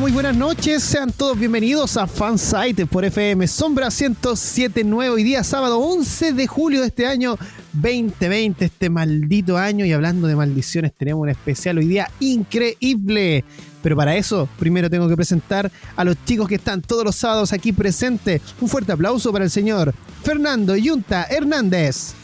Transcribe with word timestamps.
Muy 0.00 0.12
buenas 0.12 0.36
noches. 0.36 0.84
Sean 0.84 1.10
todos 1.10 1.36
bienvenidos 1.36 1.96
a 1.96 2.06
Fansite 2.06 2.86
por 2.86 3.04
FM 3.04 3.48
Sombra 3.48 3.88
107.9. 3.88 5.10
Hoy 5.10 5.24
día, 5.24 5.42
sábado 5.42 5.80
11 5.80 6.34
de 6.34 6.46
julio 6.46 6.82
de 6.82 6.86
este 6.86 7.06
año 7.06 7.36
2020, 7.72 8.64
este 8.64 8.90
maldito 8.90 9.58
año. 9.58 9.84
Y 9.84 9.92
hablando 9.92 10.28
de 10.28 10.36
maldiciones, 10.36 10.92
tenemos 10.96 11.22
un 11.22 11.30
especial 11.30 11.78
hoy 11.78 11.88
día 11.88 12.08
increíble. 12.20 13.44
Pero 13.82 13.96
para 13.96 14.14
eso, 14.14 14.48
primero 14.58 14.88
tengo 14.88 15.08
que 15.08 15.16
presentar 15.16 15.70
a 15.96 16.04
los 16.04 16.16
chicos 16.24 16.46
que 16.46 16.54
están 16.54 16.80
todos 16.80 17.04
los 17.04 17.16
sábados 17.16 17.52
aquí 17.52 17.72
presentes. 17.72 18.40
Un 18.60 18.68
fuerte 18.68 18.92
aplauso 18.92 19.32
para 19.32 19.46
el 19.46 19.50
señor 19.50 19.92
Fernando 20.22 20.76
Yunta 20.76 21.24
Hernández. 21.28 22.14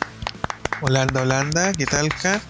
Holanda, 0.80 1.22
Holanda, 1.22 1.72
¿qué 1.72 1.86
tal, 1.86 2.08
Car? 2.10 2.40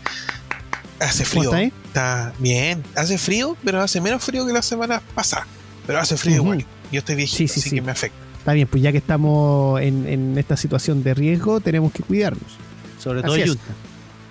Hace 1.05 1.25
frío. 1.25 1.45
¿Cómo 1.45 1.55
está 1.55 1.57
ahí? 1.59 1.73
Está 1.87 2.33
bien. 2.39 2.83
Hace 2.97 3.19
frío, 3.19 3.57
pero 3.65 3.81
hace 3.81 4.01
menos 4.01 4.23
frío 4.23 4.47
que 4.47 4.53
la 4.53 4.63
semana 4.63 5.03
pasada. 5.15 5.47
Pero 5.87 6.01
hace 6.01 6.17
frío 6.17 6.37
igual. 6.37 6.65
Yo 6.93 6.99
estoy 7.01 7.15
viejito, 7.17 7.37
Sí, 7.39 7.49
sí, 7.49 7.61
así 7.61 7.71
sí. 7.71 7.77
que 7.77 7.83
me 7.83 7.93
afecta. 7.93 8.17
Está 8.39 8.53
bien, 8.53 8.69
pues 8.69 8.83
ya 8.83 8.93
que 8.93 8.99
estamos 8.99 9.81
en, 9.81 10.07
en 10.07 10.39
esta 10.39 10.57
situación 10.57 11.03
de 11.03 11.15
riesgo, 11.15 11.61
tenemos 11.61 11.93
que 11.93 12.03
cuidarnos. 12.03 12.43
Sobre 13.03 13.23
todo 13.23 13.33
Así 13.33 13.43
es. 13.43 13.49
Junta. 13.51 13.65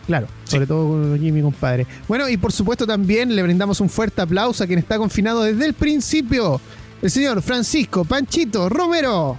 Claro, 0.07 0.27
sobre 0.44 0.67
todo 0.67 0.88
con 0.89 1.19
Jimmy, 1.19 1.41
compadre. 1.41 1.88
Bueno, 2.07 2.27
y 2.27 2.35
por 2.38 2.51
supuesto 2.51 2.85
también 2.85 3.35
le 3.35 3.41
brindamos 3.41 3.79
un 3.79 3.89
fuerte 3.89 4.21
aplauso 4.21 4.63
a 4.63 4.67
quien 4.67 4.79
está 4.79 4.97
confinado 4.97 5.44
desde 5.44 5.66
el 5.66 5.73
principio, 5.73 6.59
el 7.01 7.09
señor 7.09 7.41
Francisco 7.41 8.03
Panchito 8.03 8.67
Romero. 8.67 9.38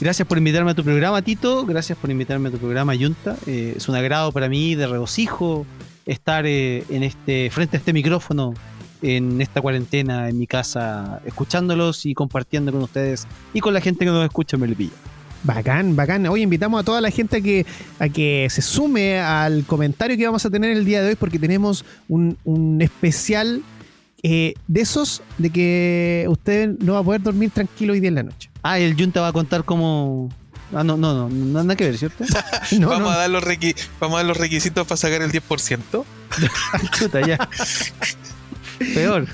Gracias 0.00 0.26
por 0.26 0.38
invitarme 0.38 0.70
a 0.70 0.74
tu 0.74 0.82
programa, 0.82 1.20
Tito. 1.20 1.66
Gracias 1.66 1.98
por 1.98 2.10
invitarme 2.10 2.48
a 2.48 2.52
tu 2.52 2.56
programa, 2.56 2.94
Junta. 2.96 3.36
Eh, 3.46 3.74
es 3.76 3.86
un 3.86 3.94
agrado 3.94 4.32
para 4.32 4.48
mí 4.48 4.74
de 4.74 4.86
regocijo 4.86 5.66
estar 6.06 6.46
eh, 6.46 6.84
en 6.88 7.02
este, 7.02 7.50
frente 7.50 7.76
a 7.76 7.80
este 7.80 7.92
micrófono 7.92 8.54
en 9.02 9.42
esta 9.42 9.60
cuarentena 9.60 10.30
en 10.30 10.38
mi 10.38 10.46
casa, 10.46 11.20
escuchándolos 11.26 12.06
y 12.06 12.14
compartiendo 12.14 12.72
con 12.72 12.82
ustedes 12.82 13.26
y 13.52 13.60
con 13.60 13.74
la 13.74 13.82
gente 13.82 14.06
que 14.06 14.10
nos 14.10 14.24
escucha 14.24 14.56
en 14.56 14.62
Melipilla. 14.62 14.92
Bacán, 15.42 15.94
bacán. 15.94 16.26
Hoy 16.28 16.42
invitamos 16.42 16.80
a 16.80 16.84
toda 16.84 17.02
la 17.02 17.10
gente 17.10 17.36
a 17.36 17.40
que, 17.42 17.66
a 17.98 18.08
que 18.08 18.46
se 18.48 18.62
sume 18.62 19.20
al 19.20 19.64
comentario 19.66 20.16
que 20.16 20.24
vamos 20.24 20.46
a 20.46 20.50
tener 20.50 20.70
el 20.70 20.86
día 20.86 21.02
de 21.02 21.10
hoy 21.10 21.14
porque 21.14 21.38
tenemos 21.38 21.84
un, 22.08 22.38
un 22.44 22.80
especial 22.80 23.62
eh, 24.22 24.54
de 24.68 24.80
esos 24.80 25.22
de 25.38 25.50
que 25.50 26.26
usted 26.28 26.70
no 26.80 26.94
va 26.94 26.98
a 27.00 27.02
poder 27.02 27.22
dormir 27.22 27.50
tranquilo 27.50 27.92
hoy 27.92 28.00
día 28.00 28.08
en 28.08 28.14
la 28.16 28.22
noche. 28.24 28.50
Ah, 28.62 28.78
el 28.78 28.94
Junta 28.96 29.20
va 29.20 29.28
a 29.28 29.32
contar 29.32 29.64
cómo. 29.64 30.28
Ah, 30.74 30.84
no, 30.84 30.96
no, 30.96 31.14
no, 31.14 31.28
no, 31.28 31.62
nada 31.64 31.74
que 31.76 31.84
ver, 31.84 31.98
¿cierto? 31.98 32.24
No, 32.78 32.88
vamos, 32.88 33.08
no. 33.08 33.10
A 33.10 33.16
dar 33.18 33.30
los 33.30 33.42
requi- 33.42 33.74
vamos 33.98 34.16
a 34.16 34.18
dar 34.18 34.26
los 34.26 34.36
requisitos 34.36 34.86
para 34.86 34.96
sacar 34.96 35.22
el 35.22 35.32
10%. 35.32 36.04
Chuta, 36.98 37.26
ya. 37.26 37.48
Peor. 38.94 39.26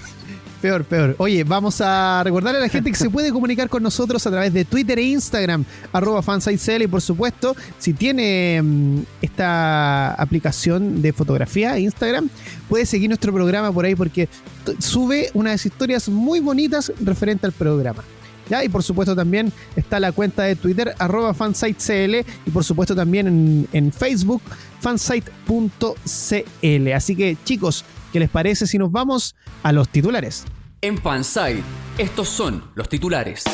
Peor, 0.61 0.85
peor. 0.85 1.15
Oye, 1.19 1.45
vamos 1.45 1.81
a 1.83 2.23
recordarle 2.25 2.59
a 2.59 2.63
la 2.63 2.69
gente 2.69 2.91
que 2.91 2.97
se 2.97 3.11
puede 3.11 3.31
comunicar 3.31 3.69
con 3.69 3.83
nosotros 3.83 4.27
a 4.27 4.31
través 4.31 4.55
de 4.55 4.65
Twitter 4.65 4.99
e 4.99 5.03
Instagram, 5.03 5.65
arroba 5.93 6.23
fansitecl 6.23 6.85
y 6.85 6.87
por 6.87 7.03
supuesto, 7.03 7.55
si 7.79 7.93
tiene 7.93 8.63
mm, 8.63 9.01
esta 9.21 10.15
aplicación 10.15 11.03
de 11.03 11.13
fotografía, 11.13 11.79
Instagram, 11.79 12.31
puede 12.69 12.87
seguir 12.87 13.11
nuestro 13.11 13.35
programa 13.35 13.71
por 13.71 13.85
ahí 13.85 13.95
porque 13.95 14.31
sube 14.79 15.31
unas 15.35 15.67
historias 15.67 16.09
muy 16.09 16.41
bonitas 16.41 16.91
referente 17.01 17.47
al 17.47 17.53
programa. 17.53 18.03
¿Ya? 18.49 18.63
Y 18.63 18.69
por 18.69 18.85
supuesto 18.85 19.17
también 19.17 19.53
está 19.75 19.99
la 19.99 20.13
cuenta 20.13 20.45
de 20.45 20.55
Twitter, 20.55 20.95
arroba 21.01 21.35
fansitecl, 21.35 22.25
y 22.47 22.51
por 22.53 22.63
supuesto 22.63 22.95
también 22.95 23.27
en, 23.27 23.69
en 23.73 23.93
Facebook, 23.93 24.41
fansite.cl. 24.81 26.93
Así 26.95 27.17
que 27.17 27.37
chicos, 27.45 27.85
¿qué 28.17 28.21
les 28.21 28.31
parece 28.31 28.67
si 28.67 28.79
nos 28.79 28.91
vamos 28.91 29.35
a 29.63 29.73
los 29.73 29.91
titulares? 29.91 30.45
En 30.81 30.97
Fansite, 30.97 31.63
estos 31.99 32.31
son 32.31 32.65
los 32.75 32.89
titulares. 32.89 33.45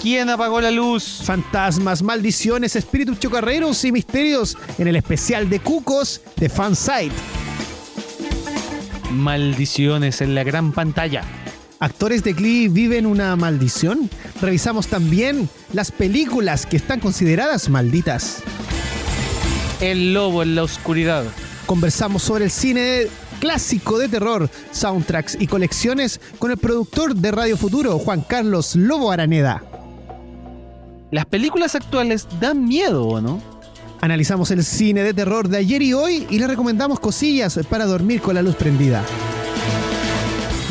¿Quién 0.00 0.30
apagó 0.30 0.60
la 0.60 0.70
luz? 0.70 1.22
Fantasmas, 1.24 2.00
maldiciones, 2.00 2.76
espíritus 2.76 3.18
chocarreros 3.18 3.84
y 3.84 3.90
misterios 3.90 4.56
en 4.78 4.86
el 4.86 4.94
especial 4.94 5.50
de 5.50 5.58
Cucos 5.58 6.20
de 6.36 6.48
Fansite. 6.48 7.10
Maldiciones 9.10 10.20
en 10.20 10.36
la 10.36 10.44
gran 10.44 10.70
pantalla. 10.70 11.24
¿Actores 11.80 12.22
de 12.22 12.34
Glee 12.34 12.68
viven 12.68 13.06
una 13.06 13.34
maldición? 13.34 14.08
Revisamos 14.40 14.86
también 14.86 15.48
las 15.72 15.90
películas 15.90 16.64
que 16.64 16.76
están 16.76 17.00
consideradas 17.00 17.68
malditas. 17.68 18.40
El 19.80 20.14
lobo 20.14 20.44
en 20.44 20.54
la 20.54 20.62
oscuridad. 20.62 21.24
Conversamos 21.66 22.22
sobre 22.22 22.44
el 22.44 22.52
cine 22.52 23.08
clásico 23.38 23.98
de 23.98 24.08
terror, 24.08 24.50
soundtracks 24.70 25.36
y 25.40 25.46
colecciones 25.46 26.20
con 26.38 26.50
el 26.50 26.56
productor 26.56 27.14
de 27.14 27.30
Radio 27.30 27.56
Futuro, 27.56 27.98
Juan 27.98 28.22
Carlos 28.22 28.76
Lobo 28.76 29.10
Araneda. 29.10 29.62
Las 31.10 31.26
películas 31.26 31.74
actuales 31.74 32.26
dan 32.40 32.66
miedo, 32.66 33.06
¿o 33.06 33.20
no? 33.20 33.40
Analizamos 34.00 34.50
el 34.50 34.62
cine 34.62 35.02
de 35.02 35.14
terror 35.14 35.48
de 35.48 35.58
ayer 35.58 35.82
y 35.82 35.92
hoy 35.92 36.26
y 36.30 36.38
le 36.38 36.46
recomendamos 36.46 37.00
cosillas 37.00 37.58
para 37.68 37.86
dormir 37.86 38.20
con 38.20 38.34
la 38.34 38.42
luz 38.42 38.54
prendida. 38.54 39.02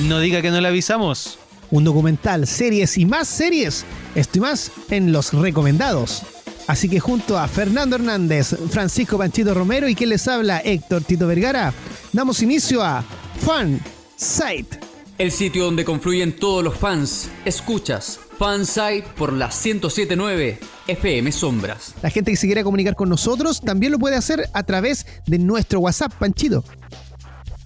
No 0.03 0.19
diga 0.19 0.41
que 0.41 0.51
no 0.51 0.61
le 0.61 0.67
avisamos. 0.67 1.39
Un 1.69 1.83
documental, 1.83 2.47
series 2.47 2.97
y 2.97 3.05
más 3.05 3.27
series. 3.27 3.83
Esto 4.15 4.37
y 4.37 4.41
más 4.41 4.71
en 4.89 5.11
los 5.11 5.33
recomendados. 5.33 6.23
Así 6.67 6.89
que 6.89 6.99
junto 6.99 7.39
a 7.39 7.47
Fernando 7.47 7.95
Hernández, 7.95 8.55
Francisco 8.69 9.17
Panchito 9.17 9.53
Romero 9.53 9.87
y 9.87 9.95
quien 9.95 10.09
les 10.09 10.27
habla, 10.27 10.59
Héctor 10.59 11.01
Tito 11.03 11.25
Vergara, 11.25 11.73
damos 12.11 12.41
inicio 12.41 12.83
a 12.83 13.03
Fan 13.39 13.79
Site. 14.17 14.79
El 15.17 15.31
sitio 15.31 15.63
donde 15.65 15.85
confluyen 15.85 16.35
todos 16.35 16.63
los 16.63 16.77
fans. 16.77 17.29
Escuchas 17.45 18.19
Fansite 18.37 19.05
por 19.17 19.33
la 19.33 19.47
1079 19.47 20.59
FM 20.87 21.31
Sombras. 21.31 21.95
La 22.03 22.09
gente 22.09 22.31
que 22.31 22.37
se 22.37 22.45
quiera 22.45 22.63
comunicar 22.63 22.95
con 22.95 23.09
nosotros 23.09 23.61
también 23.61 23.93
lo 23.93 23.97
puede 23.97 24.15
hacer 24.15 24.47
a 24.53 24.63
través 24.63 25.07
de 25.25 25.39
nuestro 25.39 25.79
WhatsApp, 25.79 26.13
Panchito. 26.19 26.63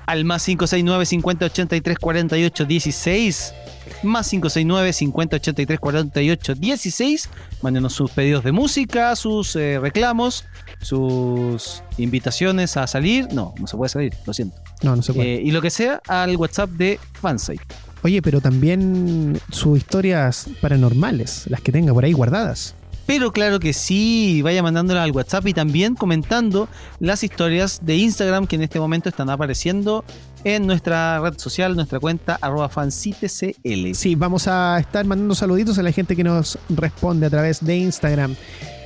Al 0.05 0.25
más 0.25 0.45
569 0.45 1.05
50 1.05 1.45
83 1.45 1.99
48 1.99 2.65
16. 2.65 3.53
Más 4.03 4.29
569 4.29 4.93
50 4.93 5.35
83 5.37 5.79
48 5.79 6.55
16. 6.55 7.29
Mándenos 7.61 7.93
sus 7.93 8.11
pedidos 8.11 8.43
de 8.43 8.51
música, 8.51 9.15
sus 9.15 9.55
eh, 9.55 9.79
reclamos, 9.79 10.45
sus 10.81 11.83
invitaciones 11.97 12.77
a 12.77 12.87
salir. 12.87 13.27
No, 13.33 13.53
no 13.59 13.67
se 13.67 13.77
puede 13.77 13.89
salir, 13.89 14.13
lo 14.25 14.33
siento. 14.33 14.57
No, 14.81 14.95
no 14.95 15.01
se 15.01 15.13
puede. 15.13 15.35
Eh, 15.35 15.41
y 15.43 15.51
lo 15.51 15.61
que 15.61 15.69
sea 15.69 16.01
al 16.07 16.35
WhatsApp 16.37 16.69
de 16.71 16.99
Fansite. 17.13 17.63
Oye, 18.03 18.21
pero 18.21 18.41
también 18.41 19.39
sus 19.51 19.77
historias 19.77 20.47
paranormales, 20.59 21.45
las 21.47 21.61
que 21.61 21.71
tenga 21.71 21.93
por 21.93 22.03
ahí 22.03 22.13
guardadas. 22.13 22.75
Pero 23.05 23.31
claro 23.33 23.59
que 23.59 23.73
sí, 23.73 24.41
vaya 24.41 24.63
mandándolas 24.63 25.03
al 25.03 25.11
WhatsApp 25.11 25.45
y 25.47 25.53
también 25.53 25.95
comentando 25.95 26.69
las 26.99 27.23
historias 27.23 27.81
de 27.83 27.97
Instagram 27.97 28.47
que 28.47 28.55
en 28.55 28.61
este 28.61 28.79
momento 28.79 29.09
están 29.09 29.29
apareciendo 29.29 30.05
en 30.43 30.65
nuestra 30.67 31.19
red 31.19 31.37
social, 31.37 31.75
nuestra 31.75 31.99
cuenta 31.99 32.37
arroba 32.41 32.69
fansitecl. 32.69 33.93
Sí, 33.93 34.15
vamos 34.15 34.47
a 34.47 34.79
estar 34.79 35.05
mandando 35.05 35.35
saluditos 35.35 35.77
a 35.77 35.83
la 35.83 35.91
gente 35.91 36.15
que 36.15 36.23
nos 36.23 36.57
responde 36.69 37.27
a 37.27 37.29
través 37.29 37.63
de 37.63 37.77
Instagram. 37.77 38.35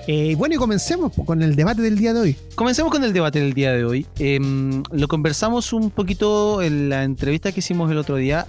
Eh, 0.08 0.36
bueno, 0.38 0.56
y 0.56 0.58
comencemos 0.58 1.12
con 1.26 1.42
el 1.42 1.56
debate 1.56 1.82
del 1.82 1.98
día 1.98 2.14
de 2.14 2.20
hoy. 2.20 2.38
Comencemos 2.56 2.92
con 2.92 3.04
el 3.04 3.12
debate 3.12 3.40
del 3.40 3.54
día 3.54 3.74
de 3.74 3.86
hoy. 3.86 4.06
Em, 4.20 4.84
lo 4.92 5.08
conversamos 5.08 5.74
un 5.74 5.90
poquito 5.90 6.62
en 6.62 6.90
la 6.90 7.04
entrevista 7.04 7.52
que 7.52 7.60
hicimos 7.60 7.90
el 7.92 7.98
otro 7.98 8.16
día 8.18 8.46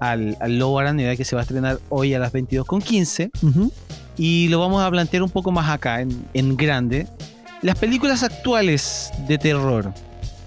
al, 0.00 0.36
al 0.40 0.58
Lobo 0.58 0.78
Araneda 0.78 1.14
que 1.16 1.24
se 1.24 1.36
va 1.36 1.42
a 1.42 1.44
estrenar 1.44 1.78
hoy 1.88 2.14
a 2.14 2.18
las 2.18 2.32
22.15 2.32 3.30
Ujú. 3.42 3.72
y 4.16 4.48
lo 4.48 4.58
vamos 4.60 4.82
a 4.82 4.90
plantear 4.90 5.22
un 5.22 5.30
poco 5.30 5.52
más 5.52 5.68
acá, 5.70 6.00
en, 6.00 6.24
en 6.34 6.56
grande. 6.56 7.06
Las 7.62 7.78
películas 7.78 8.22
actuales 8.22 9.10
de 9.26 9.38
terror, 9.38 9.92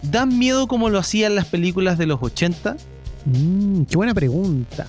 ¿dan 0.02 0.38
miedo 0.38 0.68
como 0.68 0.90
lo 0.90 1.00
hacían 1.00 1.36
las 1.36 1.46
películas 1.46 1.98
de 1.98 2.06
los 2.06 2.20
80? 2.22 2.78
Mm, 3.26 3.84
qué 3.84 3.96
buena 3.98 4.14
pregunta. 4.14 4.88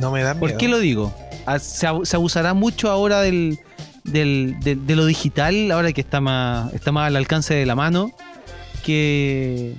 No 0.00 0.10
me 0.12 0.22
da 0.22 0.34
miedo. 0.34 0.40
¿Por 0.40 0.56
qué 0.56 0.68
lo 0.68 0.78
digo? 0.78 1.14
Ah, 1.46 1.58
Se, 1.58 1.86
abu- 1.86 2.04
se 2.04 2.16
abusará 2.16 2.54
mucho 2.54 2.90
ahora 2.90 3.20
del, 3.20 3.58
del- 4.04 4.56
de 4.60 4.96
lo 4.96 5.06
digital, 5.06 5.70
ahora 5.70 5.92
que 5.92 6.00
está 6.00 6.20
más, 6.20 6.72
está 6.74 6.92
más 6.92 7.06
al 7.08 7.16
alcance 7.16 7.54
de 7.54 7.64
la 7.66 7.74
mano, 7.74 8.10
que, 8.84 9.74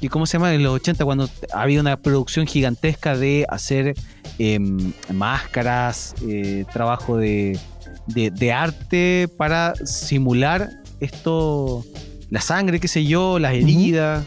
que 0.00 0.08
¿cómo 0.08 0.26
se 0.26 0.34
llama? 0.38 0.54
En 0.54 0.62
los 0.62 0.74
80, 0.74 1.04
cuando 1.04 1.28
había 1.52 1.80
una 1.80 1.96
producción 1.98 2.46
gigantesca 2.46 3.16
de 3.16 3.46
hacer 3.48 3.94
em, 4.38 4.92
máscaras, 5.12 6.14
eh, 6.26 6.64
trabajo 6.72 7.16
de, 7.18 7.58
de, 8.06 8.30
de 8.30 8.52
arte 8.52 9.28
para 9.36 9.74
simular 9.84 10.70
esto, 11.00 11.84
la 12.30 12.40
sangre, 12.40 12.80
qué 12.80 12.88
sé 12.88 13.04
yo, 13.04 13.38
las 13.38 13.54
heridas. 13.54 14.24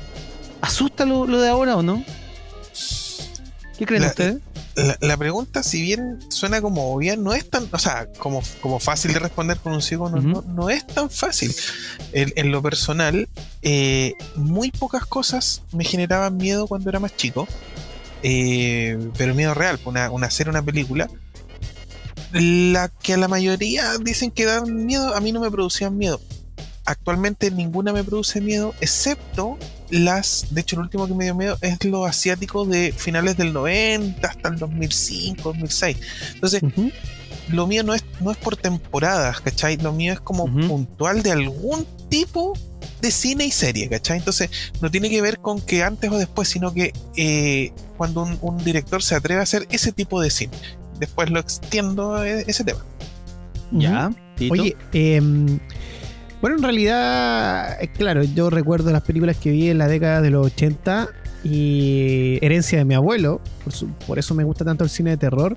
¿Asusta 0.61 1.05
lo, 1.05 1.25
lo 1.25 1.41
de 1.41 1.49
ahora 1.49 1.75
o 1.77 1.83
no? 1.83 2.03
¿Qué 3.77 3.85
creen 3.85 4.03
La- 4.03 4.07
ustedes? 4.09 4.37
La, 4.75 4.97
la 5.01 5.17
pregunta, 5.17 5.61
si 5.61 5.83
bien 5.83 6.17
suena 6.29 6.59
como 6.59 6.91
obvia, 6.95 7.15
no 7.15 7.33
es 7.35 7.47
tan, 7.47 7.67
o 7.71 7.77
sea, 7.77 8.07
como, 8.17 8.41
como 8.59 8.79
fácil 8.79 9.13
de 9.13 9.19
responder 9.19 9.57
con 9.57 9.73
un 9.73 9.83
sí 9.83 9.93
o 9.93 10.09
no, 10.09 10.19
no, 10.19 10.41
no 10.41 10.69
es 10.71 10.87
tan 10.87 11.11
fácil. 11.11 11.53
En, 12.11 12.33
en 12.35 12.51
lo 12.51 12.59
personal, 12.63 13.29
eh, 13.61 14.13
muy 14.35 14.71
pocas 14.71 15.05
cosas 15.05 15.61
me 15.73 15.83
generaban 15.83 16.37
miedo 16.37 16.65
cuando 16.65 16.89
era 16.89 16.99
más 16.99 17.15
chico, 17.15 17.47
eh, 18.23 18.97
pero 19.15 19.35
miedo 19.35 19.53
real, 19.53 19.79
una, 19.85 20.09
una 20.09 20.31
serie, 20.31 20.49
una 20.49 20.63
película. 20.63 21.07
La 22.31 22.89
que 22.89 23.13
a 23.13 23.17
la 23.17 23.27
mayoría 23.27 23.95
dicen 23.99 24.31
que 24.31 24.45
dan 24.45 24.87
miedo, 24.87 25.13
a 25.15 25.21
mí 25.21 25.31
no 25.31 25.39
me 25.39 25.51
producían 25.51 25.95
miedo. 25.95 26.19
Actualmente 26.85 27.49
ninguna 27.49 27.93
me 27.93 28.03
produce 28.03 28.41
miedo, 28.41 28.73
excepto 28.81 29.57
las. 29.89 30.47
De 30.51 30.61
hecho, 30.61 30.75
el 30.75 30.81
último 30.81 31.07
que 31.07 31.13
me 31.13 31.23
dio 31.23 31.35
miedo 31.35 31.57
es 31.61 31.83
lo 31.85 32.05
asiático 32.05 32.65
de 32.65 32.91
finales 32.91 33.37
del 33.37 33.53
90 33.53 34.27
hasta 34.27 34.49
el 34.49 34.57
2005, 34.57 35.41
2006. 35.43 35.97
Entonces, 36.33 36.61
Ujú. 36.63 36.91
lo 37.49 37.67
mío 37.67 37.83
no 37.83 37.93
es, 37.93 38.03
no 38.19 38.31
es 38.31 38.37
por 38.37 38.57
temporadas, 38.57 39.39
¿cachai? 39.39 39.77
Lo 39.77 39.93
mío 39.93 40.11
es 40.13 40.19
como 40.19 40.45
puntual 40.45 41.23
de 41.23 41.31
algún 41.31 41.85
tipo 42.09 42.53
de 43.01 43.11
cine 43.11 43.45
y 43.45 43.51
serie, 43.51 43.87
¿cachai? 43.87 44.17
Entonces, 44.17 44.49
no 44.81 44.91
tiene 44.91 45.09
que 45.09 45.21
ver 45.21 45.39
con 45.39 45.61
que 45.61 45.83
antes 45.83 46.11
o 46.11 46.17
después, 46.17 46.49
sino 46.49 46.73
que 46.73 46.91
eh, 47.15 47.71
cuando 47.97 48.23
un, 48.23 48.37
un 48.41 48.57
director 48.63 49.01
se 49.01 49.15
atreve 49.15 49.39
a 49.39 49.43
hacer 49.43 49.67
ese 49.71 49.93
tipo 49.93 50.19
de 50.21 50.29
cine. 50.29 50.53
Después 50.99 51.29
lo 51.29 51.39
extiendo 51.39 52.15
a 52.15 52.27
e- 52.27 52.43
ese 52.47 52.63
tema. 52.65 52.83
Ya. 53.71 54.11
Oye, 54.49 54.75
em, 54.93 55.59
bueno, 56.43 56.57
en 56.57 56.63
realidad, 56.63 57.81
eh, 57.81 57.87
claro, 57.87 58.21
yo 58.21 58.49
recuerdo 58.49 58.91
las 58.91 59.01
películas 59.03 59.37
que 59.37 59.49
vi 59.49 59.69
en 59.69 59.77
la 59.77 59.87
década 59.87 60.21
de 60.21 60.29
los 60.29 60.45
80 60.47 61.07
y 61.45 62.37
herencia 62.41 62.77
de 62.79 62.83
mi 62.83 62.95
abuelo, 62.95 63.39
por, 63.63 63.71
su- 63.71 63.87
por 64.05 64.19
eso 64.19 64.35
me 64.35 64.43
gusta 64.43 64.65
tanto 64.65 64.83
el 64.83 64.89
cine 64.89 65.11
de 65.11 65.17
terror, 65.17 65.55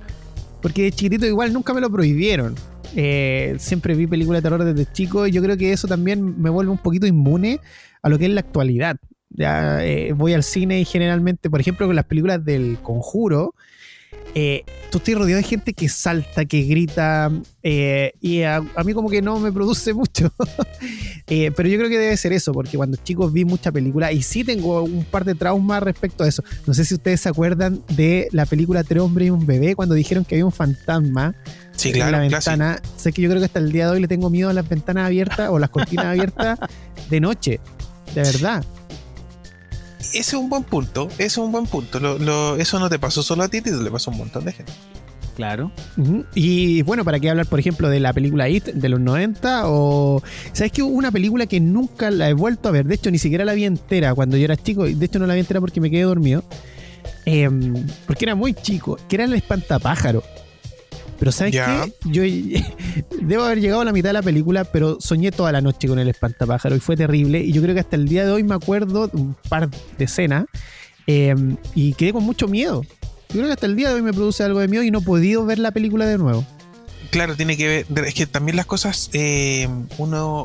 porque 0.63 0.83
de 0.85 0.93
chiquitito 0.93 1.27
igual 1.27 1.53
nunca 1.53 1.75
me 1.75 1.81
lo 1.81 1.91
prohibieron. 1.91 2.55
Eh, 2.95 3.57
siempre 3.59 3.95
vi 3.97 4.07
películas 4.07 4.43
de 4.43 4.49
terror 4.49 4.65
desde 4.65 4.93
chico 4.93 5.27
y 5.27 5.33
yo 5.33 5.43
creo 5.43 5.57
que 5.57 5.73
eso 5.73 5.89
también 5.89 6.41
me 6.41 6.51
vuelve 6.51 6.71
un 6.71 6.79
poquito 6.79 7.05
inmune 7.07 7.59
a 8.03 8.09
lo 8.09 8.17
que 8.17 8.27
es 8.27 8.31
la 8.31 8.41
actualidad. 8.41 8.97
Ya 9.31 9.85
eh, 9.85 10.13
voy 10.13 10.35
al 10.35 10.45
cine 10.45 10.79
y 10.81 10.85
generalmente, 10.85 11.51
por 11.51 11.61
ejemplo, 11.61 11.87
con 11.89 11.97
las 11.97 12.05
películas 12.05 12.45
del 12.45 12.79
conjuro, 12.81 13.55
eh, 14.35 14.65
tú 14.91 14.99
estás 14.99 15.15
rodeado 15.15 15.41
de 15.41 15.49
gente 15.49 15.73
que 15.73 15.89
salta, 15.89 16.45
que 16.45 16.63
grita, 16.63 17.33
eh, 17.63 18.13
y 18.21 18.43
a, 18.43 18.57
a 18.57 18.85
mí 18.85 18.93
como 18.93 19.09
que 19.09 19.23
no 19.23 19.39
me 19.41 19.51
produce 19.53 19.95
mucho. 19.95 20.33
Eh, 21.29 21.51
pero 21.57 21.69
yo 21.69 21.77
creo 21.77 21.91
que 21.91 21.99
debe 21.99 22.17
ser 22.17 22.33
eso, 22.33 22.53
porque 22.53 22.77
cuando 22.77 22.97
chicos 22.99 23.33
vi 23.33 23.45
mucha 23.45 23.73
película 23.73 24.13
y 24.13 24.23
sí 24.23 24.45
tengo 24.45 24.85
un 24.85 25.05
par 25.05 25.25
de 25.25 25.35
traumas 25.35 25.83
respecto 25.83 26.23
a 26.23 26.29
eso. 26.29 26.45
No 26.69 26.73
sé 26.73 26.85
si 26.85 26.95
ustedes 26.95 27.21
se 27.21 27.29
acuerdan 27.29 27.83
de 27.89 28.29
la 28.31 28.47
película 28.47 28.85
Tres 28.85 29.03
hombres 29.03 29.27
y 29.27 29.31
un 29.31 29.45
bebé, 29.45 29.75
cuando 29.75 29.97
dijeron 29.97 30.25
que 30.25 30.37
había 30.37 30.45
un 30.45 30.53
fantasma 30.53 31.35
Sí, 31.77 31.91
en 31.91 32.13
la 32.13 32.21
ventana. 32.21 32.81
Sé 32.97 33.13
que 33.13 33.23
yo 33.23 33.29
creo 33.29 33.41
que 33.41 33.47
hasta 33.47 33.59
el 33.59 33.73
día 33.73 33.87
de 33.87 33.93
hoy 33.93 34.01
le 34.01 34.07
tengo 34.07 34.31
miedo 34.31 34.49
a 34.49 34.53
las 34.53 34.69
ventanas 34.69 35.07
abiertas 35.07 35.51
o 35.51 35.59
las 35.59 35.71
cortinas 35.71 36.07
abiertas 36.07 36.61
de 37.11 37.21
noche. 37.21 37.61
De 38.15 38.23
verdad. 38.23 38.65
Ese 40.13 40.19
es 40.19 40.35
un 40.35 40.49
buen 40.49 40.65
punto, 40.65 41.09
ese 41.13 41.25
es 41.27 41.37
un 41.39 41.53
buen 41.53 41.67
punto. 41.67 42.01
Lo- 42.01 42.19
lo- 42.19 42.57
eso 42.57 42.79
no 42.79 42.89
te 42.89 42.99
pasó 42.99 43.23
solo 43.23 43.43
a 43.45 43.49
ti, 43.49 43.61
te 43.61 43.71
le 43.73 43.91
pasó 43.91 44.11
a 44.11 44.13
un 44.15 44.19
montón 44.19 44.45
de 44.45 44.53
gente. 44.53 44.73
Claro. 45.37 45.71
Y 46.35 46.81
bueno, 46.83 47.05
¿para 47.05 47.21
qué 47.21 47.29
hablar, 47.29 47.45
por 47.47 47.61
ejemplo, 47.61 47.91
de 47.91 48.01
la 48.01 48.15
película 48.15 48.49
It 48.49 48.65
de 48.69 48.89
los 48.89 48.99
90? 49.01 49.65
O. 49.69 50.23
¿Sabes 50.55 50.73
que 50.73 50.83
hubo 50.83 50.95
una 50.97 51.11
película 51.13 51.45
que 51.47 51.61
nunca 51.61 52.11
la 52.11 52.31
he 52.31 52.33
vuelto 52.33 52.71
a 52.71 52.73
ver? 52.73 52.87
De 52.87 52.95
hecho, 52.95 53.11
ni 53.11 53.19
siquiera 53.19 53.45
la 53.45 53.53
vi 53.53 53.67
entera 53.67 54.15
cuando 54.15 54.39
yo 54.39 54.45
era 54.47 54.57
chico. 54.57 54.87
y 54.87 54.95
De 54.95 55.05
hecho, 55.05 55.19
no 55.19 55.27
la 55.27 55.35
vi 55.35 55.41
entera 55.41 55.61
porque 55.61 55.79
me 55.79 55.91
quedé 55.91 56.03
dormido. 56.05 56.43
Em, 57.27 57.87
porque 58.07 58.25
era 58.25 58.35
muy 58.35 58.55
chico. 58.55 58.97
Que 59.09 59.17
era 59.17 59.25
el 59.27 59.35
espantapájaro. 59.35 60.23
Pero 61.19 61.33
¿sabes 61.33 61.55
Ya. 61.55 61.85
qué? 61.85 61.93
Yo 62.11 62.23
debo 63.23 63.45
haber 63.45 63.61
llegado 63.61 63.81
a 63.81 63.85
la 63.85 63.93
mitad 63.93 64.11
de 64.11 64.15
la 64.15 64.23
película, 64.23 64.65
pero 64.65 64.99
soñé 65.01 65.31
toda 65.33 65.53
la 65.53 65.61
noche 65.61 65.89
con 65.89 65.99
el 65.99 66.09
espantapájaro 66.09 66.77
y 66.77 66.81
fue 66.81 66.97
terrible. 66.97 67.41
Y 67.41 67.53
yo 67.53 67.63
creo 67.63 67.75
que 67.75 67.81
hasta 67.81 67.97
el 67.97 68.09
día 68.09 68.25
de 68.25 68.33
hoy 68.33 68.43
me 68.43 68.55
acuerdo 68.55 69.09
de 69.09 69.17
un 69.17 69.37
par 69.49 69.69
de 69.71 70.05
escenas 70.05 70.45
em, 71.07 71.57
y 71.75 71.95
quedé 71.95 72.13
con 72.13 72.25
mucho 72.25 72.49
miedo. 72.49 72.83
Yo 73.29 73.35
creo 73.41 73.47
que 73.47 73.53
hasta 73.53 73.67
el 73.67 73.77
día 73.77 73.89
de 73.89 73.95
hoy 73.97 74.03
me 74.03 74.13
produce 74.13 74.43
algo 74.45 74.61
de 74.61 74.69
miedo 74.69 74.83
y 74.85 74.91
no 74.91 74.99
he 75.01 75.03
podido 75.03 75.45
ver 75.45 75.59
la 75.59 75.71
película 75.73 76.07
de 76.07 76.19
nuevo. 76.19 76.45
Claro, 77.11 77.35
tiene 77.37 77.57
que 77.57 77.87
ver. 77.89 78.07
Es 78.07 78.15
que 78.15 78.27
también 78.27 78.57
las 78.57 78.67
cosas, 78.67 79.11
eh, 79.13 79.69
uno 79.99 80.45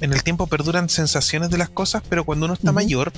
en 0.00 0.12
el 0.12 0.22
tiempo 0.22 0.46
perduran 0.46 0.88
sensaciones 0.88 1.50
de 1.50 1.58
las 1.58 1.68
cosas, 1.68 2.02
pero 2.08 2.24
cuando 2.24 2.46
uno 2.46 2.54
está 2.54 2.72
mayor, 2.72 3.12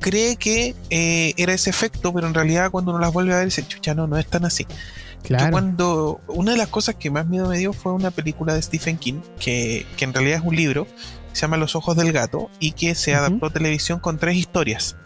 cree 0.00 0.36
que 0.36 0.74
eh, 0.90 1.32
era 1.38 1.54
ese 1.54 1.70
efecto, 1.70 2.12
pero 2.12 2.26
en 2.26 2.34
realidad 2.34 2.70
cuando 2.70 2.90
uno 2.90 3.00
las 3.00 3.12
vuelve 3.12 3.32
a 3.32 3.36
ver, 3.38 3.46
dice, 3.46 3.66
chucha, 3.66 3.94
no, 3.94 4.06
no 4.06 4.18
es 4.18 4.26
tan 4.26 4.44
así. 4.44 4.66
Yo 5.28 5.50
cuando. 5.50 6.20
Una 6.28 6.52
de 6.52 6.58
las 6.58 6.68
cosas 6.68 6.96
que 6.96 7.10
más 7.10 7.26
miedo 7.26 7.48
me 7.48 7.58
dio 7.58 7.72
fue 7.72 7.92
una 7.92 8.10
película 8.10 8.54
de 8.54 8.62
Stephen 8.62 8.98
King, 8.98 9.20
que, 9.38 9.86
que 9.96 10.04
en 10.04 10.12
realidad 10.12 10.38
es 10.40 10.44
un 10.44 10.56
libro, 10.56 10.84
que 10.86 11.34
se 11.34 11.42
llama 11.42 11.56
Los 11.56 11.74
Ojos 11.76 11.96
del 11.96 12.12
Gato, 12.12 12.50
y 12.60 12.72
que 12.72 12.94
se 12.94 13.14
adaptó 13.14 13.46
a 13.46 13.50
televisión 13.50 14.00
con 14.00 14.18
tres 14.18 14.36
historias. 14.36 14.96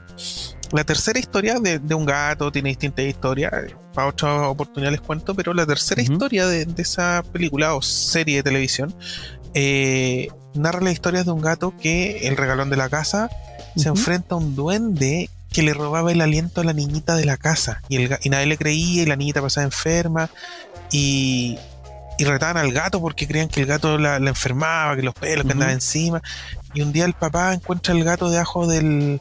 La 0.73 0.85
tercera 0.85 1.19
historia 1.19 1.61
de, 1.61 1.79
de 1.79 1.95
un 1.95 2.05
gato 2.05 2.53
tiene 2.53 2.69
distintas 2.69 3.07
historias, 3.07 3.53
para 3.95 4.09
otra 4.09 4.49
oportunidad 4.49 4.93
les 4.93 5.01
cuento, 5.01 5.35
pero 5.35 5.55
la 5.55 5.65
tercera 5.65 6.03
historia 6.03 6.47
de, 6.47 6.67
de 6.67 6.83
esa 6.83 7.23
película 7.33 7.75
o 7.75 7.81
serie 7.81 8.37
de 8.37 8.43
televisión 8.43 8.95
eh, 9.55 10.29
narra 10.55 10.81
la 10.81 10.93
historia 10.93 11.25
de 11.25 11.31
un 11.31 11.41
gato 11.41 11.75
que 11.81 12.29
el 12.29 12.37
regalón 12.37 12.71
de 12.71 12.77
la 12.77 12.89
casa 12.89 13.31
se 13.77 13.89
enfrenta 13.89 14.35
a 14.35 14.39
un 14.39 14.55
duende 14.55 15.31
que 15.53 15.63
le 15.63 15.75
robaba 15.75 16.13
el 16.13 16.21
aliento 16.21 16.61
a 16.61 16.65
la 16.65 16.73
niñita 16.73 17.17
de 17.17 17.25
la 17.25 17.37
casa 17.37 17.83
y, 17.89 17.97
el, 17.97 18.19
y 18.23 18.29
nadie 18.31 18.47
le 18.47 18.57
creía 18.59 19.03
y 19.03 19.07
la 19.07 19.17
niñita 19.17 19.41
pasaba 19.43 19.65
enferma 19.65 20.31
y, 20.93 21.59
y 22.19 22.25
retaban 22.25 22.57
al 22.57 22.73
gato 22.73 23.01
porque 23.01 23.27
creían 23.27 23.49
que 23.49 23.61
el 23.61 23.67
gato 23.67 23.97
la, 23.99 24.19
la 24.19 24.31
enfermaba, 24.31 24.97
que 24.97 25.03
los 25.03 25.15
pelos 25.15 25.43
que 25.45 25.49
Ujú. 25.49 25.53
andaba 25.53 25.73
encima 25.73 26.23
y 26.75 26.83
un 26.83 26.93
día 26.93 27.05
el 27.07 27.15
papá 27.15 27.55
encuentra 27.55 27.95
el 27.95 28.05
gato 28.05 28.29
debajo 28.31 28.67
del 28.67 29.21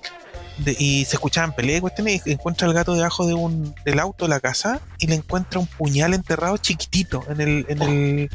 de- 0.58 0.76
y 0.80 1.06
se 1.06 1.16
escuchaban 1.16 1.54
peleas 1.56 1.82
cuestiones 1.82 2.22
y 2.26 2.32
encuentra 2.32 2.68
el 2.68 2.74
gato 2.74 2.94
debajo 2.94 3.26
de 3.28 3.34
un, 3.34 3.74
del 3.86 4.00
auto 4.00 4.26
de 4.26 4.30
la 4.30 4.40
casa 4.40 4.82
y 4.98 5.08
le 5.08 5.16
encuentra 5.16 5.60
un 5.60 5.68
puñal 5.68 6.14
enterrado 6.14 6.58
chiquitito 6.58 7.24
en 7.30 7.42
el 7.42 7.66
en 7.70 7.82
el 7.84 8.30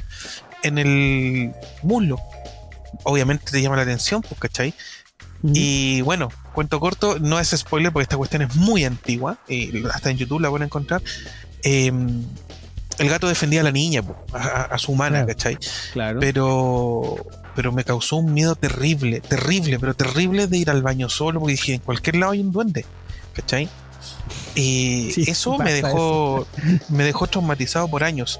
en 0.62 0.78
el 0.78 1.52
muslo 1.82 2.18
obviamente 3.04 3.50
te 3.50 3.60
llama 3.60 3.76
la 3.76 3.82
atención 3.82 4.22
pues 4.22 4.38
¿cachai? 4.40 4.72
Y 5.42 6.00
bueno, 6.02 6.28
cuento 6.54 6.78
corto, 6.78 7.18
no 7.18 7.38
es 7.40 7.48
spoiler 7.50 7.92
porque 7.92 8.04
esta 8.04 8.16
cuestión 8.16 8.42
es 8.42 8.54
muy 8.56 8.84
antigua, 8.84 9.38
y 9.48 9.84
hasta 9.86 10.10
en 10.10 10.18
YouTube 10.18 10.40
la 10.40 10.50
pueden 10.50 10.66
encontrar. 10.66 11.02
Eh, 11.64 11.90
el 12.98 13.08
gato 13.08 13.26
defendía 13.26 13.60
a 13.62 13.64
la 13.64 13.72
niña, 13.72 14.02
a, 14.32 14.62
a- 14.74 14.78
su 14.78 14.92
humana, 14.92 15.18
Claro. 15.24 15.26
¿cachai? 15.28 15.58
Claro. 15.94 16.20
Pero, 16.20 17.16
pero 17.56 17.72
me 17.72 17.84
causó 17.84 18.16
un 18.16 18.32
miedo 18.34 18.54
terrible, 18.54 19.20
terrible, 19.20 19.78
pero 19.80 19.94
terrible 19.94 20.46
de 20.46 20.58
ir 20.58 20.70
al 20.70 20.82
baño 20.82 21.08
solo, 21.08 21.40
porque 21.40 21.52
dije, 21.52 21.74
en 21.74 21.80
cualquier 21.80 22.16
lado 22.16 22.32
hay 22.32 22.40
un 22.40 22.52
duende, 22.52 22.84
¿cachai? 23.32 23.68
Y 24.54 25.10
Sí, 25.12 25.24
eso 25.28 25.56
me 25.58 25.72
dejó, 25.72 26.46
me 26.88 27.04
dejó 27.04 27.26
traumatizado 27.26 27.88
por 27.88 28.04
años. 28.04 28.38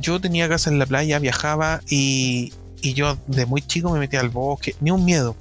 Yo 0.00 0.20
tenía 0.20 0.48
casa 0.48 0.70
en 0.70 0.78
la 0.78 0.86
playa, 0.86 1.18
viajaba 1.18 1.80
y, 1.88 2.52
y 2.82 2.94
yo 2.94 3.16
de 3.26 3.46
muy 3.46 3.62
chico 3.62 3.90
me 3.90 3.98
metía 3.98 4.20
al 4.20 4.28
bosque, 4.28 4.76
ni 4.80 4.90
un 4.90 5.04
miedo. 5.04 5.34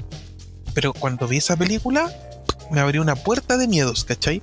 Pero 0.74 0.94
cuando 0.94 1.28
vi 1.28 1.38
esa 1.38 1.56
película, 1.58 2.12
me 2.72 2.80
abrió 2.80 3.02
una 3.02 3.16
puerta 3.16 3.58
de 3.58 3.68
miedos, 3.68 4.04
¿cachai? 4.06 4.42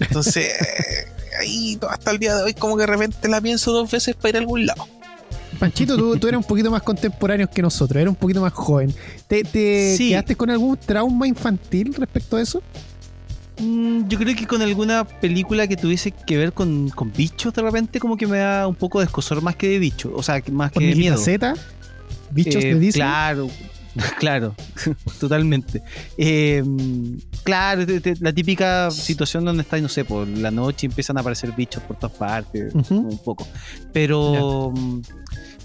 Entonces, 0.00 0.46
eh, 0.60 1.06
ahí 1.40 1.78
hasta 1.88 2.10
el 2.10 2.18
día 2.18 2.34
de 2.36 2.42
hoy 2.42 2.54
como 2.54 2.76
que 2.76 2.82
de 2.82 2.86
repente 2.88 3.28
la 3.28 3.40
pienso 3.40 3.72
dos 3.72 3.90
veces 3.90 4.14
para 4.16 4.30
ir 4.30 4.36
a 4.36 4.38
algún 4.40 4.66
lado. 4.66 4.86
Panchito, 5.58 5.96
tú, 5.96 6.16
tú 6.16 6.26
eres 6.28 6.38
un 6.38 6.44
poquito 6.44 6.70
más 6.70 6.82
contemporáneo 6.82 7.48
que 7.50 7.60
nosotros, 7.60 7.96
eres 8.00 8.08
un 8.08 8.14
poquito 8.16 8.40
más 8.40 8.52
joven. 8.52 8.94
¿Te, 9.28 9.42
te 9.44 9.94
Sí. 9.96 10.08
quedaste 10.10 10.34
con 10.36 10.48
algún 10.50 10.76
trauma 10.76 11.26
infantil 11.28 11.94
respecto 11.94 12.36
a 12.36 12.40
eso? 12.42 12.62
Mm, 13.58 14.08
Yo 14.08 14.16
creo 14.18 14.34
que 14.34 14.46
con 14.46 14.62
alguna 14.62 15.04
película 15.04 15.66
que 15.66 15.76
tuviese 15.76 16.12
que 16.12 16.38
ver 16.38 16.54
con, 16.54 16.88
con 16.88 17.12
bichos, 17.12 17.52
de 17.52 17.60
repente, 17.60 18.00
como 18.00 18.16
que 18.16 18.26
me 18.26 18.38
da 18.38 18.66
un 18.66 18.74
poco 18.74 19.00
de 19.00 19.04
escosor 19.04 19.42
más 19.42 19.54
que 19.56 19.68
de 19.68 19.78
bicho. 19.78 20.10
O 20.14 20.22
sea, 20.22 20.42
más 20.50 20.72
que 20.72 20.80
de 20.80 20.86
¿Hormiguita 20.92 21.10
miedo. 21.16 21.18
Z? 21.22 21.54
¿Bichos 22.30 22.64
Eh, 22.64 22.74
de 22.74 22.80
Disney? 22.80 23.02
Claro, 23.02 23.48
claro, 24.18 24.54
totalmente. 25.20 25.82
Eh, 26.16 26.62
claro, 27.42 27.84
te- 27.86 28.00
te- 28.00 28.14
la 28.20 28.32
típica 28.32 28.90
situación 28.90 29.44
donde 29.44 29.62
estás, 29.62 29.80
no 29.82 29.88
sé, 29.88 30.04
por 30.04 30.26
la 30.28 30.50
noche 30.50 30.86
empiezan 30.86 31.16
a 31.16 31.20
aparecer 31.20 31.52
bichos 31.52 31.82
por 31.84 31.96
todas 31.96 32.16
partes, 32.16 32.72
un 32.74 33.18
poco. 33.18 33.46
Pero, 33.92 34.72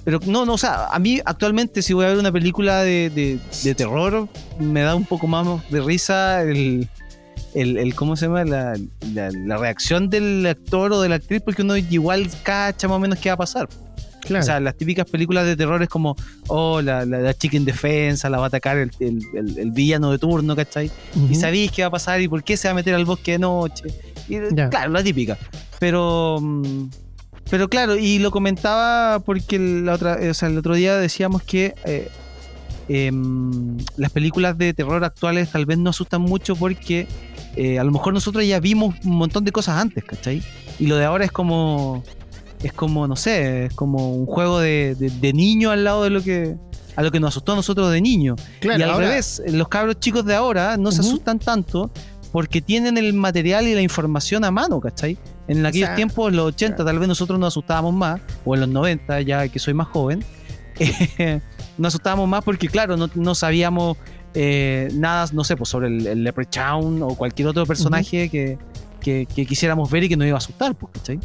pero 0.04 0.20
no, 0.26 0.46
no, 0.46 0.54
o 0.54 0.58
sea, 0.58 0.88
a 0.88 1.00
mí 1.00 1.20
actualmente 1.26 1.82
si 1.82 1.94
voy 1.94 2.06
a 2.06 2.10
ver 2.10 2.18
una 2.18 2.32
película 2.32 2.82
de, 2.82 3.10
de- 3.10 3.40
de 3.64 3.76
terror, 3.76 4.28
me 4.60 4.82
da 4.82 4.96
un 4.96 5.06
poco 5.06 5.28
más 5.28 5.48
de 5.70 5.82
risa 5.82 6.42
el, 6.44 6.88
el, 7.54 7.78
el- 7.78 7.96
¿cómo 7.96 8.16
se 8.16 8.26
llama? 8.26 8.44
La, 8.44 8.74
la- 9.14 9.32
la 9.32 9.58
reacción 9.58 10.10
del 10.10 10.46
actor 10.46 10.92
o 10.94 11.02
de 11.02 11.10
la 11.10 11.16
actriz, 11.16 11.42
porque 11.44 11.62
uno 11.62 11.78
igual 11.78 12.30
cacha 12.44 12.88
más 12.88 12.96
o 12.98 13.00
menos 13.00 13.20
qué 13.20 13.30
va 13.30 13.34
a 13.36 13.38
pasar. 13.38 13.70
Claro. 14.26 14.44
O 14.44 14.46
sea, 14.46 14.60
las 14.60 14.76
típicas 14.76 15.06
películas 15.10 15.46
de 15.46 15.56
terror 15.56 15.82
es 15.84 15.90
como, 15.90 16.16
oh, 16.48 16.82
la, 16.82 17.06
la, 17.06 17.20
la 17.20 17.34
chica 17.34 17.58
indefensa, 17.58 18.30
la 18.30 18.38
va 18.38 18.46
a 18.46 18.48
atacar 18.48 18.78
el, 18.78 18.92
el- 19.00 19.22
el- 19.34 19.58
el 19.60 19.72
villano 19.72 20.12
de 20.12 20.18
turno, 20.18 20.56
¿cachai? 20.56 20.90
Ujú. 21.16 21.28
Y 21.32 21.36
sabéis 21.36 21.72
qué 21.72 21.84
va 21.84 21.88
a 21.90 21.92
pasar 21.92 22.20
y 22.22 22.28
por 22.28 22.44
qué 22.44 22.58
se 22.58 22.68
va 22.68 22.72
a 22.72 22.76
meter 22.76 22.96
al 22.96 23.06
bosque 23.06 23.34
de 23.34 23.40
noche. 23.40 23.84
Y, 24.28 24.38
Ya. 24.56 24.70
Claro, 24.70 24.92
la 24.92 25.04
típica. 25.04 25.38
Pero, 25.80 26.40
mm, 26.42 26.86
pero 27.52 27.70
claro, 27.70 27.96
y 27.96 28.18
lo 28.20 28.32
comentaba 28.32 29.20
porque 29.20 29.60
la 29.60 29.94
otra, 29.94 30.20
eh, 30.20 30.32
o 30.32 30.34
sea, 30.34 30.50
el 30.50 30.58
otro 30.58 30.74
día 30.74 30.98
decíamos 30.98 31.44
que 31.44 31.76
eh, 31.86 32.10
em, 32.88 33.78
las 33.98 34.12
películas 34.12 34.58
de 34.58 34.74
terror 34.74 35.04
actuales 35.04 35.52
tal 35.52 35.66
vez 35.66 35.78
no 35.78 35.90
asustan 35.90 36.22
mucho 36.22 36.56
porque 36.56 37.08
eh, 37.56 37.80
a 37.80 37.84
lo 37.84 37.92
mejor 37.92 38.14
nosotros 38.14 38.46
ya 38.46 38.60
vimos 38.60 38.96
un 39.06 39.16
montón 39.16 39.44
de 39.46 39.52
cosas 39.52 39.80
antes, 39.82 40.04
¿cachai? 40.04 40.42
Y 40.80 40.88
lo 40.88 40.98
de 40.98 41.06
ahora 41.06 41.26
es 41.26 41.32
como, 41.32 42.04
es 42.64 42.74
como, 42.74 43.08
no 43.08 43.16
sé, 43.16 43.66
es 43.66 43.74
como 43.74 44.14
un 44.16 44.26
juego 44.26 44.60
de, 44.60 44.96
de, 44.96 45.10
de 45.10 45.34
niño 45.34 45.72
al 45.72 45.84
lado 45.84 46.04
de 46.04 46.10
lo 46.10 46.22
que... 46.24 46.56
A 46.98 47.04
lo 47.04 47.12
que 47.12 47.20
nos 47.20 47.30
asustó 47.30 47.52
a 47.52 47.56
nosotros 47.56 47.92
de 47.92 48.00
niño. 48.00 48.38
Claro, 48.62 48.80
y 48.80 48.84
al 48.84 48.90
ahora- 48.92 49.10
revés, 49.10 49.42
los 49.50 49.68
cabros 49.68 50.00
chicos 50.00 50.24
de 50.26 50.34
ahora 50.34 50.78
no 50.78 50.94
se 50.94 51.02
asustan 51.02 51.40
tanto 51.40 51.92
porque 52.32 52.62
tienen 52.62 52.98
el 52.98 53.12
material 53.14 53.68
y 53.68 53.74
la 53.76 53.82
información 53.82 54.46
a 54.46 54.52
mano, 54.52 54.80
¿cachai? 54.80 55.18
En 55.50 55.66
aquellos 55.66 55.88
sea, 55.88 55.96
tiempos, 55.98 56.30
en 56.30 56.38
los 56.38 56.46
80, 56.48 56.86
tal 56.86 56.98
vez 57.00 57.08
nosotros 57.10 57.38
nos 57.38 57.48
asustábamos 57.50 57.94
más, 57.94 58.22
o 58.46 58.56
en 58.56 58.62
los 58.62 58.70
90, 58.70 59.22
ya 59.22 59.46
que 59.50 59.60
soy 59.60 59.74
más 59.74 59.88
joven, 59.90 60.24
eh, 60.80 61.42
nos 61.78 61.90
asustábamos 61.90 62.30
más 62.30 62.44
porque, 62.46 62.70
claro, 62.70 62.96
no, 62.96 63.10
no 63.14 63.36
sabíamos 63.36 63.98
eh, 64.34 64.88
nada, 64.94 65.28
no 65.34 65.44
sé, 65.44 65.58
pues 65.58 65.70
sobre 65.70 65.88
el, 65.90 66.08
el 66.08 66.24
Leprechaun 66.24 67.04
o 67.04 67.10
cualquier 67.16 67.50
otro 67.50 67.66
personaje 67.66 68.30
que, 68.30 68.58
que- 69.02 69.26
que 69.34 69.46
quisiéramos 69.46 69.92
ver 69.92 70.06
y 70.06 70.10
que 70.10 70.16
nos 70.18 70.28
iba 70.28 70.36
a 70.36 70.40
asustar, 70.40 70.76
pues, 70.76 70.94
¿cachai? 70.94 71.20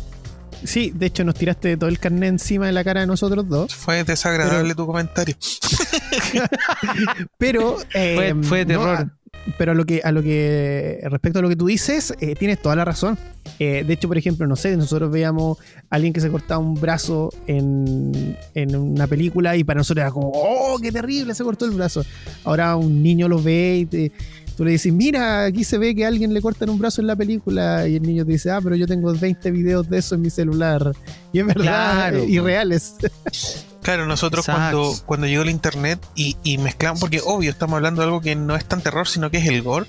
Sí, 0.65 0.93
de 0.95 1.07
hecho 1.07 1.25
nos 1.25 1.35
tiraste 1.35 1.77
todo 1.77 1.89
el 1.89 1.99
carnet 1.99 2.29
encima 2.29 2.67
de 2.67 2.73
la 2.73 2.85
cara 2.85 3.01
de 3.01 3.07
nosotros 3.07 3.49
dos. 3.49 3.75
Fue 3.75 4.05
desagradable 4.05 4.75
tu 4.75 4.87
comentario. 4.87 5.37
Pero 7.39 7.77
eh, 7.95 8.35
Fue, 8.35 8.43
fue 8.45 8.61
no, 8.65 8.69
terror. 8.81 8.97
a- 8.97 9.17
pero 9.57 9.73
a 9.73 9.75
lo 9.75 9.87
que 9.87 10.03
a 10.05 10.13
lo 10.13 10.23
que 10.23 10.99
respecto 11.05 11.39
a 11.39 11.43
lo 11.43 11.49
que 11.49 11.57
tú 11.57 11.67
dices, 11.67 12.13
eh, 12.21 12.35
tienes 12.35 12.61
toda 12.61 12.77
la 12.77 12.85
razón. 12.85 13.19
Eh, 13.59 13.85
de 13.87 13.95
hecho, 13.95 14.07
por 14.07 14.19
ejemplo, 14.19 14.47
no 14.47 14.55
sé, 14.55 14.77
nosotros 14.77 15.11
veíamos 15.11 15.57
a 15.89 15.97
alguien 15.97 16.13
que 16.13 16.21
se 16.21 16.29
cortaba 16.31 16.61
un 16.61 16.75
brazo 16.79 17.33
en, 17.47 18.37
en 18.55 18.77
una 18.77 19.07
película 19.07 19.57
y 19.57 19.65
para 19.65 19.79
nosotros 19.79 20.03
era 20.03 20.11
como, 20.13 20.31
oh, 20.35 20.79
qué 20.81 20.93
terrible, 20.93 21.35
se 21.35 21.43
cortó 21.43 21.65
el 21.65 21.71
brazo. 21.71 22.05
Ahora 22.45 22.77
un 22.77 23.03
niño 23.03 23.29
lo 23.29 23.41
ve 23.43 23.79
y 23.79 23.87
te- 23.87 24.13
tú 24.61 24.65
le 24.67 24.73
dices, 24.73 24.93
mira, 24.93 25.47
aquí 25.47 25.65
se 25.65 25.79
ve 25.79 25.95
que 25.95 26.05
a 26.05 26.09
alguien 26.09 26.35
le 26.35 26.43
cortan 26.43 26.69
un 26.69 26.79
brazo 26.79 27.01
en 27.01 27.07
la 27.07 27.17
película 27.17 27.89
y 27.89 27.97
el 27.97 28.03
niño 28.03 28.27
te 28.27 28.33
dice, 28.33 28.51
ah, 28.51 28.61
pero 28.63 28.77
yo 28.77 28.87
tengo 28.87 29.11
20 29.15 29.51
videos 29.53 29.89
de 29.89 29.97
eso 29.97 30.17
en 30.17 30.21
mi 30.21 30.29
celular. 30.29 30.93
Y 31.33 31.39
es 31.39 31.47
verdad, 31.47 31.63
Claro, 32.11 32.19
eh, 32.19 32.27
irreales. 32.29 32.95
Claro, 33.83 34.05
nosotros 34.05 34.47
Exacto. 34.47 34.77
cuando, 34.83 35.03
cuando 35.07 35.27
llegó 35.27 35.43
el 35.43 35.49
internet 35.49 35.99
y, 36.15 36.37
y 36.45 36.59
mezclamos, 36.59 37.01
porque 37.01 37.23
obvio, 37.25 37.51
estamos 37.51 37.77
hablando 37.77 38.03
de 38.03 38.09
algo 38.09 38.21
que 38.21 38.37
no 38.37 38.55
es 38.55 38.67
tan 38.67 38.83
terror, 38.83 39.09
sino 39.09 39.31
que 39.31 39.39
es 39.39 39.47
el 39.47 39.63
gore. 39.63 39.87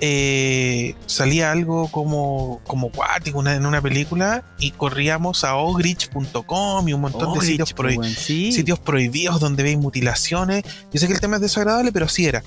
eh, 0.00 0.94
salía 1.04 1.52
algo 1.52 1.88
como, 1.88 2.60
como 2.66 2.90
cuático 2.90 3.38
una- 3.38 3.54
en 3.54 3.66
una 3.66 3.82
película 3.82 4.44
y 4.58 4.70
corríamos 4.70 5.44
a 5.44 5.56
ogrich.com 5.56 6.88
y 6.88 6.92
un 6.94 7.00
montón 7.02 7.38
de 7.38 7.44
sitios, 7.44 7.74
prohi- 7.76 8.14
sí. 8.14 8.50
sitios 8.52 8.78
prohibidos 8.78 9.40
donde 9.40 9.62
veis 9.62 9.76
mutilaciones. 9.76 10.64
Yo 10.92 10.98
sé 10.98 11.06
que 11.06 11.12
el 11.12 11.20
tema 11.20 11.36
es 11.36 11.42
desagradable, 11.42 11.92
pero 11.92 12.06
así 12.06 12.24
era. 12.26 12.42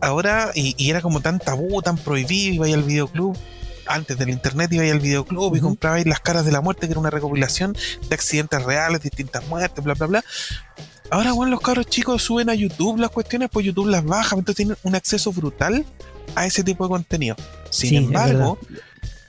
Ahora, 0.00 0.50
y, 0.54 0.74
y 0.78 0.90
era 0.90 1.00
como 1.02 1.20
tan 1.20 1.38
tabú, 1.38 1.82
tan 1.82 1.96
prohibido, 1.96 2.66
iba 2.66 2.76
al 2.76 2.82
videoclub. 2.84 3.36
Antes 3.86 4.16
del 4.18 4.30
internet 4.30 4.72
iba 4.72 4.84
al 4.84 5.00
videoclub 5.00 5.54
y 5.54 5.58
Ujú. 5.58 5.68
comprabais 5.68 6.06
las 6.06 6.20
caras 6.20 6.44
de 6.44 6.52
la 6.52 6.60
muerte, 6.60 6.86
que 6.86 6.92
era 6.92 7.00
una 7.00 7.10
recopilación 7.10 7.76
de 8.08 8.14
accidentes 8.14 8.62
reales, 8.62 9.02
distintas 9.02 9.46
muertes, 9.48 9.82
bla, 9.82 9.94
bla, 9.94 10.06
bla. 10.06 10.24
Ahora, 11.10 11.32
bueno, 11.32 11.50
los 11.50 11.60
cabros 11.60 11.86
chicos 11.86 12.22
suben 12.22 12.50
a 12.50 12.54
YouTube 12.54 12.98
las 13.00 13.10
cuestiones, 13.10 13.48
pues 13.52 13.66
YouTube 13.66 13.88
las 13.88 14.04
baja, 14.04 14.36
entonces 14.36 14.56
tienen 14.56 14.76
un 14.84 14.94
acceso 14.94 15.32
brutal 15.32 15.84
a 16.36 16.46
ese 16.46 16.62
tipo 16.62 16.84
de 16.84 16.90
contenido. 16.90 17.34
Sin 17.70 17.90
Sí, 17.90 17.96
embargo, 17.96 18.58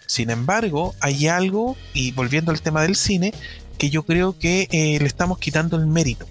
sin 0.05 0.29
embargo, 0.29 0.93
hay 0.99 1.27
algo, 1.27 1.75
y 1.93 2.11
volviendo 2.11 2.51
al 2.51 2.61
tema 2.61 2.83
del 2.83 2.95
cine, 2.95 3.33
que 3.79 3.89
yo 3.89 4.03
creo 4.03 4.37
que 4.37 4.67
eh, 4.71 4.99
le 4.99 5.07
estamos 5.07 5.39
quitando 5.39 5.75
el 5.75 5.87
mérito. 5.87 6.27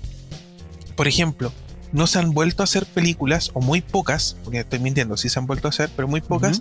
Por 0.94 1.08
ejemplo, 1.08 1.52
no 1.92 2.06
se 2.06 2.18
han 2.18 2.32
vuelto 2.32 2.62
a 2.62 2.64
hacer 2.64 2.86
películas, 2.86 3.50
o 3.54 3.60
muy 3.60 3.80
pocas, 3.80 4.36
porque 4.44 4.60
estoy 4.60 4.78
mintiendo, 4.78 5.16
sí 5.16 5.28
se 5.28 5.38
han 5.38 5.46
vuelto 5.46 5.68
a 5.68 5.70
hacer, 5.70 5.90
pero 5.94 6.08
muy 6.08 6.20
pocas, 6.20 6.60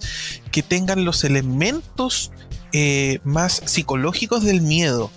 que 0.51 0.63
tengan 0.63 1.05
los 1.05 1.24
elementos 1.24 2.31
eh, 2.74 3.19
más 3.24 3.62
psicológicos 3.65 4.43
del 4.43 4.62
miedo. 4.62 5.12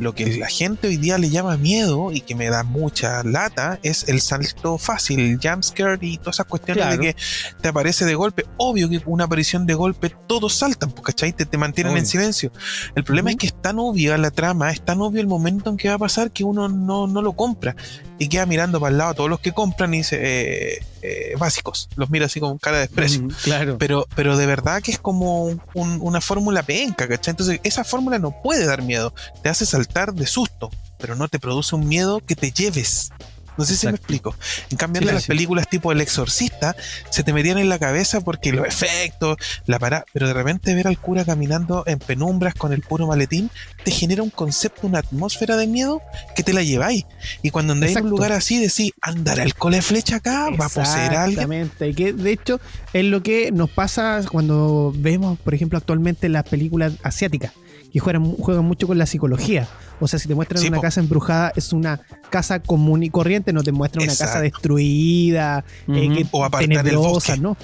Lo 0.00 0.12
que 0.12 0.38
la 0.38 0.48
gente 0.48 0.88
hoy 0.88 0.96
día 0.96 1.18
le 1.18 1.30
llama 1.30 1.56
miedo 1.56 2.10
y 2.10 2.20
que 2.20 2.34
me 2.34 2.50
da 2.50 2.64
mucha 2.64 3.22
lata 3.22 3.78
es 3.84 4.08
el 4.08 4.20
salto 4.20 4.76
fácil, 4.76 5.20
el 5.20 5.38
jumpscare 5.40 5.98
y 6.00 6.18
todas 6.18 6.34
esas 6.36 6.46
cuestiones 6.46 6.84
Claro. 6.84 7.00
de 7.00 7.14
que 7.14 7.16
te 7.60 7.68
aparece 7.68 8.04
de 8.04 8.16
golpe. 8.16 8.44
Obvio 8.56 8.88
que 8.88 9.00
una 9.06 9.24
aparición 9.24 9.66
de 9.66 9.74
golpe 9.74 10.12
todos 10.26 10.52
saltan, 10.54 10.90
pues, 10.90 11.04
¿cachai? 11.04 11.32
Te, 11.32 11.46
te 11.46 11.58
mantienen 11.58 11.96
en 11.96 12.06
silencio. 12.06 12.50
El 12.96 13.04
problema 13.04 13.30
es 13.30 13.36
que 13.36 13.46
es 13.46 13.54
tan 13.62 13.78
obvia 13.78 14.18
la 14.18 14.32
trama, 14.32 14.72
es 14.72 14.84
tan 14.84 15.00
obvio 15.00 15.20
el 15.20 15.28
momento 15.28 15.70
en 15.70 15.76
que 15.76 15.88
va 15.88 15.94
a 15.94 15.98
pasar 15.98 16.32
que 16.32 16.42
uno 16.42 16.68
no, 16.68 17.06
no 17.06 17.22
lo 17.22 17.34
compra 17.34 17.76
y 18.18 18.28
queda 18.28 18.46
mirando 18.46 18.78
para 18.80 18.92
el 18.92 18.98
lado 18.98 19.10
a 19.10 19.14
todos 19.14 19.28
los 19.30 19.40
que 19.40 19.52
compran 19.52 19.92
y 19.94 19.98
dice, 19.98 20.18
eh, 20.22 20.82
eh, 21.02 21.34
básicos, 21.38 21.88
los 21.96 22.10
mira 22.10 22.26
así 22.26 22.40
con 22.40 22.58
cara 22.58 22.76
de 22.78 22.82
desprecio. 22.86 23.22
Mm, 23.22 23.28
claro. 23.42 23.78
Pero, 23.78 24.06
pero 24.14 24.36
de 24.36 24.46
verdad 24.46 24.82
que 24.82 24.92
es 24.92 24.98
como 24.98 25.44
un- 25.44 25.60
una 25.74 26.20
fórmula 26.20 26.62
penca, 26.62 27.08
¿cachai? 27.08 27.32
Entonces, 27.32 27.60
esa 27.64 27.82
fórmula 27.84 28.18
no 28.18 28.30
puede 28.42 28.64
dar 28.66 28.82
miedo. 28.82 29.12
Te 29.42 29.48
hace 29.48 29.66
saltar 29.66 30.14
de 30.14 30.26
susto, 30.26 30.70
pero 30.98 31.14
no 31.16 31.28
te 31.28 31.38
produce 31.40 31.74
un 31.74 31.88
miedo 31.88 32.20
que 32.20 32.36
te 32.36 32.50
lleves. 32.52 33.10
No 33.56 33.64
sé 33.64 33.76
si 33.76 33.86
me 33.86 33.92
explico. 33.92 34.34
En 34.70 34.76
cambio, 34.76 35.00
Sí, 35.02 35.08
en 35.08 35.14
las 35.14 35.22
sí. 35.24 35.28
películas 35.28 35.68
tipo 35.68 35.92
El 35.92 36.00
Exorcista 36.00 36.74
se 37.10 37.22
te 37.22 37.32
metían 37.32 37.58
en 37.58 37.68
la 37.68 37.78
cabeza 37.78 38.20
porque 38.20 38.52
los 38.52 38.66
efectos, 38.66 39.36
la 39.66 39.78
parada, 39.78 40.04
pero 40.12 40.26
de 40.26 40.34
repente 40.34 40.74
ver 40.74 40.86
al 40.88 40.98
cura 40.98 41.24
caminando 41.24 41.84
en 41.86 41.98
penumbras 41.98 42.54
con 42.54 42.72
el 42.72 42.80
puro 42.82 43.06
maletín 43.06 43.50
te 43.84 43.90
genera 43.90 44.22
un 44.22 44.30
concepto, 44.30 44.86
una 44.86 44.98
atmósfera 45.00 45.56
de 45.56 45.66
miedo 45.66 46.00
que 46.34 46.42
te 46.42 46.52
la 46.52 46.62
lleváis. 46.62 47.04
Y 47.42 47.50
cuando 47.50 47.72
andáis 47.74 47.96
en 47.96 48.04
un 48.04 48.10
lugar 48.10 48.32
así, 48.32 48.58
decís, 48.58 48.92
andará 49.00 49.42
el 49.42 49.54
cole 49.54 49.82
flecha 49.82 50.16
acá, 50.16 50.48
va 50.50 50.66
a 50.66 50.68
poseer 50.68 51.14
a 51.14 51.24
alguien. 51.24 51.52
Exactamente, 51.52 51.94
que 51.94 52.12
de 52.12 52.32
hecho 52.32 52.60
es 52.92 53.04
lo 53.04 53.22
que 53.22 53.52
nos 53.52 53.70
pasa 53.70 54.20
cuando 54.30 54.92
vemos, 54.96 55.38
por 55.38 55.54
ejemplo, 55.54 55.78
actualmente 55.78 56.28
las 56.28 56.44
películas 56.44 56.94
asiáticas, 57.02 57.52
que 57.92 58.00
juegan, 58.00 58.32
juegan 58.32 58.64
mucho 58.64 58.86
con 58.86 58.98
la 58.98 59.06
psicología. 59.06 59.68
O 60.00 60.08
sea, 60.08 60.18
si 60.18 60.26
te 60.26 60.34
muestran 60.34 60.60
Sí, 60.60 60.68
una 60.68 60.78
po. 60.78 60.82
casa 60.82 61.00
embrujada, 61.00 61.52
es 61.54 61.72
una 61.72 62.00
casa 62.30 62.58
común 62.58 63.04
y 63.04 63.10
corriente, 63.10 63.43
no 63.52 63.62
te 63.62 63.72
muestran 63.72 64.04
una 64.04 64.16
casa 64.16 64.40
destruida, 64.40 65.64
eh, 65.88 66.08
que 66.14 66.26
O 66.30 66.44
el 66.44 66.50
tenebrosa, 66.52 67.08
bosque. 67.08 67.36
¿no? 67.38 67.56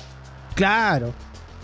Claro, 0.54 1.12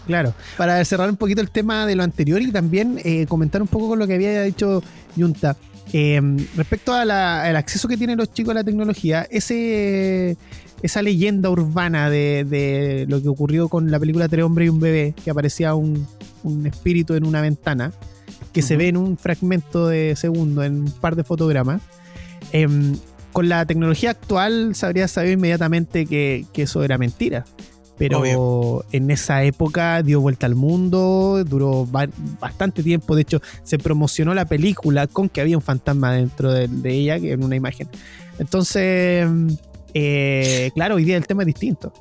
claro. 0.06 0.34
Para 0.56 0.84
cerrar 0.84 1.08
un 1.08 1.16
poquito 1.16 1.40
el 1.40 1.50
tema 1.50 1.86
de 1.86 1.96
lo 1.96 2.02
anterior 2.02 2.40
y 2.40 2.50
también 2.50 3.00
eh, 3.04 3.26
comentar 3.26 3.62
un 3.62 3.68
poco 3.68 3.88
con 3.88 3.98
lo 3.98 4.06
que 4.06 4.14
había 4.14 4.42
dicho 4.42 4.82
Yunta. 5.16 5.56
Eh, 5.92 6.20
respecto 6.56 6.92
al 6.92 7.10
acceso 7.10 7.86
que 7.86 7.96
tienen 7.96 8.18
los 8.18 8.32
chicos 8.32 8.50
a 8.52 8.54
la 8.54 8.64
tecnología, 8.64 9.26
ese, 9.30 10.36
esa 10.82 11.00
leyenda 11.00 11.48
urbana 11.48 12.10
de, 12.10 12.44
de 12.44 13.06
lo 13.08 13.22
que 13.22 13.28
ocurrió 13.28 13.68
con 13.68 13.90
la 13.90 14.00
película 14.00 14.28
Tres 14.28 14.44
hombres 14.44 14.66
y 14.66 14.68
un 14.70 14.80
bebé, 14.80 15.14
que 15.24 15.30
aparecía 15.30 15.74
un, 15.74 16.06
un 16.42 16.66
espíritu 16.66 17.14
en 17.14 17.24
una 17.24 17.40
ventana, 17.40 17.92
que 18.52 18.62
se 18.62 18.76
ve 18.76 18.88
en 18.88 18.96
un 18.96 19.18
fragmento 19.18 19.88
de 19.88 20.16
segundo, 20.16 20.62
en 20.64 20.80
un 20.80 20.90
par 20.90 21.14
de 21.14 21.24
fotogramas. 21.24 21.82
Em, 22.52 22.96
con 23.36 23.50
la 23.50 23.66
tecnología 23.66 24.12
actual 24.12 24.74
se 24.74 24.86
habría 24.86 25.06
sabido 25.08 25.34
inmediatamente 25.34 26.06
que, 26.06 26.46
que 26.54 26.62
eso 26.62 26.82
era 26.82 26.96
mentira. 26.96 27.44
Pero 27.98 28.20
Obvio. 28.20 28.86
en 28.92 29.10
esa 29.10 29.42
época 29.44 30.02
dio 30.02 30.22
vuelta 30.22 30.46
al 30.46 30.54
mundo, 30.54 31.44
duró 31.44 31.84
ba- 31.84 32.08
bastante 32.40 32.82
tiempo. 32.82 33.14
De 33.14 33.20
hecho, 33.20 33.42
se 33.62 33.76
promocionó 33.78 34.32
la 34.32 34.46
película 34.46 35.06
con 35.06 35.28
que 35.28 35.42
había 35.42 35.58
un 35.58 35.62
fantasma 35.62 36.12
dentro 36.14 36.50
de, 36.50 36.66
de 36.68 36.92
ella, 36.94 37.20
que 37.20 37.32
en 37.32 37.44
una 37.44 37.56
imagen. 37.56 37.90
Entonces, 38.38 39.28
eh, 39.92 40.70
claro, 40.74 40.94
hoy 40.94 41.04
día 41.04 41.18
el 41.18 41.26
tema 41.26 41.42
es 41.42 41.46
distinto. 41.48 41.92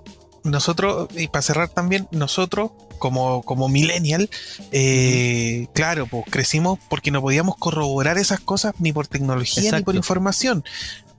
nosotros, 0.45 1.09
y 1.17 1.27
para 1.27 1.41
cerrar 1.41 1.67
también, 1.67 2.07
nosotros 2.11 2.71
como, 2.97 3.41
como 3.43 3.67
millennial, 3.67 4.29
eh, 4.71 5.67
claro, 5.73 6.07
pues 6.07 6.23
crecimos 6.29 6.79
porque 6.89 7.11
no 7.11 7.21
podíamos 7.21 7.57
corroborar 7.57 8.17
esas 8.17 8.39
cosas 8.39 8.73
ni 8.79 8.93
por 8.93 9.07
tecnología 9.07 9.71
ni 9.77 9.83
por 9.83 9.95
información. 9.95 10.63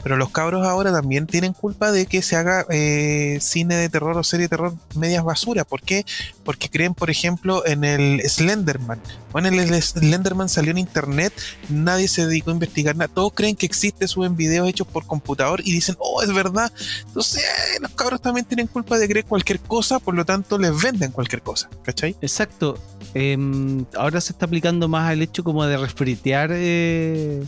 Pero 0.06 0.18
los 0.18 0.30
cabros 0.30 0.64
ahora 0.64 0.92
también 0.92 1.26
tienen 1.26 1.52
culpa 1.52 1.90
de 1.90 2.06
que 2.06 2.22
se 2.22 2.36
haga 2.36 2.64
eh, 2.70 3.38
cine 3.40 3.75
de 3.75 3.88
terror 3.88 4.16
o 4.16 4.22
serie 4.22 4.44
de 4.44 4.50
terror 4.50 4.72
medias 4.94 5.25
basura. 5.25 5.64
¿Por 5.64 5.82
qué? 5.82 6.06
Porque 6.44 6.70
creen, 6.70 6.94
por 6.94 7.10
ejemplo, 7.10 7.66
en 7.66 7.82
el 7.82 8.20
Slenderman. 8.20 9.00
Bueno, 9.32 9.48
el 9.48 9.82
Slenderman 9.82 10.48
salió 10.48 10.70
en 10.70 10.78
internet, 10.78 11.32
nadie 11.68 12.06
se 12.06 12.25
dedicó 12.25 12.50
a 12.50 12.54
investigar 12.54 12.94
nada. 12.94 13.12
Todos 13.12 13.32
creen 13.34 13.56
que 13.56 13.66
existe, 13.66 14.06
suben 14.06 14.36
videos 14.36 14.68
hechos 14.68 14.86
por 14.86 15.06
computador 15.06 15.60
y 15.64 15.72
dicen, 15.72 15.96
oh, 15.98 16.22
es 16.22 16.32
verdad. 16.32 16.72
Entonces, 17.04 17.42
los 17.80 17.90
cabros 17.90 18.22
también 18.22 18.46
tienen 18.46 18.68
culpa 18.68 18.98
de 18.98 19.08
creer 19.08 19.25
cualquier 19.25 19.58
cosa, 19.58 19.98
por 19.98 20.14
lo 20.14 20.25
tanto 20.25 20.56
les 20.56 20.80
venden 20.80 21.10
cualquier 21.10 21.42
cosa. 21.42 21.68
¿Cachai? 21.82 22.14
Exacto. 22.20 22.78
Em, 23.12 23.84
ahora 23.96 24.20
se 24.20 24.32
está 24.32 24.46
aplicando 24.46 24.86
más 24.86 25.12
el 25.12 25.22
hecho 25.22 25.42
como 25.42 25.66
de 25.66 25.76
refritear 25.76 26.50
eh, 26.52 27.42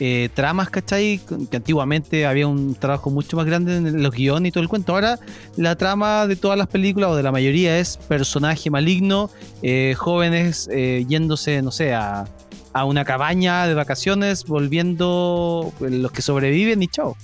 eh, 0.00 0.28
tramas, 0.32 0.70
¿cachai? 0.70 1.20
Que 1.50 1.56
antiguamente 1.56 2.24
había 2.24 2.46
un 2.46 2.74
trabajo 2.74 3.10
mucho 3.10 3.36
más 3.36 3.46
grande 3.46 3.76
en 3.76 4.02
los 4.02 4.14
guiones 4.14 4.50
y 4.50 4.52
todo 4.52 4.62
el 4.62 4.68
cuento. 4.68 4.94
Ahora 4.94 5.18
la 5.56 5.74
trama 5.76 6.26
de 6.26 6.36
todas 6.36 6.56
las 6.56 6.68
películas 6.68 7.10
o 7.10 7.16
de 7.16 7.22
la 7.22 7.32
mayoría 7.32 7.78
es 7.78 7.96
personaje 7.96 8.70
maligno, 8.70 9.30
eh, 9.62 9.94
jóvenes 9.96 10.68
eh, 10.72 11.04
yéndose, 11.08 11.62
no 11.62 11.72
sé, 11.72 11.94
a, 11.94 12.26
a, 12.72 12.84
una 12.84 13.04
cabaña 13.04 13.66
de 13.66 13.74
vacaciones, 13.74 14.44
volviendo 14.44 15.72
pues, 15.78 15.90
los 15.90 16.12
que 16.12 16.22
sobreviven 16.22 16.80
y 16.82 16.88
chao. 16.88 17.16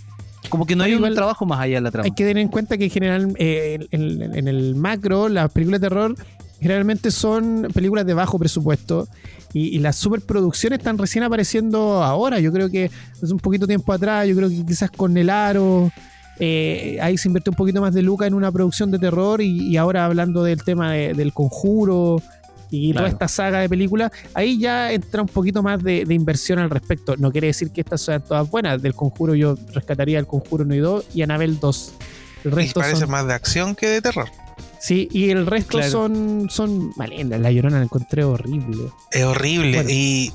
Como 0.49 0.67
que 0.67 0.77
no 0.77 0.85
hay 0.85 0.95
un 0.95 1.15
trabajo 1.15 1.47
más 1.47 1.61
allá 1.61 1.77
de 1.77 1.81
la 1.81 1.91
trama. 1.91 2.05
Hay 2.05 2.11
que 2.11 2.25
tener 2.25 2.39
en 2.39 2.49
cuenta 2.49 2.77
que 2.77 2.85
en 2.85 2.91
general 2.91 3.35
en, 3.39 3.87
en 3.91 4.49
el 4.49 4.75
macro, 4.75 5.29
las 5.29 5.51
películas 5.51 5.81
de 5.81 5.89
terror 5.89 6.17
generalmente 6.61 7.11
son 7.11 7.69
películas 7.75 8.07
de 8.07 8.15
bajo 8.15 8.39
presupuesto 8.39 9.09
y, 9.53 9.79
las 9.79 9.97
superproducciones 9.97 10.81
están 10.81 10.99
recién 10.99 11.23
apareciendo 11.23 12.03
ahora. 12.03 12.41
Yo 12.41 12.53
creo 12.53 12.69
que 12.69 12.91
es 13.23 13.31
un 13.31 13.39
poquito 13.39 13.67
tiempo 13.67 13.93
atrás, 13.93 14.27
yo 14.27 14.35
creo 14.35 14.49
que 14.49 14.67
quizás 14.67 14.91
con 14.91 15.17
El 15.17 15.31
Aro, 15.31 15.93
eh, 16.41 16.99
ahí 17.01 17.17
se 17.17 17.29
invierte 17.29 17.51
un 17.51 17.57
poquito 17.57 17.81
más 17.81 17.95
de 17.95 18.03
lucas 18.03 18.27
en 18.27 18.35
una 18.35 18.51
producción 18.51 18.91
de 18.91 18.99
terror 18.99 19.41
y, 19.41 19.77
ahora 19.77 20.07
hablando 20.07 20.43
del 20.43 20.65
tema 20.65 20.93
del 20.93 21.33
conjuro 21.33 22.21
y 22.71 22.93
toda 22.93 23.07
esta 23.07 23.29
saga 23.29 23.61
de 23.61 23.69
películas, 23.69 24.11
ahí 24.35 24.59
ya 24.59 24.93
entra 24.93 25.23
un 25.23 25.29
poquito 25.29 25.63
más 25.63 25.81
de, 25.83 26.05
inversión 26.11 26.59
al 26.59 26.71
respecto. 26.71 27.17
No 27.17 27.31
quiere 27.31 27.47
decir 27.49 27.71
que 27.71 27.83
estas 27.83 28.01
sean 28.01 28.23
todas 28.23 28.51
buenas. 28.51 28.83
Del 28.83 28.95
conjuro 28.95 29.37
yo 29.37 29.57
rescataría 29.73 30.19
el 30.19 30.27
conjuro 30.27 30.65
1 30.65 30.75
y 30.75 30.79
2 30.79 31.05
y 31.15 31.23
Anabel 31.23 31.61
2. 31.61 31.95
El 32.45 32.51
resto 32.51 32.81
parece 32.81 33.07
más 33.07 33.27
de 33.27 33.35
acción 33.35 33.77
que 33.77 33.87
de 33.87 34.03
terror. 34.03 34.29
Sí, 34.85 35.09
y 35.11 35.31
el 35.31 35.47
resto 35.47 35.83
son, 35.83 36.49
son 36.51 36.93
malendas. 36.97 37.41
La 37.41 37.51
Llorona 37.51 37.79
la 37.79 37.85
encontré 37.85 38.23
horrible. 38.23 38.91
Es 39.13 39.25
horrible. 39.25 39.83
Y 39.89 40.31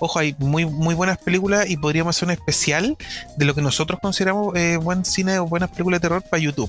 ojo, 0.00 0.18
hay 0.18 0.34
muy, 0.40 0.66
muy 0.66 0.96
buenas 0.96 1.18
películas 1.18 1.70
y 1.70 1.76
podríamos 1.76 2.16
hacer 2.16 2.26
un 2.26 2.32
especial 2.32 2.96
de 3.36 3.44
lo 3.44 3.54
que 3.54 3.62
nosotros 3.62 4.00
consideramos 4.02 4.52
eh, 4.56 4.78
buen 4.78 5.04
cine 5.04 5.38
o 5.38 5.46
buenas 5.46 5.70
películas 5.70 6.00
de 6.00 6.08
terror 6.08 6.24
para 6.28 6.42
YouTube. 6.42 6.68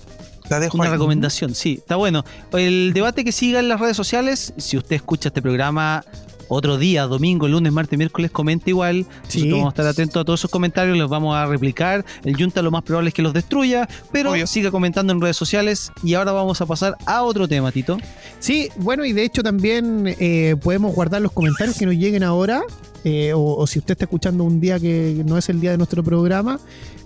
La 0.52 0.60
dejo 0.60 0.78
Una 0.78 0.92
recomendación, 0.92 1.56
sí, 1.56 1.80
está 1.80 1.96
bueno. 1.96 2.24
El 2.52 2.94
debate 2.94 3.26
que 3.26 3.32
siga 3.32 3.60
en 3.60 3.70
las 3.70 3.80
redes 3.80 3.98
sociales, 3.98 4.54
si 4.58 4.78
usted 4.78 4.96
escucha 4.96 5.30
este 5.30 5.42
programa 5.42 6.06
otro 6.48 6.78
día, 6.78 7.04
domingo, 7.04 7.48
lunes, 7.48 7.72
martes, 7.72 7.98
miércoles, 7.98 8.32
comente 8.32 8.72
igual. 8.72 9.06
Sí. 9.28 9.50
vamos 9.50 9.68
a 9.68 9.70
estar 9.70 9.88
atentos 9.88 10.22
a 10.22 10.26
todos 10.26 10.42
esos 10.42 10.52
comentarios, 10.52 10.98
los 10.98 11.10
vamos 11.10 11.36
a 11.36 11.46
replicar. 11.46 12.06
El 12.24 12.36
Junta 12.36 12.62
lo 12.62 12.72
más 12.72 12.84
probable 12.84 13.10
es 13.10 13.14
que 13.14 13.22
los 13.22 13.34
destruya, 13.34 13.88
pero 14.12 14.34
siga 14.48 14.72
comentando 14.72 15.14
en 15.14 15.22
redes 15.22 15.38
sociales. 15.38 15.92
Y 16.04 16.14
ahora 16.14 16.32
vamos 16.32 16.62
a 16.62 16.66
pasar 16.66 16.98
a 17.06 17.24
otro 17.24 17.48
tema, 17.48 17.72
Tito. 17.72 17.98
Sí, 18.40 18.70
bueno, 18.78 19.06
y 19.06 19.14
de 19.14 19.24
hecho 19.24 19.44
también 19.44 20.16
eh, 20.20 20.56
podemos 20.62 20.94
guardar 20.94 21.22
los 21.22 21.32
comentarios 21.32 21.78
que 21.78 21.86
nos 21.86 21.96
lleguen 21.96 22.24
ahora. 22.24 22.64
Eh, 23.04 23.34
o, 23.36 23.68
si 23.68 23.78
usted 23.78 23.92
está 23.92 24.06
escuchando 24.06 24.44
un 24.44 24.60
día 24.60 24.80
que 24.80 25.22
no 25.28 25.38
es 25.38 25.48
el 25.50 25.62
día 25.62 25.70
de 25.70 25.78
nuestro 25.78 26.04
programa, 26.04 26.60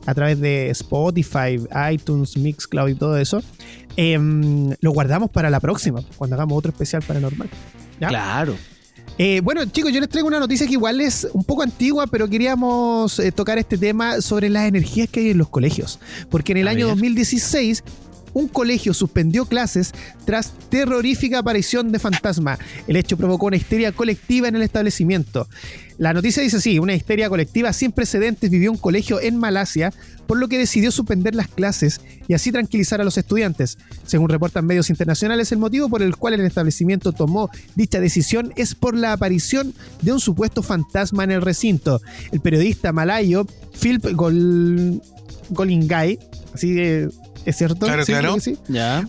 a 0.06 0.14
través 0.14 0.40
de 0.40 0.70
Spotify, 0.70 1.60
iTunes, 1.92 2.38
Mixcloud 2.38 2.90
y 2.90 2.96
todo 2.96 3.18
eso, 3.18 3.44
em, 3.98 4.74
lo 4.80 4.92
guardamos 4.92 5.30
para 5.30 5.50
la 5.50 5.60
próxima, 5.60 6.02
cuando 6.18 6.38
hagamos 6.38 6.58
otro 6.58 6.72
especial 6.72 7.04
paranormal. 7.06 7.50
Claro. 8.00 8.56
Eh, 9.22 9.42
bueno, 9.42 9.66
chicos, 9.66 9.92
yo 9.92 10.00
les 10.00 10.08
traigo 10.08 10.30
una 10.30 10.40
noticia 10.40 10.66
que 10.66 10.72
igual 10.72 11.02
es 11.02 11.28
un 11.34 11.44
poco 11.44 11.62
antigua, 11.62 12.08
pero 12.08 12.30
queríamos 12.30 13.20
eh, 13.20 13.34
tocar 13.34 13.58
este 13.58 13.78
tema 13.78 14.22
sobre 14.22 14.48
las 14.48 14.66
energías 14.66 15.10
que 15.10 15.20
hay 15.20 15.30
en 15.32 15.38
los 15.38 15.50
colegios. 15.50 16.00
Porque 16.30 16.54
en 16.54 16.60
el 16.60 16.70
año 16.70 16.88
2016 16.88 17.84
un 18.34 18.48
colegio 18.48 18.94
suspendió 18.94 19.46
clases 19.46 19.92
tras 20.26 20.54
terrorífica 20.70 21.40
aparición 21.40 21.92
de 21.92 22.00
fantasma. 22.00 22.58
El 22.88 22.96
hecho 22.96 23.18
provocó 23.18 23.48
una 23.48 23.58
histeria 23.58 23.92
colectiva 23.92 24.48
en 24.48 24.56
el 24.56 24.62
establecimiento. 24.62 25.48
La 25.98 26.14
noticia 26.14 26.42
dice 26.42 26.58
así, 26.58 26.80
una 26.80 26.96
histeria 26.96 27.28
colectiva 27.28 27.74
sin 27.74 27.92
precedentes 27.92 28.50
vivió 28.50 28.72
un 28.72 28.78
colegio 28.78 29.20
en 29.20 29.36
Malasia, 29.36 29.92
por 30.28 30.38
lo 30.38 30.48
que 30.48 30.58
decidió 30.58 30.92
suspender 30.92 31.36
las 31.36 31.50
clases 31.50 32.00
y 32.26 32.34
así 32.34 32.54
tranquilizar 32.54 33.02
a 33.02 33.04
los 33.04 33.18
estudiantes. 33.18 33.78
Según 34.06 34.30
reportan 34.30 34.66
medios 34.66 34.90
internacionales, 34.90 35.52
el 35.52 35.58
motivo 35.58 35.90
por 35.90 36.02
el 36.02 36.16
cual 36.16 36.36
el 36.36 36.42
establecimiento 36.42 37.12
tomó 37.12 37.50
dicha 37.76 38.00
decisión 38.00 38.54
es 38.56 38.76
por 38.76 38.96
la 38.96 39.12
aparición 39.12 39.74
de 40.02 40.14
un 40.14 40.22
supuesto 40.22 40.64
fantasma 40.64 41.26
en 41.26 41.32
el 41.32 41.42
recinto. 41.42 42.00
El 42.32 42.40
periodista 42.40 42.94
malayo 42.94 43.46
Philip 43.82 44.06
Gol 44.14 45.02
Golingay, 45.50 46.18
así 46.54 46.72
de 46.72 47.10
¿Es 47.46 47.58
cierto? 47.58 47.86
Claro, 47.86 48.06
claro. 48.06 48.36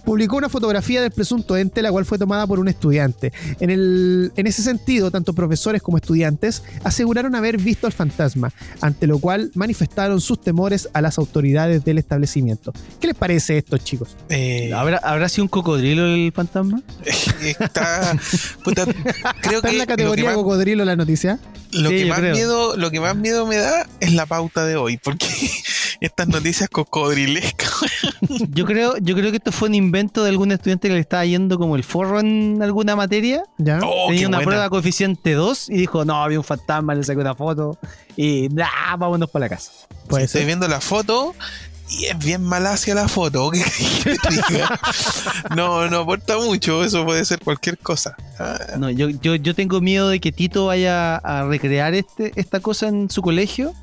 Publicó 0.05 0.37
una 0.37 0.49
fotografía 0.49 1.03
del 1.03 1.11
presunto 1.11 1.57
ente, 1.57 1.83
la 1.83 1.90
cual 1.90 2.05
fue 2.05 2.19
tomada 2.19 2.47
por 2.47 2.59
un 2.59 2.69
estudiante. 2.69 3.33
En, 3.59 3.71
el, 3.71 4.33
en 4.37 4.47
ese 4.47 4.62
sentido, 4.62 5.11
tanto 5.11 5.33
profesores 5.33 5.83
como 5.83 5.97
estudiantes 5.97 6.62
aseguraron 6.85 7.35
haber 7.35 7.59
visto 7.59 7.87
al 7.87 7.93
fantasma, 7.93 8.53
ante 8.81 9.07
lo 9.07 9.19
cual 9.19 9.51
manifestaron 9.55 10.21
sus 10.21 10.40
temores 10.40 10.88
a 10.93 11.01
las 11.01 11.19
autoridades 11.19 11.85
del 11.85 11.99
establecimiento. 11.99 12.73
¿Qué 13.01 13.09
les 13.09 13.16
parece 13.16 13.59
esto, 13.59 13.79
chicos? 13.79 14.16
Eh, 14.29 14.73
¿Habrá, 14.75 14.99
¿Habrá 14.99 15.29
sido 15.29 15.45
un 15.45 15.49
cocodrilo 15.49 16.07
el 16.07 16.33
fantasma? 16.33 16.83
Está. 17.43 18.16
creo 19.40 19.62
que 19.62 19.69
en 19.69 19.79
la 19.79 19.87
categoría 19.87 20.35
cocodrilo 20.35 20.85
la 20.85 20.97
noticia. 20.97 21.38
Lo, 21.73 21.90
que 21.90 22.07
más 22.07 22.21
miedo, 22.21 22.77
lo 22.77 22.90
que 22.90 22.99
más 22.99 23.16
miedo 23.16 23.47
me 23.47 23.57
da 23.57 23.87
es 24.01 24.12
la 24.12 24.27
pauta 24.27 24.64
de 24.64 24.75
hoy, 24.77 24.97
porque 24.97 25.27
estas 26.01 26.29
noticias 26.29 26.69
cocodrilescas. 26.69 27.71
yo 28.51 28.65
creo, 28.65 28.97
yo 28.99 29.15
creo 29.15 29.31
que 29.31 29.37
esto 29.37 29.53
fue 29.53 29.69
un 29.69 29.75
invento 29.75 30.23
de 30.23 30.31
algún 30.31 30.53
estudiante 30.53 30.89
que 30.89 30.95
le 30.95 31.01
estaba 31.01 31.25
yendo 31.25 31.59
como 31.59 31.77
el 31.77 31.85
forro 31.85 32.21
en 32.21 32.61
alguna 32.63 32.97
materia. 32.97 33.43
¿Ya? 33.59 33.81
Oh, 33.85 34.09
Tenía 34.09 34.29
una 34.29 34.41
prueba 34.41 34.69
coeficiente 34.71 35.35
2 35.35 35.71
y 35.71 35.77
dijo, 35.77 36.05
no, 36.05 36.23
había 36.23 36.39
un 36.39 36.45
fantasma, 36.45 36.95
le 36.95 37.05
saqué 37.05 37.21
una 37.21 37.35
foto 37.35 37.79
y 38.17 38.49
nah, 38.49 38.97
vámonos 38.99 39.31
para 39.31 39.45
la 39.45 39.49
casa. 39.51 39.73
Pues 40.09 40.25
estoy 40.25 40.45
viendo 40.45 40.67
la 40.69 40.81
foto 40.81 41.35
y 41.91 42.07
es 42.07 42.19
bien 42.19 42.49
hacia 42.51 42.95
la 42.95 43.09
foto. 43.09 43.51
no, 45.57 45.89
no 45.89 45.99
aporta 45.99 46.39
mucho, 46.39 46.85
eso 46.85 47.05
puede 47.05 47.25
ser 47.25 47.41
cualquier 47.41 47.79
cosa. 47.79 48.17
No, 48.79 48.91
yo, 48.91 49.11
yo, 49.11 49.35
yo 49.35 49.55
tengo 49.55 49.81
miedo 49.81 50.09
de 50.09 50.21
que 50.21 50.33
Tito 50.33 50.67
vaya 50.67 51.17
a 51.17 51.45
recrear 51.45 51.95
este, 51.95 52.33
esta 52.37 52.61
cosa 52.61 52.89
en 52.89 53.11
su 53.11 53.23
colegio 53.23 53.75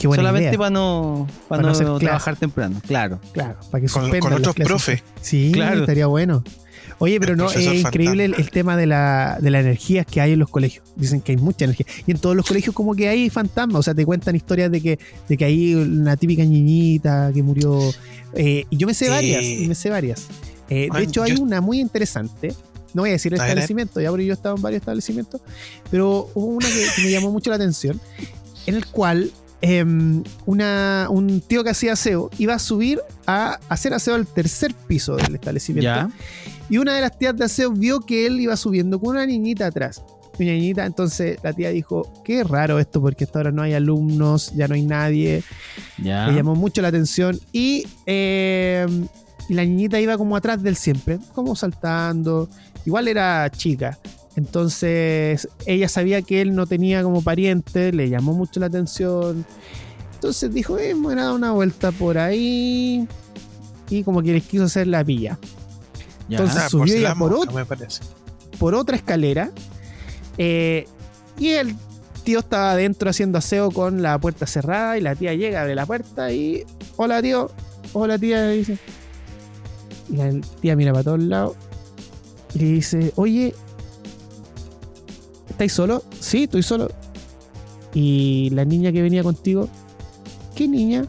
Solamente 0.00 0.56
para 0.56 0.70
no, 0.70 1.26
para, 1.48 1.62
no, 1.62 1.98
trabajar 1.98 2.36
temprano, 2.36 2.80
claro. 2.86 3.20
Claro, 3.32 3.58
para 3.70 3.84
que 3.84 3.92
con, 3.92 4.10
con 4.18 4.32
otros 4.32 4.54
profes. 4.54 5.02
Sí, 5.20 5.50
claro. 5.52 5.80
estaría 5.80 6.06
bueno. 6.06 6.42
Oye, 7.02 7.18
pero 7.18 7.34
no, 7.34 7.50
es 7.50 7.64
increíble 7.64 8.26
el, 8.26 8.50
tema 8.50 8.76
de 8.76 8.86
la, 8.86 9.38
de 9.40 9.50
las 9.50 9.62
energías 9.62 10.04
que 10.04 10.20
hay 10.20 10.32
en 10.32 10.38
los 10.38 10.50
colegios. 10.50 10.84
Dicen 10.96 11.22
que 11.22 11.32
hay 11.32 11.38
mucha 11.38 11.64
energía. 11.64 11.86
Y 12.06 12.10
en 12.10 12.18
todos 12.18 12.36
los 12.36 12.46
colegios 12.46 12.74
como 12.74 12.94
que 12.94 13.08
hay 13.08 13.30
fantasmas. 13.30 13.80
O 13.80 13.82
sea, 13.82 13.94
te 13.94 14.04
cuentan 14.04 14.36
historias 14.36 14.70
de 14.70 14.82
que, 14.82 14.98
de 15.26 15.36
que 15.38 15.44
hay 15.46 15.74
una 15.74 16.18
típica 16.18 16.44
niñita 16.44 17.30
que 17.32 17.42
murió. 17.42 17.78
Eh, 18.34 18.66
y 18.68 18.76
yo 18.76 18.86
me 18.86 18.92
sé 18.92 19.08
varias, 19.08 19.42
me 19.66 19.74
sé 19.74 19.88
varias. 19.88 20.26
Eh, 20.68 20.88
de 20.92 21.02
hecho, 21.02 21.22
hay 21.22 21.32
una 21.40 21.62
muy 21.62 21.80
interesante. 21.80 22.54
No 22.92 23.02
voy 23.02 23.10
a 23.10 23.12
decir 23.12 23.32
el 23.32 23.40
establecimiento, 23.40 23.98
ya 24.00 24.10
porque 24.10 24.26
yo 24.26 24.32
he 24.32 24.34
estado 24.34 24.56
en 24.56 24.62
varios 24.62 24.80
establecimientos, 24.80 25.40
pero 25.90 26.28
hubo 26.34 26.46
una 26.46 26.66
que 26.68 27.02
me 27.02 27.10
llamó 27.10 27.30
mucho 27.30 27.48
la 27.48 27.56
atención, 27.56 27.98
en 28.66 28.74
el 28.74 28.84
cual 28.86 29.30
Em, 29.62 30.22
una, 30.46 31.08
un 31.10 31.42
tío 31.42 31.62
que 31.62 31.70
hacía 31.70 31.92
aseo 31.92 32.30
iba 32.38 32.54
a 32.54 32.58
subir 32.58 32.98
a 33.26 33.58
hacer 33.68 33.92
aseo 33.92 34.14
al 34.14 34.26
tercer 34.26 34.74
piso 34.74 35.16
del 35.16 35.34
establecimiento. 35.34 36.10
Y 36.70 36.78
una 36.78 36.94
de 36.94 37.02
las 37.02 37.18
tías 37.18 37.36
de 37.36 37.44
aseo 37.44 37.70
vio 37.72 38.00
que 38.00 38.26
él 38.26 38.40
iba 38.40 38.56
subiendo 38.56 38.98
con 38.98 39.10
una 39.10 39.26
niñita 39.26 39.66
atrás. 39.66 40.02
Una 40.38 40.52
niñita, 40.52 40.86
entonces 40.86 41.38
la 41.42 41.52
tía 41.52 41.68
dijo, 41.70 42.10
qué 42.24 42.42
raro 42.44 42.78
esto 42.78 43.02
porque 43.02 43.24
hasta 43.24 43.40
ahora 43.40 43.50
no 43.50 43.60
hay 43.60 43.74
alumnos, 43.74 44.54
ya 44.54 44.66
no 44.66 44.74
hay 44.74 44.82
nadie. 44.82 45.42
Le 45.98 46.32
llamó 46.32 46.54
mucho 46.54 46.80
la 46.80 46.88
atención 46.88 47.38
y, 47.52 47.86
em, 48.06 49.06
y 49.50 49.54
la 49.54 49.64
niñita 49.64 50.00
iba 50.00 50.16
como 50.16 50.36
atrás 50.36 50.62
del 50.62 50.76
siempre, 50.76 51.18
como 51.34 51.54
saltando. 51.54 52.48
Igual 52.86 53.08
era 53.08 53.50
chica. 53.50 53.98
Entonces 54.40 55.48
ella 55.66 55.86
sabía 55.86 56.22
que 56.22 56.40
él 56.40 56.54
no 56.54 56.66
tenía 56.66 57.02
como 57.02 57.20
pariente, 57.20 57.92
le 57.92 58.08
llamó 58.08 58.32
mucho 58.32 58.58
la 58.58 58.66
atención. 58.66 59.44
Entonces 60.14 60.52
dijo, 60.54 60.78
eh, 60.78 60.94
me 60.94 61.02
voy 61.02 61.12
a 61.12 61.24
dar 61.24 61.32
una 61.34 61.52
vuelta 61.52 61.92
por 61.92 62.16
ahí. 62.16 63.06
Y 63.90 64.02
como 64.02 64.22
que 64.22 64.32
les 64.32 64.44
quiso 64.44 64.64
hacer 64.64 64.86
la 64.86 65.04
pilla. 65.04 65.38
Entonces 66.30 66.70
subió 66.70 66.94
ella 66.94 67.14
por, 67.14 67.36
por 68.58 68.74
otra 68.74 68.96
escalera. 68.96 69.50
Eh, 70.38 70.88
y 71.38 71.48
él 71.48 71.76
tío 72.24 72.38
estaba 72.38 72.72
adentro 72.72 73.10
haciendo 73.10 73.36
aseo 73.36 73.70
con 73.70 74.00
la 74.00 74.18
puerta 74.18 74.46
cerrada 74.46 74.96
y 74.96 75.02
la 75.02 75.14
tía 75.16 75.34
llega, 75.34 75.60
abre 75.60 75.74
la 75.74 75.84
puerta 75.84 76.32
y. 76.32 76.64
Hola 76.96 77.20
tío, 77.20 77.50
hola 77.92 78.16
tía, 78.18 78.40
le 78.46 78.52
dice. 78.56 78.78
Y 80.08 80.16
la 80.16 80.30
tía 80.62 80.76
mira 80.76 80.92
para 80.92 81.04
todos 81.04 81.20
lados 81.20 81.56
y 82.54 82.58
le 82.58 82.64
dice, 82.66 83.12
oye, 83.16 83.54
¿estáis 85.60 85.74
solo? 85.74 86.02
Sí, 86.20 86.44
estoy 86.44 86.62
solo. 86.62 86.90
Y 87.92 88.48
la 88.54 88.64
niña 88.64 88.92
que 88.92 89.02
venía 89.02 89.22
contigo, 89.22 89.68
¿qué 90.54 90.66
niña? 90.66 91.04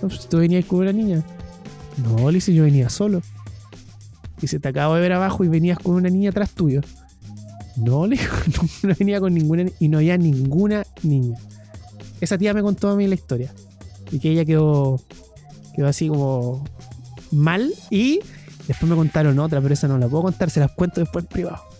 Pues 0.00 0.28
tú 0.28 0.38
venías 0.38 0.64
con 0.66 0.78
una 0.80 0.92
niña. 0.92 1.24
No, 1.96 2.30
le 2.30 2.38
yo 2.38 2.62
venía 2.62 2.88
solo. 2.88 3.22
Dice, 4.40 4.60
te 4.60 4.68
acabo 4.68 4.94
de 4.94 5.00
ver 5.00 5.14
abajo 5.14 5.42
y 5.42 5.48
venías 5.48 5.80
con 5.80 5.96
una 5.96 6.08
niña 6.10 6.30
atrás 6.30 6.50
tuyo. 6.50 6.80
No, 7.76 8.06
le 8.06 8.16
no, 8.84 8.94
venía 8.96 9.18
con 9.18 9.34
ninguna 9.34 9.64
ni- 9.64 9.72
y 9.80 9.88
no 9.88 9.98
había 9.98 10.16
ninguna 10.16 10.84
niña. 11.02 11.36
Esa 12.20 12.38
tía 12.38 12.54
me 12.54 12.62
contó 12.62 12.88
a 12.90 12.94
mí 12.94 13.08
la 13.08 13.16
historia. 13.16 13.52
Y 14.12 14.20
que 14.20 14.30
ella 14.30 14.44
quedó, 14.44 15.00
quedó 15.74 15.88
así 15.88 16.06
como 16.06 16.62
mal. 17.32 17.72
Y 17.90 18.20
después 18.68 18.88
me 18.88 18.94
contaron 18.94 19.40
otra, 19.40 19.60
pero 19.60 19.74
esa 19.74 19.88
no 19.88 19.98
la 19.98 20.06
puedo 20.06 20.22
contar, 20.22 20.50
se 20.50 20.60
las 20.60 20.70
cuento 20.70 21.00
después 21.00 21.24
en 21.24 21.28
privado. 21.30 21.75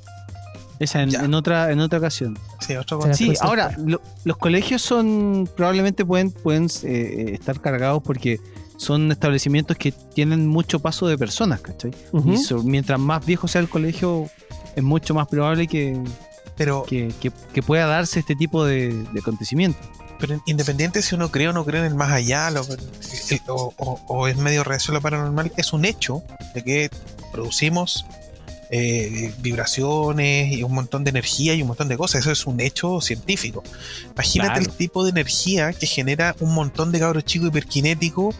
Esa 0.79 1.03
en, 1.03 1.35
otra, 1.35 1.71
en 1.73 1.81
otra 1.81 1.99
ocasión. 1.99 2.39
Sí, 2.61 2.77
otro 2.77 2.99
ahora, 3.41 3.75
lo- 3.79 4.03
los 4.25 4.37
colegios 4.37 4.83
son, 4.83 5.49
probablemente 5.57 6.05
pueden, 6.05 6.31
pueden 6.31 6.69
eh, 6.85 7.31
estar 7.33 7.61
cargados 7.61 8.03
porque 8.03 8.39
son 8.77 9.11
establecimientos 9.11 9.77
que 9.79 9.93
tienen 9.93 10.47
mucho 10.47 10.81
paso 10.81 11.07
de 11.09 11.17
personas, 11.17 11.61
¿cachai? 11.63 11.93
Y 12.35 12.37
so- 12.37 12.63
mientras 12.63 13.01
más 13.01 13.25
viejo 13.25 13.49
sea 13.49 13.63
el 13.63 13.69
colegio, 13.71 14.29
es 14.75 14.83
mucho 14.83 15.15
más 15.15 15.29
probable 15.29 15.67
que, 15.67 15.99
Pero, 16.59 16.85
que, 16.85 17.13
que- 17.21 17.33
que 17.55 17.63
pueda 17.63 17.87
darse 17.87 18.21
este 18.21 18.35
tipo 18.37 18.65
de, 18.65 18.93
de 19.13 19.21
acontecimiento. 19.21 19.79
pero 20.19 20.41
independiente 20.47 21.03
si 21.03 21.15
uno 21.15 21.31
cree 21.31 21.49
o 21.49 21.53
no 21.53 21.65
cree 21.67 21.81
en 21.81 21.87
el 21.87 21.95
más 21.95 22.11
allá 22.11 22.51
lo- 22.51 22.63
el- 22.63 23.41
o, 23.49 23.73
o- 23.77 24.01
o 24.09 24.29
es 24.29 24.37
medio 24.39 24.65
reacio 24.65 24.93
a 24.93 24.95
lo 24.95 25.01
paranormal, 25.03 25.53
es 25.59 25.73
un 25.75 25.85
hecho 25.85 26.23
de 26.55 26.63
que 26.65 26.91
producimos 27.33 28.05
eh, 28.71 29.33
vibraciones 29.39 30.53
y 30.53 30.63
un 30.63 30.73
montón 30.75 31.05
de 31.05 31.11
energía 31.11 31.55
y 31.55 31.63
un 31.63 31.69
montón 31.69 31.89
de 31.89 31.97
cosas. 31.97 32.21
Eso 32.23 32.33
es 32.33 32.47
un 32.47 32.61
hecho 32.61 33.01
científico. 33.01 33.63
Imagínate 34.13 34.61
Claro. 34.61 34.71
el 34.71 34.77
tipo 34.77 35.05
de 35.05 35.11
energía 35.11 35.73
que 35.73 35.87
genera 35.87 36.35
un 36.41 36.55
montón 36.55 36.93
de 36.93 36.99
cabros 37.01 37.25
chicos 37.25 37.49
hiperkinéticos, 37.49 38.35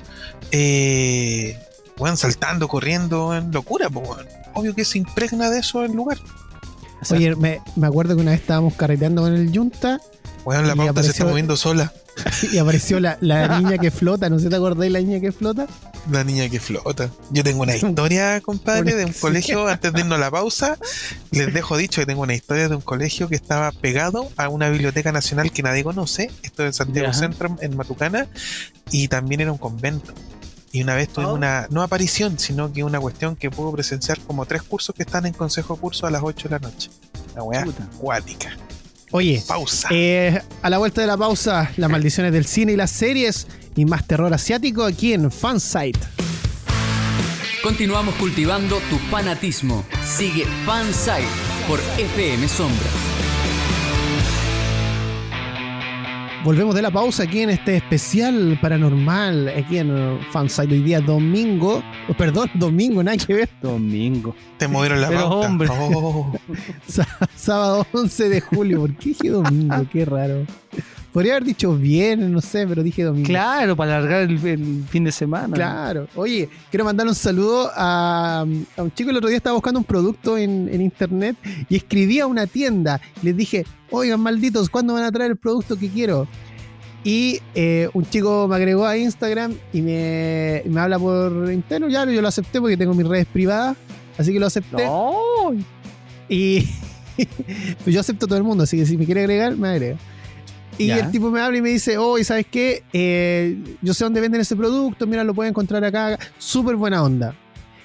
eh, 0.51 1.59
weón, 1.99 2.17
saltando, 2.17 2.69
corriendo, 2.69 3.35
en 3.35 3.51
locura, 3.53 3.89
pues. 3.91 4.09
Obvio 4.55 4.75
que 4.75 4.85
se 4.85 4.99
impregna 4.99 5.51
de 5.51 5.61
eso 5.61 5.85
el 5.85 5.93
lugar. 5.93 6.19
Oye, 7.11 7.37
me, 7.37 7.61
me 7.77 7.87
acuerdo 7.87 8.17
que 8.17 8.23
una 8.23 8.31
vez 8.33 8.41
estábamos 8.41 8.75
carreteando 8.75 9.23
con 9.23 9.35
el 9.35 9.53
Yunta 9.53 10.01
Weón, 10.45 10.67
la 10.67 10.77
pauta 10.77 11.03
se 11.03 11.11
está 11.11 11.25
moviendo 11.25 11.57
sola. 11.57 11.93
y 12.53 12.59
apareció 12.59 13.01
la, 13.01 13.19
la 13.21 13.59
niña 13.61 13.79
que 13.79 13.91
flota. 13.91 14.31
¿No 14.31 14.39
se 14.39 14.49
te 14.49 14.57
acordáis 14.57 14.93
la 14.93 15.01
niña 15.01 15.21
que 15.21 15.33
flota? 15.33 15.67
La 16.11 16.23
niña 16.25 16.49
que 16.49 16.61
flota. 16.61 17.11
Yo 17.31 17.43
tengo 17.43 17.63
una 17.63 17.75
historia, 17.77 18.41
compadre, 18.41 18.95
de 18.95 19.05
un 19.05 19.13
colegio, 19.13 19.67
antes 19.67 19.93
de 19.93 20.01
irnos 20.01 20.17
a 20.19 20.21
la 20.21 20.31
pausa. 20.31 20.79
Les 21.31 21.53
dejo 21.53 21.77
dicho 21.77 22.01
que 22.01 22.07
tengo 22.07 22.23
una 22.23 22.35
historia 22.35 22.69
de 22.69 22.77
un 22.77 22.81
colegio 22.83 23.29
que 23.29 23.35
estaba 23.35 23.73
pegado 23.73 24.29
a 24.37 24.49
una 24.49 24.69
biblioteca 24.69 25.11
nacional 25.13 25.51
que 25.51 25.63
nadie 25.63 25.83
conoce. 25.85 26.31
Esto 26.43 26.65
en 26.65 26.73
Santiago. 26.73 27.13
Centro, 27.13 27.57
en 27.61 27.77
Matucana. 27.77 28.29
Y 28.91 29.09
también 29.09 29.41
era 29.41 29.53
un 29.53 29.59
convento. 29.59 30.13
Y 30.73 30.83
una 30.83 30.95
vez 30.95 31.09
tuvimos 31.09 31.33
Oh. 31.33 31.37
una, 31.37 31.67
no 31.71 31.83
aparición, 31.83 32.39
sino 32.39 32.73
que 32.73 32.85
una 32.85 33.01
cuestión 33.01 33.35
que 33.35 33.51
puedo 33.51 33.73
presenciar 33.73 34.19
como 34.21 34.47
tres 34.47 34.63
cursos 34.63 34.95
que 34.95 35.03
están 35.03 35.27
en 35.27 35.33
consejo 35.33 35.77
curso 35.77 36.07
a 36.07 36.11
las 36.11 36.23
8 36.23 36.49
de 36.49 36.55
la 36.55 36.59
noche. 36.59 36.91
La 37.35 37.43
weá 37.43 37.63
acuática. 37.95 38.57
Oye, 39.17 39.43
Pausa. 39.49 39.89
eh, 39.93 40.43
a 40.61 40.69
la 40.69 40.77
vuelta 40.77 41.01
de 41.01 41.07
la 41.07 41.17
pausa, 41.17 41.73
las 41.79 41.89
maldiciones 41.89 42.33
del 42.33 42.45
cine 42.45 42.73
y 42.73 42.77
las 42.77 42.91
series 42.91 43.47
y 43.75 43.87
más 43.87 44.07
terror 44.07 44.35
asiático 44.35 44.85
aquí 44.85 45.15
en 45.15 45.31
Fansite. 45.31 45.99
Continuamos 47.63 48.15
cultivando 48.17 48.77
tu 48.91 48.99
fanatismo. 49.11 49.87
Sigue 50.05 50.45
Fansite 50.67 51.25
por 51.67 51.81
FM 51.99 52.47
Sombra. 52.47 53.06
Volvemos 56.47 56.77
de 56.77 56.83
la 56.83 56.93
pausa 56.93 57.25
aquí 57.25 57.41
en 57.41 57.51
este 57.51 57.75
especial 57.75 58.57
paranormal, 58.63 59.49
aquí 59.49 59.79
en 59.79 60.21
Fansite. 60.31 60.75
Hoy 60.75 60.81
día 60.81 61.01
domingo, 61.01 61.83
oh, 62.09 62.15
perdón, 62.15 62.49
domingo, 62.55 63.03
nada 63.03 63.17
que 63.17 63.35
ver, 63.35 63.49
Domingo. 63.61 64.33
Te 64.57 64.69
movieron 64.69 65.01
la 65.01 65.09
pero, 65.09 65.23
pauta. 65.23 65.49
hombre. 65.49 65.69
Oh. 65.73 66.33
Sá- 66.87 67.19
sábado 67.35 67.85
11 67.91 68.29
de 68.29 68.41
julio. 68.41 68.79
¿Por 68.83 68.95
qué 68.95 69.09
dije 69.09 69.31
domingo? 69.31 69.75
Qué 69.91 70.05
raro. 70.05 70.47
Podría 71.17 71.33
haber 71.33 71.45
dicho 71.45 71.75
bien, 71.75 72.31
no 72.31 72.43
sé, 72.43 72.67
pero 72.67 72.83
dije 72.83 73.03
domingo. 73.03 73.27
Claro, 73.27 73.75
para 73.75 73.97
alargar 73.97 74.25
el, 74.25 74.33
el 74.47 74.85
fin 74.87 75.03
de 75.03 75.11
semana. 75.11 75.55
Claro. 75.55 76.09
Oye, 76.15 76.47
quiero 76.69 76.85
mandar 76.85 77.07
un 77.07 77.15
saludo 77.15 77.71
a, 77.75 78.45
a 78.77 78.83
un 78.83 78.93
chico 78.93 79.09
el 79.09 79.17
otro 79.17 79.31
día 79.31 79.39
estaba 79.39 79.55
buscando 79.55 79.81
un 79.81 79.85
producto 79.85 80.37
en, 80.37 80.69
en 80.71 80.83
internet 80.83 81.35
y 81.71 81.77
escribí 81.77 82.21
a 82.21 82.27
una 82.27 82.47
tienda. 82.47 83.01
Les 83.23 83.35
dije, 83.35 83.65
oigan, 83.91 84.21
malditos, 84.21 84.69
¿cuándo 84.69 84.93
van 84.93 85.05
a 85.05 85.11
traer 85.11 85.31
el 85.31 85.37
producto 85.39 85.79
que 85.79 85.89
quiero? 85.89 86.29
Y 87.03 87.41
eh, 87.55 87.89
un 87.95 88.05
chico 88.05 88.47
me 88.47 88.57
agregó 88.57 88.85
a 88.85 88.99
Instagram 88.99 89.55
y 89.73 89.81
me, 89.81 90.65
me 90.67 90.81
habla 90.83 90.99
por 90.99 91.51
interno. 91.51 91.89
Ya, 91.89 92.05
yo 92.05 92.21
lo 92.21 92.29
acepté 92.29 92.61
porque 92.61 92.77
tengo 92.77 92.93
mis 92.93 93.09
redes 93.09 93.25
privadas. 93.25 93.75
Así 94.19 94.35
que 94.35 94.39
lo 94.39 94.49
acepté. 94.49 94.85
No. 94.85 95.55
Y 96.29 96.69
pues 97.85 97.95
yo 97.95 98.01
acepto 98.01 98.27
a 98.27 98.29
todo 98.29 98.37
el 98.37 98.45
mundo, 98.45 98.65
así 98.65 98.77
que 98.77 98.85
si 98.85 98.99
me 98.99 99.07
quiere 99.07 99.23
agregar, 99.23 99.57
me 99.57 99.69
agrega. 99.69 99.97
Y 100.79 100.87
Ya. 100.89 100.99
el 100.99 101.11
tipo 101.11 101.31
me 101.31 101.41
habla 101.41 101.59
y 101.59 101.63
me 101.63 101.71
dice, 101.71 101.97
oh, 101.99 102.19
¿y 102.19 102.25
sabes 102.25 102.47
qué? 102.51 102.83
Eh, 102.93 103.57
yo 103.83 103.95
sé 103.95 104.05
dónde 104.05 104.21
venden 104.21 104.41
ese 104.41 104.57
producto, 104.57 105.07
mira, 105.07 105.25
lo 105.25 105.33
pueden 105.35 105.51
encontrar 105.51 105.83
acá. 105.85 106.19
Súper 106.39 106.77
buena 106.77 107.03
onda. 107.03 107.35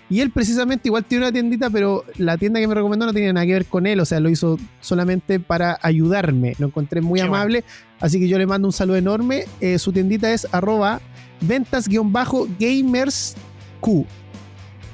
Y 0.10 0.20
él 0.20 0.30
precisamente 0.30 0.90
igual 0.90 1.06
tiene 1.06 1.24
una 1.24 1.32
tiendita, 1.32 1.70
pero 1.70 2.04
la 2.18 2.38
tienda 2.38 2.60
que 2.60 2.68
me 2.68 2.76
recomendó 2.76 3.06
no 3.06 3.14
tenía 3.14 3.32
nada 3.32 3.46
que 3.46 3.54
ver 3.54 3.66
con 3.66 3.88
él, 3.88 3.98
o 4.02 4.06
sea, 4.06 4.20
lo 4.20 4.30
hizo 4.30 4.60
solamente 4.82 5.40
para 5.40 5.80
ayudarme. 5.82 6.54
Lo 6.60 6.68
encontré 6.68 7.00
muy 7.00 7.20
Qué 7.22 7.26
amable, 7.26 7.64
así 8.02 8.20
que 8.20 8.28
yo 8.28 8.38
le 8.38 8.46
mando 8.46 8.68
un 8.68 8.74
saludo 8.74 8.98
enorme. 8.98 9.46
Eh, 9.62 9.80
su 9.80 9.94
tiendita 9.94 10.34
es 10.34 10.46
arroba 10.52 11.00
ventas-gamersq 11.40 13.36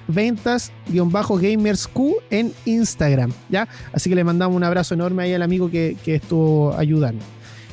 ventas-gamersq 0.07 1.99
en 2.29 2.53
Instagram, 2.65 3.31
¿ya? 3.49 3.67
Así 3.93 4.09
que 4.09 4.15
le 4.15 4.23
mandamos 4.23 4.55
un 4.55 4.63
abrazo 4.63 4.93
enorme 4.93 5.23
ahí 5.23 5.33
al 5.33 5.41
amigo 5.41 5.69
que, 5.69 5.97
que 6.03 6.15
estuvo 6.15 6.73
ayudando. 6.77 7.23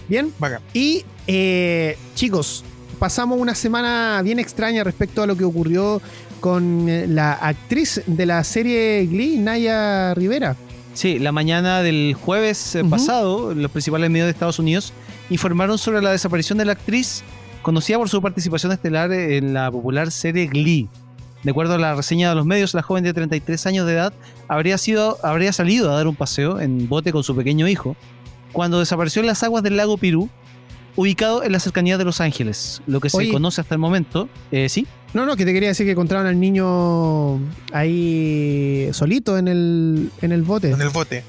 Bien, 0.08 0.32
y 0.72 1.04
eh, 1.26 1.96
chicos, 2.14 2.64
pasamos 2.98 3.38
una 3.38 3.54
semana 3.54 4.20
bien 4.22 4.38
extraña 4.38 4.84
respecto 4.84 5.22
a 5.22 5.26
lo 5.26 5.36
que 5.36 5.44
ocurrió 5.44 6.00
con 6.40 6.88
eh, 6.88 7.06
la 7.06 7.32
actriz 7.32 8.02
de 8.06 8.26
la 8.26 8.44
serie 8.44 9.06
Glee, 9.06 9.38
Naya 9.38 10.14
Rivera. 10.14 10.56
Sí, 10.92 11.18
la 11.18 11.32
mañana 11.32 11.82
del 11.82 12.14
jueves 12.14 12.76
eh, 12.76 12.84
pasado, 12.84 13.54
los 13.54 13.70
principales 13.70 14.10
medios 14.10 14.26
de 14.26 14.32
Estados 14.32 14.58
Unidos 14.58 14.92
informaron 15.30 15.78
sobre 15.78 16.02
la 16.02 16.12
desaparición 16.12 16.58
de 16.58 16.66
la 16.66 16.72
actriz 16.72 17.22
conocida 17.62 17.98
por 17.98 18.10
su 18.10 18.20
participación 18.20 18.72
estelar 18.72 19.10
en 19.10 19.54
la 19.54 19.72
popular 19.72 20.10
serie 20.10 20.46
Glee. 20.46 20.88
De 21.42 21.50
acuerdo 21.50 21.74
a 21.74 21.78
la 21.78 21.94
reseña 21.94 22.28
de 22.28 22.34
los 22.34 22.46
medios, 22.46 22.74
la 22.74 22.82
joven 22.82 23.04
de 23.04 23.12
33 23.12 23.66
años 23.66 23.86
de 23.86 23.94
edad 23.94 24.12
habría, 24.48 24.78
sido, 24.78 25.18
habría 25.22 25.52
salido 25.52 25.90
a 25.90 25.96
dar 25.96 26.06
un 26.06 26.14
paseo 26.14 26.60
en 26.60 26.88
bote 26.88 27.10
con 27.12 27.24
su 27.24 27.34
pequeño 27.34 27.68
hijo 27.68 27.96
cuando 28.54 28.78
desapareció 28.78 29.20
en 29.20 29.26
las 29.26 29.42
aguas 29.42 29.62
del 29.62 29.76
lago 29.76 29.98
Pirú, 29.98 30.30
ubicado 30.96 31.42
en 31.42 31.52
la 31.52 31.58
cercanía 31.58 31.98
de 31.98 32.04
Los 32.04 32.20
Ángeles. 32.20 32.80
Lo 32.86 33.00
que 33.00 33.10
se 33.10 33.16
Oye. 33.18 33.32
conoce 33.32 33.60
hasta 33.60 33.74
el 33.74 33.80
momento, 33.80 34.28
eh, 34.52 34.68
sí, 34.68 34.86
No, 35.12 35.26
no, 35.26 35.36
que 35.36 35.44
te 35.44 35.52
quería 35.52 35.68
decir 35.68 35.84
que 35.86 35.92
encontraron 35.92 36.26
al 36.26 36.40
niño 36.40 37.38
ahí 37.72 38.88
solito 38.92 39.36
en 39.36 39.48
el, 39.48 40.10
en 40.22 40.32
el 40.32 40.42
bote. 40.42 40.70
En 40.70 40.80
el 40.80 40.88
bote. 40.88 41.24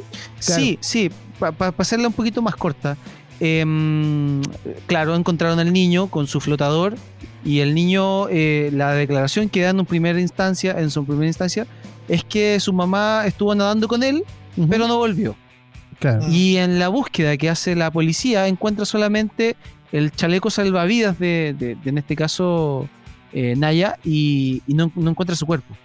Claro. 0.45 0.61
Sí, 0.61 0.77
sí, 0.81 1.11
para 1.39 1.73
hacerla 1.77 2.07
un 2.07 2.13
poquito 2.13 2.41
más 2.41 2.55
corta. 2.55 2.95
em, 3.41 4.41
claro, 4.85 5.15
encontraron 5.15 5.59
al 5.59 5.73
niño 5.73 6.07
con 6.07 6.25
su 6.27 6.39
flotador 6.39 6.95
y 7.43 7.59
el 7.59 7.75
niño, 7.75 8.27
eh, 8.29 8.69
la 8.71 8.93
declaración 8.93 9.49
que 9.49 9.61
da 9.61 9.71
en, 9.71 9.85
primera 9.85 10.19
instancia, 10.21 10.79
en 10.79 10.89
su 10.89 11.05
primera 11.05 11.27
instancia, 11.27 11.67
es 12.07 12.23
que 12.23 12.59
su 12.59 12.71
mamá 12.71 13.23
estuvo 13.25 13.53
nadando 13.53 13.87
con 13.87 14.03
él, 14.03 14.23
pero 14.69 14.87
no 14.87 14.97
volvió. 14.97 15.35
Claro. 15.99 16.25
Y 16.29 16.57
en 16.57 16.79
la 16.79 16.87
búsqueda 16.89 17.37
que 17.37 17.49
hace 17.49 17.75
la 17.75 17.89
policía 17.91 18.47
encuentra 18.47 18.85
solamente 18.85 19.55
el 19.91 20.11
chaleco 20.11 20.49
salvavidas 20.49 21.17
de, 21.19 21.55
de- 21.57 21.75
de, 21.75 21.89
en 21.89 21.97
este 21.97 22.15
caso, 22.15 22.87
eh, 23.33 23.55
Naya, 23.57 23.97
y, 24.03 24.61
y 24.67 24.73
no, 24.73 24.91
no 24.95 25.09
encuentra 25.11 25.35
su 25.35 25.45
cuerpo. 25.45 25.75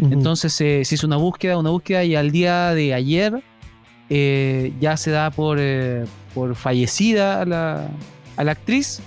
Entonces 0.00 0.58
eh, 0.60 0.84
se 0.84 0.94
hizo 0.94 1.06
una 1.08 1.16
búsqueda, 1.16 1.58
una 1.58 1.70
búsqueda 1.70 2.04
y 2.04 2.14
al 2.14 2.30
día 2.30 2.72
de 2.72 2.94
ayer 2.94 3.42
eh, 4.10 4.72
ya 4.80 4.96
se 4.96 5.10
da 5.10 5.30
por, 5.30 5.58
eh, 5.60 6.04
por 6.34 6.54
fallecida 6.54 7.42
a 7.42 7.44
la, 7.44 7.88
a 8.36 8.44
la 8.44 8.52
actriz, 8.52 9.00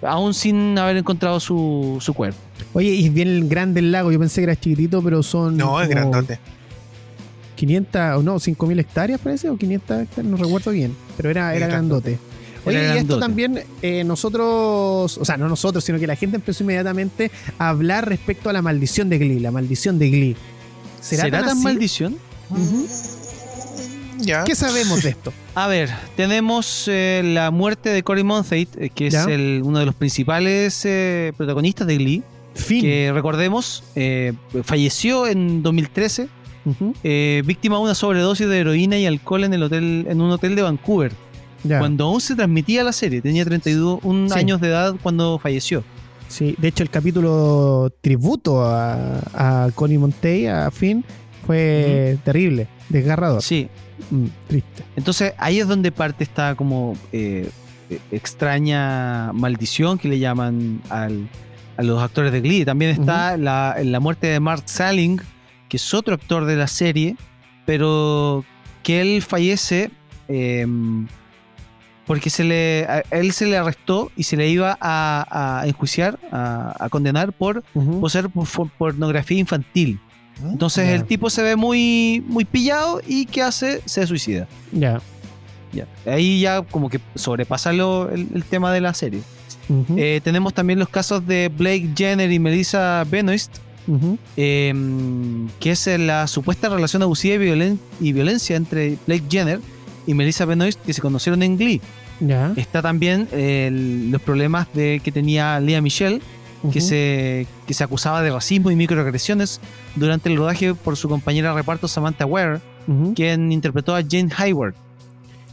aún 0.00 0.34
sin 0.34 0.78
haber 0.78 0.96
encontrado 0.96 1.40
su, 1.40 1.98
su 2.00 2.14
cuerpo. 2.14 2.38
Oye, 2.72 2.90
y 2.90 3.06
es 3.06 3.12
bien 3.12 3.48
grande 3.48 3.80
el 3.80 3.90
lago. 3.92 4.12
Yo 4.12 4.18
pensé 4.20 4.40
que 4.40 4.44
era 4.44 4.54
chiquitito, 4.56 5.02
pero 5.02 5.22
son. 5.24 5.56
No, 5.56 5.80
es 5.80 5.88
como- 5.88 6.10
grandote. 6.12 6.38
500 7.58 8.00
o 8.18 8.22
no, 8.22 8.38
5000 8.38 8.78
hectáreas 8.78 9.20
parece, 9.20 9.50
o 9.50 9.56
500 9.56 10.02
hectáreas, 10.02 10.26
no 10.30 10.36
recuerdo 10.36 10.70
bien, 10.70 10.94
pero 11.16 11.28
era, 11.30 11.54
era 11.54 11.66
grandote. 11.66 12.18
Oye, 12.64 12.84
Era 12.84 12.94
y 12.96 12.98
esto 12.98 13.18
también 13.18 13.60
eh, 13.82 14.04
nosotros, 14.04 15.18
o 15.18 15.24
sea, 15.24 15.36
no 15.36 15.48
nosotros, 15.48 15.82
sino 15.84 15.98
que 15.98 16.06
la 16.06 16.16
gente 16.16 16.36
empezó 16.36 16.62
inmediatamente 16.64 17.30
a 17.58 17.70
hablar 17.70 18.08
respecto 18.08 18.50
a 18.50 18.52
la 18.52 18.62
maldición 18.62 19.08
de 19.08 19.18
Glee, 19.18 19.40
la 19.40 19.50
maldición 19.50 19.98
de 19.98 20.10
Glee. 20.10 20.36
¿Será, 21.00 21.22
¿Será, 21.24 21.44
tan 21.44 21.62
maldición? 21.62 22.16
Ya. 24.18 24.44
¿Qué 24.44 24.54
sabemos 24.54 25.02
de 25.02 25.10
esto? 25.10 25.32
A 25.54 25.66
ver, 25.68 25.90
tenemos 26.16 26.84
eh, 26.88 27.22
la 27.24 27.50
muerte 27.50 27.90
de 27.90 28.02
Cory 28.02 28.24
Monteith, 28.24 28.70
eh, 28.76 28.90
que 28.90 29.06
es 29.08 29.14
el- 29.14 29.62
uno 29.64 29.78
de 29.78 29.86
los 29.86 29.94
principales 29.94 30.82
eh, 30.84 31.32
protagonistas 31.36 31.86
de 31.86 31.96
Glee, 31.96 32.22
Fin. 32.54 32.82
que 32.82 33.10
recordemos, 33.14 33.84
eh, 33.94 34.32
falleció 34.64 35.26
en 35.26 35.62
2013, 35.62 36.28
Eh, 37.04 37.42
víctima 37.46 37.76
de 37.76 37.82
una 37.82 37.94
sobredosis 37.94 38.48
de 38.48 38.58
heroína 38.58 38.98
y 38.98 39.06
alcohol 39.06 39.44
en, 39.44 39.54
el 39.54 39.62
hotel, 39.62 40.06
en 40.08 40.20
un 40.20 40.30
hotel 40.30 40.54
de 40.56 40.62
Vancouver, 40.62 41.12
Ya. 41.64 41.78
cuando 41.80 42.04
aún 42.04 42.20
se 42.20 42.34
transmitía 42.36 42.84
la 42.84 42.92
serie, 42.92 43.20
tenía 43.20 43.44
31 43.44 44.28
Sí. 44.28 44.38
años 44.38 44.60
de 44.60 44.68
edad 44.68 44.94
cuando 45.02 45.38
falleció. 45.38 45.82
Sí, 46.28 46.54
de 46.58 46.68
hecho 46.68 46.82
el 46.82 46.90
capítulo 46.90 47.90
tributo 48.02 48.62
a, 48.62 49.18
a 49.34 49.70
Connie 49.74 49.98
Montey, 49.98 50.46
a 50.46 50.70
Finn, 50.70 51.04
fue 51.46 52.18
terrible, 52.24 52.68
desgarrador, 52.88 53.42
Sí, 53.42 53.68
Mm, 54.10 54.26
triste. 54.46 54.84
Entonces 54.94 55.34
ahí 55.38 55.58
es 55.58 55.66
donde 55.66 55.90
parte 55.90 56.22
esta 56.22 56.54
como 56.54 56.96
eh, 57.12 57.50
eh, 57.90 57.98
extraña 58.12 59.32
maldición 59.32 59.98
que 59.98 60.08
le 60.08 60.18
llaman 60.20 60.80
al- 60.88 61.28
a 61.76 61.82
los 61.82 62.00
actores 62.00 62.30
de 62.32 62.40
Glee. 62.40 62.64
También 62.64 62.92
está 62.92 63.36
la, 63.36 63.76
la 63.82 64.00
muerte 64.00 64.28
de 64.28 64.38
Mark 64.40 64.62
Salling, 64.66 65.20
que 65.68 65.76
es 65.76 65.94
otro 65.94 66.14
actor 66.14 66.44
de 66.44 66.56
la 66.56 66.66
serie, 66.66 67.16
pero 67.66 68.44
que 68.82 69.00
él 69.00 69.22
fallece 69.22 69.90
eh, 70.28 70.66
porque 72.06 72.30
se 72.30 72.42
le, 72.44 72.86
a 72.88 73.00
él 73.10 73.32
se 73.32 73.46
le 73.46 73.56
arrestó 73.58 74.10
y 74.16 74.22
se 74.22 74.36
le 74.36 74.48
iba 74.48 74.78
a, 74.80 75.60
a 75.60 75.66
enjuiciar, 75.66 76.18
a, 76.32 76.74
a 76.82 76.88
condenar 76.88 77.32
por 77.34 77.62
poseer 78.00 78.30
por- 78.30 78.48
por 78.48 78.70
pornografía 78.70 79.38
infantil. 79.38 80.00
¿Mm? 80.42 80.52
Entonces 80.52 80.88
el 80.88 81.04
tipo 81.04 81.28
se 81.28 81.42
ve 81.42 81.56
muy, 81.56 82.24
muy 82.26 82.44
pillado 82.46 83.02
y 83.06 83.26
¿qué 83.26 83.42
hace? 83.42 83.82
Se 83.84 84.06
suicida. 84.06 84.48
Ya. 84.72 85.00
Ya. 85.72 85.86
Ahí 86.10 86.40
ya 86.40 86.62
como 86.62 86.88
que 86.88 86.98
sobrepasa 87.14 87.74
lo- 87.74 88.08
el, 88.10 88.28
el 88.34 88.42
tema 88.44 88.72
de 88.72 88.80
la 88.80 88.94
serie. 88.94 89.20
Eh, 89.98 90.22
tenemos 90.24 90.54
también 90.54 90.78
los 90.78 90.88
casos 90.88 91.26
de 91.26 91.50
Blake 91.54 91.90
Jenner 91.94 92.32
y 92.32 92.38
Melissa 92.38 93.04
Benoist, 93.10 93.58
Eh, 94.36 94.74
que 95.60 95.70
es 95.70 95.86
la 95.98 96.26
supuesta 96.26 96.68
relación 96.68 97.02
abusiva 97.02 97.34
y, 97.36 97.38
violen- 97.48 97.78
y 98.00 98.12
violencia 98.12 98.56
entre 98.56 98.96
Blake 99.06 99.24
Jenner 99.30 99.60
y 100.06 100.14
Melissa 100.14 100.44
Benoist 100.44 100.80
que 100.84 100.92
se 100.92 101.00
conocieron 101.00 101.42
en 101.42 101.56
Glee. 101.56 101.80
Está 102.56 102.82
también 102.82 103.28
el- 103.32 104.10
los 104.10 104.20
problemas 104.22 104.66
de 104.74 105.00
que 105.02 105.12
tenía 105.12 105.58
Lea 105.60 105.80
Michelle, 105.80 106.20
que, 106.72 106.80
se, 106.80 107.46
que 107.68 107.74
se 107.74 107.84
acusaba 107.84 108.20
de 108.22 108.30
racismo 108.32 108.70
y 108.70 108.76
microagresiones 108.76 109.60
durante 109.94 110.28
el 110.28 110.36
rodaje 110.36 110.74
por 110.74 110.96
su 110.96 111.08
compañera 111.08 111.50
de 111.50 111.54
reparto 111.56 111.86
Samantha 111.88 112.26
Ware, 112.26 112.58
quien 113.14 113.52
interpretó 113.52 113.94
a 113.94 114.02
Jane 114.02 114.30
Hayward. 114.36 114.74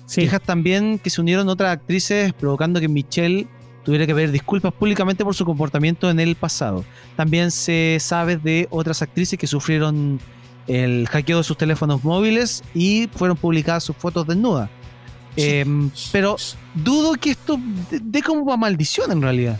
Sí. 0.08 0.21
Quejas 0.21 0.41
también 0.41 1.00
que 1.00 1.10
se 1.10 1.19
unieron 1.21 1.48
otras 1.50 1.71
actrices 1.71 2.34
provocando 2.34 2.80
que 2.80 2.88
Michelle 2.88 3.48
tuviera 3.86 4.06
que 4.06 4.13
pedir 4.13 4.32
disculpas 4.32 4.74
públicamente 4.74 5.24
por 5.24 5.34
su 5.36 5.45
comportamiento 5.45 6.10
en 6.10 6.19
el 6.19 6.36
pasado. 6.36 6.84
También 7.15 7.52
se 7.52 7.98
sabe 8.02 8.36
de 8.36 8.67
otras 8.71 9.02
actrices 9.02 9.39
que 9.39 9.48
sufrieron 9.48 10.19
el 10.67 11.08
hackeo 11.08 11.38
de 11.38 11.43
sus 11.43 11.56
teléfonos 11.58 12.04
móviles 12.04 12.63
y 12.74 13.08
fueron 13.15 13.38
publicadas 13.38 13.84
sus 13.84 13.95
fotos 13.95 14.26
desnudas. 14.28 14.69
Em, 15.38 15.91
pero 16.12 16.38
dudo 16.74 17.13
que 17.13 17.32
esto 17.32 17.60
dé 17.91 18.21
como 18.24 18.45
para 18.45 18.58
maldición 18.58 19.12
en 19.12 19.21
realidad. 19.21 19.58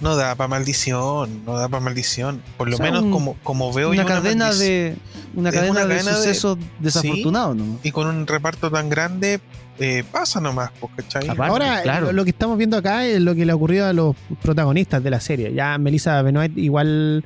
No 0.00 0.14
da 0.14 0.36
para 0.36 0.46
maldición, 0.46 1.44
no 1.44 1.54
da 1.54 1.68
para 1.68 1.82
maldición. 1.82 2.40
Por 2.56 2.68
lo 2.68 2.74
O 2.74 2.78
sea, 2.78 2.86
menos 2.86 3.02
un- 3.02 3.10
como, 3.10 3.34
como 3.42 3.72
veo 3.72 3.90
Una 3.90 4.02
yo 4.02 4.08
cadena 4.08 4.46
maldición- 4.46 4.58
de 4.60 4.96
una 5.34 5.50
cadena, 5.50 5.72
una 5.72 5.80
de 5.82 5.88
cadena 5.88 6.10
de- 6.12 6.16
sucesos 6.16 6.56
desafortunados, 6.78 7.56
¿no? 7.56 7.78
Y 7.82 7.90
con 7.90 8.06
un 8.06 8.26
reparto 8.28 8.70
tan 8.70 8.88
grande, 8.88 9.40
eh, 9.78 10.04
pasa 10.10 10.40
nomás, 10.40 10.70
pues, 10.80 10.92
¿cachai? 10.96 11.28
Aparte, 11.28 11.52
Ahora, 11.52 11.82
claro. 11.82 12.12
lo, 12.12 12.24
que 12.24 12.30
estamos 12.30 12.58
viendo 12.58 12.76
acá 12.76 13.06
es 13.06 13.20
lo 13.20 13.34
que 13.34 13.46
le 13.46 13.52
ocurrió 13.52 13.86
a 13.86 13.92
los 13.92 14.16
protagonistas 14.42 15.02
de 15.02 15.10
la 15.10 15.20
serie. 15.20 15.52
Ya 15.54 15.76
Melissa 15.78 16.20
Benoit 16.22 16.56
igual 16.58 17.24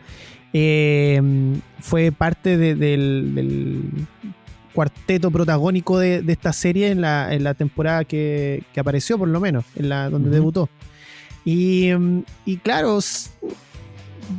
eh, 0.52 1.20
fue 1.80 2.12
parte 2.12 2.56
de- 2.58 2.74
del, 2.74 3.32
del 3.34 3.82
cuarteto 4.74 5.30
protagónico 5.30 5.98
de, 5.98 6.22
de 6.22 6.32
esta 6.32 6.52
serie 6.52 6.90
en 6.90 7.00
la, 7.00 7.32
en 7.34 7.44
la 7.44 7.54
temporada 7.54 8.04
que, 8.04 8.62
que 8.72 8.80
apareció, 8.80 9.18
por 9.18 9.28
lo 9.28 9.40
menos, 9.40 9.64
en 9.76 9.88
la 9.88 10.08
donde 10.10 10.30
debutó. 10.30 10.68
Y, 11.44 11.90
mm, 11.92 12.20
y 12.46 12.56
claro, 12.58 12.98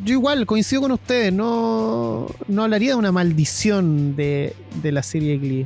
yo 0.06 0.14
igual 0.14 0.46
coincido 0.46 0.82
con 0.84 0.92
ustedes, 0.92 1.32
no, 1.34 2.28
no 2.48 2.64
hablaría 2.64 2.90
de 2.92 2.96
una 2.96 3.12
maldición 3.12 4.16
de, 4.16 4.56
de 4.82 4.92
la 4.92 5.04
serie 5.04 5.38
Glee. 5.38 5.66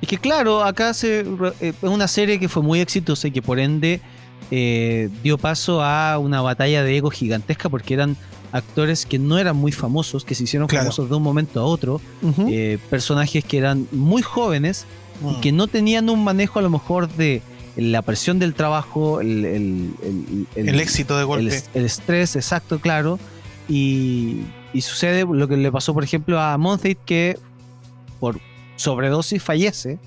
Es 0.00 0.08
que 0.08 0.18
claro, 0.18 0.62
acá 0.62 0.94
se, 0.94 1.20
eh, 1.20 1.72
es 1.82 1.82
una 1.82 2.06
serie 2.08 2.38
que 2.38 2.48
fue 2.48 2.62
muy 2.62 2.80
exitosa 2.80 3.28
y 3.28 3.30
que 3.32 3.42
por 3.42 3.58
ende 3.58 4.00
eh, 4.50 5.08
dio 5.22 5.36
paso 5.38 5.82
a 5.82 6.18
una 6.18 6.40
batalla 6.40 6.82
de 6.84 6.96
ego 6.96 7.10
gigantesca 7.10 7.68
porque 7.68 7.94
eran 7.94 8.16
actores 8.52 9.04
que 9.04 9.18
no 9.18 9.38
eran 9.38 9.56
muy 9.56 9.72
famosos, 9.72 10.24
que 10.24 10.34
se 10.34 10.44
hicieron 10.44 10.68
Claro. 10.68 10.84
famosos 10.84 11.10
de 11.10 11.16
un 11.16 11.22
momento 11.22 11.60
a 11.60 11.64
otro, 11.64 12.00
eh, 12.48 12.78
personajes 12.88 13.44
que 13.44 13.58
eran 13.58 13.86
muy 13.92 14.22
jóvenes 14.22 14.86
y 15.22 15.36
Mm. 15.36 15.40
que 15.40 15.52
no 15.52 15.66
tenían 15.66 16.08
un 16.08 16.22
manejo 16.24 16.58
a 16.60 16.62
lo 16.62 16.70
mejor 16.70 17.08
de 17.12 17.42
la 17.76 18.00
presión 18.02 18.38
del 18.38 18.54
trabajo, 18.54 19.20
el, 19.20 19.44
el- 19.44 19.90
el- 20.56 20.68
el 20.68 20.80
éxito 20.80 21.18
de 21.18 21.24
golpe. 21.24 21.62
el 21.74 21.84
estrés, 21.84 22.36
exacto, 22.36 22.78
claro. 22.80 23.18
Y, 23.68 24.42
y 24.72 24.80
sucede 24.80 25.26
lo 25.30 25.46
que 25.46 25.56
le 25.56 25.70
pasó, 25.70 25.92
por 25.92 26.02
ejemplo, 26.04 26.40
a 26.40 26.56
Monteith, 26.56 26.98
que 27.04 27.38
por 28.18 28.40
sobredosis 28.78 29.42
fallece. 29.42 29.98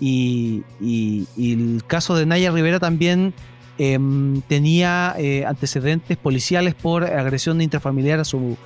Y, 0.00 0.62
y- 0.80 1.26
y 1.36 1.52
el 1.54 1.82
caso 1.86 2.14
de 2.16 2.26
Naya 2.26 2.50
Rivera 2.50 2.78
también 2.80 3.32
em, 3.78 4.40
tenía 4.42 5.14
eh, 5.18 5.44
antecedentes 5.46 6.16
policiales 6.18 6.74
por 6.74 7.04
agresión 7.04 7.60
intrafamiliar 7.62 8.20
a 8.20 8.24
su 8.24 8.56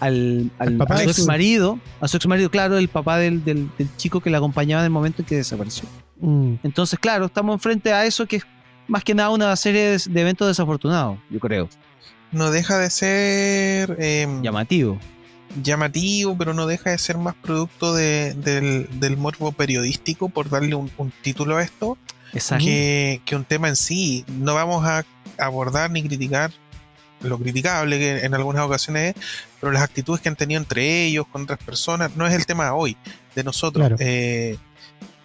al, 0.00 0.50
al- 0.58 0.68
Al 0.68 0.76
papá 0.78 0.94
a 0.94 0.98
su 1.04 1.10
ex 1.10 1.26
marido, 1.26 1.78
a 2.00 2.08
su 2.08 2.16
ex 2.16 2.26
marido, 2.26 2.50
claro, 2.50 2.78
el 2.78 2.88
papá 2.88 3.18
del, 3.18 3.44
del- 3.44 3.68
del 3.76 3.88
chico 3.96 4.20
que 4.20 4.30
la 4.30 4.38
acompañaba 4.38 4.80
en 4.82 4.86
el 4.86 4.90
momento 4.90 5.20
en 5.22 5.26
que 5.26 5.36
desapareció. 5.36 5.84
Mm. 6.20 6.54
Entonces, 6.62 6.98
claro, 6.98 7.26
estamos 7.26 7.52
enfrente 7.54 7.92
a 7.92 8.06
eso 8.06 8.24
que 8.26 8.36
es 8.36 8.44
más 8.88 9.04
que 9.04 9.14
nada 9.14 9.28
una 9.30 9.54
serie 9.56 9.82
de, 9.90 9.98
de 10.08 10.20
eventos 10.22 10.48
desafortunados, 10.48 11.18
yo 11.28 11.38
creo. 11.38 11.68
No 12.32 12.50
deja 12.50 12.78
de 12.78 12.88
ser 12.90 13.96
em, 14.00 14.40
Llamativo. 14.42 14.98
Llamativo, 15.62 16.36
pero 16.38 16.54
no 16.54 16.66
deja 16.66 16.90
de 16.90 16.98
ser 16.98 17.18
más 17.18 17.34
producto 17.34 17.94
de- 17.94 18.34
del, 18.34 18.88
del 19.00 19.16
morbo 19.16 19.52
periodístico, 19.52 20.28
por 20.28 20.48
darle 20.50 20.74
un, 20.74 20.90
un 20.96 21.12
título 21.22 21.56
a 21.56 21.62
esto, 21.62 21.98
que, 22.58 23.20
que 23.24 23.36
un 23.36 23.44
tema 23.44 23.68
en 23.68 23.76
sí. 23.76 24.24
No 24.28 24.54
vamos 24.54 24.84
a 24.86 25.04
abordar 25.38 25.90
ni 25.90 26.02
criticar 26.02 26.52
lo 27.22 27.38
criticable 27.38 27.98
que 27.98 28.24
en 28.24 28.34
algunas 28.34 28.62
ocasiones 28.64 29.14
es, 29.16 29.22
pero 29.60 29.72
las 29.72 29.82
actitudes 29.82 30.20
que 30.22 30.28
han 30.30 30.36
tenido 30.36 30.60
entre 30.60 31.04
ellos, 31.04 31.26
con 31.26 31.42
otras 31.42 31.58
personas, 31.58 32.16
no 32.16 32.26
es 32.26 32.34
el 32.34 32.46
tema 32.46 32.72
hoy 32.74 32.96
de 33.34 33.44
nosotros. 33.44 33.82
Claro. 33.88 33.96
Eh, 33.98 34.56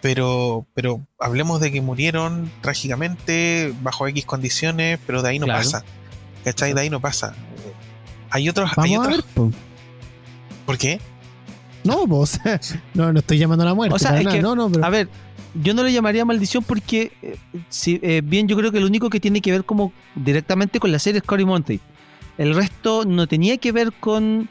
pero, 0.02 0.66
pero 0.74 1.00
hablemos 1.18 1.60
de 1.60 1.72
que 1.72 1.80
murieron 1.80 2.50
trágicamente, 2.60 3.72
bajo 3.82 4.06
X 4.08 4.24
condiciones, 4.26 4.98
pero 5.06 5.22
de 5.22 5.30
ahí 5.30 5.38
no 5.38 5.46
Claro. 5.46 5.62
pasa. 5.62 5.84
¿Cachai? 6.44 6.74
De 6.74 6.80
ahí 6.82 6.90
no 6.90 7.00
pasa. 7.00 7.34
Hay 8.30 8.48
otros, 8.48 8.70
hay 8.76 8.94
Vamos 8.94 9.06
a 9.06 9.10
otros. 9.20 9.24
ver. 9.34 9.65
Po. 10.66 10.72
¿Por 10.72 10.78
qué? 10.78 11.00
No, 11.84 12.06
pues, 12.06 12.40
no, 12.94 13.12
no 13.12 13.18
estoy 13.20 13.38
llamando 13.38 13.62
a 13.62 13.66
la 13.66 13.74
muerte. 13.74 13.94
O 13.94 13.98
sea, 13.98 14.20
es 14.20 14.26
que- 14.26 14.42
no, 14.42 14.54
no, 14.56 14.70
pero 14.70 14.84
A 14.84 14.90
ver, 14.90 15.08
yo 15.62 15.72
no 15.72 15.82
le 15.84 15.92
llamaría 15.92 16.24
maldición 16.24 16.62
porque, 16.64 17.12
eh, 17.22 17.36
si, 17.68 17.98
eh, 18.02 18.20
bien, 18.24 18.48
yo 18.48 18.56
creo 18.56 18.72
que 18.72 18.80
lo 18.80 18.86
único 18.86 19.08
que 19.08 19.20
tiene 19.20 19.40
que 19.40 19.52
ver 19.52 19.64
como 19.64 19.92
directamente 20.14 20.80
con 20.80 20.92
la 20.92 20.98
serie 20.98 21.18
es 21.18 21.24
Cory 21.24 21.44
Monteith. 21.44 21.80
El 22.38 22.54
resto 22.54 23.04
no 23.06 23.26
tenía 23.26 23.56
que 23.56 23.72
ver 23.72 23.92
con, 23.94 24.48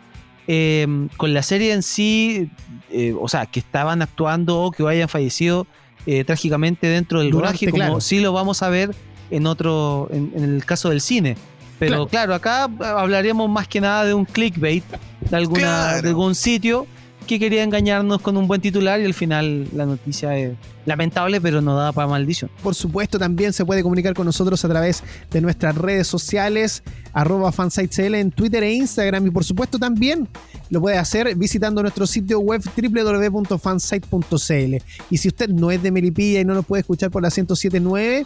eh, 0.47 1.07
con 1.17 1.33
la 1.33 1.43
serie 1.43 1.73
en 1.73 1.83
sí, 1.83 2.49
eh, 2.89 3.13
o 3.19 3.27
sea, 3.27 3.45
que 3.45 3.59
estaban 3.59 4.01
actuando 4.01 4.59
o 4.61 4.71
que 4.71 4.87
hayan 4.87 5.09
fallecido 5.09 5.67
eh, 6.07 6.23
trágicamente 6.23 6.87
dentro 6.87 7.19
del 7.19 7.31
Durante, 7.31 7.65
rodaje, 7.65 7.65
como 7.71 7.83
claro. 7.83 8.01
sí 8.01 8.19
lo 8.19 8.31
vamos 8.33 8.63
a 8.63 8.69
ver 8.69 8.95
en 9.31 9.45
otro, 9.47 10.07
en, 10.11 10.31
en 10.35 10.43
el 10.43 10.65
caso 10.65 10.89
del 10.89 11.01
cine. 11.01 11.35
Pero 11.79 12.07
Claro. 12.07 12.07
claro, 12.07 12.35
acá 12.35 12.63
hablaríamos 12.99 13.49
más 13.49 13.67
que 13.67 13.81
nada 13.81 14.05
de 14.05 14.13
un 14.13 14.25
clickbait 14.25 14.83
de, 15.29 15.35
alguna, 15.35 15.59
Claro. 15.61 16.01
de 16.01 16.09
algún 16.09 16.35
sitio 16.35 16.87
que 17.27 17.39
quería 17.39 17.63
engañarnos 17.63 18.21
con 18.21 18.37
un 18.37 18.47
buen 18.47 18.61
titular 18.61 18.99
y 19.01 19.05
al 19.05 19.15
final 19.15 19.67
la 19.73 19.87
noticia 19.87 20.37
es 20.37 20.51
lamentable, 20.85 21.41
pero 21.41 21.59
no 21.59 21.75
da 21.75 21.91
para 21.91 22.07
maldición. 22.07 22.51
Por 22.61 22.75
supuesto, 22.75 23.17
también 23.17 23.51
se 23.51 23.65
puede 23.65 23.81
comunicar 23.81 24.13
con 24.13 24.27
nosotros 24.27 24.63
a 24.63 24.69
través 24.69 25.03
de 25.31 25.41
nuestras 25.41 25.73
redes 25.75 26.05
sociales, 26.05 26.83
arroba 27.13 27.51
fansitecl 27.51 28.13
en 28.13 28.29
Twitter 28.29 28.61
e 28.61 28.73
Instagram. 28.73 29.25
Y 29.25 29.31
por 29.31 29.43
supuesto 29.43 29.79
también 29.79 30.29
lo 30.69 30.79
puede 30.81 30.99
hacer 30.99 31.35
visitando 31.35 31.81
nuestro 31.81 32.05
sitio 32.05 32.39
web 32.41 32.61
www.fansite.cl. 32.77 34.75
Y 35.09 35.17
si 35.17 35.27
usted 35.27 35.49
no 35.49 35.71
es 35.71 35.81
de 35.81 35.91
Melipilla 35.91 36.41
y 36.41 36.45
no 36.45 36.53
nos 36.53 36.65
puede 36.65 36.81
escuchar 36.81 37.09
por 37.11 37.21
la 37.23 37.29
1079, 37.29 38.25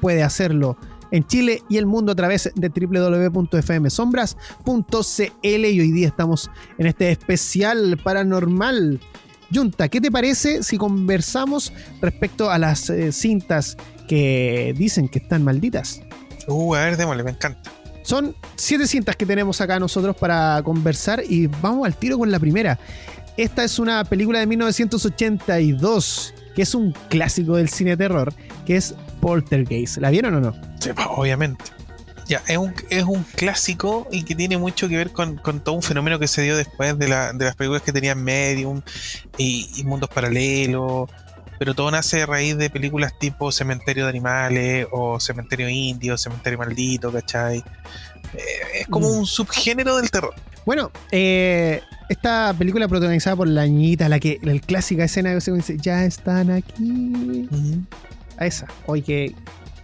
puede 0.00 0.22
hacerlo 0.22 0.76
en 1.14 1.26
Chile 1.28 1.62
y 1.68 1.76
el 1.78 1.86
mundo 1.86 2.10
a 2.10 2.16
través 2.16 2.50
de 2.56 2.68
www.fmsombras.cl 2.68 5.44
y 5.44 5.80
hoy 5.80 5.92
día 5.92 6.08
estamos 6.08 6.50
en 6.76 6.88
este 6.88 7.12
especial 7.12 8.00
paranormal. 8.02 8.98
Junta, 9.54 9.88
¿qué 9.88 10.00
te 10.00 10.10
parece 10.10 10.64
si 10.64 10.76
conversamos 10.76 11.72
respecto 12.00 12.50
a 12.50 12.58
las 12.58 12.90
eh, 12.90 13.12
cintas 13.12 13.76
que 14.08 14.74
dicen 14.76 15.08
que 15.08 15.20
están 15.20 15.44
malditas? 15.44 16.02
Uh, 16.48 16.74
a 16.74 16.80
ver, 16.80 16.96
démosle, 16.96 17.22
me 17.22 17.30
encanta. 17.30 17.70
Son 18.02 18.34
siete 18.56 18.88
cintas 18.88 19.14
que 19.14 19.24
tenemos 19.24 19.60
acá 19.60 19.78
nosotros 19.78 20.16
para 20.16 20.60
conversar 20.64 21.22
y 21.26 21.46
vamos 21.46 21.86
al 21.86 21.94
tiro 21.94 22.18
con 22.18 22.32
la 22.32 22.40
primera. 22.40 22.76
Esta 23.36 23.62
es 23.62 23.78
una 23.78 24.02
película 24.04 24.40
de 24.40 24.48
1982 24.48 26.34
que 26.56 26.62
es 26.62 26.74
un 26.74 26.90
clásico 27.08 27.54
del 27.56 27.68
cine 27.68 27.96
terror, 27.96 28.32
que 28.64 28.76
es 28.76 28.94
Poltergeist. 29.24 29.96
¿La 29.98 30.10
vieron 30.10 30.34
o 30.34 30.40
no? 30.40 30.52
Sí, 30.80 30.90
pues, 30.94 31.06
obviamente. 31.16 31.64
Ya, 32.28 32.42
es 32.46 32.56
un, 32.56 32.74
es 32.90 33.04
un 33.04 33.22
clásico 33.36 34.06
y 34.10 34.22
que 34.22 34.34
tiene 34.34 34.56
mucho 34.56 34.88
que 34.88 34.96
ver 34.96 35.10
con, 35.12 35.36
con 35.36 35.60
todo 35.60 35.74
un 35.74 35.82
fenómeno 35.82 36.18
que 36.18 36.26
se 36.28 36.42
dio 36.42 36.56
después 36.56 36.98
de, 36.98 37.08
la- 37.08 37.32
de 37.32 37.44
las 37.44 37.54
películas 37.56 37.82
que 37.82 37.92
tenían 37.92 38.22
Medium 38.22 38.80
y, 39.38 39.70
y 39.76 39.84
mundos 39.84 40.08
paralelos. 40.10 41.08
Pero 41.58 41.74
todo 41.74 41.90
nace 41.90 42.22
a 42.22 42.26
raíz 42.26 42.56
de 42.56 42.68
películas 42.70 43.18
tipo 43.18 43.52
Cementerio 43.52 44.04
de 44.04 44.10
Animales 44.10 44.86
o 44.90 45.20
Cementerio 45.20 45.68
Indio, 45.68 46.16
Cementerio 46.18 46.58
Maldito, 46.58 47.12
¿cachai? 47.12 47.58
Eh, 47.58 48.80
es 48.80 48.86
como 48.88 49.08
Mm. 49.08 49.18
un 49.20 49.26
subgénero 49.26 49.96
del 49.96 50.10
terror. 50.10 50.34
Bueno, 50.66 50.90
eh, 51.12 51.82
esta 52.08 52.54
película 52.58 52.88
protagonizada 52.88 53.36
por 53.36 53.48
la 53.48 53.66
niñita, 53.66 54.08
la 54.08 54.18
que 54.18 54.38
la 54.42 54.58
clásica 54.60 55.04
escena 55.04 55.34
dice, 55.34 55.76
ya 55.78 56.04
están 56.06 56.50
aquí. 56.50 57.48
A 58.38 58.46
esa. 58.46 58.66
Hoy 58.86 59.02
que. 59.02 59.34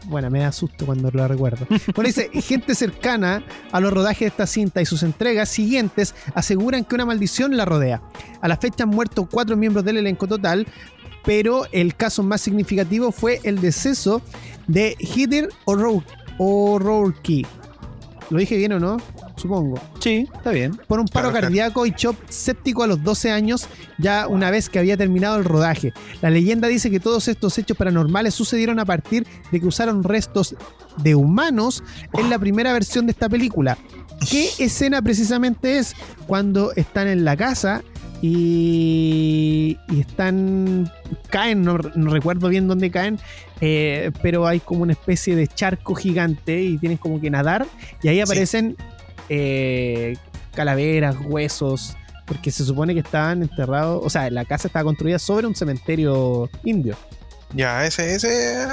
Bueno, 0.07 0.31
me 0.31 0.41
da 0.41 0.51
susto 0.51 0.87
cuando 0.87 1.11
lo 1.11 1.29
recuerdo. 1.29 1.67
Bueno, 1.95 2.09
dice, 2.09 2.31
gente 2.43 2.75
cercana 2.75 3.45
a 3.71 3.81
los 3.81 3.93
rodajes 3.93 4.21
de 4.21 4.27
esta 4.29 4.47
cinta 4.47 4.81
y 4.81 4.87
sus 4.87 5.03
entregas 5.03 5.51
siguientes 5.51 6.15
aseguran 6.35 6.85
que 6.85 6.95
una 6.95 7.05
maldición 7.05 7.55
la 7.57 7.67
rodea. 7.67 8.01
A 8.41 8.49
la 8.49 8.57
fecha 8.57 8.85
han 8.85 8.91
muerto 8.91 9.29
cuatro 9.31 9.59
miembros 9.59 9.85
del 9.85 9.99
elenco 9.99 10.27
total, 10.27 10.67
pero 11.23 11.67
el 11.73 11.97
caso 11.97 12.23
más 12.23 12.41
significativo 12.41 13.13
fue 13.13 13.41
el 13.45 13.61
deceso 13.61 14.23
de 14.67 14.97
Heather 14.99 15.51
O'Rourke. 15.67 16.11
O'Rourke. 16.39 17.47
¿Lo 18.31 18.39
dije 18.39 18.57
bien 18.57 18.73
o 18.73 18.81
no? 18.81 18.97
Supongo 19.41 19.81
Sí, 20.01 20.29
está 20.35 20.51
bien. 20.51 20.79
por 20.87 21.01
un 21.01 21.07
paro 21.09 21.31
Claro, 21.31 21.31
claro. 21.33 21.47
cardíaco 21.47 21.87
y 21.87 21.95
shock 21.97 22.17
séptico 22.29 22.83
a 22.83 22.87
los 22.87 23.03
12 23.03 23.31
años, 23.31 23.67
ya 23.99 24.27
una 24.29 24.51
vez 24.51 24.69
que 24.69 24.79
había 24.79 24.97
terminado 24.97 25.37
el 25.39 25.45
rodaje. 25.45 25.93
La 26.21 26.29
leyenda 26.31 26.69
dice 26.69 26.91
que 26.91 27.01
todos 27.01 27.27
estos 27.29 27.57
hechos 27.59 27.77
paranormales 27.77 28.35
sucedieron 28.35 28.79
a 28.79 28.85
partir 28.85 29.27
de 29.51 29.61
que 29.61 29.67
usaron 29.67 30.05
restos 30.05 30.55
de 30.99 31.15
humanos 31.15 31.83
en 32.13 32.29
la 32.29 32.39
primera 32.39 32.73
versión 32.73 33.07
de 33.07 33.13
esta 33.13 33.29
película. 33.29 33.79
¿Qué 34.31 34.51
escena 34.59 35.01
precisamente 35.01 35.79
es? 35.79 35.95
Cuando 36.27 36.73
están 36.77 37.09
en 37.09 37.25
la 37.25 37.37
casa 37.37 37.83
y, 38.23 39.79
y 39.91 40.01
están. 40.01 40.93
caen, 41.31 41.63
no, 41.63 41.79
no 41.95 42.11
recuerdo 42.11 42.49
bien 42.49 42.69
dónde 42.69 42.91
caen, 42.91 43.19
eh, 43.63 44.11
pero 44.23 44.47
hay 44.47 44.61
como 44.61 44.83
una 44.83 44.93
especie 44.93 45.37
de 45.37 45.47
charco 45.47 45.95
gigante 45.95 46.63
y 46.63 46.77
tienes 46.79 46.99
como 47.01 47.21
que 47.21 47.31
nadar 47.31 47.67
y 48.03 48.09
ahí 48.09 48.21
aparecen 48.21 48.77
eh, 49.31 50.17
calaveras, 50.55 51.17
huesos, 51.25 51.97
porque 52.27 52.51
se 52.51 52.65
supone 52.65 52.93
que 52.93 53.01
estaban 53.01 53.43
enterrados, 53.43 54.03
o 54.05 54.11
sea, 54.11 54.29
la 54.31 54.45
casa 54.45 54.69
estaba 54.69 54.85
construida 54.85 55.19
sobre 55.19 55.47
un 55.47 55.55
cementerio 55.55 56.51
indio. 56.65 56.97
Ya, 57.55 57.87
ese, 57.87 58.15
ese 58.15 58.67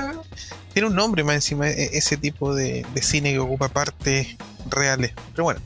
tiene 0.73 0.89
un 0.89 0.95
nombre 0.95 1.23
más 1.23 1.35
encima, 1.35 1.69
e- 1.69 1.97
ese 1.97 2.17
tipo 2.17 2.53
de, 2.53 2.85
de 2.93 3.01
cine 3.01 3.31
que 3.31 3.39
ocupa 3.39 3.69
partes 3.69 4.35
reales. 4.69 5.13
Pero 5.31 5.45
bueno. 5.45 5.59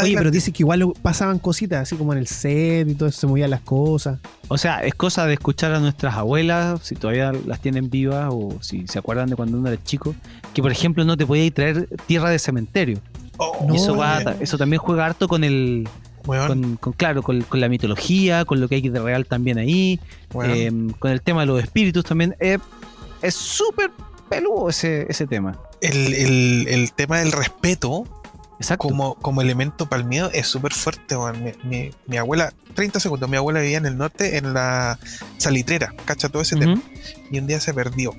Oye, 0.00 0.14
pero 0.16 0.30
dice 0.30 0.52
que 0.52 0.62
igual 0.62 0.94
pasaban 1.02 1.38
cositas, 1.38 1.82
así 1.82 1.96
como 1.96 2.12
en 2.14 2.18
el 2.18 2.26
set 2.26 2.88
y 2.88 2.94
todo 2.94 3.10
eso, 3.10 3.20
se 3.20 3.26
movían 3.26 3.50
las 3.50 3.60
cosas. 3.60 4.18
O 4.48 4.56
sea, 4.56 4.78
es 4.78 4.94
cosa 4.94 5.26
de 5.26 5.34
escuchar 5.34 5.74
a 5.74 5.80
nuestras 5.80 6.14
abuelas, 6.14 6.80
si 6.82 6.94
todavía 6.94 7.32
las 7.46 7.60
tienen 7.60 7.90
vivas 7.90 8.28
o 8.30 8.56
si 8.62 8.86
se 8.86 8.98
acuerdan 8.98 9.28
de 9.28 9.36
cuando 9.36 9.58
uno 9.58 9.68
era 9.68 9.82
chico, 9.82 10.14
que 10.54 10.62
por 10.62 10.72
ejemplo 10.72 11.04
no 11.04 11.16
te 11.16 11.26
podía 11.26 11.50
traer 11.50 11.88
tierra 12.06 12.30
de 12.30 12.38
cementerio. 12.38 13.00
Oh, 13.38 13.64
No, 13.66 13.74
eso, 13.74 13.96
va, 13.96 14.22
eso 14.40 14.58
también 14.58 14.78
juega 14.80 15.06
harto 15.06 15.26
con 15.28 15.42
el, 15.44 15.88
con, 16.24 16.76
con, 16.76 16.92
claro, 16.92 17.22
con, 17.22 17.42
con 17.42 17.60
la 17.60 17.68
mitología, 17.68 18.44
con 18.44 18.60
lo 18.60 18.68
que 18.68 18.76
hay 18.76 18.88
de 18.88 19.00
real 19.00 19.26
también 19.26 19.58
ahí, 19.58 19.98
eh, 20.44 20.70
con 20.98 21.10
el 21.10 21.22
tema 21.22 21.40
de 21.40 21.46
los 21.46 21.62
espíritus 21.62 22.04
también. 22.04 22.36
Eh, 22.40 22.58
es 23.22 23.34
súper 23.34 23.90
peludo 24.28 24.68
ese, 24.68 25.06
ese 25.08 25.26
tema. 25.26 25.58
el, 25.80 26.14
el- 26.14 26.66
el 26.68 26.92
tema 26.92 27.18
del 27.18 27.32
respeto 27.32 28.04
Exacto. 28.58 28.86
como, 28.88 29.14
como 29.16 29.40
elemento 29.42 29.86
para 29.86 30.02
el 30.02 30.08
miedo 30.08 30.30
es 30.32 30.46
súper 30.46 30.72
fuerte. 30.72 31.16
Mi, 31.42 31.52
mi- 31.68 31.90
mi 32.06 32.16
abuela, 32.18 32.52
30 32.74 33.00
segundos, 33.00 33.28
mi 33.28 33.36
abuela 33.36 33.60
vivía 33.60 33.78
en 33.78 33.86
el 33.86 33.96
norte 33.98 34.36
en 34.36 34.54
la 34.54 34.98
salitrera, 35.38 35.92
cacha 36.04 36.28
todo 36.28 36.42
ese 36.42 36.56
tema. 36.56 36.80
Y 37.30 37.38
un 37.38 37.46
día 37.48 37.58
se 37.60 37.74
perdió. 37.74 38.12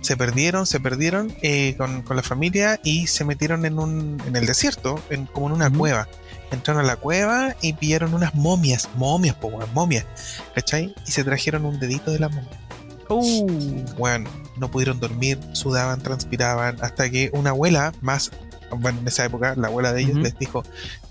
Se 0.00 0.16
perdieron, 0.16 0.66
se 0.66 0.78
perdieron 0.80 1.34
eh, 1.42 1.74
con, 1.76 2.02
con 2.02 2.16
la 2.16 2.22
familia 2.22 2.80
y 2.84 3.06
se 3.06 3.24
metieron 3.24 3.64
en 3.66 3.78
un 3.78 4.22
en 4.26 4.36
el 4.36 4.46
desierto, 4.46 5.00
en, 5.10 5.26
como 5.26 5.48
en 5.48 5.52
una 5.52 5.70
cueva. 5.70 6.08
Entraron 6.52 6.84
a 6.84 6.86
la 6.86 6.96
cueva 6.96 7.56
y 7.60 7.72
pillaron 7.72 8.14
unas 8.14 8.34
momias, 8.34 8.88
momias, 8.94 9.34
po, 9.34 9.50
momias, 9.74 10.06
¿cachai? 10.54 10.94
Y 11.06 11.10
se 11.10 11.24
trajeron 11.24 11.64
un 11.64 11.80
dedito 11.80 12.12
de 12.12 12.20
la 12.20 12.28
momia. 12.28 12.60
Uh, 13.08 13.84
Bueno, 13.98 14.30
no 14.56 14.70
pudieron 14.70 15.00
dormir, 15.00 15.38
sudaban, 15.52 16.00
transpiraban, 16.00 16.76
hasta 16.80 17.10
que 17.10 17.30
una 17.32 17.50
abuela 17.50 17.92
más, 18.00 18.30
bueno, 18.70 19.00
en 19.00 19.06
esa 19.08 19.24
época, 19.24 19.54
la 19.56 19.68
abuela 19.68 19.92
de 19.92 20.02
ellos 20.02 20.16
les 20.18 20.38
dijo, 20.38 20.62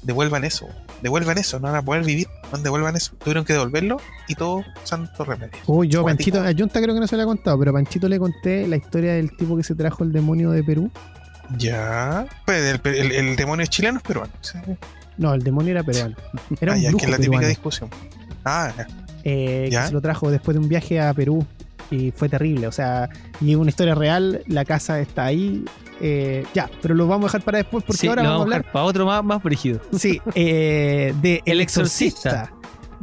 devuelvan 0.01 0.43
eso, 0.43 0.67
devuelvan 1.01 1.37
eso, 1.37 1.59
no 1.59 1.67
van 1.67 1.75
a 1.75 1.81
poder 1.81 2.03
vivir, 2.03 2.27
no 2.51 2.57
devuelvan 2.57 2.95
eso. 2.95 3.13
Tuvieron 3.19 3.45
que 3.45 3.53
devolverlo 3.53 3.97
y 4.27 4.35
todo 4.35 4.63
santo 4.83 5.23
remedio. 5.25 5.57
Uy, 5.67 5.87
yo. 5.87 6.03
Panchito, 6.03 6.41
a 6.41 6.51
Junta 6.57 6.81
creo 6.81 6.93
que 6.93 6.99
no 7.01 7.07
se 7.07 7.15
le 7.17 7.23
ha 7.23 7.25
contado, 7.25 7.57
pero 7.59 7.71
a 7.71 7.73
Panchito 7.73 8.07
le 8.09 8.19
conté 8.19 8.67
la 8.67 8.75
historia 8.75 9.13
del 9.13 9.35
tipo 9.37 9.55
que 9.57 9.63
se 9.63 9.75
trajo 9.75 10.03
el 10.03 10.11
demonio 10.11 10.51
de 10.51 10.63
Perú. 10.63 10.91
Ya, 11.57 12.25
pues 12.45 12.79
el, 12.83 12.93
el- 12.95 13.11
el 13.11 13.35
demonio 13.35 13.63
es 13.63 13.69
chileno, 13.69 13.97
es 13.97 14.03
peruano. 14.03 14.31
Sí. 14.41 14.57
No, 15.17 15.33
el 15.33 15.43
demonio 15.43 15.71
era 15.71 15.83
peruano. 15.83 16.15
Era 16.59 16.73
Ah, 16.73 16.75
un 16.75 16.81
ya, 16.81 16.89
brujo 16.89 16.99
que 16.99 17.05
es 17.05 17.11
la 17.11 17.17
típica 17.17 17.29
peruano. 17.31 17.47
discusión. 17.47 17.89
Ah, 18.43 18.73
ya. 18.77 18.87
eh, 19.23 19.61
que 19.65 19.71
¿Ya? 19.71 19.87
se 19.87 19.93
lo 19.93 20.01
trajo 20.01 20.29
después 20.31 20.55
de 20.55 20.59
un 20.61 20.67
viaje 20.69 20.99
a 20.99 21.13
Perú 21.13 21.45
y 21.91 22.11
fue 22.11 22.29
terrible. 22.29 22.67
O 22.67 22.71
sea, 22.71 23.09
y 23.41 23.51
es 23.51 23.57
una 23.57 23.69
historia 23.69 23.95
real, 23.95 24.41
la 24.47 24.65
casa 24.65 24.99
está 24.99 25.25
ahí. 25.25 25.63
eh, 26.01 26.45
ya, 26.53 26.69
pero 26.81 26.93
lo 26.93 27.07
vamos 27.07 27.25
a 27.25 27.27
dejar 27.27 27.41
para 27.43 27.57
después 27.59 27.83
porque 27.85 28.01
sí, 28.01 28.07
ahora 28.07 28.23
vamos 28.23 28.39
a 28.39 28.43
hablar 28.43 28.71
para 28.71 28.85
otro 28.85 29.05
más, 29.05 29.23
más 29.23 29.41
brígido. 29.41 29.79
sí, 29.97 30.21
eh, 30.33 31.13
de 31.21 31.41
El 31.45 31.61
Exorcista. 31.61 32.51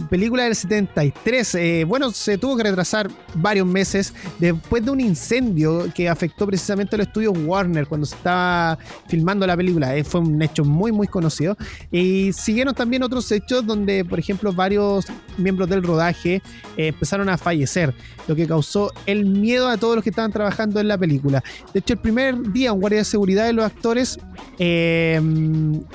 Película 0.08 0.44
del 0.44 0.54
73. 0.54 1.54
eh, 1.54 1.84
bueno, 1.86 2.10
se 2.10 2.38
tuvo 2.38 2.56
que 2.56 2.62
retrasar 2.64 3.10
varios 3.34 3.66
meses 3.66 4.12
después 4.38 4.84
de 4.84 4.90
un 4.90 5.00
incendio 5.00 5.92
que 5.94 6.08
afectó 6.08 6.46
precisamente 6.46 6.96
los 6.96 7.06
estudios 7.06 7.34
Warner 7.36 7.86
cuando 7.86 8.06
se 8.06 8.14
estaba 8.14 8.78
filmando 9.08 9.46
la 9.46 9.56
película. 9.56 9.96
Eh, 9.96 10.04
fue 10.04 10.20
un 10.20 10.40
hecho 10.42 10.64
muy, 10.64 10.92
muy 10.92 11.06
conocido. 11.06 11.56
Y 11.90 12.32
siguieron 12.32 12.74
también 12.74 13.02
otros 13.02 13.30
hechos 13.32 13.66
donde, 13.66 14.04
por 14.04 14.18
ejemplo, 14.18 14.52
varios 14.52 15.06
miembros 15.38 15.68
del 15.68 15.82
rodaje 15.82 16.42
eh, 16.76 16.88
empezaron 16.88 17.28
a 17.28 17.38
fallecer, 17.38 17.94
lo 18.26 18.36
que 18.36 18.46
causó 18.46 18.92
el 19.06 19.24
miedo 19.24 19.68
a 19.68 19.76
todos 19.76 19.96
los 19.96 20.04
que 20.04 20.10
estaban 20.10 20.32
trabajando 20.32 20.80
en 20.80 20.88
la 20.88 20.98
película. 20.98 21.42
De 21.72 21.80
hecho, 21.80 21.94
el 21.94 22.00
primer 22.00 22.52
día, 22.52 22.72
un 22.72 22.80
guardia 22.80 23.00
de 23.00 23.04
seguridad 23.04 23.46
de 23.46 23.52
los 23.52 23.64
actores 23.64 24.18
eh, 24.58 25.20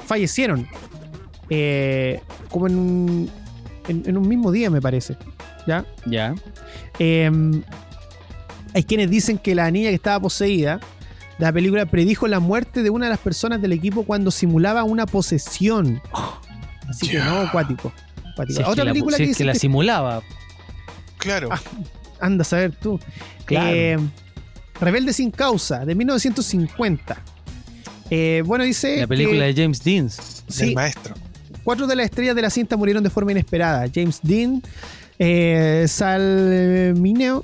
fallecieron. 0.05 0.67
Como 2.49 2.67
en 2.67 2.75
un, 2.75 3.31
en, 3.87 4.03
en 4.05 4.17
un 4.17 4.27
mismo 4.27 4.51
día, 4.51 4.69
me 4.69 4.81
parece. 4.81 5.17
¿Ya? 5.65 5.85
Ya. 6.05 6.33
Eh, 6.99 7.29
hay 8.73 8.83
quienes 8.83 9.09
dicen 9.09 9.37
que 9.37 9.55
la 9.55 9.69
niña 9.71 9.89
que 9.89 9.95
estaba 9.95 10.19
poseída 10.19 10.79
de 11.37 11.45
la 11.45 11.51
película 11.53 11.85
predijo 11.85 12.27
la 12.27 12.39
muerte 12.39 12.83
de 12.83 12.89
una 12.89 13.05
de 13.05 13.11
las 13.11 13.19
personas 13.19 13.61
del 13.61 13.71
equipo 13.73 14.03
cuando 14.03 14.31
simulaba 14.31 14.83
una 14.83 15.05
posesión. 15.05 16.01
Así 16.87 17.09
que 17.09 17.17
no, 17.19 17.39
acuático. 17.41 17.91
acuático. 18.33 18.55
Si 18.57 18.61
es 18.61 18.67
Otra 18.67 18.83
que 18.83 18.85
la, 18.85 18.91
película 18.93 19.17
si 19.17 19.23
que, 19.25 19.31
es 19.31 19.37
que 19.37 19.45
la 19.45 19.55
simulaba. 19.55 20.21
Claro. 21.17 21.49
Ah, 21.51 21.59
anda 22.19 22.43
a 22.43 22.45
saber 22.45 22.71
tú. 22.75 22.99
Claro. 23.45 23.69
Eh, 23.75 23.97
Rebelde 24.79 25.11
sin 25.11 25.31
causa, 25.31 25.85
de 25.85 25.95
1950. 25.95 27.17
Eh, 28.11 28.43
bueno, 28.45 28.63
dice. 28.63 28.97
la 28.99 29.07
película 29.07 29.39
que- 29.47 29.53
de 29.53 29.61
James 29.63 29.83
Dean. 29.83 30.09
sí, 30.09 30.75
maestro. 30.75 31.15
Cuatro 31.67 31.85
de 31.85 31.97
las 31.97 32.05
estrellas 32.05 32.33
de 32.33 32.41
la 32.41 32.49
cinta 32.49 32.77
murieron 32.77 33.03
de 33.03 33.09
forma 33.09 33.31
inesperada. 33.31 33.87
James 33.93 34.21
Dean, 34.23 34.63
eh, 35.19 35.83
Sal 35.89 36.93
Mineo, 36.95 37.43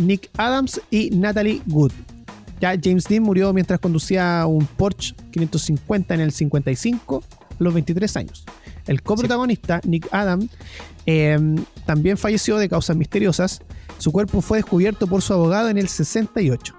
Nick 0.00 0.28
Adams 0.36 0.80
y 0.90 1.10
Natalie 1.10 1.62
Wood. 1.68 1.92
Ya 2.60 2.74
James 2.82 3.04
Dean 3.04 3.22
murió 3.22 3.52
mientras 3.52 3.78
conducía 3.78 4.44
un 4.48 4.66
Porsche 4.66 5.14
550 5.30 6.14
en 6.14 6.20
el 6.20 6.32
55 6.32 7.22
a 7.48 7.54
los 7.62 7.72
23 7.72 8.16
años. 8.16 8.44
El 8.88 9.02
coprotagonista, 9.02 9.80
Nick 9.84 10.08
Adams, 10.10 10.50
eh, 11.06 11.38
también 11.86 12.16
falleció 12.16 12.58
de 12.58 12.68
causas 12.68 12.96
misteriosas. 12.96 13.62
Su 13.98 14.10
cuerpo 14.10 14.40
fue 14.40 14.58
descubierto 14.58 15.06
por 15.06 15.22
su 15.22 15.32
abogado 15.32 15.68
en 15.68 15.78
el 15.78 15.86
68. 15.86 16.74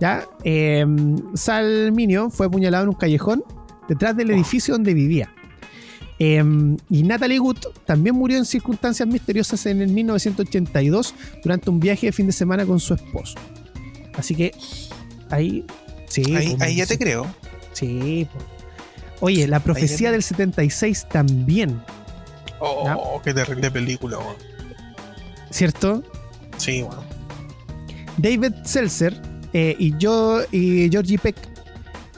Ya, 0.00 0.28
eh, 0.44 0.86
Sal 1.34 1.90
Mineo 1.90 2.30
fue 2.30 2.46
apuñalado 2.46 2.84
en 2.84 2.90
un 2.90 2.94
callejón 2.94 3.42
detrás 3.88 4.16
del 4.16 4.30
edificio 4.30 4.74
donde 4.74 4.94
vivía. 4.94 5.34
Eh, 6.18 6.42
y 6.90 7.02
Natalie 7.02 7.40
Wood 7.40 7.58
también 7.84 8.14
murió 8.14 8.38
en 8.38 8.44
circunstancias 8.44 9.08
misteriosas 9.08 9.66
en 9.66 9.82
el 9.82 9.88
1982 9.88 11.14
durante 11.42 11.70
un 11.70 11.80
viaje 11.80 12.06
de 12.06 12.12
fin 12.12 12.26
de 12.26 12.32
semana 12.32 12.64
con 12.64 12.78
su 12.80 12.94
esposo. 12.94 13.36
Así 14.16 14.34
que 14.34 14.52
ahí, 15.30 15.64
sí, 16.08 16.22
Ahí, 16.34 16.50
pues, 16.50 16.62
ahí 16.62 16.76
ya 16.76 16.86
te 16.86 16.98
creo. 16.98 17.26
Sí. 17.72 18.28
pues. 18.32 18.44
Oye, 19.20 19.48
la 19.48 19.60
profecía 19.60 20.12
del 20.12 20.22
76 20.22 21.08
también, 21.08 21.80
Oh, 22.60 23.20
qué 23.22 23.34
terrible 23.34 23.70
película. 23.70 24.18
¿cierto? 25.50 26.02
Sí, 26.56 26.82
bueno. 26.82 27.04
David 28.16 28.52
Seltzer 28.64 29.20
eh, 29.52 29.76
y 29.78 29.96
yo 29.98 30.40
y 30.50 30.88
Georgie 30.90 31.18
Peck 31.18 31.36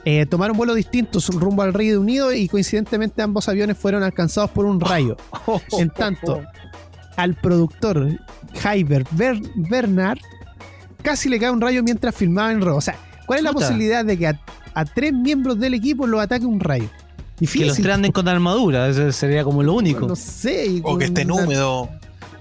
eh, 0.09 0.25
tomaron 0.25 0.57
vuelos 0.57 0.77
distintos 0.77 1.29
rumbo 1.29 1.63
al 1.63 1.75
Reino 1.75 2.01
Unido 2.01 2.33
y 2.33 2.47
coincidentemente 2.49 3.21
ambos 3.23 3.49
aviones 3.49 3.77
fueron 3.77 4.03
alcanzados 4.05 4.51
por 4.53 4.65
un 4.65 4.81
rayo. 4.81 5.17
En 5.79 5.91
tanto, 5.91 6.43
al 7.17 7.35
productor 7.35 8.09
Hyber 8.63 9.05
Ber- 9.11 9.43
Bernard 9.57 10.19
casi 11.03 11.29
le 11.29 11.39
cae 11.41 11.51
un 11.51 11.61
rayo 11.61 11.83
mientras 11.83 12.15
filmaba 12.15 12.53
en 12.53 12.63
RAW. 12.63 12.77
O 12.77 12.81
sea, 12.81 12.97
¿cuál 13.27 13.39
es 13.41 13.45
la 13.45 13.51
posibilidad 13.53 14.05
de 14.05 14.17
que 14.17 14.29
a, 14.29 14.41
a 14.75 14.85
tres 14.85 15.13
miembros 15.13 15.59
del 15.59 15.75
equipo 15.75 16.07
los 16.07 16.21
ataque 16.21 16.47
un 16.47 16.61
rayo? 16.61 16.89
Que 17.39 17.47
los 17.67 17.77
tres 17.77 17.95
anden 17.95 18.13
con 18.13 18.29
armadura, 18.29 18.89
eso 18.89 19.11
sería 19.13 19.45
como 19.45 19.63
lo 19.63 19.75
único. 19.75 20.07
No 20.07 20.17
sé. 20.17 20.67
y 20.67 20.81
O 20.85 20.97
que 20.97 21.07
estén 21.07 21.31
húmedos. 21.31 21.89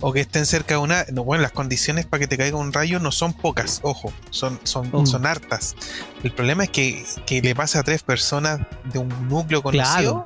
O 0.02 0.12
que 0.14 0.20
estén 0.22 0.46
cerca 0.46 0.76
de 0.76 0.80
una. 0.82 1.06
No, 1.12 1.24
bueno, 1.24 1.42
las 1.42 1.52
condiciones 1.52 2.06
para 2.06 2.20
que 2.22 2.28
te 2.28 2.38
caiga 2.38 2.58
un 2.58 2.74
rayo 2.74 3.00
no 3.00 3.12
son 3.12 3.34
pocas, 3.34 3.80
ojo, 3.84 4.12
son, 4.30 4.60
son, 4.64 4.90
Mm. 4.92 5.06
son 5.06 5.26
hartas. 5.26 5.76
El 6.24 6.32
problema 6.32 6.64
es 6.66 6.70
que, 6.70 7.04
que 7.26 7.42
le 7.42 7.56
pase 7.56 7.78
a 7.78 7.84
tres 7.84 8.04
personas 8.04 8.60
de 8.92 9.00
un 9.00 9.10
núcleo 9.30 9.62
conocido 9.64 10.24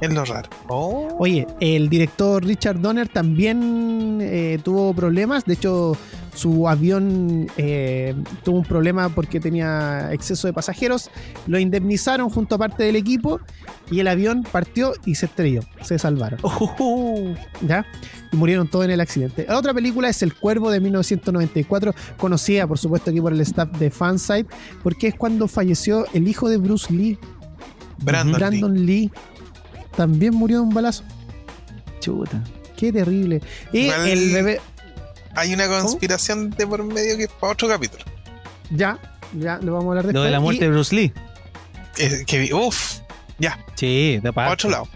es 0.00 0.12
lo 0.12 0.24
raro. 0.24 0.50
Oh, 0.68 1.16
Oye, 1.18 1.46
el 1.60 1.88
director 1.88 2.44
Richard 2.44 2.80
Donner 2.80 3.08
también 3.08 4.18
eh, 4.20 4.58
tuvo 4.62 4.92
problemas. 4.92 5.44
De 5.44 5.54
hecho, 5.54 5.96
su 6.34 6.68
avión 6.68 7.46
eh, 7.56 8.14
tuvo 8.42 8.58
un 8.58 8.64
problema 8.64 9.08
porque 9.08 9.38
tenía 9.40 10.12
exceso 10.12 10.46
de 10.48 10.52
pasajeros. 10.52 11.10
Lo 11.46 11.58
indemnizaron 11.58 12.28
junto 12.28 12.56
a 12.56 12.58
parte 12.58 12.82
del 12.82 12.96
equipo 12.96 13.40
y 13.90 14.00
el 14.00 14.08
avión 14.08 14.42
partió 14.50 14.92
y 15.06 15.14
se 15.14 15.26
estrelló. 15.26 15.62
Se 15.82 15.98
salvaron. 15.98 16.40
Oh, 16.42 17.32
¿Ya? 17.62 17.86
Y 18.34 18.36
murieron 18.36 18.66
todos 18.66 18.84
en 18.84 18.90
el 18.90 19.00
accidente. 19.00 19.46
La 19.48 19.56
otra 19.56 19.72
película 19.72 20.08
es 20.08 20.20
El 20.20 20.34
Cuervo 20.34 20.72
de 20.72 20.80
1994, 20.80 21.94
conocida 22.16 22.66
por 22.66 22.78
supuesto 22.78 23.12
aquí 23.12 23.20
por 23.20 23.32
el 23.32 23.40
staff 23.42 23.70
de 23.78 23.92
Fansite, 23.92 24.46
porque 24.82 25.06
es 25.06 25.14
cuando 25.14 25.46
falleció 25.46 26.04
el 26.14 26.26
hijo 26.26 26.48
de 26.48 26.56
Bruce 26.56 26.92
Lee, 26.92 27.16
Brandon. 27.98 28.32
Lee. 28.32 28.38
Brandon 28.38 28.86
Lee. 28.86 29.12
También 29.96 30.34
murió 30.34 30.56
de 30.56 30.62
un 30.64 30.74
balazo. 30.74 31.04
chuta. 32.00 32.42
Qué 32.76 32.92
terrible. 32.92 33.40
Y 33.72 33.86
el 33.86 34.32
bebé. 34.32 34.60
Hay 35.36 35.54
una 35.54 35.68
conspiración 35.68 36.50
de 36.50 36.66
por 36.66 36.82
medio 36.82 37.16
que 37.16 37.24
es 37.24 37.30
para 37.30 37.52
otro 37.52 37.68
capítulo. 37.68 38.04
Ya, 38.70 38.98
ya 39.38 39.58
lo 39.58 39.74
vamos 39.74 39.86
a 39.86 39.88
hablar 39.90 40.06
después. 40.06 40.14
Lo 40.14 40.22
de 40.22 40.30
la 40.32 40.40
muerte 40.40 40.64
Y 40.64 40.66
de 40.66 40.72
Bruce 40.72 40.94
Lee. 40.94 41.12
Eh, 41.98 42.24
que, 42.26 42.52
uff, 42.52 42.98
ya, 43.38 43.64
Sí, 43.76 44.18
de 44.20 44.32
para 44.32 44.50
otro 44.52 44.70
lado. 44.70 44.88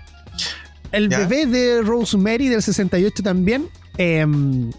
El 0.93 1.09
ya. 1.09 1.21
bebé 1.27 1.47
de 1.47 1.83
Rosemary 1.83 2.49
del 2.49 2.63
68 2.63 3.23
también. 3.23 3.69
em, 3.97 4.71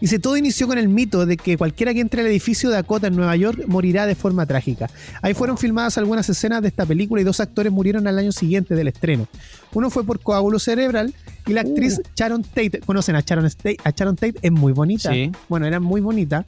dice: 0.00 0.18
Todo 0.18 0.36
inició 0.36 0.66
con 0.66 0.78
el 0.78 0.88
mito 0.88 1.26
de 1.26 1.36
que 1.36 1.56
cualquiera 1.56 1.92
que 1.94 2.00
entre 2.00 2.20
al 2.20 2.26
edificio 2.26 2.70
Dakota 2.70 3.06
en 3.08 3.16
Nueva 3.16 3.36
York 3.36 3.64
morirá 3.66 4.06
de 4.06 4.14
forma 4.14 4.46
trágica. 4.46 4.90
Ahí 5.22 5.34
fueron 5.34 5.58
filmadas 5.58 5.98
algunas 5.98 6.28
escenas 6.28 6.62
de 6.62 6.68
esta 6.68 6.86
película 6.86 7.20
y 7.20 7.24
dos 7.24 7.40
actores 7.40 7.72
murieron 7.72 8.06
al 8.06 8.18
año 8.18 8.32
siguiente 8.32 8.74
del 8.74 8.88
estreno. 8.88 9.26
Uno 9.72 9.90
fue 9.90 10.04
por 10.04 10.20
coágulo 10.20 10.58
cerebral 10.58 11.14
y 11.46 11.52
la 11.52 11.62
actriz 11.62 12.00
Sharon 12.16 12.42
Tate. 12.42 12.80
¿Conocen 12.86 13.16
a 13.16 13.20
Sharon, 13.20 13.48
Tate? 13.50 13.76
a 13.84 13.90
Sharon 13.90 14.16
Tate? 14.16 14.34
Es 14.42 14.52
muy 14.52 14.72
bonita. 14.72 15.10
Sí. 15.12 15.30
bueno, 15.48 15.66
era 15.66 15.80
muy 15.80 16.00
bonita. 16.00 16.44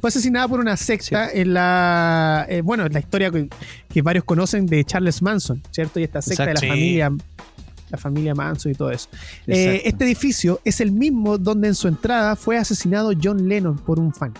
Fue 0.00 0.08
asesinada 0.08 0.48
por 0.48 0.60
una 0.60 0.78
secta 0.78 1.30
en 1.30 1.52
la. 1.52 2.46
eh, 2.48 2.62
bueno, 2.62 2.86
en 2.86 2.92
la 2.94 3.00
historia 3.00 3.30
que, 3.30 3.50
que 3.92 4.00
varios 4.00 4.24
conocen 4.24 4.64
de 4.64 4.82
Charles 4.82 5.20
Manson, 5.20 5.62
¿cierto? 5.72 6.00
Y 6.00 6.04
esta 6.04 6.22
secta 6.22 6.44
Exacto. 6.44 6.60
de 6.62 6.66
la 6.68 6.72
familia. 6.72 7.12
La 7.90 7.98
familia 7.98 8.34
Manson 8.34 8.72
y 8.72 8.74
todo 8.74 8.90
eso. 8.90 9.08
Eh, 9.46 9.82
este 9.84 10.04
edificio 10.04 10.60
es 10.64 10.80
el 10.80 10.92
mismo 10.92 11.38
donde 11.38 11.68
en 11.68 11.74
su 11.74 11.88
entrada 11.88 12.36
fue 12.36 12.56
asesinado 12.56 13.12
John 13.20 13.48
Lennon 13.48 13.76
por 13.76 13.98
un 13.98 14.12
fan. 14.14 14.32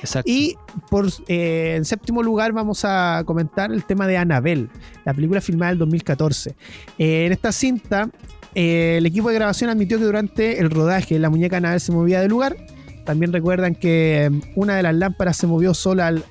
Exacto. 0.00 0.30
Y 0.30 0.56
por, 0.90 1.06
eh, 1.26 1.74
en 1.76 1.84
séptimo 1.84 2.22
lugar 2.22 2.52
vamos 2.52 2.84
a 2.84 3.22
comentar 3.26 3.72
el 3.72 3.84
tema 3.84 4.06
de 4.06 4.16
Annabelle, 4.16 4.68
la 5.04 5.12
película 5.12 5.40
filmada 5.40 5.70
en 5.70 5.74
el 5.74 5.78
2014. 5.80 6.54
Eh, 6.98 7.26
en 7.26 7.32
esta 7.32 7.50
cinta, 7.50 8.08
eh, 8.54 8.96
el 8.98 9.06
equipo 9.06 9.28
de 9.28 9.34
grabación 9.34 9.70
admitió 9.70 9.98
que 9.98 10.04
durante 10.04 10.60
el 10.60 10.70
rodaje 10.70 11.18
la 11.18 11.30
muñeca 11.30 11.56
Annabelle 11.56 11.80
se 11.80 11.90
movía 11.92 12.20
del 12.20 12.30
lugar. 12.30 12.56
También 13.04 13.32
recuerdan 13.32 13.74
que 13.74 14.26
eh, 14.26 14.30
una 14.54 14.76
de 14.76 14.82
las 14.84 14.94
lámparas 14.94 15.36
se 15.36 15.46
movió 15.48 15.74
sola 15.74 16.06
al- 16.08 16.24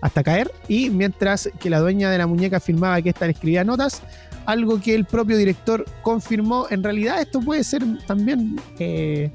hasta 0.00 0.22
caer 0.22 0.50
y 0.68 0.90
mientras 0.90 1.50
que 1.60 1.68
la 1.70 1.78
dueña 1.80 2.10
de 2.10 2.18
la 2.18 2.26
muñeca 2.26 2.56
afirmaba 2.58 3.00
que 3.02 3.10
ésta 3.10 3.26
le 3.26 3.32
escribía 3.32 3.64
notas, 3.64 4.02
algo 4.46 4.80
que 4.80 4.94
el 4.94 5.04
propio 5.04 5.36
director 5.36 5.84
confirmó. 6.02 6.66
En 6.70 6.82
realidad 6.82 7.20
esto 7.20 7.40
puede 7.40 7.62
ser 7.64 7.82
también... 8.06 8.58
eh, 8.78 9.30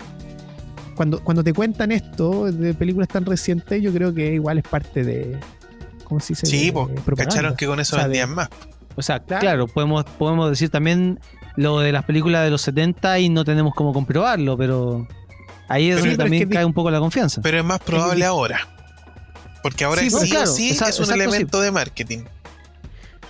cuando, 0.95 1.21
cuando 1.23 1.43
te 1.43 1.51
cuentan 1.53 1.91
esto 1.91 2.45
de 2.51 2.73
películas 2.73 3.09
tan 3.09 3.25
recientes, 3.25 3.81
yo 3.81 3.91
creo 3.91 4.13
que 4.13 4.33
igual 4.35 4.59
es 4.59 4.63
parte 4.63 5.03
de. 5.03 5.37
¿Cómo 6.05 6.21
se 6.21 6.29
dice? 6.29 6.45
Sí, 6.45 6.67
De 6.67 6.71
pues, 6.71 6.89
cacharon 7.17 7.55
que 7.57 7.65
con 7.67 7.81
eso 7.81 7.97
O 7.97 7.99
sea, 7.99 8.07
de- 8.07 8.11
vendían 8.17 8.33
más. 8.33 8.47
O 8.95 9.01
sea, 9.01 9.19
Claro. 9.19 9.41
claro, 9.41 9.67
podemos, 9.67 10.05
podemos 10.05 10.49
decir 10.49 10.69
también 10.69 11.19
lo 11.57 11.79
de 11.81 11.91
las 11.91 12.05
películas 12.05 12.45
de 12.45 12.49
los 12.49 12.61
70 12.61 13.19
y 13.19 13.27
no 13.27 13.43
tenemos 13.43 13.73
cómo 13.75 13.91
comprobarlo, 13.91 14.57
pero 14.57 15.05
ahí 15.67 15.89
es 15.89 15.95
Pero- 15.99 15.99
donde 15.99 15.99
Sí, 15.99 15.99
pero 15.99 16.11
es 16.11 16.17
también 16.17 16.47
que- 16.49 16.55
cae 16.55 16.63
un 16.65 16.73
poco 16.73 16.89
la 16.91 16.99
confianza. 16.99 17.41
Pero 17.41 17.57
es 17.59 17.65
más 17.65 17.79
probable 17.81 18.23
ahora. 18.23 18.59
Porque 19.65 19.83
ahora 19.83 19.99
Sí, 20.03 20.11
sí, 20.11 20.15
no, 20.15 20.21
o 20.21 20.25
claro, 20.27 20.45
sí 20.45 20.69
exacto, 20.69 20.89
es 20.91 20.99
un 20.99 21.03
exacto, 21.05 21.21
sí. 21.23 21.27
elemento 21.27 21.59
de 21.59 21.71
marketing. 21.71 22.19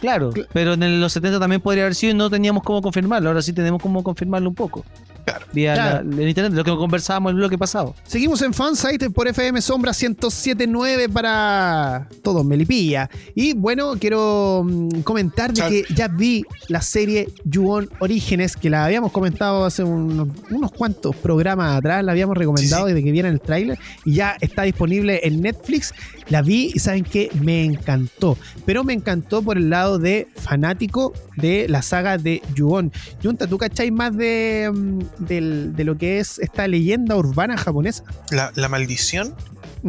claro, 0.01 0.33
Cl- 0.33 0.47
pero 0.51 0.73
en 0.73 0.99
los 0.99 1.13
70 1.13 1.39
también 1.39 1.61
podría 1.61 1.83
haber 1.83 1.95
sido 1.95 2.11
y 2.11 2.13
no 2.13 2.29
teníamos 2.29 2.61
cómo 2.61 2.81
confirmarlo. 2.81 3.29
Ahora 3.29 3.41
sí 3.41 3.53
tenemos 3.53 3.81
cómo 3.81 4.03
confirmarlo 4.03 4.49
un 4.49 4.55
poco. 4.55 4.83
Claro. 5.25 5.45
Vía 5.53 5.73
Claro. 5.73 6.03
la- 6.09 6.21
el 6.21 6.29
internet, 6.29 6.53
lo 6.53 6.63
que 6.63 6.71
conversábamos 6.75 7.31
el 7.31 7.37
bloque 7.37 7.57
pasado. 7.57 7.95
Seguimos 8.03 8.41
en 8.43 8.53
Fansite 8.53 9.09
por 9.09 9.27
FM 9.27 9.59
Sombra 9.61 9.91
1079 9.91 11.09
para 11.09 12.07
todos, 12.21 12.45
Melipilla. 12.45 13.09
Y 13.33 13.53
bueno, 13.53 13.93
quiero 13.99 14.63
mm, 14.65 15.01
comentar 15.01 15.51
de 15.53 15.61
que 15.67 15.85
ya 15.93 16.07
vi 16.07 16.43
la 16.67 16.81
serie 16.81 17.29
Yuon 17.43 17.89
Orígenes, 17.99 18.55
que 18.55 18.69
la 18.69 18.85
habíamos 18.85 19.11
comentado 19.11 19.65
hace 19.65 19.83
unos, 19.83 20.27
unos 20.51 20.71
cuantos 20.71 21.15
programas 21.15 21.77
atrás, 21.77 22.03
la 22.03 22.11
habíamos 22.11 22.37
recomendado 22.37 22.85
Sí, 22.87 22.93
desde 22.93 23.03
que 23.03 23.11
vieran 23.11 23.33
el 23.33 23.41
tráiler 23.41 23.79
y 24.05 24.13
ya 24.15 24.37
está 24.41 24.63
disponible 24.63 25.21
en 25.23 25.41
Netflix. 25.41 25.93
La 26.29 26.41
vi 26.41 26.71
y 26.73 26.79
saben 26.79 27.03
que 27.03 27.29
me 27.41 27.63
encantó, 27.63 28.37
pero 28.65 28.83
me 28.83 28.93
encantó 28.93 29.41
por 29.43 29.57
el 29.57 29.69
lado 29.69 29.99
de 29.99 30.27
fanático 30.35 31.13
de 31.37 31.67
la 31.69 31.81
saga 31.81 32.17
de 32.17 32.41
Yuon. 32.55 32.91
Junta, 33.21 33.45
¿tú 33.47 33.57
cacháis 33.57 33.91
más 33.91 34.15
de, 34.15 34.71
mm, 34.73 34.99
del- 35.19 35.75
de 35.75 35.83
lo 35.83 35.97
que 35.97 36.19
es 36.19 36.39
esta 36.39 36.67
leyenda 36.67 37.15
urbana 37.15 37.57
japonesa? 37.57 38.03
La, 38.31 38.51
la 38.55 38.69
maldición. 38.69 39.35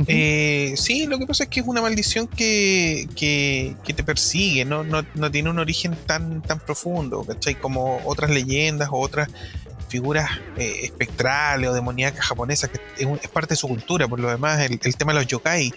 Eh, 0.08 0.74
sí, 0.76 1.06
lo 1.06 1.18
que 1.18 1.26
pasa 1.26 1.44
es 1.44 1.50
que 1.50 1.60
es 1.60 1.66
una 1.66 1.80
maldición 1.80 2.26
que, 2.26 3.08
que, 3.16 3.74
que 3.82 3.94
te 3.94 4.04
persigue, 4.04 4.66
¿no? 4.66 4.84
No, 4.84 5.02
no 5.14 5.30
tiene 5.30 5.48
un 5.48 5.58
origen 5.58 5.96
tan, 6.06 6.42
tan 6.42 6.60
profundo, 6.60 7.24
¿cachai? 7.24 7.54
Como 7.54 8.00
otras 8.04 8.30
leyendas 8.30 8.90
o 8.92 8.98
otras 8.98 9.30
figuras 9.88 10.28
eh, 10.56 10.80
espectrales 10.82 11.68
o 11.70 11.72
demoníacas 11.72 12.24
japonesas, 12.26 12.70
que 12.70 12.80
es, 12.98 13.06
un- 13.06 13.18
es 13.22 13.28
parte 13.28 13.50
de 13.54 13.56
su 13.56 13.68
cultura. 13.68 14.08
Por 14.08 14.20
lo 14.20 14.28
demás, 14.28 14.60
el, 14.60 14.78
el 14.82 14.96
tema 14.96 15.12
de 15.12 15.20
los 15.20 15.26
yokai, 15.28 15.72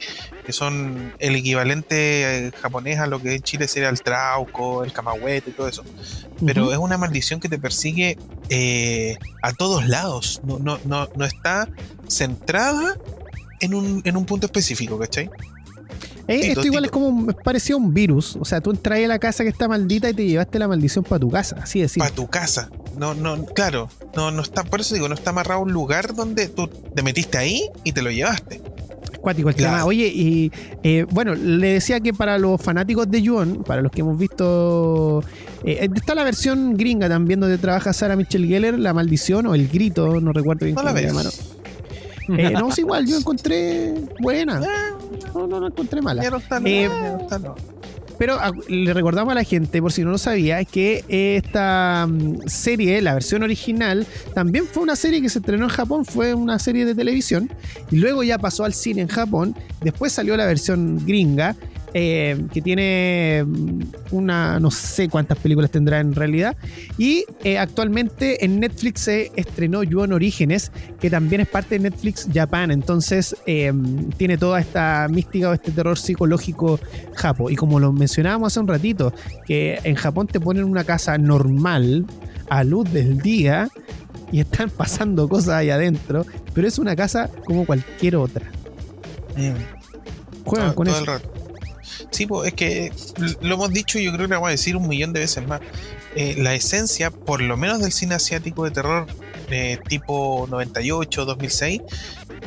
que 0.46 0.52
son 0.52 1.14
el 1.20 1.36
equivalente 1.36 2.48
eh, 2.48 2.52
japonés 2.62 3.00
a 3.00 3.08
lo 3.08 3.22
que 3.22 3.36
en 3.36 3.42
Chile 3.42 3.68
sería 3.68 3.90
el 3.90 4.02
trauco, 4.02 4.84
el 4.84 4.92
kamahuete 4.94 5.50
y 5.52 5.54
todo 5.54 5.68
eso. 5.68 5.84
Pero 6.46 6.72
es 6.72 6.78
una 6.78 6.98
maldición 6.98 7.40
que 7.40 7.50
te 7.50 7.60
persigue 7.60 8.18
eh, 8.50 9.18
a 9.42 9.52
todos 9.54 9.88
lados. 9.88 10.42
No, 10.44 10.58
no, 10.60 10.80
no, 10.86 11.08
no 11.16 11.26
está 11.26 11.68
centrada 12.08 12.96
en 13.62 13.74
un, 13.74 14.02
en 14.06 14.18
un 14.18 14.26
punto 14.26 14.46
específico, 14.48 14.98
¿cachai? 14.98 15.30
Eh, 16.28 16.52
esto 16.52 16.64
igual 16.66 16.86
es 16.86 16.92
como 16.92 17.12
me 17.12 17.34
parecía 17.34 17.76
un 17.76 17.92
virus. 17.94 18.36
O 18.40 18.46
sea, 18.46 18.62
tú 18.62 18.70
entras 18.70 19.00
a 19.04 19.08
la 19.08 19.18
casa 19.18 19.44
que 19.44 19.50
está 19.50 19.68
maldita 19.68 20.10
y 20.10 20.14
te 20.14 20.26
llevaste 20.26 20.60
la 20.60 20.68
maldición 20.68 21.04
para 21.04 21.20
tu 21.20 21.30
casa. 21.32 21.58
Así 21.62 21.82
es. 21.82 21.96
Para 21.98 22.12
tu 22.12 22.28
casa. 22.28 22.70
No, 22.98 23.14
no, 23.14 23.46
claro. 23.46 23.90
No, 24.16 24.32
no 24.32 24.42
está, 24.42 24.64
por 24.64 24.82
eso 24.82 24.94
digo, 24.96 25.08
no 25.08 25.16
está 25.16 25.30
amarrado 25.30 25.62
a 25.62 25.64
un 25.64 25.72
lugar 25.72 26.14
donde 26.16 26.48
tú 26.48 26.68
te 26.68 27.02
metiste 27.04 27.38
ahí 27.38 27.70
y 27.84 27.92
te 27.92 28.02
lo 28.02 28.12
llevaste. 28.12 28.62
Cuático 29.22 29.50
el 29.50 29.56
Claro. 29.56 29.74
tema. 29.74 29.86
Oye, 29.86 30.08
y 30.08 30.52
eh, 30.84 31.06
bueno, 31.12 31.36
le 31.36 31.74
decía 31.74 32.00
que 32.00 32.14
para 32.14 32.38
los 32.38 32.62
fanáticos 32.62 33.10
de 33.12 33.22
Yuon, 33.22 33.64
para 33.64 33.82
los 33.82 33.92
que 33.92 34.02
hemos 34.02 34.18
visto. 34.18 35.24
eh, 35.66 35.90
está 35.94 36.16
la 36.16 36.24
versión 36.24 36.78
gringa 36.78 37.10
también 37.10 37.40
donde 37.42 37.58
trabaja 37.58 37.92
Sarah 37.92 38.16
Michelle 38.16 38.48
Gellar, 38.48 38.80
La 38.80 38.94
Maldición 38.94 39.46
o 39.48 39.56
El 39.56 39.68
Grito, 39.68 40.22
no 40.22 40.32
recuerdo 40.32 40.66
bien 40.66 40.76
No 40.76 40.84
la 40.84 40.92
cómo 40.92 41.02
veo. 41.02 41.08
llamaron. 41.10 41.32
Eh, 42.38 42.52
no, 42.52 42.70
es 42.70 42.78
igual, 42.80 43.08
yo 43.08 43.18
encontré 43.18 43.94
buena. 44.22 44.62
No, 45.34 45.48
no, 45.48 45.60
no 45.60 45.68
encontré 45.68 46.02
mala. 46.02 46.22
Ya 46.24 46.30
no 46.30 46.38
está, 46.38 46.60
no, 46.60 46.68
Eh, 46.68 46.82
ya 46.84 47.12
no 47.18 47.22
está, 47.22 47.40
no. 47.40 47.56
Pero 48.20 48.38
le 48.68 48.94
recordamos 48.94 49.32
a 49.32 49.36
la 49.36 49.46
gente, 49.46 49.82
por 49.82 49.94
si 49.94 50.04
no 50.04 50.12
lo 50.12 50.18
sabía, 50.18 50.64
que 50.66 51.06
esta 51.08 52.06
mm, 52.06 52.48
serie, 52.48 53.02
la 53.02 53.14
versión 53.14 53.44
original, 53.44 54.06
también 54.36 54.66
fue 54.66 54.84
una 54.84 54.98
serie 54.98 55.22
que 55.22 55.30
se 55.30 55.40
estrenó 55.40 55.64
en 55.64 55.70
Japón, 55.70 56.04
fue 56.04 56.34
una 56.34 56.60
serie 56.60 56.86
de 56.86 56.94
televisión, 56.94 57.50
y 57.90 57.96
luego 57.96 58.22
ya 58.24 58.38
pasó 58.38 58.66
al 58.66 58.74
cine 58.74 59.02
en 59.02 59.08
Japón, 59.08 59.56
después 59.82 60.12
salió 60.12 60.36
la 60.36 60.46
versión 60.46 61.04
gringa, 61.06 61.56
eh, 61.94 62.46
que 62.54 62.62
tiene 62.62 63.44
mm, 63.46 63.82
una, 64.12 64.60
no 64.60 64.70
sé 64.70 65.10
cuántas 65.10 65.38
películas 65.40 65.72
tendrá 65.72 66.00
en 66.00 66.14
realidad, 66.14 66.56
y 66.98 67.26
eh, 67.44 67.58
actualmente 67.58 68.46
en 68.46 68.60
Netflix 68.60 69.02
se 69.02 69.32
estrenó 69.36 69.82
Yuon 69.84 70.14
Orígenes, 70.14 70.72
que 71.00 71.10
también 71.10 71.42
es 71.42 71.48
parte 71.48 71.80
de 71.80 71.90
Netflix 71.90 72.28
Japan, 72.32 72.72
entonces 72.72 73.36
eh, 73.48 73.74
tiene 74.18 74.38
toda 74.38 74.60
esta 74.60 75.08
mística 75.10 75.50
o 75.50 75.54
este 75.54 75.72
terror 75.72 75.98
psicológico 75.98 76.80
Japo. 77.16 77.50
Y 77.50 77.56
como 77.56 77.80
lo 77.80 77.92
mencionábamos 77.92 78.54
hace 78.54 78.60
un 78.60 78.68
ratito, 78.68 79.14
que 79.46 79.80
en 79.84 79.96
Japón 79.96 80.28
te 80.28 80.40
ponen 80.40 80.66
una 80.66 80.84
casa 80.84 81.18
normal 81.18 82.06
a 82.50 82.64
luz 82.64 82.92
del 82.92 83.20
día 83.20 83.70
y 84.32 84.42
están 84.42 84.70
pasando 84.78 85.28
cosas 85.28 85.56
ahí 85.56 85.70
adentro, 85.72 86.26
pero 86.54 86.68
es 86.68 86.78
una 86.78 86.96
casa 86.96 87.30
como 87.46 87.66
cualquier 87.66 88.16
otra. 88.16 88.46
Juegan 90.46 90.68
todo, 90.68 90.76
con 90.76 90.86
todo 90.86 90.96
eso. 90.96 91.00
el 91.00 91.08
rato. 91.08 91.39
Sí, 92.12 92.26
pues 92.26 92.48
es 92.50 92.54
que 92.54 92.92
lo 93.42 93.56
hemos 93.56 93.72
dicho 93.72 94.00
y 94.00 94.04
yo 94.06 94.12
creo 94.12 94.26
que 94.28 94.30
lo 94.34 94.36
vamos 94.38 94.48
a 94.50 94.52
decir 94.52 94.76
un 94.76 94.88
millón 94.88 95.14
de 95.14 95.22
veces 95.22 95.46
más. 95.48 95.62
Eh, 96.16 96.36
la 96.38 96.54
esencia, 96.56 97.12
por 97.12 97.42
lo 97.42 97.56
menos 97.58 97.80
del 97.82 97.92
cine 97.92 98.16
asiático 98.16 98.64
de 98.66 98.72
terror 98.72 99.06
eh, 99.52 99.80
tipo 99.88 100.48
98, 100.50 101.26
2006, 101.26 101.82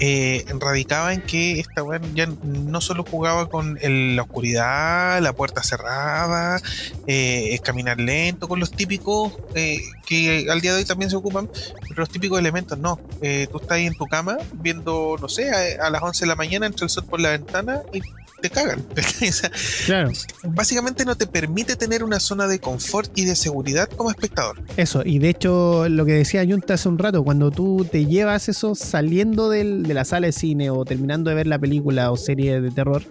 eh, 0.00 0.44
radicaba 0.61 1.12
en 1.12 1.20
que 1.22 1.59
esta 1.61 1.82
weá 1.82 2.00
ya 2.14 2.28
no 2.44 2.80
solo 2.80 3.05
jugaba 3.09 3.48
con 3.48 3.78
el- 3.82 4.14
la 4.16 4.22
oscuridad, 4.22 5.20
la 5.20 5.32
puerta 5.32 5.62
cerrada, 5.62 6.61
eh, 7.07 7.59
caminar 7.62 7.98
lento, 8.00 8.48
con 8.48 8.59
los 8.61 8.70
típicos 8.70 9.32
eh, 9.55 9.80
que 10.07 10.46
al 10.50 10.61
día 10.61 10.72
de 10.72 10.78
hoy 10.78 10.84
también 10.84 11.11
se 11.11 11.16
ocupan, 11.16 11.48
pero 11.88 11.94
los 12.03 12.09
típicos 12.11 12.38
elementos 12.38 12.78
no. 12.78 13.00
Eh, 13.20 13.48
tú 13.50 13.59
estás 13.59 13.72
ahí 13.78 13.86
en 13.86 13.94
tu 13.94 14.07
cama 14.07 14.38
viendo, 14.55 15.16
no 15.20 15.28
sé, 15.28 15.50
a, 15.50 15.86
a 15.86 15.90
las 15.90 16.03
11 16.03 16.24
de 16.24 16.28
la 16.28 16.36
mañana 16.36 16.66
entra 16.66 16.84
el 16.84 16.90
sol 16.90 17.05
por 17.05 17.20
la 17.20 17.30
ventana 17.30 17.82
y 17.92 18.00
te 18.43 18.51
cagan. 18.51 18.84
O 19.22 19.32
sea, 19.32 19.51
Claro, 19.86 20.11
básicamente 20.45 21.05
no 21.07 21.16
te 21.16 21.26
permite 21.26 21.76
tener 21.76 22.05
una 22.05 22.20
zona 22.20 22.47
de 22.47 22.59
confort 22.59 23.16
y 23.16 23.24
de 23.24 23.34
seguridad 23.36 23.88
como 23.88 24.11
espectador. 24.11 24.61
eso. 24.76 25.03
Y 25.05 25.18
de 25.20 25.30
hecho, 25.30 25.88
lo 25.88 26.05
que 26.05 26.12
decía 26.12 26.45
Junta 26.47 26.74
hace 26.74 26.88
un 26.90 26.99
rato, 26.99 27.24
cuando 27.24 27.51
tú 27.51 27.86
te 27.90 28.05
llevas 28.05 28.49
eso 28.51 28.74
saliendo 28.74 29.49
del- 29.49 29.84
de 29.84 29.95
la 29.95 30.05
sala 30.05 30.26
de 30.26 30.32
cine 30.32 30.68
o 30.70 30.84
terminando 30.84 31.30
de 31.30 31.36
ver 31.36 31.47
la 31.47 31.59
película 31.59 32.11
o 32.11 32.16
serie 32.18 32.61
de 32.61 32.70
terror, 32.70 33.03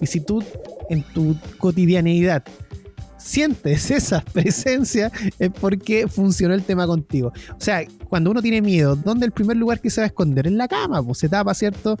y 0.00 0.06
si 0.06 0.20
tú 0.20 0.42
en 0.88 1.02
tu 1.12 1.36
cotidianeidad 1.58 2.44
sientes 3.18 3.90
esa 3.90 4.20
presencia, 4.20 5.10
es 5.38 5.50
porque 5.60 6.06
funcionó 6.08 6.54
el 6.54 6.62
tema 6.62 6.86
contigo. 6.86 7.32
O 7.50 7.60
sea, 7.60 7.84
cuando 8.08 8.30
uno 8.30 8.40
tiene 8.42 8.62
miedo, 8.62 8.94
¿dónde 8.96 9.26
el 9.26 9.32
primer 9.32 9.56
lugar 9.56 9.80
que 9.80 9.90
se 9.90 10.00
va 10.00 10.04
a 10.04 10.06
esconder? 10.08 10.46
En 10.46 10.56
la 10.56 10.68
cama, 10.68 11.02
pues 11.02 11.18
se 11.18 11.28
tapa, 11.28 11.52
¿cierto? 11.54 11.98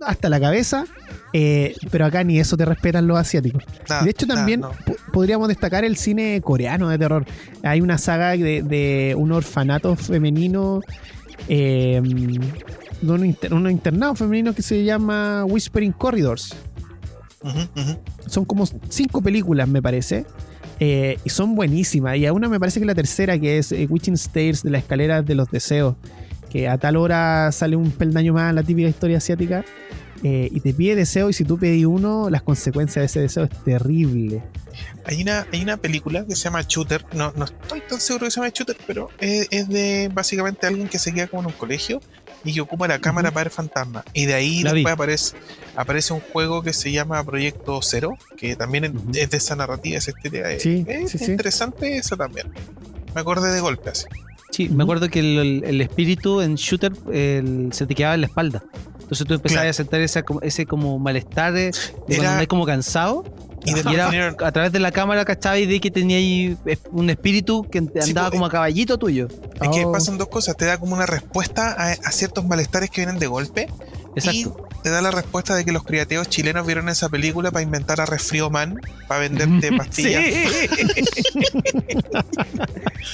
Hasta 0.00 0.28
la 0.28 0.40
cabeza, 0.40 0.84
eh, 1.38 1.74
pero 1.90 2.06
acá 2.06 2.24
ni 2.24 2.38
eso 2.38 2.56
te 2.56 2.64
respetan 2.64 3.06
los 3.06 3.18
asiáticos. 3.18 3.62
De 4.02 4.10
hecho, 4.10 4.26
también 4.26 4.60
no. 4.60 4.70
podríamos 5.12 5.48
destacar 5.48 5.84
el 5.84 5.96
cine 5.96 6.40
coreano 6.40 6.88
de 6.88 6.96
terror. 6.98 7.26
Hay 7.62 7.80
una 7.82 7.98
saga 7.98 8.30
de, 8.30 8.62
de 8.62 9.14
un 9.18 9.32
orfanato 9.32 9.96
femenino, 9.96 10.80
eh, 11.48 12.00
de 13.02 13.12
un, 13.12 13.24
inter- 13.26 13.52
un 13.52 13.70
internado 13.70 14.14
femenino 14.14 14.54
que 14.54 14.62
se 14.62 14.82
llama 14.84 15.44
Whispering 15.44 15.92
Corridors. 15.92 16.54
Son 18.26 18.44
como 18.44 18.64
cinco 18.88 19.20
películas, 19.20 19.68
me 19.68 19.82
parece. 19.82 20.24
eh, 20.80 21.18
y 21.24 21.30
son 21.30 21.54
buenísimas. 21.54 22.16
Y 22.16 22.26
a 22.26 22.32
una 22.32 22.48
me 22.48 22.58
parece 22.58 22.80
que 22.80 22.86
la 22.86 22.94
tercera, 22.94 23.38
que 23.38 23.58
es 23.58 23.72
eh, 23.72 23.86
Witching 23.88 24.14
Stairs 24.14 24.62
de 24.62 24.70
la 24.70 24.78
escalera 24.78 25.22
de 25.22 25.34
los 25.34 25.48
deseos. 25.50 25.94
Que 26.50 26.68
a 26.68 26.78
tal 26.78 26.96
hora 26.96 27.50
sale 27.52 27.76
un 27.76 27.90
peldaño 27.90 28.32
más, 28.32 28.54
la 28.54 28.62
típica 28.62 28.88
historia 28.88 29.18
asiática. 29.18 29.64
Eh, 30.22 30.48
y 30.50 30.60
te 30.60 30.72
pide 30.74 30.94
deseo. 30.96 31.28
Y 31.30 31.32
si 31.32 31.44
tú 31.44 31.58
pedís 31.58 31.86
uno, 31.86 32.30
las 32.30 32.42
consecuencias 32.42 33.02
de 33.02 33.06
ese 33.06 33.20
deseo 33.20 33.44
es 33.44 33.50
terrible. 33.64 34.42
Hay 35.04 35.22
una, 35.22 35.46
hay 35.52 35.62
una 35.62 35.76
película 35.76 36.26
que 36.26 36.34
se 36.36 36.44
llama 36.44 36.62
Shooter, 36.66 37.04
no, 37.14 37.32
no 37.36 37.44
estoy 37.46 37.80
tan 37.88 38.00
seguro 38.00 38.26
que 38.26 38.30
se 38.30 38.40
llama 38.40 38.50
Shooter, 38.54 38.76
pero 38.86 39.08
es, 39.20 39.48
es 39.50 39.68
de 39.68 40.10
básicamente 40.12 40.66
alguien 40.66 40.88
que 40.88 40.98
se 40.98 41.14
queda 41.14 41.28
como 41.28 41.42
en 41.42 41.46
un 41.46 41.52
colegio 41.52 42.00
y 42.44 42.52
que 42.52 42.60
ocupa 42.60 42.86
la 42.86 42.98
cámara 43.00 43.30
para 43.30 43.44
ver 43.44 43.52
fantasmas. 43.52 44.04
Y 44.12 44.26
de 44.26 44.34
ahí 44.34 44.62
La 44.62 44.72
vi. 44.72 44.80
después 44.80 44.92
aparece, 44.94 45.36
aparece 45.76 46.12
un 46.12 46.20
juego 46.20 46.62
que 46.62 46.72
se 46.72 46.92
llama 46.92 47.22
Proyecto 47.24 47.80
Cero, 47.82 48.18
que 48.36 48.54
también 48.56 48.84
es- 49.12 49.30
de 49.30 49.36
esa 49.36 49.56
narrativa, 49.56 49.96
esa. 49.96 50.12
Es- 50.22 50.62
Sí, 50.62 50.84
es 50.86 51.10
sí, 51.10 51.18
sí. 51.18 51.24
interesante 51.30 51.96
eso 51.96 52.16
también. 52.16 52.48
Me 53.14 53.20
acordé 53.22 53.52
de 53.52 53.60
golpe 53.60 53.90
así. 53.90 54.04
Sí, 54.50 54.66
Ujú. 54.66 54.74
me 54.74 54.82
acuerdo 54.84 55.08
que 55.08 55.20
el, 55.20 55.38
el- 55.38 55.64
el 55.64 55.80
espíritu 55.80 56.40
en 56.42 56.54
shooter 56.56 56.92
el- 57.12 57.70
se 57.72 57.86
te 57.86 57.94
quedaba 57.94 58.14
en 58.14 58.20
la 58.20 58.26
espalda. 58.26 58.62
Entonces 59.06 59.24
tú 59.26 59.34
empezabas 59.34 59.76
Claro. 59.76 59.96
a 60.02 60.04
esa, 60.04 60.22
como- 60.24 60.40
ese 60.42 60.66
como 60.66 60.98
malestar 60.98 61.52
de, 61.52 61.60
de 61.60 61.68
Era- 61.70 62.16
cuando 62.16 62.28
andas 62.32 62.46
como 62.48 62.66
cansado. 62.66 63.24
Y 63.64 63.70
Y 63.70 63.78
era 63.78 64.08
vinieron- 64.08 64.36
a 64.44 64.52
través 64.52 64.72
de 64.72 64.78
la 64.80 64.90
cámara, 64.92 65.24
¿cachabas? 65.24 65.60
De 65.60 65.80
que 65.80 65.90
tenía 65.90 66.16
ahí 66.18 66.56
un 66.92 67.08
espíritu 67.10 67.62
que 67.70 67.78
andaba 67.78 68.28
pues, 68.28 68.30
como 68.38 68.46
a 68.46 68.50
caballito 68.50 68.98
tuyo. 68.98 69.28
Es 69.60 69.68
que 69.70 69.84
Oh. 69.84 69.92
pasan 69.92 70.18
dos 70.18 70.28
cosas, 70.28 70.56
te 70.56 70.64
da 70.66 70.78
como 70.78 70.94
una 70.94 71.06
respuesta 71.06 71.72
a, 71.72 71.92
a 71.92 72.12
ciertos 72.12 72.44
malestares 72.46 72.90
que 72.90 73.00
vienen 73.02 73.18
de 73.18 73.26
golpe 73.28 73.68
Exacto. 74.14 74.68
Te 74.86 74.92
da 74.92 75.02
la 75.02 75.10
respuesta 75.10 75.56
de 75.56 75.64
que 75.64 75.72
los 75.72 75.82
creativos 75.82 76.28
chilenos 76.28 76.64
vieron 76.64 76.88
esa 76.88 77.08
película 77.08 77.50
para 77.50 77.64
inventar 77.64 78.00
a 78.00 78.06
Resfrío 78.06 78.50
Man, 78.50 78.80
para 79.08 79.18
venderte 79.22 79.72
pastillas. 79.76 80.22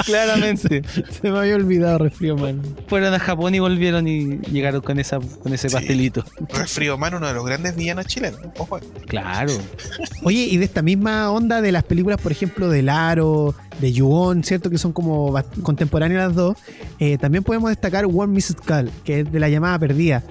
Claramente. 0.04 0.82
Se 1.10 1.30
me 1.30 1.38
había 1.38 1.54
olvidado 1.56 1.96
Resfrío 1.96 2.36
Man. 2.36 2.60
Fueron 2.88 3.14
a 3.14 3.18
Japón 3.18 3.54
y 3.54 3.60
volvieron 3.60 4.06
y 4.06 4.36
llegaron 4.50 4.82
con 4.82 4.98
esa 4.98 5.18
con 5.42 5.54
ese 5.54 5.70
Sí. 5.70 5.74
pastelito. 5.76 6.22
Resfrío 6.50 6.98
Man, 6.98 7.14
uno 7.14 7.26
de 7.26 7.32
los 7.32 7.46
grandes 7.46 7.74
villanos 7.74 8.04
chilenos. 8.06 8.38
Ojo. 8.58 8.78
Claro. 9.06 9.52
Oye, 10.24 10.42
y 10.50 10.58
de 10.58 10.66
esta 10.66 10.82
misma 10.82 11.30
onda 11.30 11.62
de 11.62 11.72
las 11.72 11.84
películas, 11.84 12.20
por 12.20 12.32
ejemplo, 12.32 12.68
de 12.68 12.82
Laro, 12.82 13.54
de 13.80 13.94
Yuon, 13.94 14.44
¿cierto? 14.44 14.68
Que 14.68 14.76
son 14.76 14.92
como 14.92 15.42
contemporáneas 15.62 16.26
las 16.28 16.34
dos. 16.36 16.58
eh, 16.98 17.16
también 17.16 17.44
podemos 17.44 17.70
destacar 17.70 18.04
One 18.04 18.34
Missed 18.34 18.56
Call, 18.62 18.90
que 19.04 19.20
es 19.20 19.32
de 19.32 19.40
la 19.40 19.48
llamada 19.48 19.78
perdida. 19.78 20.22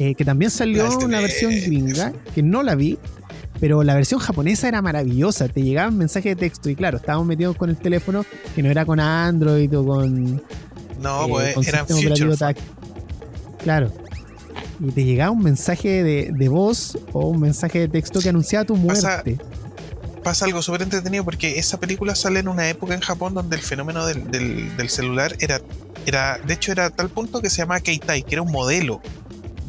Eh, 0.00 0.14
que 0.16 0.24
también 0.24 0.50
salió 0.50 0.88
una 0.98 1.20
versión 1.20 1.52
gringa, 1.52 2.12
que 2.34 2.42
no 2.42 2.62
la 2.64 2.74
vi. 2.74 2.98
Pero 3.60 3.82
la 3.84 3.94
versión 3.94 4.18
japonesa 4.20 4.68
era 4.68 4.80
maravillosa. 4.80 5.46
Te 5.48 5.62
llegaban 5.62 5.96
mensajes 5.98 6.34
de 6.34 6.36
texto. 6.36 6.70
Y 6.70 6.74
claro, 6.74 6.96
estábamos 6.96 7.26
metidos 7.26 7.56
con 7.56 7.68
el 7.68 7.76
teléfono, 7.76 8.24
que 8.54 8.62
no 8.62 8.70
era 8.70 8.84
con 8.86 8.98
Android 8.98 9.76
o 9.78 9.84
con. 9.84 10.42
No, 11.00 11.40
eh, 11.40 11.52
pues 11.54 11.70
con 11.70 11.86
Future. 11.86 12.36
táctil. 12.36 12.64
Claro. 13.62 13.92
Y 14.80 14.90
te 14.92 15.04
llegaba 15.04 15.30
un 15.30 15.42
mensaje 15.42 16.02
de, 16.02 16.30
de 16.34 16.48
voz 16.48 16.96
o 17.12 17.28
un 17.28 17.40
mensaje 17.40 17.80
de 17.80 17.88
texto 17.88 18.20
que 18.20 18.30
anunciaba 18.30 18.64
tu 18.64 18.74
Pasa- 18.86 19.08
muerte. 19.24 19.38
Pasa 20.24 20.44
algo 20.46 20.62
súper 20.62 20.82
entretenido 20.82 21.24
porque 21.24 21.58
esa 21.58 21.78
película 21.80 22.14
sale 22.14 22.40
en 22.40 22.48
una 22.48 22.68
época 22.68 22.94
en 22.94 23.00
Japón 23.00 23.34
donde 23.34 23.56
el 23.56 23.62
fenómeno 23.62 24.06
del, 24.06 24.30
del- 24.30 24.74
del 24.76 24.88
celular 24.88 25.34
era, 25.38 25.60
era, 26.06 26.38
de 26.46 26.54
hecho, 26.54 26.72
era 26.72 26.86
a 26.86 26.90
tal 26.90 27.10
punto 27.10 27.40
que 27.42 27.50
se 27.50 27.58
llamaba 27.58 27.80
Keitai, 27.80 28.22
que 28.22 28.34
era 28.36 28.42
un 28.42 28.52
modelo 28.52 29.00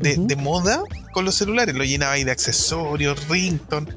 de, 0.02 0.36
moda 0.36 0.82
con 1.14 1.26
los 1.26 1.36
celulares. 1.36 1.76
Lo 1.76 1.84
llenaba 1.84 2.14
ahí 2.14 2.24
de 2.24 2.32
accesorios, 2.32 3.28
rington. 3.28 3.88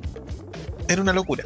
Era 0.88 1.00
una 1.00 1.12
locura. 1.12 1.44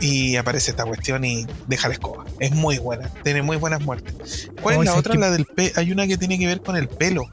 Y 0.00 0.36
aparece 0.36 0.70
esta 0.70 0.84
cuestión 0.84 1.24
y 1.24 1.46
deja 1.66 1.88
la 1.88 1.94
escoba. 1.94 2.24
Es 2.38 2.52
muy 2.52 2.78
buena. 2.78 3.08
Tiene 3.24 3.42
muy 3.42 3.56
buenas 3.56 3.80
muertes. 3.82 4.50
¿Cuál 4.62 4.76
Oh, 4.76 4.80
es 4.82 4.86
la 4.86 4.92
¿sabes 4.92 5.06
otra? 5.06 5.14
La 5.20 5.30
del 5.30 5.44
pe 5.44 5.72
Hay 5.76 5.90
una 5.92 6.06
que 6.06 6.16
tiene 6.16 6.38
que 6.38 6.46
ver 6.46 6.60
con 6.62 6.76
el 6.76 6.88
pelo. 6.88 7.24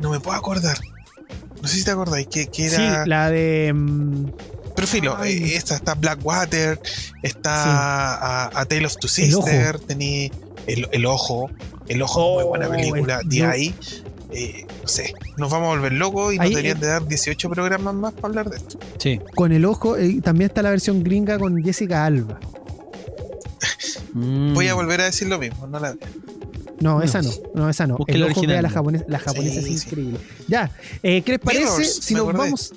No 0.00 0.10
me 0.10 0.20
puedo 0.20 0.36
acordar. 0.36 0.78
No 1.62 1.68
sé 1.68 1.76
si 1.78 1.84
te 1.84 1.92
acordáis. 1.92 2.26
Que, 2.26 2.48
que 2.48 2.66
era. 2.66 3.04
Sí, 3.04 3.08
la 3.08 3.30
de. 3.30 3.72
mm, 3.74 4.26
Pero 4.74 4.86
filo, 4.88 5.16
Ay. 5.18 5.32
eh, 5.52 5.56
esta 5.56 5.76
está 5.76 5.94
Blackwater, 5.94 6.78
está 7.22 7.62
Sí. 7.62 7.70
a, 7.72 8.60
a 8.60 8.64
Tale 8.66 8.84
of 8.86 8.96
Two 8.98 9.08
El 9.16 9.34
Ojo. 9.34 9.46
Sisters, 9.46 9.82
el, 10.66 10.88
el 10.92 11.06
Ojo, 11.06 11.50
el 11.88 12.02
Ojo, 12.02 12.34
muy 12.34 12.44
buena 12.44 12.66
Oh, 12.66 12.70
película, 12.72 13.20
de 13.24 13.44
ahí. 13.46 13.74
Eh, 14.32 14.66
no 14.82 14.88
sé, 14.88 15.14
nos 15.36 15.50
vamos 15.50 15.66
a 15.68 15.70
volver 15.76 15.92
locos 15.92 16.34
y 16.34 16.36
nos 16.36 16.44
Ahí, 16.46 16.50
deberían 16.50 16.76
eh, 16.78 16.80
de 16.80 16.86
dar 16.86 17.06
18 17.06 17.50
programas 17.50 17.94
más 17.94 18.12
para 18.14 18.28
hablar 18.28 18.50
de 18.50 18.56
esto. 18.56 18.78
Sí. 18.98 19.20
Con 19.34 19.52
el 19.52 19.64
ojo, 19.64 19.96
eh, 19.96 20.20
también 20.22 20.50
está 20.50 20.62
la 20.62 20.70
versión 20.70 21.02
gringa 21.02 21.38
con 21.38 21.62
Jessica 21.62 22.04
Alba. 22.04 22.38
Mm. 24.12 24.54
Voy 24.54 24.68
a 24.68 24.74
volver 24.74 25.00
a 25.00 25.04
decir 25.04 25.28
lo 25.28 25.38
mismo, 25.38 25.66
no 25.66 25.78
la 25.78 25.92
veo. 25.92 26.08
No, 26.80 27.02
esa 27.02 27.22
no, 27.22 27.30
no, 27.54 27.70
esa 27.70 27.86
no. 27.86 27.96
El 28.06 28.22
ojo 28.22 28.32
original. 28.32 28.48
vea 28.48 28.62
la 28.62 28.70
japonesa, 28.70 29.04
la 29.08 29.18
japonesa 29.18 29.62
Sí, 29.62 29.72
es 29.74 29.80
sí. 29.80 29.88
increíble. 29.88 30.18
Ya, 30.46 30.70
eh, 31.02 31.22
¿qué 31.22 31.32
les 31.32 31.40
parece 31.40 31.64
Mirrors, 31.64 31.94
si 32.02 32.14
nos 32.14 32.22
acordé. 32.24 32.38
vamos? 32.38 32.74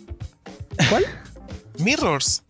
¿Cuál? 0.90 1.06
Mirrors 1.80 2.44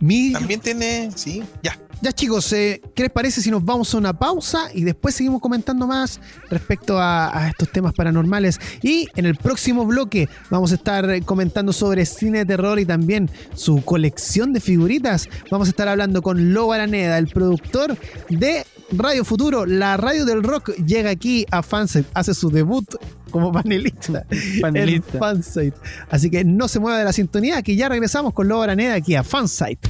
Mi... 0.00 0.32
también 0.32 0.60
tiene, 0.60 1.10
sí, 1.14 1.42
ya. 1.62 1.78
Ya 2.02 2.10
chicos, 2.10 2.52
eh, 2.52 2.82
¿qué 2.96 3.04
les 3.04 3.12
parece 3.12 3.40
si 3.40 3.48
nos 3.48 3.64
vamos 3.64 3.94
a 3.94 3.98
una 3.98 4.12
pausa 4.12 4.64
y 4.74 4.82
después 4.82 5.14
seguimos 5.14 5.40
comentando 5.40 5.86
más 5.86 6.20
respecto 6.50 6.98
a, 6.98 7.44
a 7.44 7.48
estos 7.48 7.70
temas 7.70 7.94
paranormales? 7.94 8.58
Y 8.82 9.06
en 9.14 9.24
el 9.24 9.36
próximo 9.36 9.86
bloque 9.86 10.28
vamos 10.50 10.72
a 10.72 10.74
estar 10.74 11.24
comentando 11.24 11.72
sobre 11.72 12.04
cine 12.04 12.38
de 12.38 12.46
terror 12.46 12.80
y 12.80 12.86
también 12.86 13.30
su 13.54 13.84
colección 13.84 14.52
de 14.52 14.58
figuritas. 14.58 15.28
Vamos 15.48 15.68
a 15.68 15.70
estar 15.70 15.86
hablando 15.86 16.22
con 16.22 16.52
Lobo 16.52 16.72
Araneda, 16.72 17.18
el 17.18 17.28
productor 17.28 17.96
de 18.28 18.66
Radio 18.90 19.24
Futuro, 19.24 19.64
la 19.64 19.96
radio 19.96 20.24
del 20.24 20.42
rock, 20.42 20.74
llega 20.84 21.10
aquí 21.10 21.46
a 21.52 21.62
Fansite, 21.62 22.08
hace 22.14 22.34
su 22.34 22.50
debut 22.50 22.96
como 23.30 23.52
panelista, 23.52 24.26
Panelista. 24.60 25.12
en 25.12 25.18
Fansite. 25.20 25.76
Así 26.10 26.30
que 26.30 26.44
no 26.44 26.66
se 26.66 26.80
mueva 26.80 26.98
de 26.98 27.04
la 27.04 27.12
sintonía, 27.12 27.62
que 27.62 27.76
ya 27.76 27.88
regresamos 27.88 28.32
con 28.34 28.48
Lobo 28.48 28.62
Araneda 28.62 28.94
aquí 28.94 29.14
a 29.14 29.22
Fansite. 29.22 29.88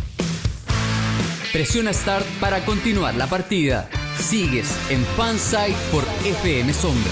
Presiona 1.52 1.92
Start 1.92 2.24
para 2.40 2.64
continuar 2.64 3.14
la 3.14 3.26
partida. 3.26 3.86
Sigues 4.18 4.74
en 4.88 5.04
Fansite 5.18 5.76
por 5.90 6.02
FM 6.24 6.72
Sombra. 6.72 7.10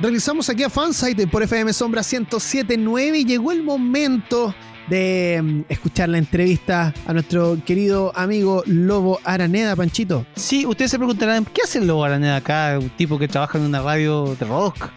Regresamos 0.00 0.48
aquí 0.48 0.62
a 0.62 0.70
Fansite 0.70 1.26
por 1.26 1.42
FM 1.42 1.72
Sombra 1.72 2.02
1079 2.02 3.18
y 3.18 3.24
llegó 3.24 3.50
el 3.50 3.64
momento 3.64 4.54
de 4.88 5.40
mm, 5.42 5.60
escuchar 5.68 6.08
la 6.08 6.18
entrevista 6.18 6.94
a 7.04 7.12
nuestro 7.12 7.58
querido 7.66 8.12
amigo 8.14 8.62
Lobo 8.66 9.18
Araneda, 9.24 9.74
Panchito. 9.74 10.24
Sí, 10.36 10.64
ustedes 10.64 10.92
se 10.92 10.98
preguntarán, 10.98 11.46
¿qué 11.46 11.62
hace 11.64 11.80
el 11.80 11.88
Lobo 11.88 12.04
Araneda 12.04 12.36
acá? 12.36 12.78
Un 12.80 12.90
tipo 12.90 13.18
que 13.18 13.26
trabaja 13.26 13.58
en 13.58 13.64
una 13.64 13.82
radio 13.82 14.36
de 14.36 14.46
rock. 14.46 14.88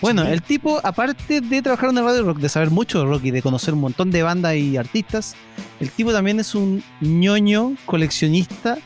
Bueno, 0.00 0.22
el 0.26 0.42
tipo, 0.42 0.80
aparte 0.84 1.40
de 1.40 1.62
trabajar 1.62 1.86
en 1.90 1.92
una 1.98 2.02
radio 2.02 2.16
de 2.18 2.22
rock, 2.22 2.38
de 2.38 2.48
saber 2.48 2.70
mucho 2.70 3.00
de 3.00 3.06
rock 3.06 3.24
y 3.24 3.30
de 3.30 3.40
conocer 3.42 3.74
un 3.74 3.80
montón 3.80 4.10
de 4.10 4.22
bandas 4.22 4.54
y 4.56 4.76
artistas, 4.76 5.34
el 5.80 5.90
tipo 5.90 6.12
también 6.12 6.38
es 6.40 6.54
un 6.54 6.82
ñoño 7.00 7.74
coleccionista 7.86 8.78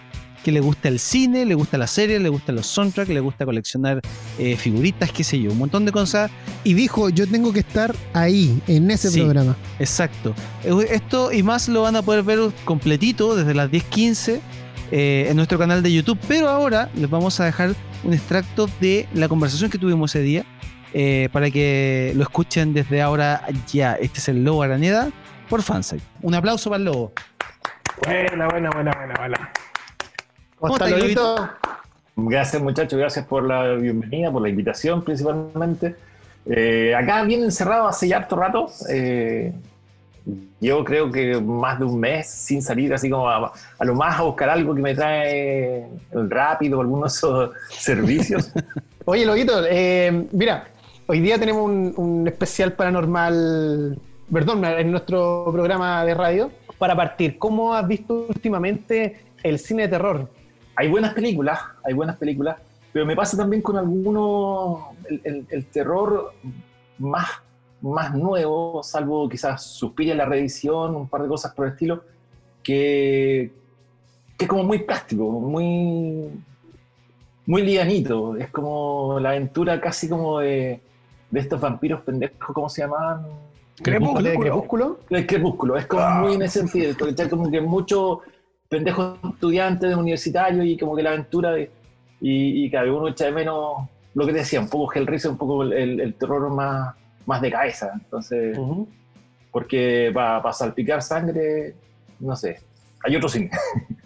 que 0.45 0.53
le 0.53 0.61
gusta 0.61 0.89
el 0.89 0.99
cine, 0.99 1.45
le 1.45 1.55
gusta 1.55 1.77
la 1.77 1.87
serie, 1.87 2.19
le 2.19 2.31
gustan 2.31 2.55
los 2.55 2.67
soundtracks, 2.67 3.11
le 3.11 3.21
gusta 3.21 3.45
coleccionar 3.45 4.01
eh, 4.39 4.57
figuritas, 4.57 5.13
qué 5.13 5.23
sé 5.23 5.39
yo, 5.39 5.51
un 5.53 5.59
montón 5.59 5.85
de 5.85 5.93
cosas. 5.93 6.31
Y 6.65 6.73
dijo, 6.73 7.11
yo 7.11 7.27
tengo 7.29 7.53
que 7.53 7.61
estar 7.61 7.95
ahí, 8.15 8.59
en 8.67 8.91
ese 8.91 9.11
Sí. 9.11 9.21
programa. 9.21 9.55
Exacto. 9.79 10.35
Eh, 10.65 10.87
Esto 10.93 11.31
y 11.33 11.43
más 11.43 11.69
lo 11.69 11.83
van 11.83 11.97
a 11.97 12.03
poder 12.03 12.23
ver 12.23 12.39
completito 12.65 13.37
desde 13.37 13.53
las 13.53 13.71
10.15 13.71 14.41
eh, 14.93 15.27
en 15.29 15.37
nuestro 15.37 15.59
canal 15.59 15.83
de 15.83 15.93
YouTube. 15.93 16.19
Pero 16.27 16.49
ahora 16.49 16.89
les 16.95 17.11
vamos 17.11 17.39
a 17.41 17.45
dejar 17.45 17.75
un 18.03 18.15
extracto 18.15 18.67
de 18.81 19.07
la 19.13 19.29
conversación 19.29 19.71
que 19.71 19.77
tuvimos 19.77 20.15
ese 20.15 20.25
día 20.25 20.47
eh, 20.93 21.29
para 21.33 21.51
que 21.51 22.13
lo 22.17 22.23
escuchen 22.23 22.73
desde 22.75 23.03
ahora 23.03 23.43
ya. 23.73 23.95
Este 23.95 24.19
es 24.19 24.29
el 24.29 24.45
Lobo 24.45 24.63
Araneda 24.63 25.11
por 25.49 25.63
Fansite. 25.63 26.03
Un 26.23 26.35
aplauso 26.35 26.71
para 26.71 26.79
el 26.79 26.85
Lobo. 26.85 27.13
Buena, 28.05 28.49
buena, 28.49 28.71
buena, 28.71 28.93
buena, 28.93 29.15
buena. 29.19 29.51
¿Cómo 30.59 30.75
está, 30.75 30.87
estás, 30.87 31.03
Lobito? 31.03 31.51
Gracias 32.17 32.63
muchachos, 32.63 32.99
gracias 32.99 33.27
por 33.27 33.45
la 33.45 33.73
bienvenida, 33.75 34.31
por 34.31 34.43
la 34.43 34.49
invitación 34.49 35.03
principalmente. 35.03 35.97
Eh, 36.47 36.95
acá 36.95 37.23
bien 37.23 37.43
encerrado 37.43 37.89
hace 37.89 38.09
ya 38.09 38.19
harto 38.19 38.37
rato. 38.37 38.67
eh, 38.91 39.53
yo 40.61 40.85
creo 40.85 41.11
que 41.11 41.41
más 41.41 41.79
de 41.79 41.87
un 41.87 41.99
mes 41.99 42.29
sin 42.29 42.63
salir, 42.63 42.93
así 42.93 43.09
como 43.09 43.29
a, 43.29 43.53
a 43.79 43.85
lo 43.85 43.95
más 43.95 44.19
a 44.19 44.23
buscar 44.23 44.51
algo 44.51 44.75
que 44.75 44.83
me 44.83 44.95
trae 44.95 45.87
el 46.13 46.31
rápido 46.31 46.81
algunos 46.81 47.13
de 47.13 47.17
esos 47.17 47.51
servicios. 47.71 48.53
Oye, 49.07 49.25
Loguito, 49.25 49.65
eh, 49.67 50.27
mira, 50.33 50.67
hoy 51.11 51.19
día 51.19 51.41
tenemos 51.41 51.65
un, 51.65 51.93
un 51.97 52.29
especial 52.29 52.75
paranormal, 52.75 53.99
perdón, 54.33 54.65
en 54.65 54.93
nuestro 54.93 55.49
programa 55.51 56.05
de 56.05 56.15
radio. 56.15 56.53
Para 56.79 56.95
partir, 56.95 57.37
¿cómo 57.37 57.75
has 57.75 57.89
visto 57.89 58.27
últimamente 58.29 59.21
el 59.43 59.59
cine 59.59 59.83
de 59.83 59.89
terror? 59.89 60.29
hay 60.77 60.89
buenas 60.89 61.13
películas, 61.15 61.59
hay 61.85 61.95
buenas 61.95 62.17
películas, 62.17 62.57
pero 62.93 63.05
me 63.05 63.17
pasa 63.17 63.37
también 63.37 63.61
con 63.61 63.77
algunos, 63.77 64.83
el, 65.25 65.67
terror 65.67 66.33
más, 66.99 67.29
más 67.83 68.15
nuevo, 68.15 68.81
salvo 68.83 69.29
quizás 69.29 69.63
Suspiria 69.63 70.15
la 70.15 70.27
reedición, 70.27 70.95
un 70.95 71.09
par 71.09 71.23
de 71.23 71.29
cosas 71.29 71.53
por 71.55 71.67
el 71.67 71.73
estilo, 71.73 72.05
que, 72.63 73.51
que 74.39 74.45
es 74.45 74.49
como 74.49 74.63
muy 74.63 74.79
plástico, 74.79 75.29
muy, 75.29 76.31
muy 77.47 77.63
lianito, 77.63 78.37
es 78.37 78.49
como 78.51 79.19
la 79.21 79.31
aventura 79.31 79.81
casi 79.81 80.09
como 80.09 80.39
de, 80.39 80.81
de 81.31 81.41
estos 81.41 81.61
vampiros 81.61 82.01
pendejos, 82.03 82.55
¿cómo 82.55 82.69
se 82.69 82.83
llaman? 82.83 83.25
Crepúsculo. 83.83 84.23
¿De 84.29 84.39
Crepúsculo? 84.39 84.99
El 85.11 85.27
crepúsculo, 85.27 85.77
es 85.77 85.87
como 85.87 86.09
muy 86.11 86.35
en 86.35 86.43
ese 86.43 86.61
sentido, 86.67 86.95
como 87.31 87.51
que 87.51 87.61
muchos 87.61 88.19
pendejos 88.69 89.19
estudiantes 89.33 89.95
universitarios 89.95 90.67
y 90.67 90.77
como 90.77 90.95
que 90.95 91.03
la 91.03 91.11
aventura 91.11 91.53
de, 91.53 91.71
y, 92.21 92.65
y 92.67 92.71
claro, 92.71 92.99
uno 92.99 93.09
echa 93.09 93.27
de 93.27 93.33
menos 93.33 93.89
lo 94.15 94.27
que 94.27 94.33
te 94.33 94.39
decía, 94.41 94.61
un 94.61 94.69
poco 94.69 94.93
Hellraiser, 94.93 95.31
un 95.31 95.39
poco 95.39 95.63
el, 95.63 95.73
el- 95.73 96.01
el 96.01 96.15
terror 96.15 96.51
más, 96.51 96.95
más 97.27 97.41
de 97.41 97.51
cabeza, 97.51 97.91
entonces, 97.95 98.59
Ujú. 98.59 98.87
porque 99.51 100.11
para 100.13 100.53
salpicar 100.53 101.01
sangre, 101.03 101.75
no 102.19 102.37
sé, 102.37 102.59
hay 103.05 103.17
otro 103.17 103.29
cine, 103.29 103.51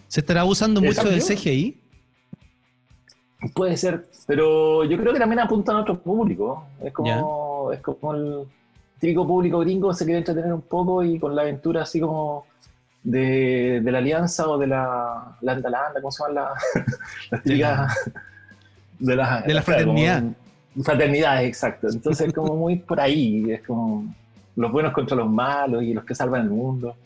¿Se 0.09 0.21
estará 0.21 0.43
abusando 0.43 0.81
mucho 0.81 1.09
del 1.09 1.21
CGI? 1.21 1.81
Puede 3.53 3.77
ser, 3.77 4.07
pero 4.27 4.85
yo 4.85 4.97
creo 4.99 5.13
que 5.13 5.19
también 5.19 5.41
apuntan 5.41 5.77
a 5.77 5.81
otro 5.81 5.99
público, 5.99 6.67
es 6.83 6.93
como, 6.93 7.73
es 7.73 7.81
como 7.81 8.15
el 8.15 8.45
típico 8.99 9.27
público 9.27 9.59
gringo 9.61 9.93
se 9.93 10.05
quiere 10.05 10.19
entretener 10.19 10.53
un 10.53 10.63
poco 10.63 11.03
y 11.03 11.19
con 11.19 11.35
la 11.35 11.43
aventura 11.43 11.83
así 11.83 12.01
como 12.01 12.47
de, 13.03 13.81
de 13.83 13.93
la 13.93 13.99
alianza 13.99 14.49
o 14.49 14.57
de 14.57 14.67
la 14.69 15.37
landa 15.43 15.69
landa, 15.69 16.01
¿cómo 16.01 16.11
se 16.11 16.23
llaman 16.25 16.35
la- 16.37 16.55
las 17.31 17.43
típicas 17.43 18.11
de 18.99 19.17
la, 19.17 19.41
De 19.43 19.55
la 19.55 19.63
fraternidad. 19.63 20.21
como- 20.23 20.85
fraternidad, 20.85 21.45
exacto. 21.45 21.89
Entonces 21.89 22.33
como 22.33 22.57
muy 22.57 22.77
por 22.77 23.01
ahí, 23.01 23.51
es 23.51 23.63
como 23.63 24.05
los 24.57 24.73
buenos 24.73 24.93
contra 24.93 25.17
los 25.17 25.29
malos 25.31 25.83
y 25.83 25.93
los 25.93 26.05
que 26.05 26.15
salvan 26.15 26.43
el 26.43 26.51
mundo. 26.51 26.97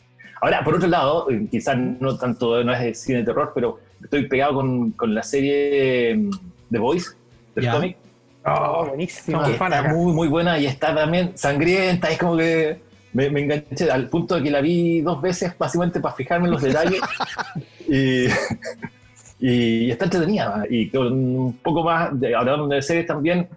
Ahora, 0.41 0.63
por 0.63 0.75
otro 0.75 0.87
lado, 0.87 1.29
eh, 1.29 1.47
quizás 1.51 1.77
no 1.77 2.15
tanto, 2.17 2.63
no 2.63 2.71
es 2.73 3.01
cine 3.01 3.19
de 3.19 3.25
terror, 3.25 3.51
pero 3.53 3.79
estoy 4.03 4.27
pegado 4.27 4.55
con, 4.55 4.91
con 4.91 5.13
la 5.13 5.23
serie 5.23 6.15
mm, 6.15 6.29
The 6.71 6.77
Voice, 6.79 7.09
del 7.55 7.65
Ya. 7.65 7.71
cómic, 7.73 7.97
Oh, 8.45 8.85
buenísimo. 8.87 9.43
que 9.43 9.53
fan 9.53 9.73
está 9.73 9.89
muy, 9.93 10.13
muy 10.13 10.27
buena 10.27 10.57
y 10.57 10.65
está 10.65 10.95
también 10.95 11.33
sangrienta, 11.35 12.09
es 12.09 12.17
como 12.17 12.37
que 12.37 12.79
me, 13.13 13.29
me 13.29 13.41
enganché 13.41 13.91
al 13.91 14.07
punto 14.07 14.35
de 14.35 14.43
que 14.43 14.49
la 14.49 14.61
vi 14.61 15.01
dos 15.01 15.21
veces 15.21 15.55
básicamente 15.57 15.99
para 15.99 16.15
fijarme 16.15 16.45
en 16.45 16.51
los 16.53 16.61
detalles 16.61 17.01
y, 17.87 18.27
y 19.39 19.91
está 19.91 20.05
entretenida 20.05 20.63
y 20.69 20.89
con 20.89 21.07
un 21.13 21.57
poco 21.57 21.83
más, 21.83 22.17
de, 22.19 22.33
hablando 22.35 22.67
de 22.67 22.81
series 22.81 23.05
también, 23.05 23.47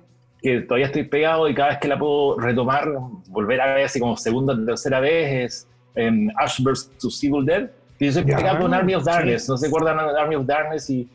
que 0.43 0.61
todavía 0.63 0.87
estoy 0.87 1.05
pegado 1.05 1.49
y 1.49 1.55
cada 1.55 1.71
vez 1.71 1.79
que 1.79 1.89
la 1.89 1.99
puedo 1.99 2.39
retomar, 2.39 2.89
volver 3.29 3.61
a 3.61 3.75
ver 3.75 3.85
así 3.87 4.01
como 4.01 4.17
segunda 4.17 4.53
o 4.55 4.65
tercera 4.65 5.01
vez 5.01 5.45
es 5.45 5.67
en 5.95 6.31
Ash 6.39 6.61
vs. 6.61 6.91
Evil 7.23 7.45
Dead, 7.47 7.71
que 8.03 8.07
yo 8.07 8.13
soy 8.13 8.25
Ya, 8.25 8.37
pegado 8.37 8.59
con 8.63 8.75
Army 8.75 8.95
of. 8.97 9.05
Darkness, 9.05 9.49
no 9.49 9.57
se 9.57 9.69
acuerdan 9.69 9.97
Army 9.97 10.35
of 10.35 10.45
Darkness 10.45 10.91
y, 10.91 11.09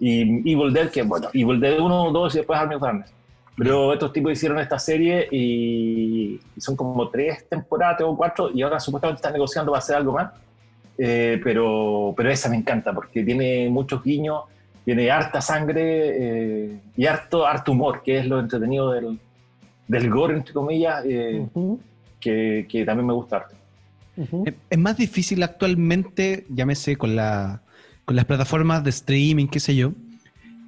y 0.00 0.52
Evil 0.52 0.72
Dead, 0.72 0.90
que 0.90 1.02
bueno, 1.02 1.28
Evil 1.32 1.60
Dead 1.60 1.78
1, 1.78 2.10
2 2.10 2.34
y 2.34 2.38
después 2.38 2.58
Army 2.58 2.74
of 2.74 2.82
Darkness. 2.82 3.12
Pero 3.56 3.92
estos 3.92 4.12
tipos 4.12 4.32
hicieron 4.32 4.58
esta 4.58 4.76
serie 4.80 5.28
y, 5.30 6.40
y 6.56 6.60
son 6.60 6.74
como 6.74 7.08
tres 7.08 7.48
temporadas, 7.48 8.00
o 8.02 8.16
cuatro, 8.16 8.50
y 8.52 8.62
ahora 8.62 8.80
supuestamente 8.80 9.18
están 9.18 9.32
negociando 9.32 9.70
para 9.70 9.78
hacer 9.78 9.94
algo 9.94 10.12
más. 10.12 10.32
Eh, 10.98 11.40
pero, 11.44 12.12
pero 12.16 12.30
esa 12.30 12.48
me 12.48 12.56
encanta 12.56 12.92
porque 12.92 13.22
tiene 13.22 13.68
muchos 13.68 14.02
guiños, 14.02 14.42
tiene 14.84 15.08
harta 15.12 15.40
sangre 15.40 15.82
eh, 15.82 16.80
y 16.96 17.06
harto, 17.06 17.46
harto 17.46 17.70
humor, 17.70 18.02
que 18.02 18.18
es 18.18 18.26
lo 18.26 18.40
entretenido 18.40 18.90
del, 18.90 19.20
del 19.86 20.10
gore, 20.10 20.34
entre 20.34 20.52
comillas, 20.52 21.04
eh, 21.06 21.46
Ujú, 21.54 21.78
que, 22.18 22.66
que 22.68 22.84
también 22.84 23.06
me 23.06 23.12
gusta 23.12 23.36
harto. 23.36 23.54
Ujú. 24.16 24.44
Es- 24.46 24.54
Es 24.70 24.78
más 24.78 24.96
difícil 24.96 25.42
actualmente, 25.42 26.46
llámese 26.48 26.96
con, 26.96 27.14
la, 27.16 27.62
con 28.04 28.16
las 28.16 28.24
plataformas 28.24 28.82
de 28.84 28.90
streaming, 28.90 29.46
qué 29.48 29.60
sé 29.60 29.74
yo, 29.76 29.92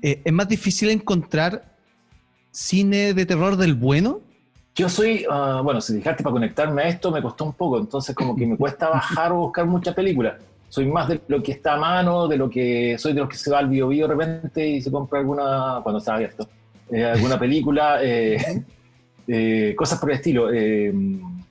eh, 0.03 0.20
es 0.24 0.32
más 0.32 0.49
difícil 0.49 0.90
encontrar 0.90 1.76
cine 2.51 3.12
de 3.14 3.26
terror 3.26 3.57
del 3.57 3.74
bueno. 3.74 4.20
Yo 4.74 4.88
soy, 4.88 5.24
ah, 5.30 5.61
bueno, 5.64 5.80
si 5.80 5.94
dejaste 5.94 6.22
para 6.22 6.32
conectarme 6.34 6.82
a 6.82 6.88
esto 6.88 7.11
me 7.11 7.22
costó 7.22 7.44
un 7.44 7.55
poco, 7.55 7.78
entonces 7.78 8.14
como 8.14 8.36
que 8.36 8.47
me 8.47 8.57
cuesta 8.62 8.88
bajar 8.90 9.32
o 9.32 9.36
buscar 9.38 9.66
muchas 9.66 9.94
películas. 9.94 10.34
soy 10.68 10.86
más 10.86 11.09
de 11.09 11.20
lo 11.28 11.42
que 11.42 11.53
está 11.53 11.74
a 11.74 11.76
mano, 11.78 12.28
de 12.28 12.36
lo 12.36 12.51
que 12.51 12.97
soy 12.99 13.12
de 13.14 13.20
los 13.20 13.28
que 13.28 13.36
se 13.36 13.51
va 13.51 13.59
al 13.61 13.68
bio, 13.68 13.88
bio 13.88 14.07
de 14.09 14.14
repente 14.14 14.66
y 14.68 14.80
se 14.82 14.90
compra 14.90 15.20
alguna, 15.20 15.80
cuando 15.82 15.99
está 15.99 16.14
abierto, 16.14 16.49
eh, 16.90 17.05
alguna 17.05 17.38
película, 17.38 17.99
eh, 18.03 18.36
eh, 19.28 19.74
cosas 19.76 19.99
por 19.99 20.11
el 20.11 20.16
estilo. 20.16 20.53
Eh, 20.53 20.92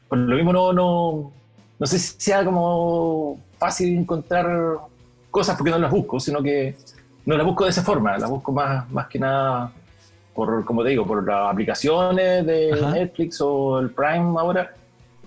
por 0.07 0.17
lo 0.19 0.35
mismo 0.35 0.53
no, 0.53 0.71
no, 0.73 1.31
no 1.80 1.86
sé 1.86 1.99
si 1.99 2.15
sea 2.19 2.43
como 2.45 3.39
fácil 3.57 3.97
encontrar 3.97 4.78
cosas 5.32 5.57
porque 5.57 5.71
no 5.71 5.78
las 5.80 5.91
busco, 5.91 6.19
sino 6.19 6.41
que 6.41 6.76
no 7.26 7.36
las 7.36 7.45
busco 7.45 7.63
de 7.65 7.71
esa 7.71 7.82
forma, 7.84 8.17
las 8.17 8.30
busco 8.30 8.51
más, 8.51 8.89
más 8.91 9.07
que 9.07 9.19
nada 9.19 9.71
por, 10.34 10.63
como 10.65 10.84
te 10.84 10.89
digo, 10.89 11.05
por 11.05 11.26
las 11.26 11.51
aplicaciones 11.51 12.45
de 12.45 12.73
Ajá. 12.73 12.91
Netflix 12.91 13.39
o 13.41 13.80
el 13.80 13.89
Prime 13.91 14.36
ahora 14.39 14.73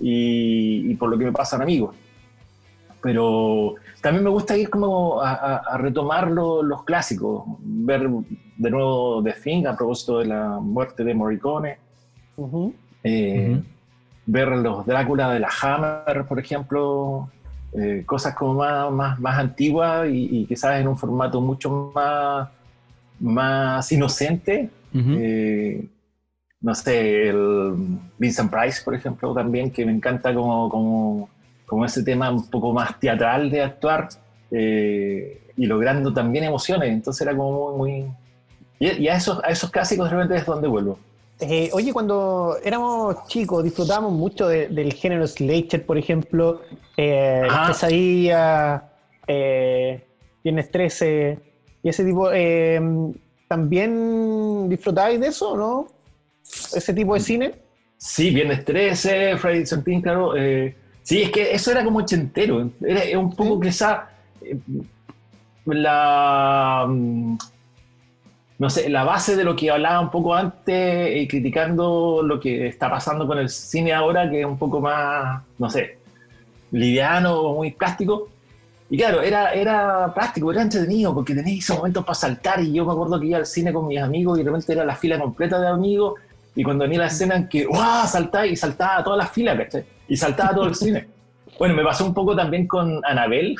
y, 0.00 0.90
y 0.90 0.94
por 0.94 1.10
lo 1.10 1.18
que 1.18 1.24
me 1.24 1.32
pasan 1.32 1.62
amigos. 1.62 1.94
Pero 3.00 3.74
también 4.02 4.24
me 4.24 4.30
gusta 4.30 4.56
ir 4.56 4.70
como 4.70 5.20
a, 5.20 5.32
a- 5.32 5.56
a 5.58 5.78
retomar 5.78 6.30
lo- 6.30 6.62
los 6.62 6.82
clásicos, 6.84 7.44
ver 7.60 8.08
de 8.56 8.70
nuevo 8.70 9.22
The 9.22 9.32
Thing 9.34 9.66
a 9.66 9.76
propósito 9.76 10.18
de 10.18 10.26
la 10.26 10.58
muerte 10.60 11.04
de 11.04 11.14
Morricone, 11.14 11.78
eh. 13.04 13.60
Ver 14.30 14.48
los 14.48 14.84
Drácula 14.84 15.32
de 15.32 15.40
la 15.40 15.48
Hammer, 15.62 16.26
por 16.26 16.38
ejemplo, 16.38 17.30
eh, 17.72 18.02
cosas 18.04 18.34
como 18.34 18.54
más, 18.54 18.90
más, 18.92 19.18
más 19.18 19.38
antiguas 19.38 20.06
y, 20.06 20.40
y 20.40 20.46
quizás 20.46 20.78
en 20.78 20.86
un 20.86 20.98
formato 20.98 21.40
mucho 21.40 21.90
más, 21.94 22.48
más 23.18 23.90
inocente. 23.90 24.68
Eh, 24.94 25.86
no 26.60 26.74
sé, 26.74 27.28
el 27.28 27.74
Vincent 28.18 28.50
Price, 28.50 28.82
por 28.84 28.94
ejemplo, 28.94 29.32
también, 29.32 29.70
que 29.70 29.86
me 29.86 29.92
encanta 29.92 30.34
como, 30.34 30.68
como, 30.68 31.30
como 31.64 31.84
ese 31.86 32.02
tema 32.02 32.30
un 32.30 32.50
poco 32.50 32.74
más 32.74 33.00
teatral 33.00 33.48
de 33.48 33.62
actuar 33.62 34.08
eh, 34.50 35.40
y 35.56 35.64
logrando 35.64 36.12
también 36.12 36.44
emociones. 36.44 36.90
Entonces 36.90 37.26
era 37.26 37.34
como 37.34 37.76
muy... 37.76 38.02
muy 38.02 38.12
y, 38.78 39.04
y 39.04 39.08
a, 39.08 39.16
esos, 39.16 39.42
a 39.42 39.48
esos 39.48 39.70
clásicos 39.70 40.10
realmente 40.10 40.36
es 40.36 40.44
donde 40.44 40.68
vuelvo. 40.68 40.98
Eh, 41.40 41.70
oye, 41.72 41.92
cuando 41.92 42.56
éramos 42.64 43.26
chicos 43.28 43.62
disfrutábamos 43.62 44.12
mucho 44.12 44.48
de- 44.48 44.68
del 44.68 44.92
género 44.92 45.26
slasher, 45.26 45.86
por 45.86 45.96
ejemplo, 45.96 46.62
eh, 46.96 47.42
Ajá. 47.48 47.58
Las 47.60 47.68
Pesadillas, 47.68 48.82
eh, 49.26 50.04
Viernes 50.42 50.70
13 50.70 51.38
y 51.82 51.88
ese 51.88 52.04
tipo. 52.04 52.30
eh, 52.32 52.80
¿También 53.46 54.68
disfrutáis 54.68 55.18
de 55.20 55.28
eso, 55.28 55.56
no? 55.56 55.86
Ese 56.74 56.92
tipo 56.92 57.14
de 57.14 57.20
cine. 57.20 57.54
Sí, 57.96 58.30
Viernes 58.30 58.64
13, 58.64 59.36
Friday 59.38 59.64
the 59.64 59.76
13, 59.78 60.02
claro. 60.02 60.32
sí, 61.02 61.22
es 61.22 61.30
que 61.30 61.52
eso 61.52 61.70
era 61.70 61.84
como 61.84 62.00
ochentero. 62.00 62.68
Era, 62.84 63.18
un 63.18 63.34
poco 63.34 63.58
quizá 63.60 64.08
eh, 64.42 64.56
la... 65.66 66.86
No 68.58 68.68
sé, 68.68 68.88
la 68.88 69.04
base 69.04 69.36
de 69.36 69.44
lo 69.44 69.54
que 69.54 69.70
hablaba 69.70 70.00
un 70.00 70.10
poco 70.10 70.34
antes 70.34 71.16
y 71.16 71.28
criticando 71.28 72.22
lo 72.24 72.40
que 72.40 72.66
está 72.66 72.90
pasando 72.90 73.26
con 73.26 73.38
el 73.38 73.48
cine 73.48 73.92
ahora, 73.92 74.28
que 74.28 74.40
es 74.40 74.46
un 74.46 74.58
poco 74.58 74.80
más, 74.80 75.42
no 75.58 75.70
sé, 75.70 75.98
liviano, 76.72 77.52
muy 77.54 77.70
plástico. 77.70 78.28
Y 78.90 78.96
claro, 78.96 79.20
era, 79.22 79.52
era 79.52 80.12
práctico, 80.14 80.50
era 80.50 80.62
entretenido, 80.62 81.14
porque 81.14 81.34
tenéis 81.34 81.64
esos 81.64 81.76
momentos 81.76 82.04
para 82.04 82.14
saltar. 82.14 82.60
Y 82.60 82.72
yo 82.72 82.84
me 82.84 82.92
acuerdo 82.92 83.20
que 83.20 83.26
iba 83.26 83.38
al 83.38 83.46
cine 83.46 83.72
con 83.72 83.86
mis 83.86 84.00
amigos 84.00 84.38
y 84.38 84.42
de 84.42 84.50
repente 84.50 84.72
era 84.72 84.84
la 84.84 84.96
fila 84.96 85.18
completa 85.18 85.60
de 85.60 85.68
amigos. 85.68 86.14
Y 86.54 86.64
cuando 86.64 86.84
venía 86.84 87.00
la 87.00 87.06
escena 87.06 87.36
en 87.36 87.48
que, 87.48 87.66
¡guau! 87.66 88.08
saltaba 88.08 88.46
y 88.46 88.56
saltaba 88.56 89.04
toda 89.04 89.18
la 89.18 89.26
fila, 89.26 89.56
¿cachai? 89.56 89.84
Y 90.08 90.16
saltaba 90.16 90.54
todo 90.54 90.66
el 90.66 90.74
cine. 90.74 91.08
Bueno, 91.58 91.74
me 91.74 91.82
pasó 91.82 92.04
un 92.04 92.14
poco 92.14 92.36
también 92.36 92.68
con 92.68 93.04
Anabel, 93.04 93.56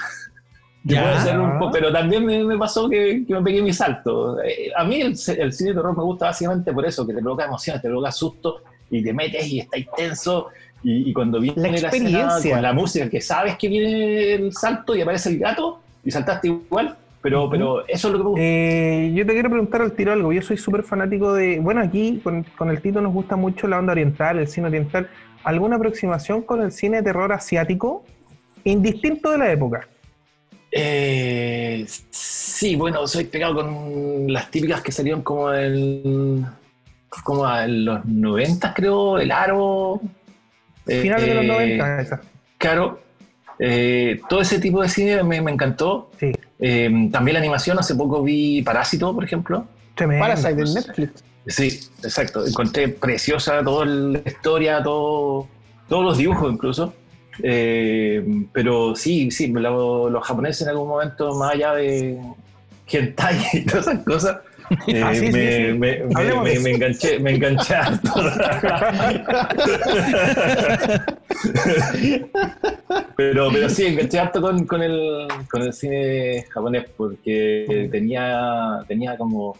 Ya. 0.85 1.03
puede 1.03 1.20
ser 1.20 1.39
un 1.39 1.59
poco, 1.59 1.72
pero 1.72 1.93
también 1.93 2.24
me, 2.24 2.43
me 2.45 2.57
pasó 2.57 2.89
que, 2.89 3.24
que 3.26 3.35
me 3.35 3.43
pegué 3.43 3.61
mi 3.62 3.72
salto. 3.72 4.41
Eh, 4.43 4.70
a 4.74 4.85
mí 4.85 5.01
el, 5.01 5.16
cine 5.16 5.70
de 5.70 5.74
terror 5.74 5.97
me 5.97 6.03
gusta 6.03 6.26
básicamente 6.26 6.72
por 6.72 6.87
eso, 6.87 7.07
que 7.07 7.12
te 7.12 7.20
provoca 7.20 7.45
emociones, 7.45 7.83
te 7.83 7.89
provoca 7.89 8.12
susto 8.12 8.62
y 8.91 9.03
te 9.03 9.12
metes 9.12 9.47
y 9.47 9.61
estás 9.61 9.81
tenso. 9.97 10.49
Y, 10.83 11.11
y 11.11 11.12
cuando 11.12 11.41
viene 11.41 11.61
La 11.61 11.68
la, 11.68 11.74
escena 11.76 11.89
experiencia. 11.89 12.55
con 12.55 12.62
la 12.62 12.72
música, 12.72 13.11
que 13.11 13.20
sabes 13.20 13.59
que 13.59 13.68
viene 13.68 14.35
el 14.35 14.53
salto 14.53 14.95
y 14.95 15.01
aparece 15.03 15.31
el 15.31 15.39
gato 15.39 15.81
y 16.05 16.11
saltaste 16.11 16.49
igual, 16.49 16.97
pero, 17.20 17.51
pero 17.51 17.87
eso 17.89 18.09
es 18.09 18.12
lo 18.12 18.18
que 18.18 18.24
me 18.24 18.31
gusta. 18.31 18.43
Eh, 18.45 19.12
yo 19.14 19.26
te 19.26 19.33
quiero 19.33 19.51
preguntar 19.51 19.83
al 19.83 19.93
tiro 19.93 20.12
algo. 20.12 20.33
Yo 20.33 20.41
soy 20.41 20.57
súper 20.57 20.85
fanático 20.85 21.35
de. 21.35 21.59
Bueno, 21.59 21.81
aquí 21.81 22.20
con, 22.22 22.45
con 22.57 22.70
el 22.70 22.81
Tito 22.81 23.01
nos 23.01 23.12
gusta 23.12 23.37
mucho 23.37 23.66
la 23.66 23.79
onda 23.79 23.93
oriental, 23.93 24.39
el 24.39 24.47
cine 24.47 24.68
oriental. 24.68 25.09
¿Alguna 25.43 25.76
aproximación 25.76 26.43
con 26.43 26.62
el 26.62 26.72
cine 26.72 26.99
de 26.99 27.03
terror 27.03 27.33
asiático? 27.33 28.05
Indistinto 28.64 29.31
de 29.31 29.39
la 29.39 29.51
época. 29.51 29.89
Eh, 30.81 31.87
sí, 32.11 32.76
bueno, 32.76 33.07
soy 33.07 33.24
pegado 33.24 33.57
con 33.57 34.33
las 34.33 34.51
típicas 34.51 34.81
que 34.81 34.93
salieron 34.93 35.22
como 35.22 35.53
en, 35.53 36.47
como 37.24 37.51
en 37.51 37.85
los 37.85 38.05
90, 38.05 38.74
creo, 38.74 39.18
El 39.18 39.33
Aro. 39.33 40.01
eh, 40.87 41.03
Finales 41.03 41.26
de 41.26 41.35
los 41.35 41.45
eh, 41.45 41.49
90, 41.49 42.01
esa. 42.01 42.20
Claro. 42.59 43.01
Eh, 43.59 44.20
todo 44.29 44.41
ese 44.41 44.61
tipo 44.61 44.83
de 44.83 44.89
cine 44.89 45.22
me, 45.24 45.41
me 45.41 45.51
encantó. 45.51 46.11
Sí. 46.18 46.33
Eh, 46.61 47.09
también 47.11 47.35
la 47.35 47.41
animación, 47.41 47.79
hace 47.79 47.95
poco 47.95 48.22
vi 48.22 48.62
Parásito, 48.62 49.12
por 49.14 49.24
ejemplo. 49.24 49.66
Tremendo. 49.95 50.24
Parasite 50.24 50.62
en 50.62 50.74
Netflix. 50.74 51.24
Sí, 51.47 51.81
exacto. 52.05 52.47
Encontré 52.47 52.89
preciosa 52.89 53.62
toda 53.64 53.87
la 53.87 54.20
historia, 54.24 54.83
todo, 54.83 55.49
todos 55.89 56.05
los 56.05 56.18
dibujos 56.18 56.53
incluso. 56.53 56.95
Eh, 57.43 58.24
pero 58.53 58.95
sí, 58.97 59.30
sí, 59.30 59.49
lo- 59.53 60.11
los 60.11 60.26
japoneses 60.26 60.62
en 60.62 60.68
algún 60.70 60.89
momento, 60.89 61.34
más 61.34 61.55
allá 61.55 61.74
de 61.74 62.18
hentai 62.91 63.36
y 63.53 63.64
todas 63.64 63.86
esas 63.89 64.05
cosas, 64.05 64.39
eh, 64.89 65.03
Ah, 65.05 65.14
sí, 65.14 65.26
sí, 65.26 65.32
me, 65.32 65.57
sí. 65.57 65.62
me- 65.72 66.05
me- 66.05 66.14
Hablemos 66.14 66.45
de 66.45 66.51
me- 66.51 66.53
eso. 66.53 66.62
me 66.62 66.70
enganché, 66.74 67.18
me 67.20 67.34
enganché 67.34 67.74
harto. 67.74 68.12
pero, 73.16 73.49
pero 73.53 73.68
sí, 73.68 73.86
enganché 73.86 74.18
harto 74.18 74.41
con, 74.41 74.66
con, 74.66 74.82
el, 74.82 75.26
con 75.51 75.62
el 75.62 75.72
cine 75.72 76.45
japonés 76.51 76.86
porque 76.97 77.89
tenía, 77.91 78.80
tenía 78.86 79.16
como 79.16 79.57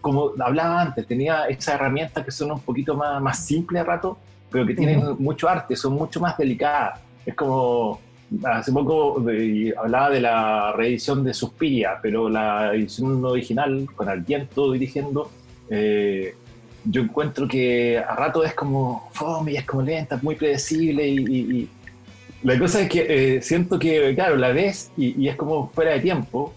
como 0.00 0.30
hablaba 0.38 0.82
antes, 0.82 1.04
tenía 1.04 1.46
esas 1.46 1.74
herramientas 1.74 2.24
que 2.24 2.30
son 2.30 2.52
un 2.52 2.60
poquito 2.60 2.94
más, 2.94 3.20
más 3.20 3.44
simples 3.44 3.82
a 3.82 3.84
rato, 3.84 4.16
pero 4.54 4.64
que 4.66 4.74
tienen 4.74 5.00
mucho 5.18 5.48
arte, 5.48 5.74
son 5.74 5.94
mucho 5.94 6.20
más 6.20 6.38
delicadas. 6.38 7.00
Es 7.26 7.34
como, 7.34 7.98
hace 8.44 8.70
poco 8.70 9.28
eh, 9.28 9.74
hablaba 9.76 10.10
de 10.10 10.20
la 10.20 10.70
reedición 10.76 11.24
de 11.24 11.34
Suspiria, 11.34 11.98
pero 12.00 12.28
la 12.28 12.72
edición 12.72 13.24
original, 13.24 13.84
con 13.96 14.08
Argento 14.08 14.70
dirigiendo, 14.70 15.28
eh, 15.68 16.36
yo 16.84 17.02
encuentro 17.02 17.48
que 17.48 17.98
a 17.98 18.14
rato 18.14 18.44
es 18.44 18.54
como 18.54 19.08
fome 19.12 19.52
y 19.52 19.56
es 19.56 19.64
como 19.64 19.82
lenta, 19.82 20.20
muy 20.22 20.36
predecible 20.36 21.04
y, 21.08 21.16
y- 21.18 21.56
y 21.56 21.68
la 22.44 22.56
cosa 22.56 22.82
es 22.82 22.88
que 22.88 23.06
eh, 23.36 23.42
siento 23.42 23.76
que, 23.76 24.14
claro, 24.14 24.36
la 24.36 24.50
ves 24.52 24.92
y, 24.96 25.20
y 25.20 25.28
es 25.28 25.34
como 25.34 25.68
fuera 25.70 25.94
de 25.94 26.00
tiempo, 26.00 26.52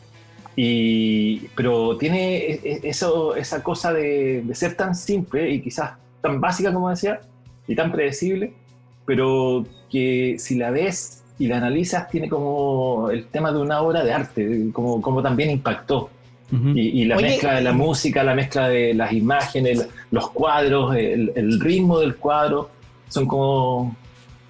y, 0.56 1.48
pero 1.56 1.98
tiene 1.98 2.38
e- 2.38 2.62
e- 2.64 2.80
eso, 2.84 3.36
esa 3.36 3.64
cosa 3.64 3.92
de, 3.92 4.44
de 4.46 4.54
ser 4.54 4.76
tan 4.76 4.94
simple 4.94 5.50
y 5.50 5.62
quizás 5.62 5.94
tan 6.22 6.40
básica 6.40 6.72
como 6.72 6.92
decía, 6.92 7.22
y 7.68 7.76
tan 7.76 7.92
predecible, 7.92 8.54
pero 9.06 9.66
que 9.90 10.36
si 10.40 10.56
la 10.56 10.72
ves 10.72 11.24
y 11.40 11.48
la 11.48 11.58
analizas 11.58 12.10
tiene 12.10 12.30
como 12.30 13.10
el 13.12 13.28
tema 13.28 13.52
de 13.52 13.60
una 13.60 13.82
obra 13.82 14.04
de 14.04 14.14
arte, 14.14 14.70
como, 14.74 15.02
como 15.02 15.22
también 15.22 15.50
impactó. 15.50 16.10
Y, 16.50 17.02
y 17.02 17.06
la 17.06 17.18
Oye, 17.18 17.28
mezcla 17.28 17.56
de 17.56 17.62
la 17.62 17.74
música, 17.74 18.24
la 18.24 18.34
mezcla 18.34 18.70
de 18.70 18.94
las 18.94 19.12
imágenes, 19.12 19.86
los 20.12 20.30
cuadros, 20.30 20.96
el, 20.96 21.34
el 21.36 21.60
ritmo 21.60 22.00
del 22.00 22.16
cuadro, 22.16 22.70
son 23.10 23.28
como, 23.28 23.94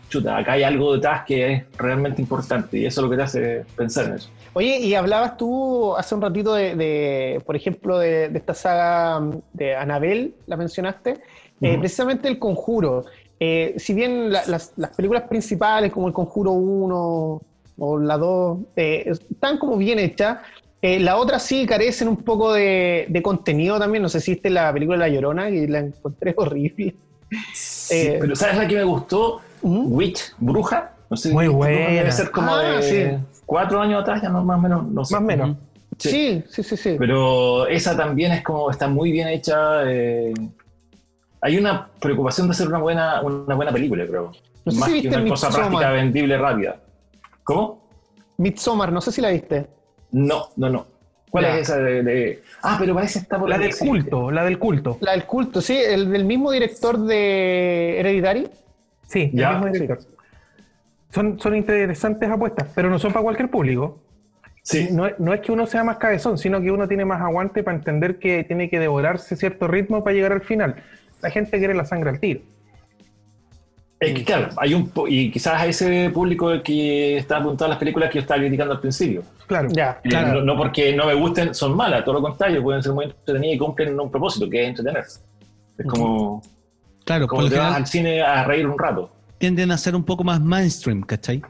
chuta, 0.07 0.37
acá 0.37 0.53
hay 0.53 0.63
algo 0.63 0.93
detrás 0.93 1.25
que 1.25 1.53
es 1.53 1.63
realmente 1.75 2.21
importante 2.21 2.77
y 2.77 2.85
eso 2.85 3.01
es 3.01 3.03
lo 3.03 3.09
que 3.09 3.17
te 3.17 3.23
hace 3.23 3.65
pensar 3.75 4.05
en 4.05 4.13
eso. 4.13 4.29
Oye, 4.53 4.79
y 4.79 4.95
hablabas 4.95 5.37
tú 5.37 5.95
hace 5.95 6.15
un 6.15 6.21
ratito 6.21 6.53
de, 6.53 6.75
de, 6.75 7.41
por 7.45 7.55
ejemplo, 7.55 7.97
de, 7.99 8.29
de 8.29 8.37
esta 8.37 8.53
saga 8.53 9.21
de 9.53 9.75
Anabel, 9.75 10.35
la 10.45 10.55
mencionaste, 10.55 11.15
eh, 11.61 11.77
precisamente 11.79 12.27
El 12.27 12.39
Conjuro. 12.39 13.05
Eh, 13.39 13.75
si 13.77 13.93
bien 13.93 14.31
la- 14.31 14.45
las, 14.47 14.73
las 14.77 14.95
películas 14.95 15.23
principales 15.29 15.91
como 15.91 16.07
El 16.07 16.13
Conjuro 16.13 16.51
1 16.53 17.41
o 17.79 17.99
la 17.99 18.17
2 18.17 18.57
eh, 18.75 19.05
están 19.29 19.57
como 19.59 19.77
bien 19.77 19.99
hechas, 19.99 20.39
eh, 20.81 20.99
la 20.99 21.17
otra 21.17 21.39
sí 21.39 21.65
carecen 21.65 22.07
un 22.07 22.17
poco 22.17 22.53
de, 22.53 23.05
de 23.09 23.21
contenido 23.21 23.79
también. 23.79 24.01
No 24.03 24.09
sé 24.09 24.19
si 24.21 24.31
viste 24.33 24.49
la 24.49 24.71
película 24.73 24.97
La 24.97 25.07
Llorona, 25.09 25.49
que 25.49 25.67
la 25.67 25.79
encontré 25.79 26.33
horrible. 26.37 26.95
Sí, 27.53 27.95
Eh, 27.95 28.17
pero 28.21 28.35
¿sabes 28.35 28.57
la 28.57 28.67
que 28.67 28.75
me 28.75 28.83
gustó? 28.83 29.41
Ujú. 29.61 29.83
Witch, 29.95 30.33
Bruja. 30.37 30.93
No 31.09 31.15
sé, 31.17 31.31
Muy 31.31 31.47
buena. 31.47 31.89
Debe 31.89 32.11
ser 32.11 32.31
como 32.31 32.53
Ah, 32.53 32.63
de 32.77 32.81
sí. 32.81 33.25
cuatro 33.45 33.79
años 33.81 34.01
atrás, 34.01 34.21
ya 34.21 34.29
no, 34.29 34.43
más 34.43 34.57
o 34.57 34.61
menos. 34.61 34.87
No 34.89 35.05
sé. 35.05 35.13
Más 35.15 35.21
o 35.23 35.25
menos. 35.25 35.57
Sí. 35.97 36.09
Sí, 36.09 36.43
sí, 36.49 36.63
sí, 36.63 36.77
sí. 36.77 36.95
Pero 36.99 37.65
esa 37.67 37.95
también 37.97 38.31
es 38.33 38.43
como, 38.43 38.69
está 38.69 38.87
muy 38.87 39.11
bien 39.11 39.27
hecha. 39.29 39.83
eh, 39.91 40.33
hay 41.47 41.57
una 41.57 41.87
preocupación 42.01 42.47
de 42.47 42.51
hacer 42.51 42.67
una 42.67 42.79
buena, 42.79 43.21
una 43.21 43.55
buena 43.55 43.71
película, 43.71 44.05
creo. 44.05 44.31
No 44.65 44.71
sé 44.71 44.79
Más 44.79 44.89
si 44.89 44.95
que 44.95 45.01
viste 45.07 45.17
una 45.21 45.29
cosa 45.29 45.47
Midsommar. 45.47 45.69
práctica, 45.69 45.91
vendible, 45.91 46.37
rápida. 46.37 46.75
¿Cómo? 47.43 47.87
Midsommar, 48.37 48.91
no 48.91 48.99
sé 48.99 49.11
si 49.13 49.21
la 49.21 49.29
viste. 49.29 49.67
No, 50.11 50.49
no, 50.57 50.69
no. 50.69 50.85
¿Cuál 51.29 51.45
Ya. 51.45 51.55
es 51.55 51.61
esa 51.61 51.77
de, 51.77 52.03
de- 52.03 52.41
Ah, 52.61 52.75
pero 52.79 52.93
parece 52.93 53.19
está 53.19 53.39
por 53.39 53.49
La 53.49 53.57
del 53.57 53.75
culto, 53.77 54.29
la 54.31 54.43
del 54.43 54.59
culto. 54.59 54.97
La 55.01 55.11
del 55.13 55.23
culto, 55.25 55.61
sí, 55.61 55.77
el 55.77 56.11
del 56.11 56.25
mismo 56.25 56.51
director 56.51 56.97
de 56.99 57.99
Hereditary. 57.99 58.49
Sí, 59.07 59.31
Ya. 59.33 59.51
el 59.51 59.55
mismo 59.59 59.71
director. 59.71 59.99
Son, 61.13 61.39
son 61.39 61.55
interesantes 61.55 62.29
apuestas, 62.29 62.67
pero 62.75 62.89
no 62.89 62.99
son 62.99 63.13
para 63.13 63.23
cualquier 63.23 63.49
público. 63.49 63.99
Sí, 64.63 64.89
No, 64.91 65.05
es- 65.07 65.17
no 65.17 65.33
es 65.33 65.39
que 65.39 65.53
uno 65.53 65.65
sea 65.65 65.85
más 65.85 65.97
cabezón, 65.97 66.37
sino 66.37 66.59
que 66.59 66.71
uno 66.71 66.89
tiene 66.89 67.05
más 67.05 67.21
aguante 67.21 67.63
para 67.63 67.77
entender 67.77 68.19
que 68.19 68.43
tiene 68.43 68.69
que 68.69 68.79
devorarse 68.79 69.37
cierto 69.37 69.65
ritmo 69.69 70.03
para 70.03 70.13
llegar 70.13 70.33
al 70.33 70.41
final. 70.41 70.75
La 71.21 71.29
gente 71.29 71.57
quiere 71.57 71.73
la 71.73 71.85
sangre 71.85 72.09
al 72.11 72.19
tiro. 72.19 72.41
Es 73.99 74.13
que 74.13 74.23
claro, 74.23 74.49
hay 74.57 74.75
un 74.75 74.89
po- 74.89 75.07
y 75.07 75.31
quizás 75.31 75.59
a 75.59 75.65
ese 75.65 76.11
público 76.11 76.51
que 76.63 77.17
está 77.17 77.37
apuntado 77.37 77.65
a 77.65 77.69
las 77.69 77.79
películas 77.79 78.09
que 78.11 78.15
yo 78.15 78.21
estaba 78.21 78.39
criticando 78.39 78.73
al 78.75 78.79
principio. 78.79 79.23
Claro. 79.47 79.69
Ya. 79.71 79.99
Eh, 80.03 80.09
Claro. 80.09 80.39
No, 80.39 80.53
no 80.53 80.57
porque 80.57 80.95
no 80.95 81.07
me 81.07 81.15
gusten, 81.15 81.55
son 81.55 81.75
malas, 81.75 82.05
todo 82.05 82.15
lo 82.15 82.21
contrario, 82.21 82.61
pueden 82.61 82.83
ser 82.83 82.91
muy 82.93 83.05
entretenidas 83.05 83.55
y 83.55 83.57
cumplen 83.57 83.99
un 83.99 84.11
propósito, 84.11 84.47
que 84.47 84.61
es 84.63 84.69
entretener. 84.69 85.03
Es 85.77 85.85
como, 85.87 86.43
Claro, 87.05 87.27
como 87.27 87.49
te 87.49 87.57
vas 87.57 87.75
al 87.75 87.87
cine 87.87 88.21
a 88.21 88.43
reír 88.43 88.67
un 88.67 88.77
rato. 88.77 89.09
tienden 89.39 89.71
a 89.71 89.77
ser 89.77 89.95
un 89.95 90.03
poco 90.03 90.23
más 90.23 90.39
mainstream, 90.39 91.01
¿cachai? 91.01 91.41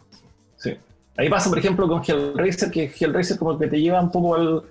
Sí. 0.55 0.73
Ahí 1.17 1.27
pasa, 1.29 1.49
por 1.49 1.59
ejemplo, 1.59 1.85
con 1.87 2.01
Hellraiser, 2.01 2.71
que 2.71 2.85
Hellraiser 2.97 3.37
como 3.37 3.59
que 3.59 3.67
te 3.67 3.81
lleva 3.81 3.99
un 3.99 4.11
poco 4.11 4.35
al... 4.35 4.61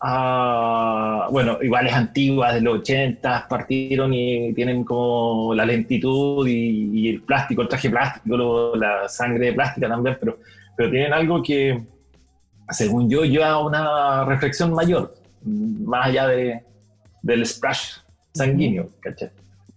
a- 0.00 1.28
bueno, 1.30 1.58
igual 1.62 1.86
es 1.86 1.92
antigua, 1.92 2.52
de 2.54 2.60
los 2.60 2.80
80, 2.80 3.46
partieron 3.48 4.12
y 4.14 4.52
tienen 4.54 4.84
como 4.84 5.54
la 5.54 5.64
lentitud 5.64 6.46
y, 6.46 7.00
y 7.00 7.08
el 7.08 7.22
plástico, 7.22 7.62
el 7.62 7.68
traje 7.68 7.90
plástico, 7.90 8.36
lo- 8.36 8.76
la 8.76 9.08
sangre 9.08 9.52
plástica 9.52 9.88
también, 9.88 10.16
pero, 10.18 10.38
pero 10.76 10.90
tienen 10.90 11.12
algo 11.12 11.42
que, 11.42 11.82
según 12.70 13.08
yo, 13.10 13.24
lleva 13.24 13.48
a 13.50 13.58
una 13.60 14.24
reflexión 14.24 14.72
mayor, 14.72 15.14
más 15.44 16.06
allá 16.06 16.28
de, 16.28 16.62
del 17.22 17.44
splash 17.46 17.96
sanguíneo, 18.34 18.88
¿cachai? 19.00 19.30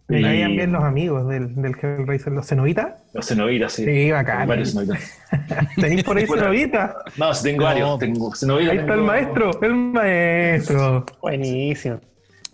Me 0.10 0.20
Y- 0.20 0.24
caían 0.24 0.52
bien 0.56 0.72
los 0.74 0.84
amigos 0.84 1.28
del, 1.30 1.56
del 1.56 1.74
Hellraiser, 1.82 2.34
los 2.34 2.46
cenobitas. 2.48 2.94
Los 3.14 3.26
cenobitas, 3.28 3.72
sí. 3.74 3.86
Sí, 3.86 4.12
bacán. 4.12 4.48
Varios. 4.48 4.76
¿Tenéis 5.78 6.04
por 6.04 6.18
ahí 6.18 6.26
Bueno. 6.26 6.44
cenobitas? 6.44 6.92
No, 7.18 7.34
sí 7.34 7.44
tengo 7.44 7.60
No. 7.62 7.66
varios. 7.66 8.00
Tengo. 8.00 8.34
Ahí 8.58 8.78
está 8.78 8.94
el 8.96 9.02
maestro, 9.02 9.62
el 9.62 9.74
maestro. 9.76 11.06
Buenísimo. 11.22 12.00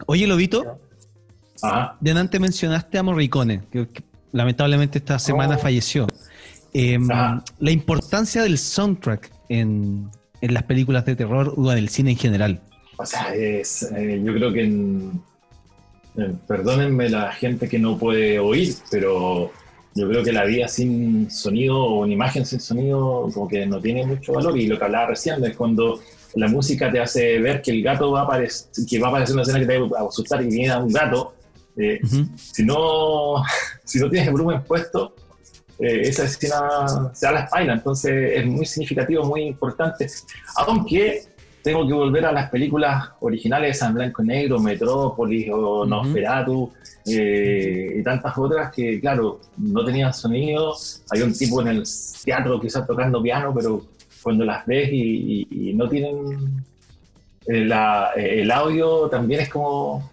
Oye, 0.06 0.28
Lobito, 0.28 0.80
Ajá. 1.62 1.98
delante 2.00 2.40
mencionaste 2.40 2.98
a 3.00 3.04
Morricone, 3.04 3.62
que, 3.72 3.88
que 3.88 4.04
lamentablemente 4.32 5.00
esta 5.00 5.18
semana 5.20 5.56
Oh. 5.56 5.60
falleció. 5.60 6.08
Eh, 6.74 7.00
Ajá. 7.10 7.44
la 7.60 7.72
importancia 7.72 8.44
del 8.44 8.60
soundtrack 8.60 9.32
en, 9.50 10.10
en 10.42 10.54
las 10.54 10.64
películas 10.64 11.04
de 11.06 11.16
terror 11.16 11.54
o 11.58 11.72
en 11.72 11.80
el 11.80 11.90
cine 11.90 12.12
en 12.12 12.18
general. 12.18 12.62
O 12.98 13.06
sea, 13.06 13.34
es, 13.34 13.84
eh, 13.96 14.22
yo 14.24 14.34
creo 14.34 14.54
que 14.54 14.64
en, 14.66 15.22
eh, 16.18 16.34
perdónenme 16.48 17.10
la 17.10 17.32
gente 17.32 17.68
que 17.68 17.80
no 17.80 17.98
puede 17.98 18.40
oír, 18.40 18.74
pero 18.92 19.52
yo 19.96 20.08
creo 20.08 20.24
que 20.24 20.32
la 20.32 20.46
vida 20.46 20.68
sin 20.68 21.30
sonido 21.30 21.78
o 21.78 22.02
una 22.02 22.14
imagen 22.14 22.46
sin 22.46 22.60
sonido 22.60 23.30
como 23.34 23.48
que 23.48 23.66
no 23.66 23.80
tiene 23.80 24.06
mucho 24.06 24.34
valor. 24.34 24.58
Y 24.58 24.68
lo 24.68 24.78
que 24.78 24.86
hablaba 24.86 25.08
recién 25.08 25.44
es 25.44 25.56
cuando 25.56 26.00
la 26.36 26.48
música 26.48 26.92
te 26.92 27.00
hace 27.00 27.40
ver 27.40 27.62
que 27.62 27.72
el 27.72 27.84
gato 27.84 28.12
va 28.12 28.22
a 28.22 28.24
aparecer, 28.24 28.70
que 28.88 29.00
va 29.00 29.08
a 29.08 29.10
aparecer 29.10 29.34
una 29.34 29.44
escena 29.44 29.60
que 29.60 29.66
te 29.66 29.80
va 29.80 30.00
a 30.00 30.08
asustar 30.08 30.42
y 30.44 30.48
viene 30.48 30.70
a 30.70 30.80
un 30.80 30.92
gato, 30.92 31.34
eh, 31.78 32.00
si 32.36 32.64
no 32.66 33.44
si 33.84 34.00
no 34.00 34.10
tienes 34.10 34.28
el 34.28 34.34
volumen 34.34 34.64
puesto 34.64 35.16
eh, 35.80 36.02
esa 36.10 36.26
escena 36.26 37.10
se 37.14 37.26
da 37.26 37.32
la 37.32 37.40
espalda. 37.42 37.74
Entonces 37.74 38.32
es 38.36 38.46
muy 38.46 38.66
significativo 38.66 39.24
muy 39.24 39.44
importante. 39.44 40.08
Aunque 40.58 41.24
tengo 41.72 41.88
que 41.88 41.94
volver 41.94 42.26
a 42.26 42.32
las 42.32 42.50
películas 42.50 43.10
originales 43.22 43.82
en 43.82 43.94
blanco 43.94 44.24
y 44.24 44.26
negro 44.28 44.60
Metrópolis 44.60 45.50
o. 45.52 45.86
Nosferatu 45.86 46.72
eh, 47.06 47.96
y 48.00 48.04
tantas 48.04 48.38
otras 48.38 48.74
que 48.74 49.00
claro 49.00 49.40
no 49.58 49.84
tenían 49.86 50.14
sonido 50.14 50.74
hay 51.12 51.22
un 51.22 51.34
tipo 51.34 51.62
en 51.62 51.68
el 51.70 51.84
teatro 52.24 52.60
quizás 52.60 52.86
tocando 52.86 53.22
piano 53.22 53.54
pero 53.56 53.84
cuando 54.22 54.44
las 54.46 54.66
ves 54.66 54.90
y, 54.92 55.48
y- 55.50 55.70
y 55.70 55.74
no 55.74 55.88
tienen 55.88 56.64
eh, 57.48 57.66
la- 57.66 58.12
eh, 58.16 58.42
el 58.42 58.52
audio 58.52 59.08
también 59.10 59.42
es 59.42 59.50
como 59.50 60.10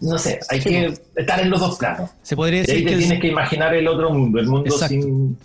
no 0.00 0.16
sé, 0.16 0.38
hay 0.48 0.60
que 0.60 0.94
estar 1.16 1.40
en 1.40 1.50
los 1.50 1.58
dos 1.58 1.76
planos. 1.76 2.10
Se 2.22 2.36
podría 2.36 2.58
Y 2.58 2.60
ahí 2.60 2.66
decir 2.66 2.84
te 2.84 2.90
que 2.92 2.98
tienes 2.98 3.20
que 3.20 3.26
imaginar 3.28 3.74
el 3.74 3.88
otro 3.88 4.10
mundo, 4.10 4.38
el 4.38 4.46
mundo 4.46 4.70
Exacto. 4.72 4.94
sin... 4.94 5.36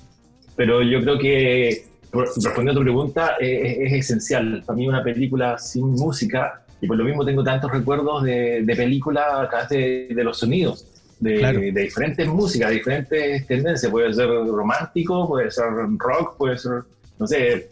Pero 0.56 0.84
yo 0.84 1.02
creo 1.02 1.18
que, 1.18 1.88
respondiendo 2.14 2.72
a 2.72 2.76
tu 2.76 2.82
pregunta, 2.82 3.36
eh, 3.40 3.78
es, 3.84 3.92
es 3.94 4.00
esencial. 4.06 4.64
Para 4.66 4.78
mí 4.78 4.88
una 4.88 5.04
película 5.04 5.58
sin 5.58 5.90
música, 5.92 6.64
y 6.80 6.88
por 6.88 6.98
lo 6.98 7.04
mismo 7.04 7.26
tengo 7.26 7.44
tantos 7.44 7.72
recuerdos 7.72 8.24
de, 8.24 8.62
de 8.64 8.76
películas 8.76 9.26
a 9.32 9.50
través 9.50 9.70
de, 9.70 10.08
de 10.14 10.24
los 10.24 10.38
sonidos, 10.38 10.86
de, 11.20 11.38
Claro. 11.38 11.60
de 11.60 11.72
diferentes 11.72 12.28
músicas, 12.28 12.70
de 12.70 12.76
diferentes 12.76 13.48
tendencias. 13.48 13.92
Puede 13.92 14.14
ser 14.14 14.28
romántico, 14.28 15.28
puede 15.28 15.50
ser 15.50 15.66
rock, 15.98 16.38
puede 16.38 16.58
ser, 16.58 16.84
no 17.18 17.26
sé... 17.28 17.70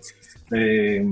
eh, 0.53 1.05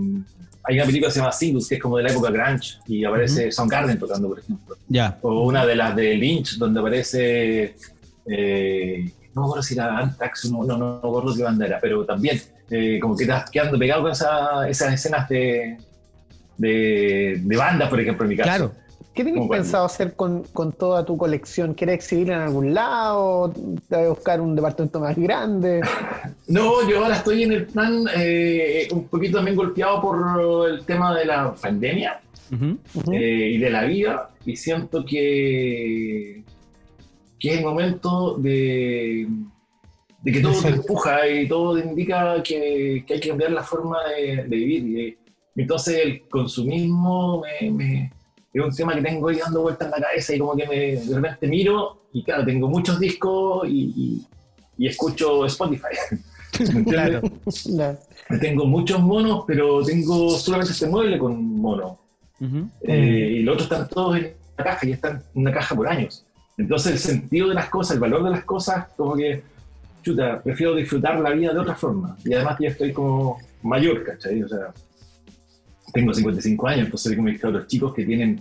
hay 0.62 0.76
una 0.76 0.86
película 0.86 1.08
que 1.08 1.14
se 1.14 1.20
llama 1.20 1.32
Singles, 1.32 1.68
que 1.68 1.76
es 1.76 1.82
como 1.82 1.98
de 1.98 2.04
la 2.04 2.12
época 2.12 2.30
grunge, 2.30 2.78
y 2.86 3.04
aparece 3.04 3.52
Soundgarden 3.52 3.98
tocando, 3.98 4.28
por 4.28 4.40
ejemplo 4.40 4.76
ya, 4.88 5.18
o 5.22 5.46
una 5.46 5.66
de 5.66 5.76
las 5.76 5.96
de 5.96 6.16
Lynch, 6.16 6.58
donde 6.58 6.80
aparece, 6.80 7.76
eh, 8.28 9.12
no 9.34 9.42
me 9.42 9.46
acuerdo 9.48 9.64
si 9.64 9.74
era 9.74 9.98
Anthrax, 9.98 10.52
no, 10.52 10.64
no, 10.66 10.78
no 10.78 11.00
me 11.02 11.08
acuerdo 11.10 11.36
qué 11.36 11.44
banda 11.44 11.66
era, 11.66 11.80
pero 11.80 12.06
también 12.06 12.40
eh, 12.70 13.00
como 13.02 13.16
que 13.18 13.24
estás 13.24 13.50
quedando 13.50 13.78
pegado 13.80 14.04
con 14.04 14.12
esa- 14.12 14.68
esas 14.70 14.94
escenas 14.94 15.28
de, 15.30 15.78
de, 16.58 17.40
de 17.44 17.58
bandas, 17.58 17.90
por 17.90 18.00
ejemplo, 18.00 18.24
en 18.26 18.30
mi 18.30 18.38
caso. 18.38 18.48
claro. 18.50 18.72
¿Qué 19.12 19.24
tienes 19.26 19.50
pensado 19.50 19.84
hacer 19.86 20.14
con, 20.16 20.44
con 20.54 20.72
toda 20.72 21.04
tu 21.04 21.18
colección? 21.18 21.74
¿Quieres 21.74 21.96
exhibirla 21.96 22.36
en 22.36 22.42
algún 22.44 22.74
lado? 22.74 23.52
¿Te 23.90 23.96
vas 23.98 24.06
a 24.06 24.10
buscar 24.10 24.40
un 24.40 24.56
departamento 24.56 25.00
más 25.00 25.18
grande? 25.18 25.82
No, 26.48 26.88
yo 26.90 27.04
ahora 27.04 27.18
estoy 27.18 27.44
en 27.44 27.52
el 27.52 27.66
plan 27.68 28.06
eh, 28.16 28.88
un 28.92 29.08
poquito 29.08 29.38
también 29.38 29.56
golpeado 29.56 30.02
por 30.02 30.70
el 30.70 30.84
tema 30.86 31.16
de 31.16 31.26
la 31.26 31.54
pandemia 31.54 32.22
eh, 33.12 33.52
y 33.54 33.58
de 33.60 33.70
la 33.70 33.84
vida 33.84 34.30
y 34.46 34.56
siento 34.56 35.06
que, 35.06 36.42
que 37.40 37.52
es 37.54 37.58
el 37.60 37.64
momento 37.66 38.36
de, 38.38 39.28
de 40.22 40.32
que 40.32 40.42
todo 40.42 40.62
te 40.62 40.68
empuja 40.70 41.28
y 41.28 41.48
todo 41.48 41.76
te 41.80 41.88
indica 41.88 42.42
que, 42.44 43.04
que 43.08 43.14
hay 43.14 43.20
que 43.20 43.30
cambiar 43.30 43.52
la 43.52 43.64
forma 43.64 43.98
de, 44.10 44.44
de 44.44 44.56
vivir. 44.56 45.18
Y, 45.56 45.62
entonces 45.62 46.00
el 46.06 46.28
consumismo 46.30 47.42
me, 47.62 47.72
me- 47.72 48.14
es 48.54 48.64
un 48.64 48.74
tema 48.76 48.96
que 48.96 49.02
tengo 49.02 49.28
ahí 49.30 49.38
dando 49.38 49.62
vueltas 49.62 49.86
en 49.86 49.92
la 49.92 50.08
cabeza 50.08 50.34
y 50.36 50.40
como 50.40 50.56
que 50.56 50.68
me, 50.68 50.76
de 50.96 51.16
repente 51.16 51.48
miro 51.48 52.04
y 52.14 52.24
claro, 52.24 52.44
tengo 52.46 52.68
muchos 52.68 53.00
discos 53.00 53.68
y, 53.68 53.94
y- 53.96 54.28
y 54.78 54.88
escucho 54.88 55.46
Spotify. 55.46 55.88
Claro. 56.90 57.22
Tengo 58.42 58.66
muchos 58.66 59.00
monos, 59.00 59.44
pero 59.48 59.82
tengo 59.84 60.32
solamente 60.32 60.74
este 60.74 60.88
mueble 60.88 61.18
con 61.18 61.42
mono. 61.58 62.00
Ujú. 62.42 62.68
Eh, 62.82 63.36
y 63.38 63.40
los 63.44 63.54
otros 63.54 63.72
están 63.72 63.88
todos 63.88 64.18
en 64.18 64.34
una 64.58 64.64
caja 64.66 64.88
y 64.88 64.92
están 64.92 65.24
en 65.36 65.42
una 65.42 65.52
caja 65.54 65.76
por 65.76 65.88
años. 65.88 66.26
Entonces 66.58 66.92
el 66.94 67.00
sentido 67.00 67.48
de 67.50 67.54
las 67.54 67.70
cosas, 67.70 67.94
el 67.96 68.00
valor 68.02 68.24
de 68.24 68.32
las 68.32 68.44
cosas, 68.44 68.88
como 68.98 69.16
que, 69.16 69.42
chuta, 70.04 70.42
prefiero 70.42 70.76
disfrutar 70.76 71.20
la 71.20 71.32
vida 71.32 71.54
de 71.54 71.60
otra 71.60 71.76
forma. 71.76 72.18
Y 72.26 72.34
además 72.34 72.58
ya 72.60 72.70
estoy 72.70 72.92
como 72.94 73.40
mayor, 73.64 74.04
¿cachai? 74.04 74.42
O 74.44 74.48
sea, 74.48 74.74
tengo 75.94 76.14
55 76.14 76.68
años, 76.68 76.86
entonces 76.86 77.16
como 77.16 77.30
mis 77.30 77.44
otros 77.44 77.68
chicos 77.68 77.94
que 77.94 78.06
tienen 78.06 78.40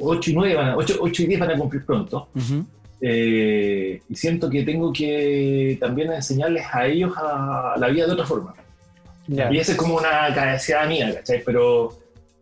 8 0.00 0.30
y 0.30 0.34
9, 0.34 0.54
van 0.54 0.68
a- 0.70 0.76
8, 0.76 0.96
8 1.00 1.22
y 1.22 1.26
10 1.26 1.40
van 1.40 1.50
a 1.50 1.58
cumplir 1.58 1.84
pronto. 1.84 2.28
Ujú. 2.34 2.64
Eh, 3.00 4.00
y 4.08 4.14
siento 4.16 4.50
que 4.50 4.62
tengo 4.64 4.92
que 4.92 5.76
también 5.80 6.12
enseñarles 6.12 6.64
a 6.72 6.86
ellos 6.86 7.12
a 7.16 7.74
la 7.78 7.88
vida 7.88 8.06
de 8.06 8.12
otra 8.12 8.26
forma. 8.26 8.54
Ya. 9.28 9.52
Y 9.52 9.58
esa 9.58 9.72
es 9.72 9.78
como 9.78 9.96
una 9.96 10.34
carencia 10.34 10.84
mía, 10.86 11.14
¿cachai? 11.14 11.42
Pero, 11.44 11.96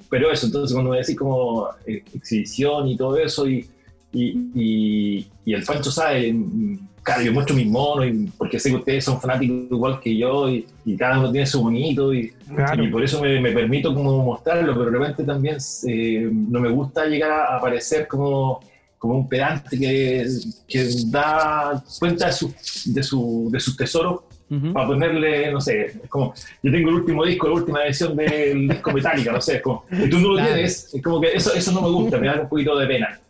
pero 0.09 0.31
eso, 0.31 0.47
entonces 0.47 0.73
cuando 0.73 0.93
me 0.93 0.99
decís 0.99 1.17
como 1.17 1.69
eh, 1.87 2.03
exhibición 2.15 2.89
y 2.89 2.97
todo 2.97 3.17
eso, 3.19 3.47
y, 3.49 3.69
y, 4.13 4.39
y- 4.55 5.27
y 5.45 5.53
el 5.53 5.63
Pancho 5.65 5.91
sabe, 5.91 6.33
mm, 6.33 6.79
claro, 7.07 7.23
yo 7.23 7.33
muestro 7.33 7.55
mis 7.55 7.67
monos, 7.69 8.05
y- 8.07 8.29
porque 8.37 8.59
sé 8.59 8.69
que 8.71 8.77
ustedes 8.77 9.05
son 9.05 9.21
fanáticos 9.21 9.57
igual 9.71 10.01
que 10.01 10.17
yo, 10.17 10.51
y, 10.51 10.67
y 10.85 10.97
cada 10.97 11.21
uno 11.21 11.31
tiene 11.33 11.47
su 11.47 11.63
bonito, 11.63 12.13
y, 12.13 12.33
Claro. 12.55 12.83
y 12.85 12.89
por 12.89 13.03
eso 13.03 13.21
me, 13.23 13.41
me 13.41 13.53
permito 13.53 13.95
como 13.95 14.25
mostrarlo, 14.25 14.75
pero 14.75 14.91
de 14.91 14.99
repente 14.99 15.23
también 15.25 15.57
eh, 15.89 16.29
no 16.33 16.61
me 16.61 16.69
gusta 16.69 17.07
llegar 17.07 17.31
a, 17.31 17.57
a 17.57 17.61
parecer 17.61 18.07
como, 18.09 18.61
como 18.99 19.15
un 19.19 19.29
pedante 19.29 19.79
que, 19.79 20.27
que 20.67 20.89
da 21.07 21.83
cuenta 22.01 22.27
de, 22.27 22.33
su, 22.33 22.53
de, 22.87 23.03
su, 23.03 23.49
de 23.53 23.61
sus 23.61 23.77
tesoros 23.77 24.21
Ujú. 24.51 24.73
para 24.73 24.87
ponerle, 24.87 25.51
no 25.53 25.61
sé, 25.61 25.87
es 25.87 26.09
como, 26.09 26.33
yo 26.63 26.71
tengo 26.73 26.89
el 26.91 26.95
último 26.97 27.25
disco, 27.25 27.49
la 27.49 27.55
última 27.55 27.85
edición 27.85 28.17
del 28.17 28.69
disco 28.73 28.93
Metallica, 28.93 29.33
no 29.33 29.41
sé, 29.41 29.57
es 29.57 29.63
como, 29.63 29.85
y 29.91 30.09
tú 30.11 30.19
no 30.19 30.29
lo 30.35 30.45
tienes, 30.45 30.93
es 30.95 31.03
como 31.03 31.21
que 31.21 31.33
eso, 31.35 31.53
eso 31.55 31.71
no 31.73 31.83
me 31.83 31.91
gusta, 31.91 32.19
me 32.19 32.27
da 32.29 32.41
un 32.43 32.49
poquito 32.49 32.77
de 32.79 32.87
pena. 32.87 33.21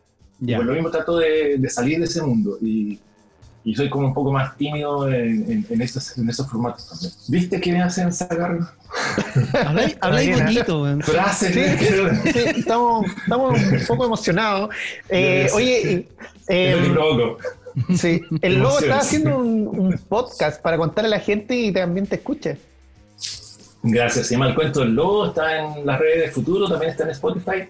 Ya. 0.41 0.59
Por 0.59 0.67
lo 0.67 0.75
mismo 0.75 0.91
trato 0.91 1.17
de, 1.19 1.57
de 1.59 1.69
salir 1.71 1.99
de 1.99 2.05
ese 2.05 2.21
mundo 2.23 2.59
y, 2.61 2.99
y 3.67 3.75
soy 3.75 3.91
como 3.91 4.07
un 4.07 4.15
poco 4.15 4.31
más 4.31 4.57
tímido 4.57 5.09
en, 5.13 5.51
en, 5.51 5.67
en 5.69 5.83
esos, 5.83 6.17
en 6.17 6.31
esos 6.31 6.49
formatos 6.49 6.89
también. 6.89 7.13
¿Viste 7.27 7.61
que 7.61 7.73
me 7.73 7.83
hacen 7.83 8.13
sacar 8.13 8.61
Habláis 10.01 10.41
bonito, 10.41 10.83
weón. 10.83 11.03
frases? 11.03 11.53
Sí, 12.33 12.39
estamos, 12.59 13.07
estamos 13.23 13.61
un 13.61 13.87
poco 13.89 14.05
emocionados. 14.05 14.71
Eh, 15.09 15.49
oye, 15.53 16.09
eh, 16.49 16.91
provoco. 16.93 17.39
sí, 17.97 18.23
el 18.41 18.61
lobo 18.61 18.79
está 18.79 18.99
haciendo 18.99 19.37
un, 19.37 19.67
un 19.67 19.99
podcast 20.09 20.63
para 20.63 20.77
contarle 20.77 21.09
a 21.09 21.19
la 21.19 21.21
gente 21.21 21.57
y 21.57 21.73
también 21.73 22.07
te 22.07 22.17
escuche. 22.17 22.59
Gracias. 23.83 24.29
Se 24.29 24.35
llama 24.35 24.49
El 24.49 24.55
Cuento 24.55 24.79
del 24.81 24.95
Lobo. 24.95 25.27
Está 25.27 25.59
en 25.59 25.85
las 25.85 25.99
redes 25.99 26.27
de 26.27 26.31
Futuro. 26.31 26.69
También 26.69 26.93
está 26.93 27.03
en 27.03 27.11
Spotify. 27.11 27.69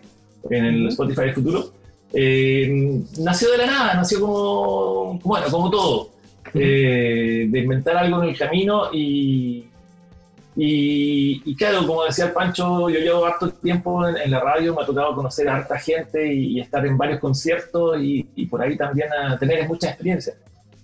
En 0.50 0.64
el 0.66 0.88
Spotify 0.88 1.22
de 1.22 1.32
Futuro. 1.32 1.72
Eh, 2.12 3.02
nació 3.18 3.50
de 3.52 3.58
la 3.58 3.66
nada. 3.66 3.94
Nació 3.94 4.20
como, 4.20 5.18
bueno, 5.24 5.46
como 5.50 5.70
todo. 5.70 6.10
Eh, 6.54 7.46
de 7.48 7.58
inventar 7.58 7.96
algo 7.96 8.22
en 8.22 8.30
el 8.30 8.38
camino 8.38 8.90
y, 8.92 9.66
y, 10.56 11.42
y 11.44 11.54
claro, 11.54 11.86
como 11.86 12.04
decía 12.04 12.26
el 12.26 12.32
Pancho, 12.32 12.88
yo 12.88 12.98
llevo 12.98 13.26
harto 13.26 13.50
tiempo 13.50 14.08
en, 14.08 14.16
en 14.16 14.30
la 14.30 14.40
radio, 14.40 14.74
me 14.74 14.82
ha 14.82 14.86
tocado 14.86 15.14
conocer 15.14 15.48
a 15.48 15.56
harta 15.56 15.78
gente 15.78 16.32
y, 16.32 16.56
y 16.56 16.60
estar 16.60 16.86
en 16.86 16.96
varios 16.96 17.20
conciertos 17.20 18.00
y, 18.00 18.26
y 18.34 18.46
por 18.46 18.62
ahí 18.62 18.76
también 18.76 19.12
a 19.12 19.38
tener 19.38 19.68
mucha 19.68 19.88
experiencia. 19.88 20.34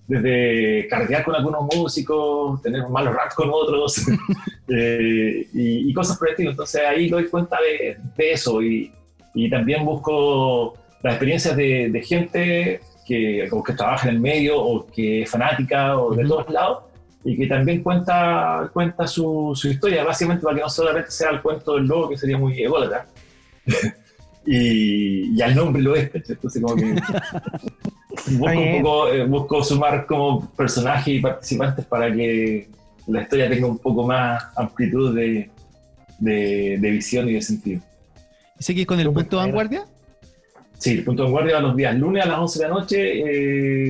Desde 0.07 0.89
carrear 0.89 1.25
con 1.25 1.37
algunos 1.37 1.63
músicos, 1.75 2.61
tener 2.61 2.87
malos 2.89 3.15
ratos 3.15 3.35
con 3.35 3.49
otros 3.51 4.03
eh, 4.69 5.49
y, 5.55 5.95
cosas 5.95 6.19
por 6.19 6.29
el 6.29 6.33
estilo. 6.33 6.51
Entonces 6.51 6.83
ahí 6.87 7.09
doy 7.09 7.29
cuenta 7.29 7.57
de, 7.63 7.97
de 8.15 8.33
eso 8.33 8.61
y, 8.63 8.93
y 9.33 9.49
también 9.49 9.87
busco 9.87 10.75
las 11.03 11.15
experiencias 11.15 11.57
de, 11.57 11.91
de 11.91 12.03
gente 12.03 12.81
que, 13.07 13.49
o 13.51 13.63
que 13.63 13.73
trabaja 13.73 14.09
en 14.09 14.17
el 14.17 14.21
medio 14.21 14.61
o 14.61 14.87
que 14.87 15.23
es 15.23 15.31
fanática 15.31 15.99
o 15.99 16.15
de 16.15 16.25
todos 16.25 16.49
lados 16.51 16.85
y 17.25 17.37
que 17.37 17.47
también 17.47 17.83
cuenta, 17.83 18.71
cuenta 18.73 19.07
su, 19.07 19.53
su 19.55 19.69
historia, 19.69 20.05
básicamente 20.05 20.43
para 20.43 20.57
que 20.57 20.63
no 20.63 20.69
solamente 20.69 21.11
sea 21.11 21.31
el 21.31 21.41
cuento 21.41 21.75
del 21.75 21.87
lobo, 21.87 22.09
que 22.09 22.17
sería 22.17 22.37
muy 22.37 22.61
ególatra. 22.61 23.07
y, 24.47 25.37
y 25.37 25.43
al 25.43 25.55
nombre 25.55 25.83
lo 25.83 25.95
es, 25.95 26.11
entonces 26.13 26.61
como 26.61 26.75
que 26.75 26.95
busco, 28.33 28.59
un 28.59 28.83
poco, 28.83 29.09
eh, 29.09 29.25
busco 29.25 29.63
sumar 29.63 30.05
como 30.07 30.51
personajes 30.51 31.15
y 31.15 31.21
participantes 31.21 31.85
para 31.87 32.13
que 32.13 32.69
la 33.07 33.23
historia 33.23 33.49
tenga 33.49 33.67
un 33.67 33.79
poco 33.79 34.05
más 34.05 34.45
amplitud 34.57 35.15
de, 35.15 35.49
de, 36.19 36.77
de 36.81 36.91
visión 36.91 37.29
y 37.29 37.35
de 37.35 37.43
sentido. 37.43 37.83
¿Y 38.59 38.65
seguís 38.65 38.87
con 38.87 38.99
el 38.99 39.13
punto 39.13 39.37
vanguardia? 39.37 39.85
Sí, 40.83 40.97
punto 41.03 41.23
de 41.23 41.27
vanguardia 41.29 41.55
va 41.57 41.61
los 41.61 41.77
días 41.77 41.95
lunes 41.97 42.25
a 42.25 42.29
las 42.29 42.39
11 42.41 42.59
de 42.59 42.69
la 42.69 42.75
noche. 42.75 42.99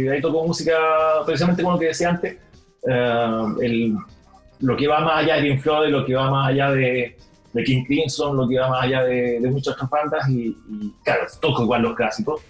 eh, 0.05 0.11
ahí 0.11 0.21
toco 0.21 0.47
música, 0.47 0.77
precisamente 1.25 1.63
como 1.63 1.75
lo 1.77 1.81
que 1.81 1.87
decía 1.87 2.11
antes, 2.11 2.37
eh, 2.87 3.43
el- 3.63 3.97
lo 4.61 4.77
que 4.77 4.87
va 4.87 5.01
más 5.01 5.25
allá 5.25 5.37
de 5.37 5.43
Pink 5.43 5.61
Floyd, 5.63 5.91
lo 5.91 6.05
que 6.05 6.15
va 6.15 6.31
más 6.31 6.49
allá 6.51 6.71
de, 6.71 7.17
de 7.55 7.65
King 7.65 7.85
Crimson, 7.87 8.37
lo 8.37 8.47
que 8.47 8.59
va 8.59 8.69
más 8.69 8.83
allá 8.85 9.05
de, 9.05 9.41
de 9.41 9.51
muchas 9.51 9.75
otras 9.75 9.89
bandas. 9.89 10.29
Y, 10.29 10.49
y, 10.49 10.93
claro, 11.03 11.23
toco 11.41 11.63
igual 11.63 11.81
los 11.83 11.95
clásicos, 11.97 12.43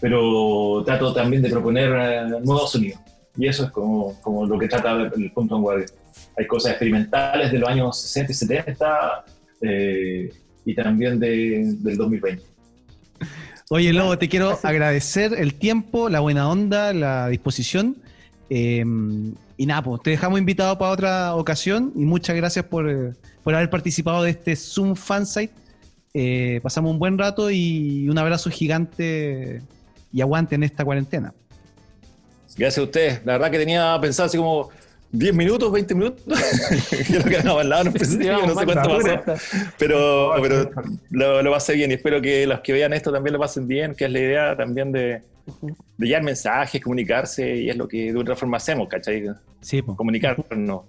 pero 0.00 0.82
trato 0.86 1.12
también 1.12 1.42
de 1.42 1.50
proponer 1.50 1.90
eh, 1.94 2.24
nuevos 2.42 2.72
sonidos. 2.72 2.98
Y 3.36 3.46
eso 3.48 3.64
es 3.66 3.70
como, 3.70 4.18
como 4.22 4.46
lo 4.46 4.58
que 4.58 4.66
trata 4.66 4.92
el 5.14 5.30
punto 5.32 5.54
de 5.54 5.58
vanguardia. 5.60 5.86
Hay 6.38 6.46
cosas 6.46 6.72
experimentales 6.72 7.52
de 7.52 7.58
los 7.58 7.68
años 7.68 8.00
60 8.00 8.32
y 8.32 8.34
70 8.34 9.24
eh, 9.60 10.30
y 10.64 10.74
también 10.74 11.20
de- 11.20 11.74
del 11.80 11.96
2020. 11.98 12.49
Oye, 13.72 13.92
Lobo, 13.92 14.18
te 14.18 14.28
quiero 14.28 14.58
agradecer 14.64 15.32
el 15.32 15.54
tiempo, 15.54 16.08
la 16.08 16.18
buena 16.18 16.50
onda, 16.50 16.92
la 16.92 17.28
disposición. 17.28 17.98
eh, 18.48 18.84
y 19.56 19.66
nada, 19.66 19.82
pues 19.82 20.02
te 20.02 20.10
dejamos 20.10 20.40
invitado 20.40 20.76
para 20.76 20.90
otra 20.90 21.34
ocasión 21.36 21.92
y 21.94 22.00
muchas 22.00 22.34
gracias 22.34 22.64
por, 22.64 22.90
eh, 22.90 23.12
por 23.44 23.54
haber 23.54 23.70
participado 23.70 24.24
de 24.24 24.30
este 24.30 24.56
Zoom 24.56 24.96
Fansite. 24.96 25.54
Eh, 26.14 26.58
pasamos 26.64 26.90
un 26.90 26.98
buen 26.98 27.16
rato 27.16 27.48
y 27.48 28.08
un 28.08 28.18
abrazo 28.18 28.50
gigante 28.50 29.62
y 30.12 30.20
aguante 30.20 30.56
en 30.56 30.64
esta 30.64 30.84
cuarentena. 30.84 31.32
Gracias 32.56 32.78
a 32.78 32.82
ustedes. 32.82 33.20
La 33.24 33.34
verdad 33.34 33.52
que 33.52 33.58
tenía 33.58 33.96
pensado 34.00 34.26
así 34.26 34.36
como 34.36 34.70
10 35.12 35.34
minutos, 35.34 35.72
20 35.72 35.94
minutos. 35.94 36.22
Lo 36.26 37.24
que 37.24 37.36
habíamos 37.36 37.60
hablado 37.60 37.92
principio, 37.92 38.46
no 38.46 38.54
sé 38.54 38.64
cuánto 38.64 38.98
pasó. 38.98 39.42
Pero, 39.78 40.32
pero 40.40 40.70
lo, 41.10 41.42
lo 41.42 41.50
pasé 41.50 41.74
bien 41.74 41.90
y 41.90 41.94
espero 41.94 42.20
que 42.20 42.46
los 42.46 42.60
que 42.60 42.72
vean 42.72 42.92
esto 42.92 43.12
también 43.12 43.32
lo 43.32 43.40
pasen 43.40 43.66
bien, 43.66 43.94
que 43.94 44.04
es 44.04 44.10
la 44.12 44.18
idea 44.18 44.56
también 44.56 44.92
de, 44.92 45.22
de 45.98 46.06
llevar 46.06 46.22
mensajes, 46.22 46.80
comunicarse 46.80 47.56
y 47.56 47.70
es 47.70 47.76
lo 47.76 47.88
que 47.88 48.12
de 48.12 48.18
otra 48.18 48.36
forma 48.36 48.58
hacemos, 48.58 48.88
¿cachai? 48.88 49.24
Sí, 49.60 49.82
pues. 49.82 49.96
Comunicarnos. 49.96 50.82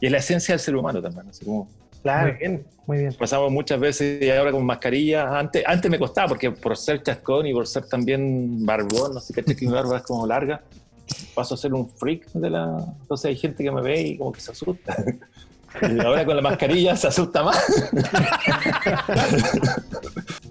Y 0.00 0.06
es 0.06 0.12
la 0.12 0.18
esencia 0.18 0.54
del 0.54 0.60
ser 0.60 0.76
humano 0.76 1.00
también. 1.00 1.28
Así 1.28 1.44
como 1.44 1.68
Claro. 2.02 2.28
Muy 2.28 2.38
bien, 2.38 2.64
muy 2.86 2.98
bien. 2.98 3.14
pasamos 3.18 3.50
muchas 3.50 3.80
veces 3.80 4.22
y 4.22 4.30
ahora 4.30 4.52
con 4.52 4.64
mascarilla. 4.64 5.38
Antes, 5.38 5.64
antes 5.66 5.90
me 5.90 5.98
costaba 5.98 6.28
porque 6.28 6.50
por 6.50 6.76
ser 6.76 7.02
chascón 7.02 7.46
y 7.46 7.52
por 7.52 7.66
ser 7.66 7.86
también 7.86 8.64
barbón, 8.64 9.14
no 9.14 9.20
sé 9.20 9.34
qué, 9.34 9.54
mi 9.60 9.72
barba 9.72 9.98
es 9.98 10.02
como 10.02 10.26
larga, 10.26 10.62
paso 11.34 11.54
a 11.54 11.56
ser 11.56 11.74
un 11.74 11.88
freak 11.88 12.30
de 12.32 12.50
la. 12.50 12.84
Entonces 13.00 13.26
hay 13.26 13.36
gente 13.36 13.64
que 13.64 13.70
me 13.70 13.80
ve 13.80 14.00
y 14.00 14.18
como 14.18 14.32
que 14.32 14.40
se 14.40 14.52
asusta. 14.52 14.96
Y 15.82 16.00
ahora 16.00 16.24
con 16.24 16.34
la 16.34 16.40
mascarilla 16.40 16.96
se 16.96 17.08
asusta 17.08 17.42
más. 17.42 17.62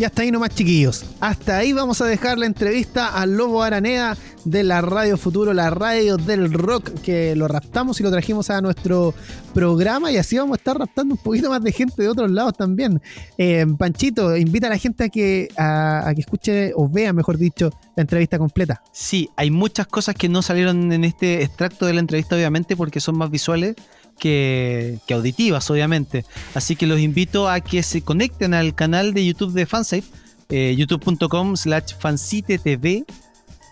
Y 0.00 0.04
hasta 0.04 0.22
ahí 0.22 0.30
nomás, 0.30 0.54
chiquillos. 0.54 1.04
Hasta 1.20 1.58
ahí 1.58 1.74
vamos 1.74 2.00
a 2.00 2.06
dejar 2.06 2.38
la 2.38 2.46
entrevista 2.46 3.08
al 3.08 3.36
Lobo 3.36 3.62
Araneda 3.62 4.16
de 4.46 4.62
la 4.62 4.80
Radio 4.80 5.18
Futuro, 5.18 5.52
la 5.52 5.68
radio 5.68 6.16
del 6.16 6.54
rock, 6.54 6.88
que 7.02 7.36
lo 7.36 7.46
raptamos 7.48 8.00
y 8.00 8.02
lo 8.02 8.10
trajimos 8.10 8.48
a 8.48 8.62
nuestro 8.62 9.12
programa 9.52 10.10
y 10.10 10.16
así 10.16 10.38
vamos 10.38 10.54
a 10.54 10.56
estar 10.56 10.78
raptando 10.78 11.16
un 11.16 11.20
poquito 11.22 11.50
más 11.50 11.62
de 11.62 11.72
gente 11.72 12.00
de 12.00 12.08
otros 12.08 12.30
lados 12.30 12.54
también. 12.56 13.02
Eh, 13.36 13.66
Panchito, 13.76 14.34
invita 14.38 14.68
a 14.68 14.70
la 14.70 14.78
gente 14.78 15.10
que, 15.10 15.48
a 15.58 16.10
que 16.14 16.22
escuche 16.22 16.72
o 16.76 16.88
vea, 16.88 17.12
mejor 17.12 17.36
dicho, 17.36 17.68
la 17.94 18.00
entrevista 18.00 18.38
completa. 18.38 18.82
Sí, 18.92 19.28
hay 19.36 19.50
muchas 19.50 19.86
cosas 19.86 20.14
que 20.14 20.30
no 20.30 20.40
salieron 20.40 20.90
en 20.92 21.04
este 21.04 21.42
extracto 21.42 21.84
de 21.84 21.92
la 21.92 22.00
entrevista, 22.00 22.36
obviamente, 22.36 22.74
porque 22.74 23.00
son 23.00 23.18
más 23.18 23.30
visuales 23.30 23.76
que, 24.20 24.98
que 25.06 25.14
auditivas, 25.14 25.68
obviamente. 25.70 26.24
Así 26.54 26.76
que 26.76 26.86
los 26.86 27.00
invito 27.00 27.48
a 27.48 27.60
que 27.60 27.82
se 27.82 28.02
conecten 28.02 28.54
al 28.54 28.74
canal 28.76 29.12
de 29.14 29.26
YouTube 29.26 29.52
de 29.52 29.66
Fansite, 29.66 30.06
eh, 30.50 30.74
youtube.com 30.76 31.56
slash 31.56 31.94
fansite.tv 31.98 33.04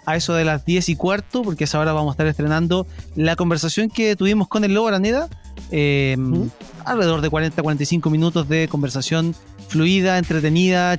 a 0.06 0.16
eso 0.16 0.32
de 0.32 0.44
las 0.44 0.64
10 0.64 0.88
y 0.88 0.96
cuarto, 0.96 1.42
porque 1.42 1.64
a 1.64 1.66
esa 1.66 1.78
hora 1.78 1.92
vamos 1.92 2.12
a 2.12 2.14
estar 2.14 2.26
estrenando 2.26 2.86
la 3.14 3.36
conversación 3.36 3.90
que 3.90 4.16
tuvimos 4.16 4.48
con 4.48 4.64
el 4.64 4.72
Lobo 4.72 4.88
Araneda. 4.88 5.28
eh, 5.70 6.16
Alrededor 6.84 7.20
de 7.20 7.30
40-45 7.30 8.10
minutos 8.10 8.48
de 8.48 8.68
conversación 8.68 9.34
fluida, 9.68 10.16
entretenida. 10.16 10.98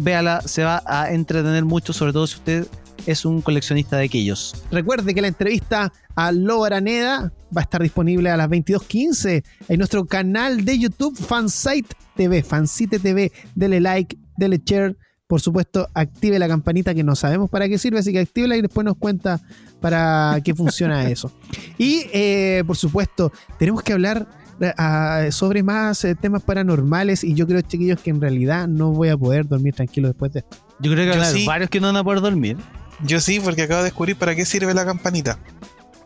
Véala, 0.00 0.40
se 0.42 0.64
va 0.64 0.82
a 0.84 1.12
entretener 1.12 1.64
mucho, 1.64 1.92
sobre 1.92 2.12
todo 2.12 2.26
si 2.26 2.34
usted 2.34 2.66
es 3.06 3.24
un 3.24 3.40
coleccionista 3.40 3.96
de 3.96 4.04
aquellos. 4.04 4.64
Recuerde 4.70 5.14
que 5.14 5.20
la 5.20 5.28
entrevista 5.28 5.92
a 6.14 6.32
Lobo 6.32 6.64
Araneda 6.64 7.32
va 7.56 7.60
a 7.60 7.64
estar 7.64 7.82
disponible 7.82 8.30
a 8.30 8.36
las 8.36 8.48
22.15 8.48 9.44
en 9.68 9.78
nuestro 9.78 10.06
canal 10.06 10.64
de 10.64 10.78
YouTube 10.78 11.16
Fansite 11.16 11.94
TV, 12.16 12.42
Fansite 12.42 12.98
TV. 12.98 13.32
Dele 13.54 13.80
like, 13.80 14.16
dele 14.36 14.60
share. 14.64 14.96
Por 15.26 15.40
supuesto, 15.42 15.88
active 15.92 16.38
la 16.38 16.48
campanita 16.48 16.94
que 16.94 17.04
no 17.04 17.14
sabemos 17.14 17.50
para 17.50 17.68
qué 17.68 17.76
sirve, 17.76 17.98
así 17.98 18.12
que 18.12 18.20
actívela 18.20 18.56
y 18.56 18.62
después 18.62 18.84
nos 18.84 18.96
cuenta 18.96 19.40
para 19.80 20.40
qué 20.42 20.54
funciona 20.54 21.08
eso. 21.10 21.30
Y, 21.76 22.06
eh, 22.12 22.64
por 22.66 22.76
supuesto, 22.76 23.30
tenemos 23.58 23.82
que 23.82 23.92
hablar 23.92 24.26
eh, 24.60 25.30
sobre 25.30 25.62
más 25.62 26.04
eh, 26.04 26.16
temas 26.16 26.42
paranormales 26.42 27.22
y 27.22 27.34
yo 27.34 27.46
creo, 27.46 27.60
chiquillos, 27.60 28.00
que 28.00 28.10
en 28.10 28.20
realidad 28.20 28.66
no 28.66 28.90
voy 28.90 29.10
a 29.10 29.16
poder 29.16 29.46
dormir 29.46 29.74
tranquilo 29.74 30.08
después 30.08 30.32
de 30.32 30.40
esto. 30.40 30.56
Yo 30.80 30.90
creo 30.92 31.12
que 31.12 31.24
sí. 31.26 31.46
varios 31.46 31.70
que 31.70 31.80
no 31.80 31.88
van 31.88 31.96
a 31.96 32.04
poder 32.04 32.20
dormir. 32.20 32.56
Yo 33.02 33.20
sí, 33.20 33.40
porque 33.40 33.62
acabo 33.62 33.78
de 33.80 33.84
descubrir 33.84 34.16
para 34.16 34.34
qué 34.34 34.44
sirve 34.44 34.74
la 34.74 34.84
campanita. 34.84 35.38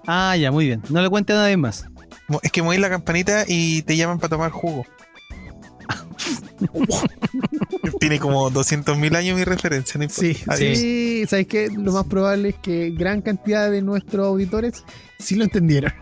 Ah, 0.06 0.36
ya, 0.36 0.50
muy 0.50 0.66
bien. 0.66 0.82
No 0.90 1.00
le 1.00 1.08
cuente 1.08 1.32
a 1.32 1.36
nadie 1.36 1.56
más. 1.56 1.86
Es 2.42 2.50
que 2.52 2.62
mueves 2.62 2.80
la 2.80 2.90
campanita 2.90 3.44
y 3.46 3.82
te 3.82 3.96
llaman 3.96 4.18
para 4.18 4.30
tomar 4.30 4.50
jugo. 4.50 4.84
Tiene 8.00 8.18
como 8.18 8.50
200.000 8.50 9.16
años 9.16 9.36
mi 9.36 9.44
referencia, 9.44 10.00
no. 10.00 10.08
Sí, 10.08 10.36
Adiós. 10.46 10.78
sí, 10.78 11.24
¿sabes 11.28 11.46
qué? 11.46 11.68
Lo 11.70 11.92
más 11.92 12.04
probable 12.06 12.50
es 12.50 12.54
que 12.56 12.90
gran 12.90 13.20
cantidad 13.22 13.70
de 13.70 13.82
nuestros 13.82 14.26
auditores 14.26 14.84
sí 15.18 15.34
lo 15.34 15.44
entendieron. 15.44 15.92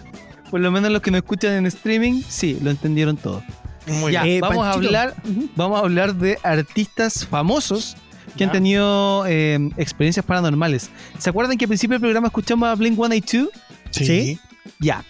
Por 0.51 0.61
lo 0.61 0.71
menos 0.71 0.91
los 0.91 1.01
que 1.03 1.11
nos 1.11 1.19
escuchan 1.19 1.53
en 1.53 1.67
streaming, 1.67 2.23
sí, 2.29 2.59
lo 2.63 2.71
entendieron 2.71 3.17
todo. 3.17 3.43
Muy 3.87 4.13
Ya, 4.13 4.23
bien. 4.25 4.37
Eh, 4.37 4.41
vamos 4.41 4.67
a 4.67 4.73
hablar, 4.73 5.15
vamos 5.57 5.81
a 5.81 5.85
hablar 5.85 6.15
de 6.15 6.39
artistas 6.43 7.27
famosos 7.27 7.97
que 8.37 8.45
han 8.45 8.53
tenido 8.53 9.27
eh, 9.27 9.71
experiencias 9.77 10.25
paranormales. 10.25 10.91
¿Se 11.19 11.31
acuerdan 11.31 11.57
que 11.59 11.65
al 11.65 11.69
principio 11.69 11.95
del 11.95 12.01
programa 12.01 12.29
escuchamos 12.29 12.69
a 12.69 12.75
Blink 12.75 12.95
182? 12.95 13.51
Sí. 13.91 14.05
sí. 14.05 14.41
Ya. 14.79 15.05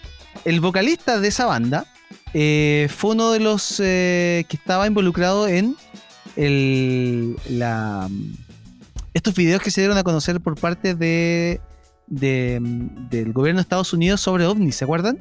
El 0.45 0.61
vocalista 0.61 1.21
de 1.21 1.29
esa 1.29 1.47
banda 1.47 1.87
eh, 2.33 2.89
fue 2.95 3.13
uno 3.13 3.31
de 3.31 3.41
los 3.41 3.81
eh, 3.81 4.45
que 4.49 4.57
estaba 4.57 4.87
involucrado 4.87 5.49
en 5.49 5.77
el, 6.37 7.37
la, 7.49 8.09
estos 9.13 9.35
videos 9.35 9.61
que 9.63 9.71
se 9.71 9.81
dieron 9.81 9.99
a 9.99 10.03
conocer 10.05 10.41
por 10.41 10.59
parte 10.59 10.95
de 10.95 11.61
de, 12.11 12.59
del 13.09 13.33
gobierno 13.33 13.59
de 13.59 13.63
Estados 13.63 13.93
Unidos 13.95 14.21
sobre 14.21 14.45
ovnis, 14.45 14.77
¿se 14.77 14.85
acuerdan? 14.85 15.19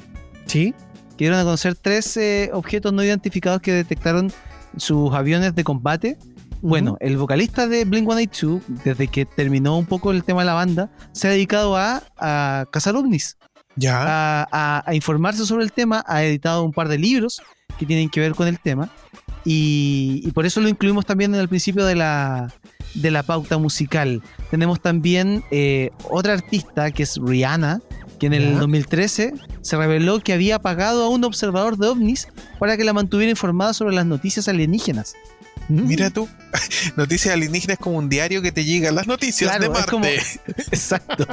Sí. 0.47 0.73
Que 1.11 1.25
dieron 1.25 1.39
a 1.39 1.43
conocer 1.43 1.75
tres 1.75 2.17
eh, 2.17 2.49
objetos 2.51 2.91
no 2.91 3.03
identificados 3.03 3.61
que 3.61 3.71
detectaron 3.71 4.33
sus 4.75 5.13
aviones 5.13 5.55
de 5.55 5.63
combate. 5.63 6.17
Bueno, 6.61 6.97
el 6.99 7.17
vocalista 7.17 7.67
de 7.67 7.85
Blink 7.85 8.05
182, 8.09 8.61
desde 8.83 9.07
que 9.07 9.25
terminó 9.25 9.77
un 9.77 9.85
poco 9.85 10.11
el 10.11 10.23
tema 10.23 10.41
de 10.41 10.45
la 10.47 10.53
banda, 10.53 10.91
se 11.13 11.27
ha 11.27 11.31
dedicado 11.31 11.77
a, 11.77 12.03
a 12.17 12.65
cazar 12.71 12.95
ovnis, 12.95 13.37
Ya. 13.75 14.01
a, 14.41 14.47
a- 14.51 14.83
a 14.85 14.95
informarse 14.95 15.45
sobre 15.45 15.63
el 15.63 15.71
tema, 15.71 16.03
ha 16.07 16.23
editado 16.23 16.63
un 16.63 16.73
par 16.73 16.89
de 16.89 16.97
libros 16.97 17.41
que 17.77 17.85
tienen 17.85 18.09
que 18.09 18.19
ver 18.19 18.35
con 18.35 18.47
el 18.47 18.59
tema. 18.59 18.89
Y, 19.45 20.21
y 20.25 20.31
por 20.31 20.45
eso 20.45 20.59
lo 20.59 20.67
incluimos 20.67 21.05
también 21.05 21.33
en 21.33 21.39
el 21.39 21.47
principio 21.47 21.85
de 21.85 21.95
la, 21.95 22.53
de 22.93 23.09
la 23.09 23.23
pauta 23.23 23.57
musical. 23.57 24.21
Tenemos 24.51 24.81
también 24.81 25.43
eh, 25.51 25.91
otra 26.09 26.33
artista 26.33 26.91
que 26.91 27.03
es 27.03 27.17
Rihanna, 27.23 27.79
que 28.19 28.27
en 28.27 28.33
el 28.33 28.53
Ya. 28.55 28.59
2013 28.59 29.33
se 29.61 29.77
reveló 29.77 30.19
que 30.19 30.33
había 30.33 30.59
pagado 30.59 31.05
a 31.05 31.09
un 31.09 31.23
observador 31.23 31.77
de 31.77 31.87
ovnis 31.87 32.27
para 32.59 32.75
que 32.75 32.83
la 32.83 32.91
mantuviera 32.91 33.29
informada 33.31 33.73
sobre 33.73 33.95
las 33.95 34.05
noticias 34.05 34.49
alienígenas. 34.49 35.13
Mm. 35.67 35.85
Mira 35.87 36.09
tú, 36.09 36.27
Noticias 36.95 37.33
Alienígenas 37.33 37.75
es 37.77 37.79
como 37.83 37.97
un 37.97 38.09
diario 38.09 38.41
que 38.41 38.51
te 38.51 38.63
llegan 38.65 38.95
las 38.95 39.05
noticias 39.07 39.49
Claro, 39.49 39.63
de 39.65 39.69
Marte. 39.69 39.91
como- 39.91 40.05
Exacto, 40.71 41.25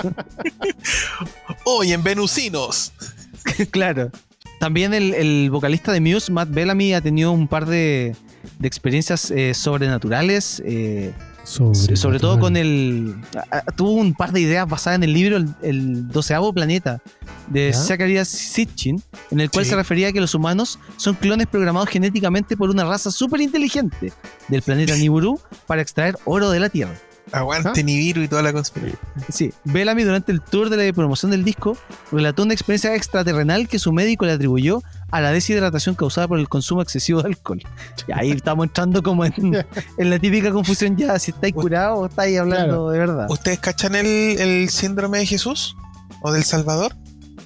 Hoy 1.64 1.92
en 1.92 2.02
Venusinos. 2.02 2.92
claro. 3.70 4.10
También 4.58 4.94
el, 4.94 5.12
el 5.14 5.50
vocalista 5.50 5.92
de 5.92 6.00
Muse, 6.00 6.32
Matt 6.32 6.50
Bellamy, 6.50 6.94
ha 6.94 7.00
tenido 7.00 7.30
un 7.32 7.46
par 7.46 7.66
de, 7.66 8.16
de 8.58 8.68
experiencias 8.68 9.30
eh, 9.30 9.52
sobrenaturales. 9.54 10.62
eh, 10.64 11.12
sobre 11.44 12.18
todo 12.18 12.38
con 12.40 12.56
el. 12.56 13.14
a- 13.50 13.58
a- 13.58 13.62
Tuvo 13.72 13.92
un 13.92 14.14
par 14.14 14.32
de 14.32 14.40
ideas 14.40 14.68
basadas 14.68 14.96
en 14.96 15.04
el 15.04 15.12
libro 15.12 15.36
El, 15.36 15.48
el 15.62 16.08
doceavo 16.08 16.52
planeta 16.52 17.00
de 17.48 17.72
¿Ya? 17.72 17.78
Zacharias 17.78 18.28
Sitchin, 18.28 19.02
en 19.30 19.40
el 19.40 19.50
cual 19.50 19.64
Sí. 19.64 19.70
se 19.70 19.76
refería 19.76 20.08
a 20.08 20.12
que 20.12 20.20
los 20.20 20.34
humanos 20.34 20.78
son 20.96 21.14
clones 21.14 21.46
programados 21.46 21.88
genéticamente 21.88 22.56
por 22.56 22.70
una 22.70 22.84
raza 22.84 23.10
súper 23.10 23.40
inteligente 23.40 24.12
del 24.48 24.62
planeta 24.62 24.94
Nibiru 24.96 25.38
para 25.66 25.82
extraer 25.82 26.16
oro 26.24 26.50
de 26.50 26.60
la 26.60 26.68
Tierra. 26.68 26.94
Aguante 27.32 27.80
¿Ah? 27.80 27.82
Nibiru 27.82 28.22
y 28.22 28.28
toda 28.28 28.40
la 28.40 28.52
conspiración. 28.52 29.00
Sí, 29.32 29.52
Bellamy 29.64 30.04
durante 30.04 30.30
el 30.30 30.40
tour 30.40 30.70
de 30.70 30.76
la 30.86 30.92
promoción 30.92 31.32
del 31.32 31.42
disco 31.42 31.76
relató 32.12 32.44
una 32.44 32.54
experiencia 32.54 32.94
extraterrenal 32.94 33.66
que 33.66 33.80
su 33.80 33.92
médico 33.92 34.26
le 34.26 34.32
atribuyó 34.32 34.80
a 35.10 35.20
la 35.20 35.32
deshidratación 35.32 35.96
causada 35.96 36.28
por 36.28 36.38
el 36.38 36.48
consumo 36.48 36.82
excesivo 36.82 37.22
de 37.22 37.28
alcohol. 37.30 37.60
Y 38.06 38.12
ahí 38.12 38.30
estamos 38.30 38.66
entrando 38.66 39.02
como 39.02 39.24
en, 39.24 39.34
en 39.98 40.10
la 40.10 40.20
típica 40.20 40.52
confusión 40.52 40.96
ya, 40.96 41.18
si 41.18 41.32
estáis 41.32 41.52
curados 41.54 41.98
o 41.98 42.06
estáis 42.06 42.38
hablando 42.38 42.66
Claro. 42.68 42.90
de 42.90 42.98
verdad. 43.00 43.26
¿Ustedes 43.28 43.58
cachan 43.58 43.96
el, 43.96 44.06
el 44.06 44.68
síndrome 44.70 45.18
de 45.18 45.26
Jesús? 45.26 45.76
¿O 46.22 46.30
del 46.30 46.44
Salvador? 46.44 46.94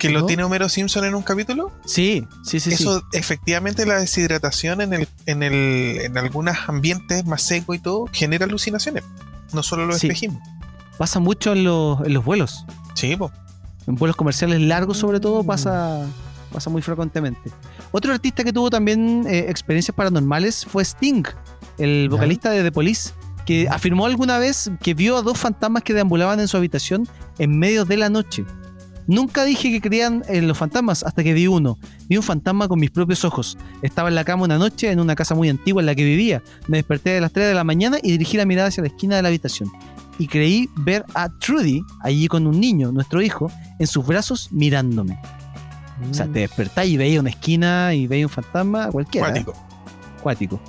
Que 0.01 0.11
lo 0.11 0.27
tiene 0.27 0.43
Homero 0.45 0.69
Simpson 0.69 1.05
en 1.05 1.15
un 1.15 1.23
capítulo. 1.23 1.71
Sí, 1.85 2.27
sí, 2.43 2.59
sí, 2.61 2.71
sí. 2.71 2.83
Eso, 2.83 3.03
efectivamente, 3.13 3.85
la 3.87 3.99
deshidratación 4.01 4.81
en 4.81 4.93
el, 4.95 5.09
en 5.27 5.43
el, 5.43 6.01
en 6.03 6.19
algunos 6.19 6.57
ambientes 6.67 7.25
más 7.27 7.43
secos 7.43 7.77
y 7.77 7.79
todo, 7.79 8.07
genera 8.13 8.47
alucinaciones. 8.47 9.05
No 9.53 9.63
solo 9.63 9.87
los 9.87 9.99
Sí. 9.99 10.07
espejismos. 10.09 10.43
Pasa 10.99 11.21
mucho 11.21 11.53
en 11.53 11.65
los, 11.65 12.01
en 12.07 12.15
los 12.15 12.25
vuelos. 12.25 12.65
Sí, 12.95 13.17
po. 13.17 13.31
En 13.87 13.95
vuelos 13.97 14.17
comerciales 14.17 14.61
largos, 14.61 14.99
sobre 14.99 15.21
todo, 15.21 15.43
pasa, 15.45 16.07
pasa 16.53 16.71
muy 16.71 16.83
frecuentemente. 16.83 17.51
Otro 17.93 18.13
artista 18.13 18.45
que 18.45 18.53
tuvo 18.53 18.71
también 18.71 19.25
eh, 19.29 19.47
experiencias 19.49 19.95
paranormales 19.95 20.65
fue 20.67 20.85
Sting, 20.85 21.25
el 21.79 22.09
vocalista 22.09 22.51
de 22.51 22.63
The 22.63 22.71
Police, 22.73 23.11
que 23.47 23.69
afirmó 23.69 24.07
alguna 24.07 24.39
vez 24.39 24.71
que 24.83 24.95
vio 24.95 25.17
a 25.17 25.23
dos 25.23 25.39
fantasmas 25.39 25.83
que 25.83 25.95
deambulaban 25.95 26.39
en 26.39 26.47
su 26.47 26.57
habitación 26.57 27.09
en 27.39 27.59
medio 27.59 27.85
de 27.85 27.97
la 27.97 28.09
noche. 28.11 28.45
Nunca 29.11 29.43
dije 29.43 29.73
que 29.73 29.81
creían 29.81 30.23
en 30.29 30.47
los 30.47 30.57
fantasmas 30.57 31.03
hasta 31.03 31.25
que 31.25 31.33
vi 31.35 31.49
uno. 31.49 31.77
Vi 32.09 32.17
un 32.17 32.23
fantasma 32.23 32.69
con 32.69 32.79
mis 32.79 32.93
propios 32.93 33.25
ojos. 33.25 33.59
Estaba 33.83 34.09
en 34.09 34.15
la 34.15 34.23
cama 34.23 34.45
una 34.45 34.57
noche 34.57 34.89
en 34.89 35.01
una 35.01 35.17
casa 35.17 35.35
muy 35.35 35.49
antigua 35.49 35.83
en 35.83 35.87
la 35.87 35.97
que 35.97 36.05
vivía. 36.05 36.45
Me 36.69 36.77
desperté 36.77 37.19
a 37.19 37.21
las 37.21 37.33
3 37.33 37.49
de 37.49 37.55
la 37.55 37.65
mañana 37.65 37.99
y 38.01 38.13
dirigí 38.13 38.37
la 38.37 38.47
mirada 38.47 38.69
hacia 38.69 38.85
la 38.85 38.87
esquina 38.87 39.17
de 39.17 39.23
la 39.23 39.29
habitación. 39.29 39.69
Y 40.21 40.29
creí 40.29 40.71
ver 40.77 41.05
a 41.15 41.29
Trudy 41.29 41.83
allí 42.03 42.29
con 42.29 42.47
un 42.47 42.61
niño, 42.61 42.93
nuestro 42.93 43.21
hijo, 43.21 43.51
en 43.81 43.89
sus 43.89 44.07
brazos 44.07 44.53
mirándome. 44.53 45.19
O 46.09 46.15
sea, 46.15 46.27
te 46.27 46.39
despertás 46.39 46.87
y 46.87 46.97
veía 46.97 47.19
una 47.19 47.31
esquina 47.31 47.93
y 47.93 48.07
veía 48.07 48.27
un 48.27 48.31
fantasma, 48.31 48.93
cualquiera. 48.93 49.31
¿eh? 49.31 49.45
Cuático. 49.45 49.55
Cuático. 50.23 50.61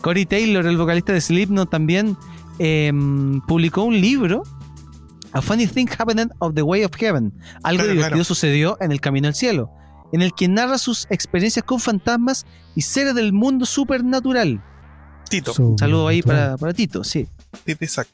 Corey 0.00 0.26
Taylor, 0.26 0.66
el 0.66 0.76
vocalista 0.76 1.12
de 1.12 1.20
Slipknot, 1.20 1.70
también 1.70 2.16
em, 2.58 3.40
publicó 3.42 3.84
un 3.84 4.00
libro, 4.00 4.42
A 5.34 5.42
Funny 5.42 5.66
Thing 5.66 5.88
Happened 5.98 6.30
of 6.38 6.54
the 6.54 6.62
Way 6.62 6.84
of 6.84 6.92
Heaven. 6.96 7.32
Algo 7.62 7.78
Claro, 7.82 7.92
divertido 7.92 8.08
claro. 8.08 8.24
sucedió 8.24 8.76
en 8.80 8.92
el 8.92 9.00
Camino 9.00 9.28
al 9.28 9.34
Cielo, 9.34 9.70
en 10.12 10.22
el 10.22 10.32
que 10.32 10.48
narra 10.48 10.78
sus 10.78 11.06
experiencias 11.10 11.64
con 11.64 11.80
fantasmas 11.80 12.46
y 12.74 12.82
seres 12.82 13.14
del 13.14 13.32
mundo 13.32 13.66
supernatural. 13.66 14.62
Tito. 15.28 15.52
Un 15.58 15.78
saludo 15.78 16.08
ahí 16.08 16.22
para, 16.22 16.56
para 16.56 16.72
Tito, 16.72 17.02
sí. 17.04 17.26
Tito 17.64 17.84
Isaac. 17.84 18.08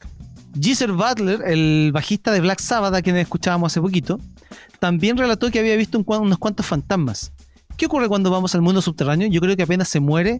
Geezer 0.59 0.91
Butler, 0.91 1.41
el 1.45 1.91
bajista 1.93 2.31
de 2.31 2.41
Black 2.41 2.59
Sabbath, 2.59 2.93
a 2.93 3.01
quien 3.01 3.15
escuchábamos 3.17 3.71
hace 3.71 3.79
poquito, 3.81 4.19
también 4.79 5.15
relató 5.15 5.49
que 5.51 5.59
había 5.59 5.75
visto 5.75 5.97
un 5.97 6.05
unos 6.07 6.37
cuantos 6.39 6.65
fantasmas. 6.65 7.31
¿Qué 7.77 7.85
ocurre 7.85 8.07
cuando 8.07 8.29
vamos 8.31 8.53
al 8.55 8.61
mundo 8.61 8.81
subterráneo? 8.81 9.27
Yo 9.29 9.39
creo 9.41 9.55
que 9.55 9.63
apenas 9.63 9.87
se 9.87 9.99
muere, 9.99 10.39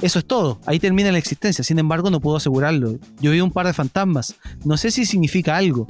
eso 0.00 0.18
es 0.18 0.24
todo. 0.24 0.60
Ahí 0.66 0.78
termina 0.78 1.12
la 1.12 1.18
existencia. 1.18 1.62
Sin 1.62 1.78
embargo, 1.78 2.10
no 2.10 2.20
puedo 2.20 2.36
asegurarlo. 2.36 2.98
Yo 3.20 3.30
vi 3.32 3.40
un 3.40 3.50
par 3.50 3.66
de 3.66 3.72
fantasmas. 3.74 4.34
No 4.64 4.76
sé 4.76 4.90
si 4.90 5.04
significa 5.04 5.56
algo. 5.56 5.86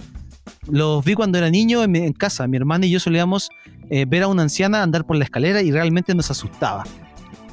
Los 0.70 1.04
vi 1.04 1.14
cuando 1.14 1.38
era 1.38 1.50
niño 1.50 1.82
en, 1.82 1.90
mi- 1.92 1.98
en 2.00 2.12
casa. 2.12 2.46
Mi 2.46 2.56
hermana 2.56 2.86
y 2.86 2.90
yo 2.90 3.00
solíamos 3.00 3.50
eh, 3.90 4.04
ver 4.08 4.22
a 4.22 4.28
una 4.28 4.42
anciana 4.42 4.82
andar 4.82 5.04
por 5.04 5.16
la 5.16 5.24
escalera 5.24 5.62
y 5.62 5.70
realmente 5.70 6.14
nos 6.14 6.30
asustaba. 6.30 6.84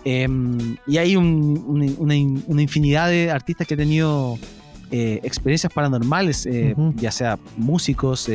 Em, 0.05 0.77
y 0.87 0.97
hay 0.97 1.15
un- 1.15 1.63
un- 1.67 1.95
una, 1.99 2.15
in- 2.15 2.43
una 2.47 2.61
infinidad 2.61 3.09
de 3.09 3.29
artistas 3.31 3.67
que 3.67 3.73
han 3.73 3.79
tenido 3.79 4.37
eh, 4.91 5.19
experiencias 5.23 5.73
paranormales, 5.73 6.45
eh, 6.45 6.73
ya 6.95 7.11
sea 7.11 7.37
músicos, 7.57 8.29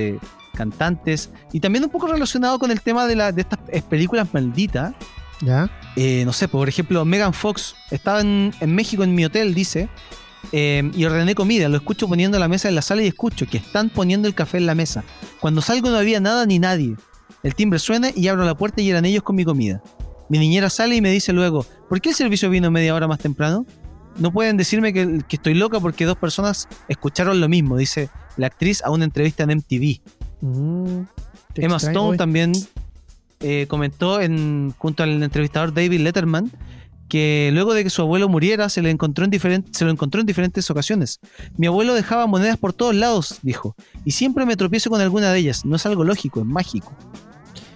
cantantes, 0.55 1.31
y 1.53 1.61
también 1.61 1.83
un 1.85 1.91
poco 1.91 2.07
relacionado 2.09 2.59
con 2.59 2.71
el 2.71 2.83
tema 2.83 3.07
de, 3.07 3.17
la, 3.17 3.33
de 3.33 3.41
estas 3.41 3.59
películas 3.89 4.29
malditas. 4.35 4.93
¿Ya? 5.41 5.71
No 6.27 6.33
sé, 6.33 6.47
por 6.49 6.69
ejemplo, 6.69 7.05
Megan 7.05 7.33
Fox 7.33 7.75
estaba 7.91 8.21
en, 8.21 8.53
en 8.61 8.75
México 8.75 9.03
en 9.03 9.15
mi 9.15 9.25
hotel, 9.25 9.55
dice, 9.55 9.89
eh, 10.51 10.91
y 10.95 11.05
ordené 11.05 11.35
comida. 11.35 11.69
Lo 11.69 11.77
escucho 11.77 12.09
poniendo 12.09 12.39
la 12.39 12.49
mesa 12.49 12.69
en 12.69 12.75
la 12.75 12.83
sala 12.83 13.03
y 13.03 13.07
escucho 13.07 13.47
que 13.47 13.59
están 13.59 13.91
poniendo 13.91 14.29
el 14.29 14.35
café 14.35 14.59
en 14.59 14.67
la 14.67 14.75
mesa. 14.75 15.05
Cuando 15.41 15.61
salgo 15.61 15.91
no 15.91 15.97
había 15.97 16.21
nada 16.21 16.45
ni 16.47 16.59
nadie. 16.59 16.97
El 17.43 17.55
timbre 17.55 17.79
suena 17.79 18.11
y 18.15 18.29
abro 18.29 18.45
la 18.45 18.57
puerta 18.57 18.81
y 18.81 18.91
eran 18.91 19.05
ellos 19.05 19.23
con 19.23 19.37
mi 19.37 19.45
comida. 19.45 19.83
Mi 20.29 20.39
niñera 20.39 20.71
sale 20.71 20.97
y 20.97 21.01
me 21.01 21.11
dice 21.11 21.33
luego, 21.33 21.67
¿por 21.89 22.01
qué 22.01 22.11
el 22.11 22.15
servicio 22.15 22.49
vino 22.51 22.71
media 22.71 22.95
hora 22.95 23.07
más 23.07 23.19
temprano? 23.19 23.67
No 24.19 24.33
pueden 24.33 24.57
decirme 24.57 24.93
que, 24.93 25.21
que 25.29 25.37
estoy 25.37 25.55
loca 25.55 25.81
porque 25.81 26.05
dos 26.05 26.17
personas 26.17 26.69
escucharon 26.89 27.41
lo 27.41 27.49
mismo, 27.49 27.77
dice 27.77 28.11
la 28.37 28.47
actriz 28.47 28.83
a 28.83 28.91
una 28.91 29.05
entrevista 29.05 29.43
en 29.45 29.59
MTV. 29.59 30.01
Mm, 30.41 31.03
Emma 31.55 31.77
Stone 31.77 32.17
también 32.17 32.53
eh, 33.41 33.67
comentó 33.69 34.21
en, 34.21 34.75
junto 34.79 35.03
al 35.03 35.23
entrevistador 35.23 35.75
David 35.75 36.01
Letterman 36.01 36.51
que 37.13 37.51
luego 37.53 37.75
de 37.75 37.85
que 37.85 37.91
su 37.91 38.01
abuelo 38.01 38.27
muriera 38.31 38.71
se, 38.71 38.81
le 38.81 38.89
encontró 38.89 39.27
en 39.27 39.31
se 39.71 39.85
lo 39.85 39.91
encontró 39.91 40.19
en 40.23 40.27
diferentes 40.27 40.71
ocasiones. 40.71 41.21
Mi 41.59 41.67
abuelo 41.67 41.93
dejaba 41.93 42.27
monedas 42.27 42.57
por 42.57 42.73
todos 42.73 42.95
lados, 42.95 43.39
dijo, 43.43 43.77
y 44.07 44.13
siempre 44.13 44.47
me 44.47 44.57
tropiezo 44.57 44.89
con 44.89 44.99
alguna 45.03 45.31
de 45.31 45.41
ellas. 45.41 45.67
No 45.67 45.77
es 45.77 45.85
algo 45.85 46.05
lógico, 46.05 46.41
es 46.41 46.47
mágico. 46.47 46.91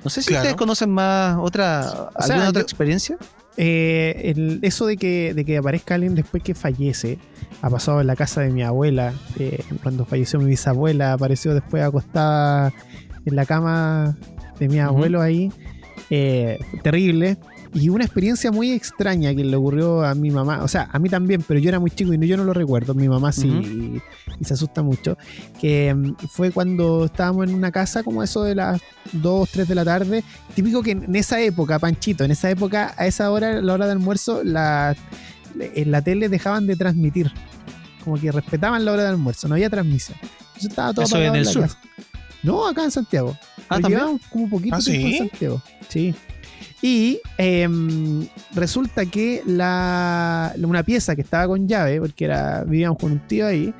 No 0.03 0.09
sé 0.09 0.23
si 0.23 0.29
Claro. 0.29 0.41
ustedes 0.45 0.57
conocen 0.57 0.89
más 0.89 1.37
otra, 1.39 2.09
O 2.15 2.23
sea, 2.23 2.35
alguna 2.37 2.49
otra 2.49 2.63
yo- 2.63 2.65
experiencia. 2.65 3.19
Eh, 3.59 4.33
el- 4.35 4.59
eso 4.63 4.87
de 4.87 4.97
que, 4.97 5.35
de 5.35 5.45
que 5.45 5.59
aparezca 5.59 5.97
alguien 5.97 6.15
después 6.15 6.43
que 6.43 6.55
fallece, 6.55 7.19
ha 7.61 7.69
pasado 7.69 8.01
en 8.01 8.07
la 8.07 8.17
casa 8.17 8.41
de 8.41 8.49
mi 8.51 8.63
abuela. 8.63 9.13
eh, 9.39 9.63
cuando 9.83 10.07
falleció 10.07 10.39
mi 10.39 10.47
bisabuela, 10.47 11.13
apareció 11.13 11.53
después 11.53 11.83
acostada 11.83 12.73
en 13.27 13.37
la 13.37 13.45
cama 13.45 14.17
de 14.59 14.69
mi 14.69 14.79
abuelo 14.79 15.21
ahí. 15.21 15.53
eh, 16.09 16.59
terrible. 16.83 17.37
Y 17.79 17.91
una 17.91 18.05
experiencia 18.05 18.51
muy 18.51 18.73
extraña 18.73 19.35
que 19.35 19.45
le 19.45 19.55
ocurrió 19.55 20.03
a 20.03 20.15
mi 20.15 20.31
mamá. 20.31 20.63
O 20.63 20.69
sea, 20.69 20.89
a 20.91 20.99
mí 20.99 21.11
también, 21.11 21.45
pero 21.47 21.61
yo 21.61 21.69
era 21.69 21.79
muy 21.79 21.91
chico 21.91 22.11
y 22.15 22.17
no, 22.17 22.25
yo 22.25 22.39
no 22.39 22.45
lo 22.45 22.55
recuerdo. 22.55 22.95
Mi 22.95 23.07
mamá 23.07 23.33
sí, 23.33 23.49
y, 23.49 24.03
y 24.41 24.45
se 24.47 24.55
asusta 24.55 24.83
mucho. 24.83 25.19
Que 25.61 25.93
mm, 25.95 26.15
fue 26.31 26.53
cuando 26.53 27.05
estábamos 27.05 27.47
en 27.49 27.55
una 27.55 27.71
casa, 27.71 28.03
como 28.03 28.23
eso 28.23 28.45
de 28.45 28.55
las 28.55 28.81
2, 29.13 29.51
3 29.51 29.69
de 29.69 29.75
la 29.75 29.85
tarde. 29.85 30.25
Típico 30.55 30.83
que 30.83 30.93
en 30.93 31.15
esa 31.15 31.39
época, 31.43 31.79
Panchito, 31.79 32.25
en 32.25 32.31
esa 32.31 32.49
época, 32.51 32.95
a 32.97 33.07
esa 33.07 33.31
hora, 33.31 33.61
la 33.61 33.75
hora 33.75 33.85
de 33.85 33.93
almuerzo, 33.93 34.43
la, 34.43 34.97
en 35.59 35.91
la 35.91 36.01
tele 36.01 36.31
dejaban 36.31 36.67
de 36.67 36.77
transmitir. 36.77 37.31
Como 38.03 38.17
que 38.19 38.33
respetaban 38.33 38.87
la 38.87 38.93
hora 38.93 39.03
de 39.03 39.09
almuerzo, 39.11 39.49
no 39.49 39.55
había 39.55 39.69
transmisión. 39.69 40.17
Entonces 40.23 40.71
estaba 40.71 40.95
todo 40.95 41.05
Eso 41.05 41.19
en 41.21 41.37
el 41.37 41.45
sur. 41.45 41.63
casa. 41.63 41.79
No, 42.43 42.67
acá 42.67 42.85
en 42.85 42.91
Santiago. 42.91 43.37
Ah, 43.69 43.77
Pero 43.77 43.81
también. 43.83 44.21
como 44.31 44.49
poquito 44.49 44.77
¿Ah, 44.77 44.81
sí? 44.81 44.95
en 44.95 45.19
Santiago. 45.29 45.61
Sí. 45.89 46.15
Y 46.83 47.21
em, 47.39 48.27
resulta 48.55 49.07
que 49.07 49.43
la, 49.47 50.55
una 50.63 50.83
pieza 50.83 51.17
que 51.17 51.23
estaba 51.23 51.47
con 51.49 51.67
llave, 51.67 52.01
porque 52.01 52.27
era, 52.27 52.65
vivíamos 52.65 52.99
con 52.99 53.13
un 53.13 53.21
tío 53.21 53.47
ahí, 53.47 53.75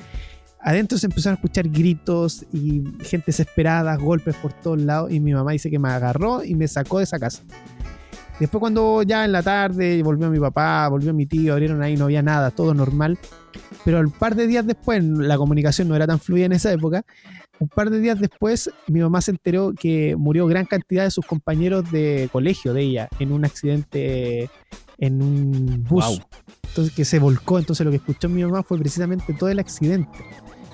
adentro 0.61 0.99
se 0.99 1.07
empezaron 1.07 1.35
a 1.35 1.37
escuchar 1.37 1.69
gritos 1.69 2.45
y 2.53 2.83
gente 3.03 3.27
desesperada, 3.27 3.97
golpes 3.97 4.35
por 4.37 4.53
todos 4.53 4.81
lados. 4.81 5.13
Y 5.13 5.21
mi 5.21 5.35
mamá 5.35 5.53
dice 5.53 5.71
que 5.71 5.79
me 5.79 5.91
agarró 5.91 6.43
y 6.43 6.55
me 6.55 6.67
sacó 6.69 6.99
de 6.99 7.05
esa 7.05 7.19
casa. 7.19 7.43
Después 8.41 8.61
cuando 8.61 9.03
ya 9.03 9.25
en 9.25 9.33
la 9.33 9.43
tarde 9.43 10.03
volvió 10.03 10.29
mi 10.29 10.39
papá, 10.39 10.89
volvió 10.89 11.15
mi 11.15 11.25
tío, 11.25 11.55
abrieron 11.55 11.83
ahí, 11.83 11.97
no 11.97 12.05
había 12.05 12.23
nada, 12.23 12.51
todo 12.51 12.75
normal. 12.75 13.19
Pero 13.85 14.01
un 14.01 14.11
par 14.11 14.35
de 14.35 14.47
días 14.47 14.67
después, 14.67 15.03
la 15.03 15.39
comunicación 15.39 15.89
no 15.89 15.97
era 15.97 16.07
tan 16.07 16.21
fluida 16.21 16.45
en 16.45 16.53
esa 16.53 16.71
época, 16.71 17.05
un 17.59 17.69
par 17.69 17.91
de 17.91 18.01
días 18.01 18.21
después 18.21 18.71
mi 18.87 19.01
mamá 19.01 19.21
se 19.21 19.33
enteró 19.33 19.73
que 19.73 20.17
murió 20.17 20.47
gran 20.47 20.67
cantidad 20.67 21.05
de 21.05 21.11
sus 21.11 21.25
compañeros 21.25 21.91
de 21.91 22.29
colegio 22.33 22.75
de 22.75 22.83
ella 22.83 23.09
en 23.19 23.33
un 23.33 23.45
accidente 23.45 24.51
en 24.99 25.23
un 25.23 25.85
bus. 25.85 26.21
Entonces 26.69 26.95
que 26.95 27.05
se 27.05 27.19
volcó, 27.19 27.59
entonces 27.59 27.85
lo 27.85 27.91
que 27.91 27.99
escuchó 27.99 28.29
mi 28.29 28.45
mamá 28.45 28.63
fue 28.63 28.79
precisamente 28.79 29.33
todo 29.33 29.49
el 29.49 29.59
accidente 29.59 30.19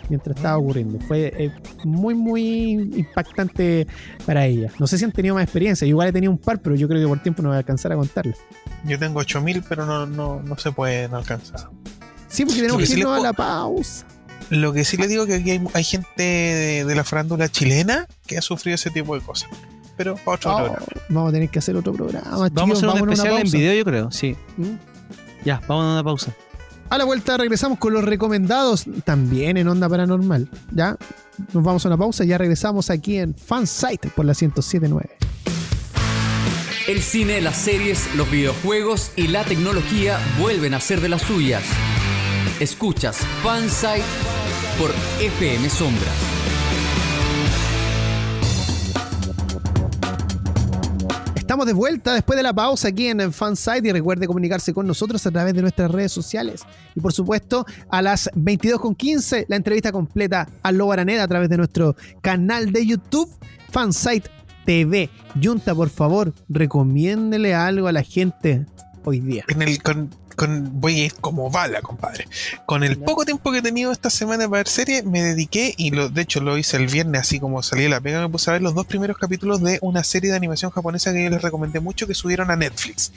mientras 0.08 0.36
estaba 0.36 0.58
ocurriendo. 0.58 0.98
Fue 1.06 1.32
eh, 1.36 1.52
muy, 1.84 2.14
muy 2.14 2.72
impactante 2.72 3.86
para 4.26 4.46
ella. 4.46 4.70
No 4.78 4.86
sé 4.86 4.98
si 4.98 5.04
han 5.04 5.12
tenido 5.12 5.34
más 5.34 5.44
experiencia. 5.44 5.86
igual 5.86 6.08
he 6.08 6.12
tenido 6.12 6.32
un 6.32 6.38
par, 6.38 6.60
pero 6.60 6.74
yo 6.74 6.88
creo 6.88 7.00
que 7.00 7.08
por 7.08 7.22
tiempo 7.22 7.42
no 7.42 7.48
voy 7.48 7.56
a 7.56 7.58
alcanzar 7.58 7.92
a 7.92 7.96
contarlo. 7.96 8.34
Yo 8.84 8.98
tengo 8.98 9.20
8000, 9.20 9.64
pero 9.68 9.86
no, 9.86 10.06
no, 10.06 10.42
no 10.42 10.56
se 10.58 10.72
pueden 10.72 11.14
alcanzar. 11.14 11.70
Sí, 12.28 12.44
porque 12.44 12.60
tenemos 12.62 12.82
que, 12.82 12.94
irnos 12.94 13.18
a 13.18 13.22
la 13.22 13.32
pausa. 13.32 14.06
Lo 14.52 14.74
que 14.74 14.84
sí 14.84 14.98
les 14.98 15.08
digo 15.08 15.24
que 15.24 15.36
aquí 15.36 15.58
hay, 15.72 15.82
gente 15.82 16.22
de, 16.84 16.94
la 16.94 17.04
farándula 17.04 17.48
chilena 17.48 18.06
que 18.26 18.36
ha 18.36 18.42
sufrido 18.42 18.74
ese 18.74 18.90
tipo 18.90 19.14
de 19.14 19.22
cosas. 19.22 19.48
Pero 19.96 20.14
para 20.16 20.34
otro 20.34 20.52
oh, 20.52 20.56
programa. 20.56 20.86
Vamos 21.08 21.30
a 21.30 21.32
tener 21.32 21.48
que 21.48 21.58
hacer 21.58 21.74
otro 21.74 21.94
programa. 21.94 22.48
Vamos 22.52 22.82
a 22.82 22.86
hacer 22.86 23.02
un 23.02 23.10
especial 23.10 23.38
en 23.38 23.50
video, 23.50 23.72
yo 23.72 23.84
creo, 23.84 24.10
sí. 24.10 24.36
¿Mm? 24.58 24.74
Ya, 25.46 25.62
vamos 25.66 25.86
a 25.86 25.92
una 25.92 26.04
pausa. 26.04 26.36
A 26.90 26.98
la 26.98 27.04
vuelta 27.04 27.38
regresamos 27.38 27.78
con 27.78 27.94
los 27.94 28.04
recomendados 28.04 28.84
también 29.06 29.56
en 29.56 29.68
Onda 29.68 29.88
Paranormal. 29.88 30.50
Ya, 30.70 30.98
nos 31.54 31.64
vamos 31.64 31.86
a 31.86 31.88
una 31.88 31.96
pausa 31.96 32.22
y 32.24 32.28
ya 32.28 32.36
regresamos 32.36 32.90
aquí 32.90 33.16
en 33.16 33.34
Fansite 33.34 34.10
por 34.10 34.26
la 34.26 34.32
1079. 34.32 35.16
El 36.88 37.00
cine, 37.00 37.40
las 37.40 37.56
series, 37.56 38.14
los 38.16 38.30
videojuegos 38.30 39.12
y 39.16 39.28
la 39.28 39.44
tecnología 39.44 40.18
vuelven 40.38 40.74
a 40.74 40.80
ser 40.80 41.00
de 41.00 41.08
las 41.08 41.22
suyas. 41.22 41.62
Escuchas 42.60 43.16
Fansite 43.42 44.04
por 44.78 44.90
FM 45.20 45.68
Sombras. 45.68 46.12
Estamos 51.34 51.66
de 51.66 51.72
vuelta 51.74 52.14
después 52.14 52.36
de 52.36 52.42
la 52.42 52.54
pausa 52.54 52.88
aquí 52.88 53.08
en 53.08 53.32
Fansite 53.32 53.88
y 53.88 53.92
recuerde 53.92 54.26
comunicarse 54.26 54.72
con 54.72 54.86
nosotros 54.86 55.26
a 55.26 55.30
través 55.30 55.52
de 55.54 55.60
nuestras 55.60 55.90
redes 55.90 56.10
sociales. 56.10 56.62
Y 56.94 57.00
por 57.00 57.12
supuesto, 57.12 57.66
a 57.90 58.00
las 58.00 58.30
22.15 58.32 59.46
la 59.48 59.56
entrevista 59.56 59.92
completa 59.92 60.48
a 60.62 60.72
Lobo 60.72 60.92
Araneda 60.92 61.24
a 61.24 61.28
través 61.28 61.50
de 61.50 61.58
nuestro 61.58 61.94
canal 62.22 62.72
de 62.72 62.86
YouTube, 62.86 63.30
Fansite 63.70 64.30
TV. 64.64 65.10
Junta, 65.42 65.74
por 65.74 65.90
favor, 65.90 66.32
recomiéndele 66.48 67.54
algo 67.54 67.88
a 67.88 67.92
la 67.92 68.02
gente 68.02 68.64
hoy 69.04 69.20
día. 69.20 69.44
En 69.48 69.62
el, 69.62 69.82
con, 69.82 70.08
voy 70.36 71.00
a 71.00 71.04
ir 71.06 71.14
como 71.14 71.50
bala, 71.50 71.80
compadre. 71.82 72.26
Con 72.66 72.82
el 72.84 72.98
poco 72.98 73.24
tiempo 73.24 73.52
que 73.52 73.58
he 73.58 73.62
tenido 73.62 73.92
esta 73.92 74.10
semana 74.10 74.48
para 74.48 74.58
ver 74.58 74.68
serie, 74.68 75.02
me 75.02 75.22
dediqué, 75.22 75.74
y 75.76 75.90
lo, 75.90 76.08
de 76.08 76.22
hecho 76.22 76.40
lo 76.40 76.58
hice 76.58 76.76
el 76.76 76.86
viernes, 76.86 77.20
así 77.20 77.40
como 77.40 77.62
salí 77.62 77.84
de 77.84 77.88
la 77.88 78.00
pega, 78.00 78.20
me 78.20 78.28
puse 78.28 78.50
a 78.50 78.54
ver 78.54 78.62
los 78.62 78.74
dos 78.74 78.86
primeros 78.86 79.16
capítulos 79.18 79.62
de 79.62 79.78
una 79.82 80.04
serie 80.04 80.30
de 80.30 80.36
animación 80.36 80.70
japonesa 80.70 81.12
que 81.12 81.24
yo 81.24 81.30
les 81.30 81.42
recomendé 81.42 81.80
mucho, 81.80 82.06
que 82.06 82.14
subieron 82.14 82.50
a 82.50 82.56
Netflix. 82.56 83.12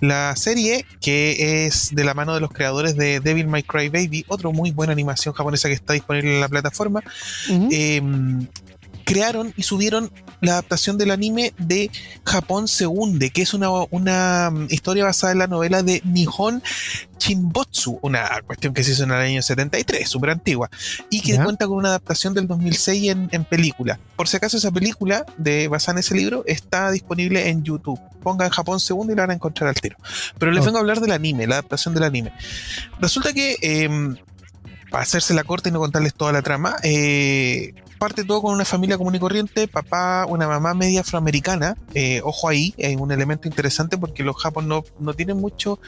La 0.00 0.34
serie, 0.36 0.86
que 1.00 1.66
es 1.66 1.94
de 1.94 2.04
la 2.04 2.14
mano 2.14 2.34
de 2.34 2.40
los 2.40 2.50
creadores 2.50 2.96
de 2.96 3.20
Devil 3.20 3.46
May 3.46 3.62
Cry 3.62 3.88
Baby, 3.88 4.24
otro 4.28 4.52
muy 4.52 4.70
buena 4.70 4.92
animación 4.92 5.34
japonesa 5.34 5.68
que 5.68 5.74
está 5.74 5.92
disponible 5.92 6.34
en 6.34 6.40
la 6.40 6.48
plataforma, 6.48 7.02
crearon 9.04 9.52
y 9.56 9.62
subieron 9.62 10.10
la 10.40 10.52
adaptación 10.52 10.98
del 10.98 11.10
anime 11.10 11.54
de 11.58 11.90
Japón 12.24 12.68
se 12.68 12.86
hunde, 12.86 13.30
que 13.30 13.42
es 13.42 13.54
una, 13.54 13.68
una 13.90 14.50
mm, 14.50 14.66
historia 14.70 15.04
basada 15.04 15.32
en 15.32 15.38
la 15.38 15.46
novela 15.46 15.82
de 15.82 16.02
Nihon 16.04 16.62
Shinbotsu, 17.18 17.98
una 18.02 18.28
cuestión 18.46 18.74
que 18.74 18.84
se 18.84 18.92
hizo 18.92 19.04
en 19.04 19.10
el 19.10 19.16
año 19.16 19.42
73, 19.42 20.08
súper 20.08 20.30
antigua, 20.30 20.70
y 21.10 21.20
que 21.20 21.36
cuenta 21.36 21.66
con 21.66 21.78
una 21.78 21.88
adaptación 21.90 22.34
del 22.34 22.46
2006 22.46 23.10
en, 23.10 23.28
en, 23.32 23.44
película. 23.44 23.98
Por 24.16 24.28
si 24.28 24.36
acaso 24.36 24.56
esa 24.56 24.70
película 24.70 25.24
de 25.38 25.68
basada 25.68 25.96
en 25.96 25.98
ese 26.00 26.14
libro 26.14 26.44
está 26.46 26.90
disponible 26.90 27.48
en 27.48 27.62
YouTube. 27.62 28.00
Pongan 28.22 28.50
Japón 28.50 28.80
se 28.80 28.92
hunde 28.92 29.12
y 29.14 29.16
la 29.16 29.22
van 29.22 29.30
a 29.30 29.34
encontrar 29.34 29.68
al 29.68 29.74
tiro. 29.76 29.96
Pero 30.38 30.52
les 30.52 30.64
vengo 30.64 30.78
a 30.78 30.80
hablar 30.80 31.00
del 31.00 31.12
anime, 31.12 31.46
la 31.46 31.56
adaptación 31.56 31.94
del 31.94 32.04
anime. 32.04 32.32
Resulta 33.00 33.32
que... 33.32 33.56
Em, 33.62 34.16
para 34.94 35.02
hacerse 35.02 35.34
la 35.34 35.42
corte 35.42 35.70
y 35.70 35.72
no 35.72 35.80
contarles 35.80 36.14
toda 36.14 36.30
la 36.30 36.40
trama, 36.40 36.76
eh, 36.84 37.74
parte 37.98 38.24
todo 38.24 38.42
con 38.42 38.54
una 38.54 38.64
familia 38.64 38.98
común 38.98 39.14
y 39.14 39.18
corriente, 39.18 39.68
papá, 39.68 40.26
una 40.26 40.46
mamá 40.46 40.74
media 40.74 41.00
afroamericana, 41.00 41.76
eh, 41.94 42.20
ojo 42.24 42.48
ahí, 42.48 42.74
hay 42.78 42.96
un 42.96 43.12
elemento 43.12 43.48
interesante 43.48 43.98
porque 43.98 44.22
los 44.22 44.36
japoneses 44.36 44.64
no, 44.64 44.84
no, 44.98 45.14
tienen 45.14 45.36
muchos 45.36 45.78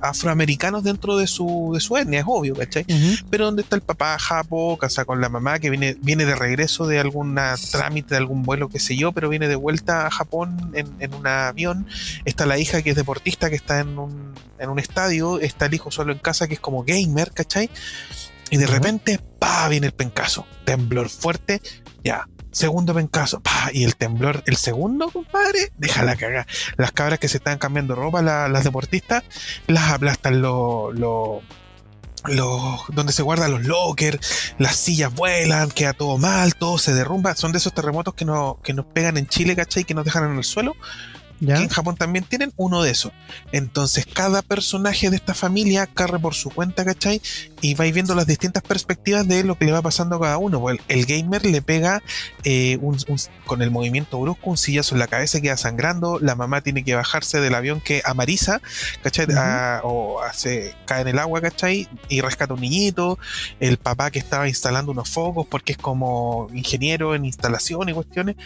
afroamericanos 0.00 0.84
dentro 0.84 1.16
de 1.16 1.26
su, 1.26 1.72
de 1.74 1.80
su 1.80 1.96
etnia, 1.96 2.20
es 2.20 2.26
obvio, 2.26 2.54
¿cachai? 2.54 2.86
Pero 3.30 3.46
donde 3.46 3.62
está 3.62 3.76
el 3.76 3.82
papá 3.82 4.18
japo, 4.18 4.78
casa 4.78 5.04
con 5.04 5.20
la 5.20 5.28
mamá, 5.28 5.58
que 5.58 5.70
viene, 5.70 5.96
viene 6.00 6.24
de 6.24 6.34
regreso 6.34 6.86
de 6.86 6.98
algún 6.98 7.38
trámite, 7.70 8.14
de 8.14 8.16
algún 8.16 8.42
vuelo, 8.42 8.68
qué 8.68 8.78
sé 8.78 8.96
yo, 8.96 9.12
pero 9.12 9.28
viene 9.28 9.48
de 9.48 9.56
vuelta 9.56 10.06
a 10.06 10.10
Japón 10.10 10.72
en, 10.74 10.88
en 11.00 11.14
un 11.14 11.26
avión, 11.26 11.86
está 12.24 12.46
la 12.46 12.58
hija 12.58 12.82
que 12.82 12.90
es 12.90 12.96
deportista, 12.96 13.50
que 13.50 13.56
está 13.56 13.80
en 13.80 13.98
un, 13.98 14.34
en 14.58 14.70
un 14.70 14.78
estadio, 14.78 15.40
está 15.40 15.66
el 15.66 15.74
hijo 15.74 15.90
solo 15.90 16.12
en 16.12 16.18
casa, 16.18 16.48
que 16.48 16.54
es 16.54 16.60
como 16.60 16.84
gamer, 16.84 17.32
¿cachai? 17.32 17.68
Y 18.52 18.58
de 18.58 18.66
repente, 18.66 19.18
pa, 19.38 19.66
viene 19.68 19.86
el 19.86 19.94
pencazo. 19.94 20.46
Temblor 20.66 21.08
fuerte, 21.08 21.62
ya. 22.04 22.28
Segundo 22.50 22.92
pencazo, 22.92 23.40
pa, 23.40 23.70
y 23.72 23.84
el 23.84 23.96
temblor, 23.96 24.42
el 24.44 24.56
segundo, 24.56 25.08
compadre, 25.08 25.72
déjala 25.78 26.16
cagar. 26.16 26.46
Las 26.76 26.92
cabras 26.92 27.18
que 27.18 27.28
se 27.28 27.38
están 27.38 27.56
cambiando 27.56 27.94
ropa, 27.94 28.20
las 28.20 28.62
deportistas, 28.62 29.24
las 29.68 29.90
aplastan 29.92 30.42
los. 30.42 30.94
Lo, 30.94 31.40
donde 32.90 33.14
se 33.14 33.22
guardan 33.22 33.52
los 33.52 33.64
lockers, 33.64 34.54
las 34.58 34.76
sillas 34.76 35.12
vuelan, 35.14 35.70
queda 35.70 35.94
todo 35.94 36.18
mal, 36.18 36.54
todo 36.54 36.76
se 36.76 36.92
derrumba. 36.92 37.34
Son 37.34 37.52
de 37.52 37.58
esos 37.58 37.72
terremotos 37.72 38.12
que, 38.12 38.26
no, 38.26 38.60
que 38.62 38.74
nos 38.74 38.84
pegan 38.84 39.16
en 39.16 39.26
Chile, 39.26 39.56
¿cachai? 39.56 39.82
Y 39.82 39.84
que 39.86 39.94
nos 39.94 40.04
dejan 40.04 40.30
en 40.30 40.36
el 40.36 40.44
suelo 40.44 40.76
en 41.50 41.68
Japón 41.68 41.96
también 41.96 42.24
tienen 42.24 42.52
uno 42.56 42.82
de 42.82 42.90
esos. 42.90 43.12
Entonces, 43.50 44.06
cada 44.06 44.42
personaje 44.42 45.10
de 45.10 45.16
esta 45.16 45.34
familia 45.34 45.86
carre 45.86 46.18
por 46.18 46.34
su 46.34 46.50
cuenta, 46.50 46.84
¿cachai? 46.84 47.20
Y 47.60 47.74
vais 47.74 47.92
viendo 47.92 48.14
las 48.14 48.26
distintas 48.26 48.62
perspectivas 48.62 49.26
de 49.26 49.44
lo 49.44 49.56
que 49.56 49.64
le 49.64 49.72
va 49.72 49.82
pasando 49.82 50.16
a 50.16 50.20
cada 50.20 50.38
uno. 50.38 50.60
Pues 50.60 50.78
el, 50.88 51.06
gamer 51.06 51.44
le 51.44 51.62
pega 51.62 52.02
eh, 52.44 52.78
con 53.46 53.62
el 53.62 53.70
movimiento 53.70 54.20
brusco 54.20 54.50
un 54.50 54.56
sillazo 54.56 54.94
en 54.94 55.00
la 55.00 55.06
cabeza 55.06 55.40
queda 55.40 55.56
sangrando. 55.56 56.18
La 56.20 56.34
mamá 56.34 56.60
tiene 56.60 56.84
que 56.84 56.94
bajarse 56.94 57.40
del 57.40 57.54
avión 57.54 57.80
que 57.80 58.02
amariza, 58.04 58.60
¿cachai? 59.02 59.26
o 59.82 60.20
hace, 60.22 60.74
cae 60.86 61.02
en 61.02 61.08
el 61.08 61.18
agua, 61.18 61.40
¿cachai? 61.40 61.88
Y 62.08 62.20
rescata 62.20 62.54
un 62.54 62.60
niñito. 62.60 63.18
El 63.60 63.78
papá 63.78 64.10
que 64.10 64.18
estaba 64.18 64.48
instalando 64.48 64.92
unos 64.92 65.08
focos 65.08 65.46
porque 65.46 65.72
es 65.72 65.78
como 65.78 66.48
ingeniero 66.52 67.14
en 67.14 67.24
instalación 67.24 67.88
y 67.88 67.92
cuestiones 67.92 68.36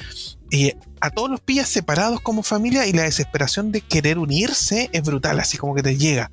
y 0.50 0.74
a 1.00 1.10
todos 1.10 1.30
los 1.30 1.40
pillas 1.40 1.68
separados 1.68 2.20
como 2.20 2.42
familia 2.42 2.86
y 2.86 2.92
la 2.92 3.02
desesperación 3.02 3.72
de 3.72 3.80
querer 3.80 4.18
unirse 4.18 4.88
es 4.92 5.02
brutal, 5.02 5.40
así 5.40 5.56
como 5.56 5.74
que 5.74 5.82
te 5.82 5.96
llega. 5.96 6.30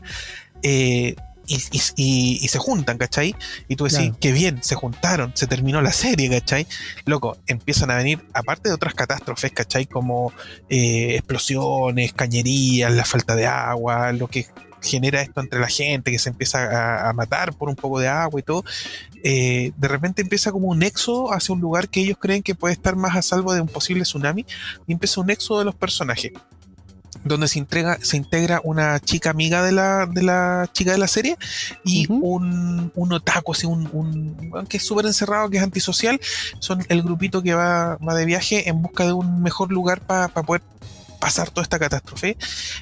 Eh, 0.61 1.15
y, 1.45 2.47
se 2.47 2.57
juntan, 2.57 2.97
¿cachai? 2.97 3.35
Y 3.67 3.75
tú 3.75 3.85
decís, 3.85 4.13
qué 4.19 4.31
bien, 4.31 4.63
se 4.63 4.75
juntaron, 4.75 5.33
se 5.35 5.47
terminó 5.47 5.81
la 5.81 5.91
serie, 5.91 6.29
¿cachai? 6.29 6.67
Loco, 7.05 7.37
empiezan 7.47 7.91
a 7.91 7.95
venir, 7.95 8.25
aparte 8.33 8.69
de 8.69 8.75
otras 8.75 8.93
catástrofes, 8.93 9.51
¿cachai? 9.51 9.85
Como 9.85 10.31
eh, 10.69 11.15
explosiones, 11.15 12.13
cañerías, 12.13 12.93
la 12.93 13.03
falta 13.03 13.35
de 13.35 13.45
agua, 13.45 14.13
lo 14.13 14.29
que 14.29 14.47
genera 14.83 15.21
esto 15.21 15.41
entre 15.41 15.59
la 15.59 15.67
gente, 15.67 16.11
que 16.11 16.19
se 16.19 16.29
empieza 16.29 17.09
a, 17.09 17.13
matar 17.13 17.53
por 17.53 17.69
un 17.69 17.75
poco 17.75 17.99
de 17.99 18.07
agua 18.07 18.39
y 18.39 18.43
todo, 18.43 18.63
eh, 19.23 19.71
de 19.77 19.87
repente 19.87 20.21
empieza 20.21 20.51
como 20.51 20.67
un 20.67 20.83
éxodo 20.83 21.33
hacia 21.33 21.53
un 21.53 21.61
lugar 21.61 21.89
que 21.89 22.01
ellos 22.01 22.17
creen 22.19 22.43
que 22.43 22.55
puede 22.55 22.73
estar 22.73 22.95
más 22.95 23.15
a 23.15 23.21
salvo 23.21 23.53
de 23.53 23.61
un 23.61 23.67
posible 23.67 24.03
tsunami, 24.03 24.45
y 24.87 24.93
empieza 24.93 25.21
un 25.21 25.29
éxodo 25.29 25.59
de 25.59 25.65
los 25.65 25.75
personajes 25.75 26.33
donde 27.23 27.47
se, 27.47 27.59
entrega, 27.59 27.97
se 28.01 28.17
integra 28.17 28.61
una 28.63 28.99
chica 28.99 29.29
amiga 29.29 29.63
de 29.63 29.71
la, 29.71 30.05
de 30.05 30.23
la 30.23 30.69
chica 30.73 30.91
de 30.91 30.97
la 30.97 31.07
serie 31.07 31.37
y 31.83 32.05
un, 32.11 32.91
un 32.95 33.13
otaku, 33.13 33.53
así 33.53 33.65
un, 33.65 33.89
un 33.93 34.65
que 34.67 34.77
es 34.77 34.83
súper 34.83 35.05
encerrado, 35.05 35.49
que 35.49 35.57
es 35.57 35.63
antisocial, 35.63 36.19
son 36.59 36.85
el 36.89 37.01
grupito 37.01 37.41
que 37.41 37.53
va, 37.53 37.97
va 37.97 38.15
de 38.15 38.25
viaje 38.25 38.67
en 38.69 38.81
busca 38.81 39.05
de 39.05 39.13
un 39.13 39.41
mejor 39.41 39.71
lugar 39.71 40.01
para 40.01 40.27
poder 40.29 40.61
pasar 41.23 41.51
toda 41.51 41.63
esta 41.63 41.79
catástrofe, 41.79 42.35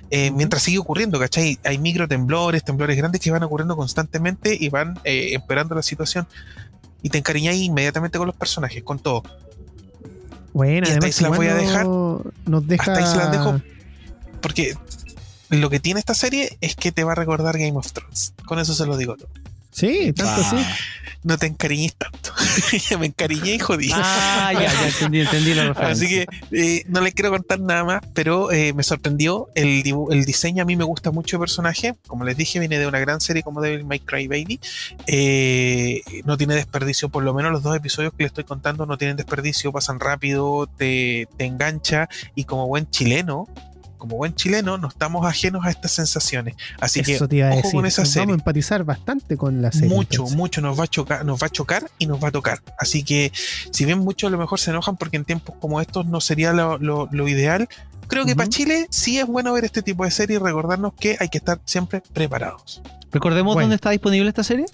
eh, 0.10 0.32
mientras 0.32 0.64
sigue 0.64 0.80
ocurriendo, 0.80 1.20
¿cachai? 1.20 1.60
Hay 1.64 1.78
micro 1.78 2.08
temblores, 2.08 2.64
temblores 2.64 2.98
grandes 2.98 3.22
que 3.22 3.30
van 3.30 3.44
ocurriendo 3.44 3.76
constantemente 3.76 4.58
y 4.60 4.70
van 4.70 5.00
eh, 5.04 5.36
empeorando 5.36 5.76
la 5.76 5.84
situación. 5.84 6.28
Y 7.04 7.10
te 7.10 7.20
encariñas 7.20 7.54
inmediatamente 7.54 8.18
con 8.18 8.26
los 8.26 8.36
personajes, 8.36 8.82
con 8.82 8.98
todo. 8.98 9.22
Bueno, 10.54 10.88
y 10.88 10.92
hasta 10.92 11.06
ahí 11.06 11.12
se 11.12 11.22
las 11.22 11.38
voy 11.38 11.46
a 11.50 11.54
dejar. 11.54 11.86
Nos 11.86 12.68
deja... 12.68 12.92
Hasta 12.92 13.06
ahí 13.06 13.12
se 13.12 13.18
las 13.18 13.32
dejo. 13.32 13.62
Porque 14.42 14.76
lo 15.52 15.70
que 15.70 15.80
tiene 15.80 16.00
esta 16.00 16.16
serie 16.16 16.58
es 16.62 16.76
que 16.76 16.92
te 16.92 17.04
va 17.04 17.12
a 17.12 17.16
recordar 17.16 17.60
Game 17.60 17.78
of 17.78 17.92
Thrones. 17.92 18.34
Con 18.46 18.58
eso 18.58 18.74
se 18.74 18.88
lo 18.88 18.98
digo 18.98 19.18
todo. 19.18 19.30
Sí, 19.72 20.14
tanto 20.14 20.44
sí. 20.44 20.64
No 21.24 21.38
te 21.38 21.46
encariñes 21.46 21.96
tanto. 21.96 22.34
me 23.00 23.06
encariñé 23.06 23.56
y 23.56 23.60
jodí. 23.60 23.92
Ah, 23.94 24.52
ya, 24.54 24.62
ya 24.62 24.88
entendí, 24.94 25.20
entendí 25.20 25.54
la. 25.54 25.70
Así 25.72 26.08
que 26.08 26.26
eh, 26.52 26.84
no 26.88 27.00
les 27.02 27.14
quiero 27.14 27.30
contar 27.30 27.60
nada 27.60 27.84
más, 27.84 28.02
pero 28.14 28.52
eh, 28.52 28.74
me 28.74 28.82
sorprendió. 28.82 29.48
El, 29.54 29.84
diseño 30.26 30.64
a 30.64 30.66
mí 30.66 30.76
me 30.76 30.84
gusta 30.84 31.12
mucho 31.12 31.36
el 31.36 31.42
personaje. 31.42 31.96
Como 32.08 32.26
les 32.26 32.38
dije, 32.38 32.60
viene 32.60 32.80
de 32.80 32.88
una 32.88 33.00
gran 33.00 33.22
serie 33.22 33.44
como 33.44 33.62
Devil 33.62 33.86
May 33.86 34.00
Cry 34.00 34.28
Baby. 34.28 34.60
Eh, 35.06 36.02
no 36.26 36.38
tiene 36.38 36.56
desperdicio, 36.56 37.10
por 37.10 37.24
lo 37.24 37.36
menos 37.36 37.52
los 37.52 37.62
dos 37.62 37.76
episodios 37.76 38.14
que 38.14 38.24
les 38.24 38.32
estoy 38.32 38.44
contando 38.44 38.88
no 38.88 38.98
tienen 38.98 39.16
desperdicio, 39.16 39.72
pasan 39.72 40.00
rápido, 40.00 40.68
te, 40.76 41.28
te 41.38 41.46
engancha 41.46 42.10
y 42.34 42.46
como 42.46 42.68
buen 42.68 42.90
chileno. 42.90 43.48
Como 44.02 44.18
buen 44.18 44.34
chileno, 44.34 44.80
no 44.80 44.88
estamos 44.88 45.28
ajenos 45.28 45.64
a 45.64 45.70
estas 45.70 45.92
sensaciones. 45.92 46.56
Así 46.80 47.02
Eso 47.02 47.26
que 47.26 47.30
te 47.30 47.36
iba 47.36 47.50
a 47.50 47.52
ojo 47.52 47.58
decir. 47.62 47.74
con 47.76 47.86
esa 47.86 48.02
Nos 48.02 48.10
serie. 48.10 48.26
Vamos 48.26 48.34
a 48.34 48.42
empatizar 48.42 48.84
bastante 48.84 49.38
con 49.38 49.62
la 49.62 49.72
serie. 49.72 49.90
Mucho, 49.90 50.14
entonces. 50.24 50.38
mucho 50.38 50.62
nos 50.62 50.80
va 50.80 50.86
a 50.86 50.88
chocar, 50.88 51.24
nos 51.24 51.40
va 51.42 51.46
a 51.46 51.50
chocar 51.52 51.92
y 52.00 52.08
nos 52.08 52.22
va 52.24 52.30
a 52.30 52.32
tocar. 52.32 52.64
Así 52.80 53.04
que, 53.04 53.32
si 53.72 53.86
bien 53.86 54.00
muchos 54.00 54.30
a 54.30 54.32
lo 54.32 54.40
mejor 54.40 54.60
se 54.60 54.72
enojan 54.72 54.98
porque 54.98 55.18
en 55.18 55.26
tiempos 55.26 55.56
como 55.62 55.80
estos 55.82 56.08
no 56.08 56.20
sería 56.20 56.52
lo, 56.52 56.80
lo- 56.80 57.08
lo 57.12 57.28
ideal, 57.28 57.70
creo 58.08 58.26
que 58.26 58.36
para 58.36 58.50
Chile 58.50 58.88
sí 58.90 59.20
es 59.20 59.28
bueno 59.28 59.54
ver 59.54 59.66
este 59.66 59.84
tipo 59.84 60.04
de 60.04 60.10
serie 60.12 60.38
y 60.38 60.40
recordarnos 60.40 60.94
que 61.00 61.16
hay 61.20 61.30
que 61.30 61.38
estar 61.38 61.62
siempre 61.66 62.02
preparados. 62.12 62.82
Recordemos 63.12 63.54
Bueno. 63.56 63.66
dónde 63.66 63.76
está 63.76 63.90
disponible 63.92 64.30
esta 64.30 64.44
serie. 64.44 64.66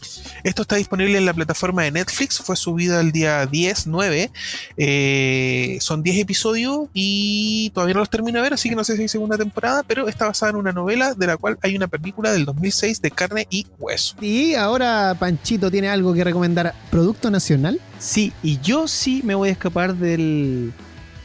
Esto 0.44 0.62
está 0.62 0.76
disponible 0.76 1.18
en 1.18 1.26
la 1.26 1.34
plataforma 1.34 1.84
de 1.84 1.92
Netflix, 1.92 2.40
fue 2.40 2.56
subida 2.56 3.02
el 3.02 3.12
día 3.12 3.46
10, 3.46 3.88
9. 3.88 4.32
eh, 4.78 5.78
son 5.82 6.04
10 6.04 6.18
episodios 6.20 6.88
y 6.94 7.72
todavía 7.74 7.96
no 7.96 8.00
los 8.02 8.10
termino 8.10 8.38
de 8.38 8.44
ver, 8.44 8.54
así 8.54 8.70
que 8.70 8.76
no 8.76 8.84
sé 8.84 8.96
si 8.96 9.02
hay 9.04 9.08
segunda 9.08 9.38
temporada, 9.38 9.84
pero 9.84 10.08
está 10.08 10.28
basada 10.28 10.52
en 10.52 10.56
una 10.58 10.72
novela 10.72 11.14
de 11.14 11.28
la 11.28 11.38
cual 11.38 11.58
hay 11.62 11.76
una 11.76 11.88
película 11.88 12.32
del 12.32 12.46
2006 12.46 13.02
de 13.02 13.12
carne 13.12 13.48
y 13.50 13.66
hueso. 13.80 14.16
Y 14.22 14.54
ahora 14.56 15.16
Panchito 15.20 15.72
tiene 15.72 15.90
algo 15.90 16.14
que 16.14 16.24
recomendar. 16.24 16.74
¿Producto 16.92 17.30
nacional? 17.32 17.80
Sí, 18.00 18.32
y 18.44 18.60
yo 18.62 18.88
sí 18.88 19.22
me 19.24 19.36
voy 19.36 19.50
a 19.50 19.52
escapar 19.54 19.96
del, 19.96 20.74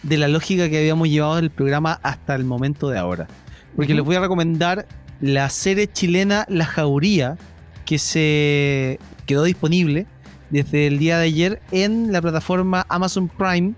de 0.02 0.18
la 0.18 0.28
lógica 0.28 0.68
que 0.70 0.78
habíamos 0.78 1.08
llevado 1.08 1.36
del 1.36 1.50
programa 1.50 2.00
hasta 2.02 2.34
el 2.34 2.44
momento 2.44 2.88
de 2.88 2.98
ahora. 2.98 3.28
Porque 3.76 3.94
les 3.94 4.04
voy 4.04 4.16
a 4.16 4.20
recomendar 4.20 4.86
la 5.22 5.48
serie 5.48 5.86
chilena 5.90 6.44
La 6.48 6.66
Jauría, 6.66 7.38
que 7.86 7.98
se 7.98 8.98
quedó 9.24 9.44
disponible 9.44 10.06
desde 10.50 10.86
el 10.88 10.98
día 10.98 11.16
de 11.18 11.24
ayer 11.24 11.62
en 11.70 12.12
la 12.12 12.20
plataforma 12.20 12.84
Amazon 12.90 13.28
Prime. 13.28 13.72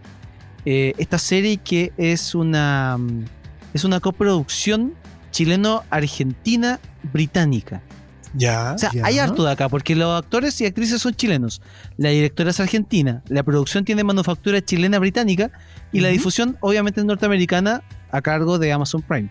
Eh, 0.64 0.94
esta 0.98 1.18
serie 1.18 1.58
que 1.58 1.92
es 1.98 2.34
una, 2.34 2.96
mm, 2.98 3.24
es 3.74 3.84
una 3.84 4.00
coproducción 4.00 4.94
chileno-argentina-británica. 5.30 7.82
Ya. 8.36 8.72
O 8.74 8.78
sea, 8.78 8.90
Ya. 8.92 9.06
hay 9.06 9.20
harto 9.20 9.44
de 9.44 9.52
acá, 9.52 9.68
porque 9.68 9.94
los 9.94 10.18
actores 10.18 10.60
y 10.60 10.66
actrices 10.66 11.00
son 11.00 11.14
chilenos. 11.14 11.62
La 11.96 12.08
directora 12.08 12.50
es 12.50 12.58
argentina. 12.58 13.22
La 13.28 13.44
producción 13.44 13.84
tiene 13.84 14.02
manufactura 14.02 14.60
chilena 14.64 14.98
británica. 14.98 15.52
Y 15.92 16.00
la 16.00 16.08
difusión, 16.08 16.56
obviamente, 16.60 16.98
es 17.00 17.06
norteamericana 17.06 17.84
a 18.10 18.20
cargo 18.22 18.58
de 18.58 18.72
Amazon 18.72 19.02
Prime. 19.02 19.30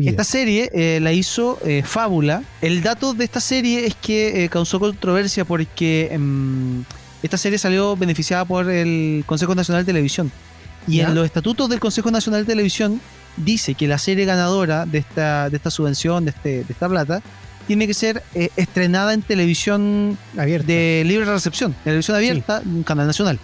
Esta 0.00 0.24
serie 0.24 0.70
eh, 0.72 0.98
la 1.00 1.12
hizo 1.12 1.58
eh, 1.64 1.82
Fábula. 1.84 2.42
El 2.60 2.82
dato 2.82 3.14
de 3.14 3.24
esta 3.24 3.40
serie 3.40 3.86
es 3.86 3.94
que 3.94 4.44
eh, 4.44 4.48
causó 4.48 4.80
controversia 4.80 5.44
porque 5.44 6.08
em, 6.10 6.84
esta 7.22 7.36
serie 7.36 7.58
salió 7.58 7.96
beneficiada 7.96 8.44
por 8.44 8.68
el 8.70 9.24
Consejo 9.26 9.54
Nacional 9.54 9.84
de 9.84 9.92
Televisión. 9.92 10.30
Y 10.88 10.96
¿Ya? 10.96 11.08
en 11.08 11.14
los 11.14 11.24
estatutos 11.24 11.68
del 11.68 11.78
Consejo 11.78 12.10
Nacional 12.10 12.42
de 12.42 12.46
Televisión 12.46 13.00
dice 13.36 13.74
que 13.74 13.86
la 13.86 13.98
serie 13.98 14.24
ganadora 14.24 14.86
de 14.86 14.98
esta, 14.98 15.48
de 15.50 15.56
esta 15.56 15.70
subvención, 15.70 16.24
de, 16.24 16.30
este, 16.30 16.48
de 16.64 16.72
esta 16.72 16.88
plata, 16.88 17.22
tiene 17.66 17.86
que 17.86 17.94
ser 17.94 18.24
estrenada 18.56 19.14
en 19.14 19.22
televisión 19.22 20.18
Abierto. 20.36 20.66
de 20.66 21.04
libre 21.06 21.26
recepción, 21.26 21.76
televisión 21.84 22.16
abierta, 22.16 22.62
un 22.64 22.82
canal 22.82 23.06
nacional. 23.06 23.38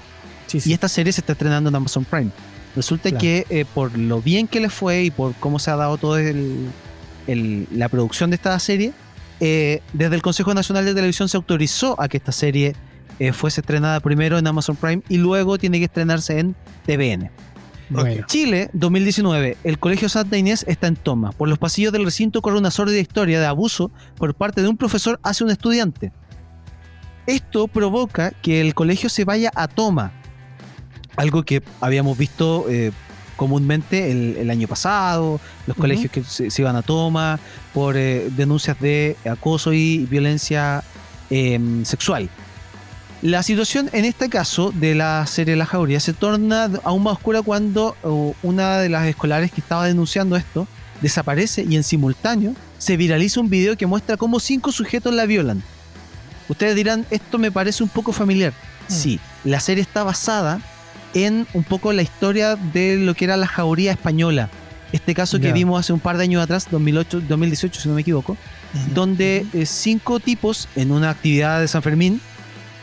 Sí, 0.49 0.61
sí. 0.61 0.71
Y 0.71 0.73
esta 0.73 0.89
serie 0.89 1.13
se 1.13 1.21
está 1.21 1.35
estrenando 1.35 1.69
en 1.69 1.77
Amazon 1.77 2.05
Prime. 2.05 2.33
Resulta 2.77 3.09
Claro. 3.09 3.21
que 3.21 3.47
eh, 3.51 3.65
por 3.75 3.97
lo 3.99 4.21
bien 4.23 4.47
que 4.47 4.61
le 4.61 4.69
fue 4.69 5.03
y 5.05 5.11
por 5.11 5.35
cómo 5.35 5.59
se 5.59 5.71
ha 5.71 5.77
dado 5.77 5.97
toda 5.97 6.21
la 7.27 7.89
producción 7.89 8.31
de 8.31 8.37
esta 8.37 8.59
serie, 8.61 8.93
eh, 9.41 9.81
desde 9.93 10.15
el 10.15 10.23
Consejo 10.23 10.55
Nacional 10.55 10.85
de 10.85 10.95
Televisión 10.95 11.29
se 11.29 11.37
autorizó 11.37 12.01
a 12.01 12.09
que 12.09 12.19
esta 12.19 12.33
serie 12.33 12.75
eh, 13.19 13.33
fuese 13.33 13.63
estrenada 13.63 14.01
primero 14.01 14.39
en 14.39 14.47
Amazon 14.47 14.77
Prime 14.77 15.03
y 15.09 15.17
luego 15.19 15.59
tiene 15.59 15.79
que 15.79 15.87
estrenarse 15.87 16.39
en 16.39 16.55
TVN. 16.87 17.31
Bueno. 17.89 18.27
Chile, 18.27 18.69
2019. 18.73 19.57
El 19.63 19.79
Colegio 19.79 20.09
Santa 20.09 20.37
Inés 20.37 20.65
está 20.69 20.87
en 20.89 20.97
toma. 20.97 21.31
Por 21.33 21.49
los 21.49 21.59
pasillos 21.59 21.93
del 21.93 22.05
recinto 22.05 22.43
corre 22.43 22.59
una 22.59 22.71
sórdida 22.71 22.99
historia 22.99 23.39
de 23.41 23.47
abuso 23.47 23.91
por 24.17 24.35
parte 24.35 24.61
de 24.61 24.69
un 24.69 24.77
profesor 24.77 25.21
hacia 25.23 25.47
un 25.47 25.53
estudiante. 25.53 26.13
Esto 27.27 27.69
provoca 27.69 28.33
que 28.43 28.61
el 28.61 28.75
colegio 28.75 29.09
se 29.09 29.25
vaya 29.25 29.51
a 29.55 29.69
toma. 29.69 30.13
Algo 31.17 31.43
que 31.45 31.63
habíamos 31.81 32.17
visto 32.19 32.67
eh, 32.69 32.93
comúnmente 33.37 34.11
el, 34.11 34.37
el 34.39 34.51
año 34.51 34.69
pasado, 34.69 35.41
los 35.67 35.77
colegios 35.77 36.11
que 36.11 36.23
se, 36.25 36.51
se 36.51 36.63
iban 36.63 36.77
a 36.77 36.83
toma 36.83 37.39
por 37.75 37.97
eh, 37.97 38.29
denuncias 38.31 38.79
de 38.81 39.17
acoso 39.29 39.73
y 39.73 40.07
violencia 40.07 40.83
eh, 41.31 41.59
sexual. 41.85 42.29
La 43.23 43.43
situación 43.43 43.89
en 43.93 44.05
este 44.05 44.29
caso 44.29 44.73
de 44.73 44.95
la 44.95 45.27
serie 45.27 45.57
La 45.57 45.67
Jauría 45.67 46.01
se 46.01 46.13
torna 46.13 46.71
aún 46.85 47.03
más 47.03 47.15
oscura 47.15 47.41
cuando 47.43 47.97
una 48.43 48.79
de 48.79 48.91
las 48.91 49.07
escolares 49.07 49.51
que 49.51 49.63
estaba 49.63 49.87
denunciando 49.87 50.37
esto 50.37 50.69
desaparece 51.01 51.65
y 51.69 51.77
en 51.77 51.83
simultáneo 51.83 52.55
se 52.79 52.97
viraliza 52.97 53.41
un 53.41 53.49
video 53.49 53.77
que 53.77 53.87
muestra 53.87 54.19
cómo 54.19 54.39
cinco 54.39 54.71
sujetos 54.71 55.15
la 55.15 55.25
violan. 55.25 55.63
Ustedes 56.49 56.77
dirán, 56.77 57.07
esto 57.11 57.39
me 57.39 57.51
parece 57.51 57.83
un 57.83 57.89
poco 57.89 58.13
familiar. 58.13 58.53
Sí, 58.87 59.19
la 59.45 59.61
serie 59.61 59.83
está 59.83 60.05
basada 60.05 60.61
en 61.15 61.47
un 61.55 61.65
poco 61.65 61.93
la 61.93 62.03
historia 62.03 62.57
de 62.57 62.97
lo 62.97 63.15
que 63.15 63.25
era 63.25 63.37
la 63.37 63.47
jauría 63.47 63.93
española. 63.93 64.49
Este 64.93 65.15
caso 65.15 65.39
que 65.41 65.49
vimos 65.55 65.81
hace 65.81 65.93
un 65.93 66.01
par 66.01 66.17
de 66.17 66.23
años 66.25 66.43
atrás, 66.43 66.69
2008, 66.71 67.23
2018 67.29 67.81
si 67.81 67.89
no 67.89 67.95
me 67.95 68.03
equivoco, 68.03 68.37
donde 68.95 69.45
eh, 69.53 69.67
cinco 69.67 70.21
tipos 70.21 70.69
en 70.77 70.91
una 70.93 71.11
actividad 71.11 71.61
de 71.61 71.69
San 71.69 71.83
Fermín 71.83 72.21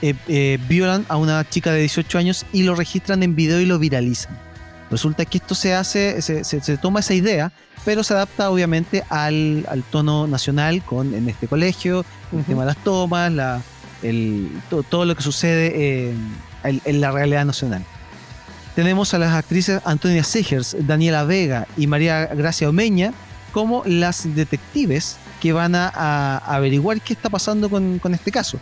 eh, 0.01 0.13
eh, 0.27 0.59
violan 0.67 1.05
a 1.07 1.15
una 1.17 1.47
chica 1.49 1.71
de 1.71 1.79
18 1.79 2.17
años 2.17 2.45
y 2.51 2.63
lo 2.63 2.75
registran 2.75 3.23
en 3.23 3.35
video 3.35 3.61
y 3.61 3.65
lo 3.65 3.79
viralizan. 3.79 4.37
Resulta 4.91 5.23
que 5.25 5.37
esto 5.37 5.55
se 5.55 5.73
hace, 5.73 6.21
se, 6.21 6.43
se- 6.43 6.61
se 6.61 6.77
toma 6.77 6.99
esa 6.99 7.13
idea, 7.13 7.51
pero 7.85 8.03
se 8.03 8.13
adapta 8.13 8.49
obviamente 8.49 9.03
al, 9.09 9.65
al 9.69 9.81
tono 9.83 10.27
nacional 10.27 10.83
con 10.83 11.13
en 11.15 11.29
este 11.29 11.47
colegio, 11.47 12.05
el 12.37 12.43
tema 12.43 12.61
de 12.61 12.67
las 12.67 12.77
tomas, 12.83 13.31
la, 13.31 13.61
el, 14.03 14.49
to- 14.69 14.83
todo 14.83 15.05
lo 15.05 15.15
que 15.15 15.23
sucede 15.23 16.09
en, 16.11 16.81
en 16.85 17.01
la 17.01 17.11
realidad 17.11 17.45
nacional. 17.45 17.83
Tenemos 18.75 19.13
a 19.13 19.19
las 19.19 19.33
actrices 19.33 19.81
Antonia 19.85 20.23
Segers, 20.23 20.75
Daniela 20.79 21.23
Vega 21.25 21.67
y 21.77 21.87
María 21.87 22.25
Gracia 22.27 22.69
Omeña 22.69 23.13
como 23.51 23.83
las 23.85 24.33
detectives 24.35 25.17
que 25.41 25.53
van 25.53 25.75
a, 25.75 25.89
a 25.89 26.37
averiguar 26.55 26.99
qué 27.01 27.13
está 27.13 27.29
pasando 27.29 27.69
con, 27.69 27.99
con 27.99 28.13
este 28.15 28.31
caso. 28.31 28.57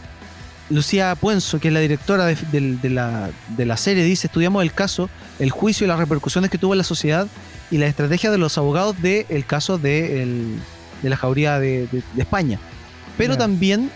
Lucía 0.70 1.16
Puenzo, 1.16 1.60
que 1.60 1.68
es 1.70 1.74
la 1.74 1.80
directora 1.80 2.26
de, 2.26 2.36
de- 2.52 2.78
de 2.78 2.90
la, 2.90 3.30
de 3.50 3.66
la 3.66 3.78
serie, 3.78 4.04
dice, 4.04 4.28
estudiamos 4.28 4.64
el 4.64 4.74
caso, 4.74 5.10
el 5.40 5.50
juicio 5.52 5.86
y 5.86 5.88
las 5.88 6.00
repercusiones 6.00 6.50
que 6.50 6.58
tuvo 6.58 6.74
en 6.74 6.80
la 6.80 6.84
sociedad 6.84 7.28
y 7.70 7.78
la 7.78 7.88
estrategia 7.88 8.32
de 8.32 8.38
los 8.38 8.58
abogados 8.58 9.02
del 9.02 9.46
caso 9.46 9.78
de, 9.78 10.24
el- 10.24 10.60
de 11.02 11.10
la 11.10 11.16
jauría 11.18 11.60
de, 11.60 11.88
de- 11.92 12.04
España. 12.22 12.60
Pero 13.18 13.38
también 13.38 13.92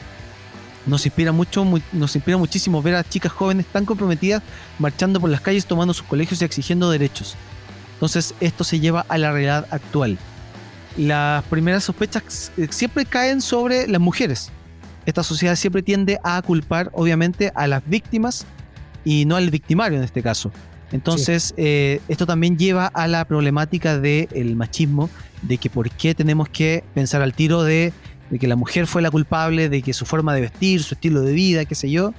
nos 0.85 1.05
inspira 1.05 1.31
mucho, 1.31 1.63
mu- 1.65 1.79
nos 1.91 2.15
inspira 2.15 2.37
muchísimo 2.37 2.81
ver 2.81 2.95
a 2.95 3.03
chicas 3.03 3.31
jóvenes 3.31 3.65
tan 3.65 3.85
comprometidas 3.85 4.43
marchando 4.79 5.19
por 5.19 5.29
las 5.29 5.41
calles, 5.41 5.65
tomando 5.65 5.93
sus 5.93 6.05
colegios 6.05 6.41
y 6.41 6.45
exigiendo 6.45 6.89
derechos. 6.89 7.35
Entonces 7.93 8.33
esto 8.39 8.63
se 8.63 8.79
lleva 8.79 9.05
a 9.07 9.17
la 9.17 9.31
realidad 9.31 9.67
actual. 9.71 10.17
Las 10.97 11.43
primeras 11.45 11.83
sospechas 11.83 12.51
eh, 12.57 12.67
siempre 12.69 13.05
caen 13.05 13.41
sobre 13.41 13.87
las 13.87 13.99
mujeres. 14.01 14.51
Esta 15.05 15.23
sociedad 15.23 15.55
siempre 15.55 15.83
tiende 15.83 16.19
a 16.23 16.41
culpar, 16.41 16.89
obviamente, 16.93 17.51
a 17.55 17.67
las 17.67 17.81
víctimas 17.87 18.45
y 19.03 19.25
no 19.25 19.35
al 19.35 19.49
victimario 19.49 19.97
en 19.97 20.03
este 20.03 20.23
caso. 20.23 20.51
Entonces, 20.91 21.53
eh, 21.57 21.99
esto 22.07 22.25
también 22.25 22.57
lleva 22.57 22.87
a 22.87 23.07
la 23.07 23.25
problemática 23.25 23.99
del 23.99 24.55
machismo, 24.55 25.09
de 25.41 25.57
que 25.57 25.69
por 25.69 25.89
qué 25.91 26.15
tenemos 26.15 26.47
que 26.49 26.83
pensar 26.93 27.21
al 27.21 27.33
tiro 27.33 27.63
de, 27.63 27.91
de 28.29 28.39
que 28.39 28.47
la 28.47 28.55
mujer 28.55 28.87
fue 28.87 29.01
la 29.01 29.11
culpable, 29.11 29.69
de 29.69 29.81
que 29.81 29.93
su 29.93 30.05
forma 30.05 30.33
de 30.33 30.41
vestir, 30.41 30.83
su 30.83 30.95
estilo 30.95 31.21
de 31.21 31.33
vida, 31.33 31.65
qué 31.65 31.75
sé 31.75 31.89
yo, 31.89 32.13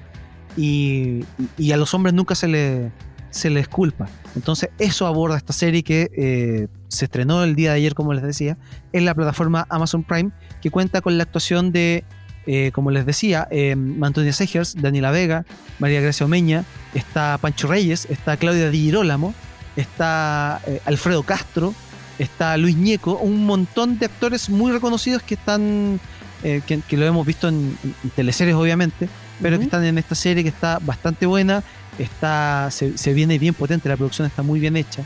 y, 0.56 1.24
a 1.72 1.76
los 1.76 1.92
hombres 1.94 2.14
nunca 2.14 2.34
se, 2.34 2.48
le, 2.48 2.90
se 3.30 3.50
les 3.50 3.68
culpa. 3.68 4.08
Entonces, 4.34 4.70
eso 4.78 5.06
aborda 5.06 5.36
esta 5.36 5.52
serie 5.52 5.82
que 5.82 6.10
eh, 6.16 6.68
se 6.88 7.06
estrenó 7.06 7.42
el 7.44 7.54
día 7.54 7.70
de 7.70 7.76
ayer, 7.76 7.94
como 7.94 8.14
les 8.14 8.22
decía, 8.22 8.56
en 8.92 9.04
la 9.04 9.14
plataforma 9.14 9.66
Amazon 9.68 10.02
Prime, 10.02 10.30
que 10.62 10.70
cuenta 10.70 11.00
con 11.00 11.18
la 11.18 11.24
actuación 11.24 11.72
de, 11.72 12.04
eh, 12.46 12.70
como 12.72 12.90
les 12.90 13.04
decía, 13.04 13.48
eh, 13.50 13.76
Antonia 14.00 14.32
Segers, 14.32 14.76
Daniela 14.80 15.10
Vega, 15.10 15.44
María 15.78 16.00
Gracia 16.00 16.26
Omeña, 16.26 16.64
está 16.94 17.38
Pancho 17.38 17.66
Reyes, 17.66 18.06
está 18.08 18.36
Claudia 18.36 18.70
Di 18.70 18.82
Girolamo, 18.82 19.34
está 19.74 20.60
eh, 20.66 20.80
Alfredo 20.84 21.24
Castro, 21.24 21.74
está 22.18 22.56
Luis 22.56 22.76
Ñeco, 22.76 23.18
un 23.18 23.44
montón 23.46 23.98
de 23.98 24.06
actores 24.06 24.48
muy 24.50 24.72
reconocidos 24.72 25.22
que 25.22 25.34
están 25.34 26.00
eh, 26.42 26.60
que, 26.66 26.80
que 26.86 26.96
lo 26.96 27.04
hemos 27.06 27.26
visto 27.26 27.48
en, 27.48 27.76
en 28.04 28.10
teleseries 28.10 28.54
obviamente, 28.54 29.08
pero 29.40 29.58
que 29.58 29.64
están 29.64 29.84
en 29.84 29.98
esta 29.98 30.14
serie 30.14 30.42
que 30.42 30.48
está 30.48 30.78
bastante 30.80 31.26
buena, 31.26 31.62
está 31.98 32.68
se, 32.70 32.96
se 32.98 33.12
viene 33.14 33.38
bien 33.38 33.54
potente, 33.54 33.88
la 33.88 33.96
producción 33.96 34.26
está 34.26 34.42
muy 34.42 34.60
bien 34.60 34.76
hecha. 34.76 35.02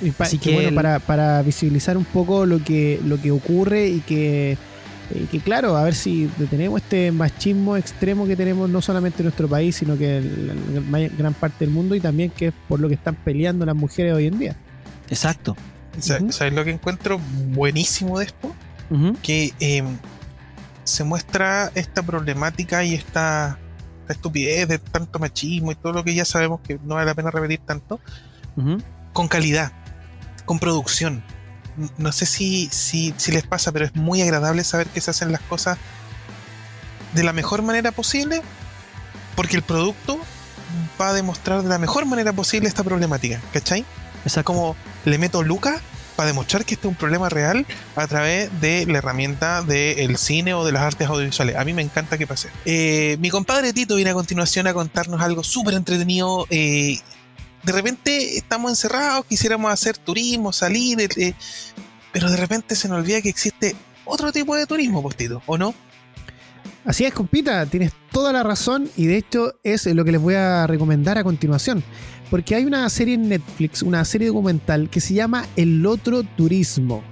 Y 0.00 0.10
pa- 0.10 0.24
Así 0.24 0.38
que 0.38 0.50
que 0.50 0.54
bueno, 0.54 0.68
el- 0.70 0.74
para, 0.74 0.98
para 0.98 1.42
visibilizar 1.42 1.96
un 1.96 2.04
poco 2.04 2.44
lo 2.46 2.62
que, 2.62 3.00
lo 3.04 3.20
que 3.20 3.30
ocurre 3.30 3.86
y 3.88 4.00
que, 4.00 4.52
eh, 5.14 5.26
que, 5.30 5.40
claro, 5.40 5.76
a 5.76 5.84
ver 5.84 5.94
si 5.94 6.28
detenemos 6.38 6.80
este 6.82 7.12
machismo 7.12 7.76
extremo 7.76 8.26
que 8.26 8.34
tenemos 8.34 8.68
no 8.68 8.82
solamente 8.82 9.18
en 9.18 9.26
nuestro 9.26 9.46
país, 9.48 9.76
sino 9.76 9.96
que 9.96 10.16
en 10.18 11.10
gran 11.16 11.34
parte 11.34 11.64
del 11.64 11.70
mundo 11.72 11.94
y 11.94 12.00
también 12.00 12.30
que 12.30 12.48
es 12.48 12.54
por 12.68 12.80
lo 12.80 12.88
que 12.88 12.94
están 12.94 13.14
peleando 13.14 13.64
las 13.64 13.76
mujeres 13.76 14.12
hoy 14.14 14.26
en 14.26 14.38
día. 14.38 14.56
Exacto. 15.08 15.56
¿Sabes 15.98 16.52
lo 16.52 16.64
que 16.64 16.70
encuentro 16.70 17.20
buenísimo 17.48 18.18
de 18.18 18.26
esto? 18.26 18.54
Que 19.22 19.54
eh, 19.60 19.82
se 20.84 21.04
muestra 21.04 21.70
esta 21.74 22.02
problemática 22.02 22.84
y 22.84 22.94
esta, 22.94 23.58
esta 24.02 24.12
estupidez 24.12 24.68
de 24.68 24.78
tanto 24.78 25.18
machismo 25.18 25.72
y 25.72 25.74
todo 25.74 25.92
lo 25.92 26.04
que 26.04 26.14
ya 26.14 26.24
sabemos 26.24 26.60
que 26.60 26.78
no 26.84 26.96
vale 26.96 27.06
la 27.06 27.14
pena 27.14 27.30
repetir 27.30 27.60
tanto, 27.60 28.00
con 29.12 29.28
calidad, 29.28 29.72
con 30.44 30.58
producción. 30.58 31.22
No 31.96 32.12
sé 32.12 32.26
si, 32.26 32.68
si, 32.70 33.14
si 33.16 33.32
les 33.32 33.46
pasa, 33.46 33.72
pero 33.72 33.86
es 33.86 33.94
muy 33.94 34.20
agradable 34.20 34.62
saber 34.64 34.88
que 34.88 35.00
se 35.00 35.10
hacen 35.10 35.32
las 35.32 35.40
cosas 35.40 35.78
de 37.14 37.22
la 37.22 37.32
mejor 37.32 37.62
manera 37.62 37.92
posible, 37.92 38.42
porque 39.36 39.56
el 39.56 39.62
producto 39.62 40.18
va 41.00 41.10
a 41.10 41.12
demostrar 41.12 41.62
de 41.62 41.68
la 41.68 41.78
mejor 41.78 42.04
manera 42.06 42.32
posible 42.32 42.68
esta 42.68 42.84
problemática, 42.84 43.40
¿cachai? 43.52 43.84
Exacto. 44.24 44.52
como 44.52 44.76
le 45.04 45.18
meto 45.18 45.42
lucas 45.42 45.80
para 46.16 46.28
demostrar 46.28 46.64
que 46.64 46.74
este 46.74 46.86
es 46.86 46.90
un 46.90 46.96
problema 46.96 47.28
real 47.28 47.66
a 47.96 48.06
través 48.06 48.50
de 48.60 48.86
la 48.86 48.98
herramienta 48.98 49.62
del 49.62 50.16
cine 50.16 50.54
o 50.54 50.64
de 50.64 50.72
las 50.72 50.82
artes 50.82 51.08
audiovisuales. 51.08 51.56
A 51.56 51.64
mí 51.64 51.72
me 51.72 51.82
encanta 51.82 52.18
que 52.18 52.26
pase. 52.26 52.48
Eh, 52.64 53.16
mi 53.20 53.30
compadre 53.30 53.72
Tito 53.72 53.96
viene 53.96 54.10
a 54.10 54.14
continuación 54.14 54.66
a 54.66 54.74
contarnos 54.74 55.20
algo 55.20 55.42
súper 55.42 55.74
entretenido. 55.74 56.46
eh, 56.50 56.98
de 57.62 57.72
repente 57.72 58.36
estamos 58.36 58.72
encerrados, 58.72 59.24
quisiéramos 59.26 59.72
hacer 59.72 59.96
turismo, 59.96 60.52
salir, 60.52 60.98
eh, 61.16 61.34
pero 62.12 62.28
de 62.28 62.36
repente 62.36 62.74
se 62.74 62.88
nos 62.88 62.98
olvida 62.98 63.22
que 63.22 63.28
existe 63.28 63.76
otro 64.04 64.32
tipo 64.32 64.56
de 64.56 64.66
turismo, 64.66 65.00
pues 65.00 65.16
Tito, 65.16 65.42
¿o 65.46 65.56
no? 65.56 65.72
Así 66.84 67.04
es, 67.04 67.14
compita, 67.14 67.64
tienes 67.66 67.92
toda 68.10 68.32
la 68.32 68.42
razón 68.42 68.90
y 68.96 69.06
de 69.06 69.16
hecho 69.16 69.54
es 69.62 69.86
lo 69.86 70.04
que 70.04 70.10
les 70.10 70.20
voy 70.20 70.34
a 70.34 70.66
recomendar 70.66 71.16
a 71.16 71.22
continuación. 71.22 71.84
Porque 72.32 72.54
hay 72.54 72.64
una 72.64 72.88
serie 72.88 73.16
en 73.16 73.28
Netflix, 73.28 73.82
una 73.82 74.02
serie 74.06 74.28
documental 74.28 74.88
que 74.88 75.02
se 75.02 75.12
llama 75.12 75.44
El 75.54 75.84
Otro 75.84 76.22
Turismo, 76.22 77.04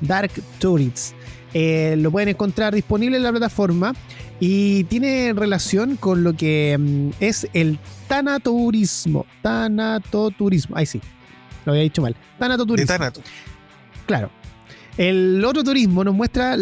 Dark 0.00 0.32
Tourists. 0.58 1.14
Eh, 1.52 1.94
lo 1.96 2.10
pueden 2.10 2.30
encontrar 2.30 2.74
disponible 2.74 3.16
en 3.16 3.22
la 3.22 3.30
plataforma 3.30 3.94
y 4.40 4.82
tiene 4.84 5.32
relación 5.32 5.94
con 5.94 6.24
lo 6.24 6.32
que 6.32 6.76
mm, 6.76 7.10
es 7.20 7.46
el 7.52 7.78
tanatoturismo. 8.08 9.26
Tanatoturismo, 9.42 10.76
ahí 10.76 10.86
sí, 10.86 11.00
lo 11.64 11.70
había 11.70 11.84
dicho 11.84 12.02
mal. 12.02 12.14
De 12.14 12.18
Tanatoturismo. 12.40 12.88
Tanato. 12.88 13.20
Claro. 14.06 14.28
El 14.96 15.44
otro 15.44 15.64
turismo 15.64 16.04
nos 16.04 16.14
muestra 16.14 16.52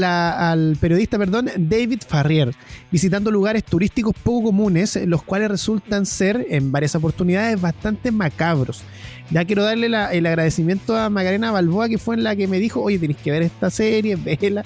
al 0.51 0.77
periodista, 0.81 1.19
perdón, 1.19 1.51
David 1.55 2.01
Farrier, 2.09 2.55
visitando 2.91 3.31
lugares 3.31 3.63
turísticos 3.63 4.15
poco 4.23 4.47
comunes, 4.47 4.99
los 5.07 5.23
cuales 5.23 5.51
resultan 5.51 6.07
ser, 6.07 6.47
en 6.49 6.73
varias 6.73 6.95
oportunidades, 6.95 7.61
bastante 7.61 8.11
macabros. 8.11 8.85
Ya 9.31 9.45
quiero 9.45 9.65
darle 9.65 9.87
el 9.87 10.27
agradecimiento 10.27 10.97
a 10.97 11.11
Macarena 11.11 11.51
Balboa, 11.51 11.91
que 11.91 11.99
fue 11.99 12.15
en 12.15 12.25
la 12.25 12.35
que 12.35 12.49
me 12.49 12.59
dijo, 12.59 12.81
oye, 12.81 12.99
tenés 12.99 13.19
que 13.19 13.31
ver 13.31 13.43
esta 13.43 13.69
serie, 13.69 14.17
vela. 14.17 14.65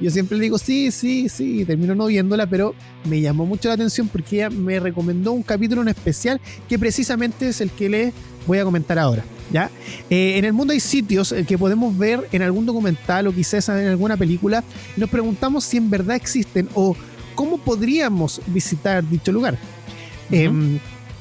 Yo 0.00 0.10
siempre 0.10 0.36
le 0.36 0.42
digo, 0.42 0.58
sí, 0.58 0.90
sí, 0.90 1.28
sí, 1.28 1.60
y 1.60 1.64
termino 1.64 1.94
no 1.94 2.06
viéndola, 2.06 2.46
pero 2.46 2.74
me 3.08 3.20
llamó 3.20 3.46
mucho 3.46 3.68
la 3.68 3.74
atención 3.74 4.08
porque 4.08 4.36
ella 4.36 4.50
me 4.50 4.80
recomendó 4.80 5.30
un 5.30 5.44
capítulo 5.44 5.80
en 5.82 5.88
especial 5.88 6.40
que 6.68 6.78
precisamente 6.78 7.48
es 7.48 7.60
el 7.60 7.70
que 7.70 7.88
les 7.88 8.14
voy 8.46 8.58
a 8.58 8.64
comentar 8.64 8.98
ahora. 8.98 9.24
¿ya? 9.50 9.70
Eh, 10.10 10.38
en 10.38 10.44
el 10.44 10.52
mundo 10.52 10.72
hay 10.72 10.80
sitios 10.80 11.32
eh, 11.32 11.44
que 11.44 11.56
podemos 11.56 11.96
ver 11.96 12.28
en 12.32 12.42
algún 12.42 12.66
documental 12.66 13.26
o 13.26 13.32
quizás 13.32 13.68
en 13.68 13.86
alguna 13.86 14.16
película 14.16 14.64
y 14.96 15.00
nos 15.00 15.10
preguntamos 15.10 15.64
si 15.64 15.76
en 15.76 15.90
verdad 15.90 16.16
existen 16.16 16.68
o 16.74 16.96
cómo 17.34 17.58
podríamos 17.58 18.40
visitar 18.46 19.08
dicho 19.08 19.32
lugar. 19.32 19.58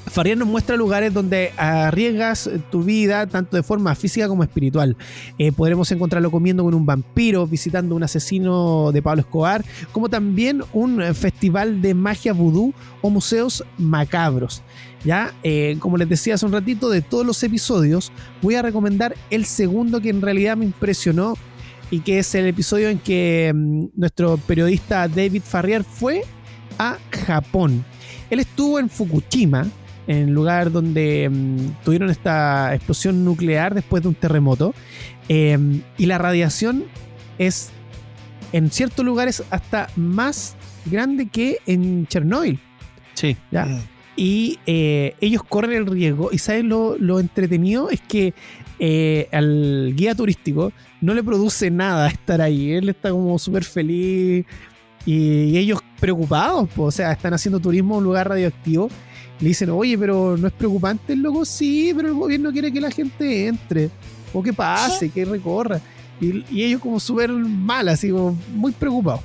Farrier 0.07 0.37
nos 0.37 0.47
muestra 0.47 0.75
lugares 0.75 1.13
donde 1.13 1.51
arriesgas 1.57 2.49
tu 2.71 2.83
vida 2.83 3.27
tanto 3.27 3.57
de 3.57 3.63
forma 3.63 3.93
física 3.95 4.27
como 4.27 4.43
espiritual. 4.43 4.95
Eh, 5.37 5.51
podremos 5.51 5.91
encontrarlo 5.91 6.31
comiendo 6.31 6.63
con 6.63 6.73
un 6.73 6.85
vampiro, 6.85 7.47
visitando 7.47 7.95
un 7.95 8.03
asesino 8.03 8.91
de 8.91 9.01
Pablo 9.01 9.21
Escobar, 9.21 9.65
como 9.91 10.09
también 10.09 10.61
un 10.73 11.01
festival 11.13 11.81
de 11.81 11.93
magia 11.93 12.33
vudú 12.33 12.73
o 13.01 13.09
museos 13.09 13.63
macabros. 13.77 14.61
Ya, 15.03 15.33
Eh, 15.43 15.77
como 15.79 15.97
les 15.97 16.09
decía 16.09 16.33
hace 16.33 16.45
un 16.45 16.51
ratito, 16.51 16.89
de 16.89 17.01
todos 17.01 17.25
los 17.25 17.41
episodios, 17.43 18.11
voy 18.41 18.55
a 18.55 18.63
recomendar 18.63 19.15
el 19.29 19.45
segundo 19.45 20.01
que 20.01 20.09
en 20.09 20.21
realidad 20.21 20.57
me 20.57 20.65
impresionó 20.65 21.35
y 21.91 21.99
que 21.99 22.19
es 22.19 22.33
el 22.33 22.47
episodio 22.47 22.89
en 22.89 22.97
que 22.97 23.51
mm, 23.53 23.85
nuestro 23.95 24.37
periodista 24.37 25.07
David 25.07 25.43
Farrier 25.43 25.83
fue 25.83 26.23
a 26.79 26.97
Japón. 27.11 27.85
Él 28.29 28.39
estuvo 28.39 28.79
en 28.79 28.89
Fukushima, 28.89 29.67
en 30.07 30.17
el 30.17 30.29
lugar 30.33 30.71
donde 30.71 31.29
mm, 31.29 31.83
tuvieron 31.83 32.09
esta 32.09 32.73
explosión 32.75 33.25
nuclear 33.25 33.73
después 33.73 34.03
de 34.03 34.09
un 34.09 34.15
terremoto. 34.15 34.73
eh, 35.29 35.57
y 35.97 36.05
la 36.05 36.17
radiación 36.17 36.85
es 37.37 37.71
en 38.51 38.71
ciertos 38.71 39.03
lugares 39.03 39.43
hasta 39.49 39.89
más 39.95 40.55
grande 40.85 41.27
que 41.27 41.59
en 41.65 42.07
Chernobyl. 42.07 42.59
Sí. 43.13 43.35
¿ya? 43.51 43.65
Mm. 43.65 43.81
Y 44.17 44.59
eh, 44.65 45.15
ellos 45.19 45.43
corren 45.43 45.73
el 45.73 45.85
riesgo. 45.85 46.29
Y 46.31 46.37
¿sabes 46.37 46.63
lo, 46.63 46.97
lo 46.97 47.19
entretenido? 47.19 47.89
Es 47.89 48.01
que 48.01 48.33
eh, 48.79 49.27
al 49.31 49.93
guía 49.95 50.15
turístico 50.15 50.71
no 51.01 51.13
le 51.13 51.23
produce 51.23 51.69
nada 51.69 52.07
estar 52.09 52.41
ahí. 52.41 52.71
Él 52.71 52.89
está 52.89 53.11
como 53.11 53.37
súper 53.39 53.63
feliz. 53.63 54.45
Y, 55.05 55.57
ellos 55.57 55.81
preocupados, 55.99 56.67
po. 56.69 56.83
o 56.83 56.91
sea, 56.91 57.11
están 57.11 57.33
haciendo 57.33 57.59
turismo 57.59 57.95
en 57.95 57.97
un 57.99 58.03
lugar 58.05 58.29
radioactivo. 58.29 58.89
Le 59.39 59.49
dicen, 59.49 59.69
oye, 59.69 59.97
pero 59.97 60.37
no 60.37 60.47
es 60.47 60.53
preocupante 60.53 61.13
el 61.13 61.21
loco, 61.21 61.43
sí, 61.45 61.91
pero 61.95 62.07
el 62.07 62.13
gobierno 62.13 62.51
quiere 62.51 62.71
que 62.71 62.81
la 62.81 62.91
gente 62.91 63.47
entre. 63.47 63.89
O 64.33 64.41
que 64.41 64.53
pase, 64.53 65.09
que 65.09 65.25
recorra. 65.25 65.79
Y, 66.19 66.43
y 66.49 66.63
ellos 66.63 66.81
como 66.81 66.99
súper 66.99 67.31
mal, 67.31 67.89
así 67.89 68.09
como 68.09 68.37
muy 68.53 68.71
preocupados. 68.71 69.21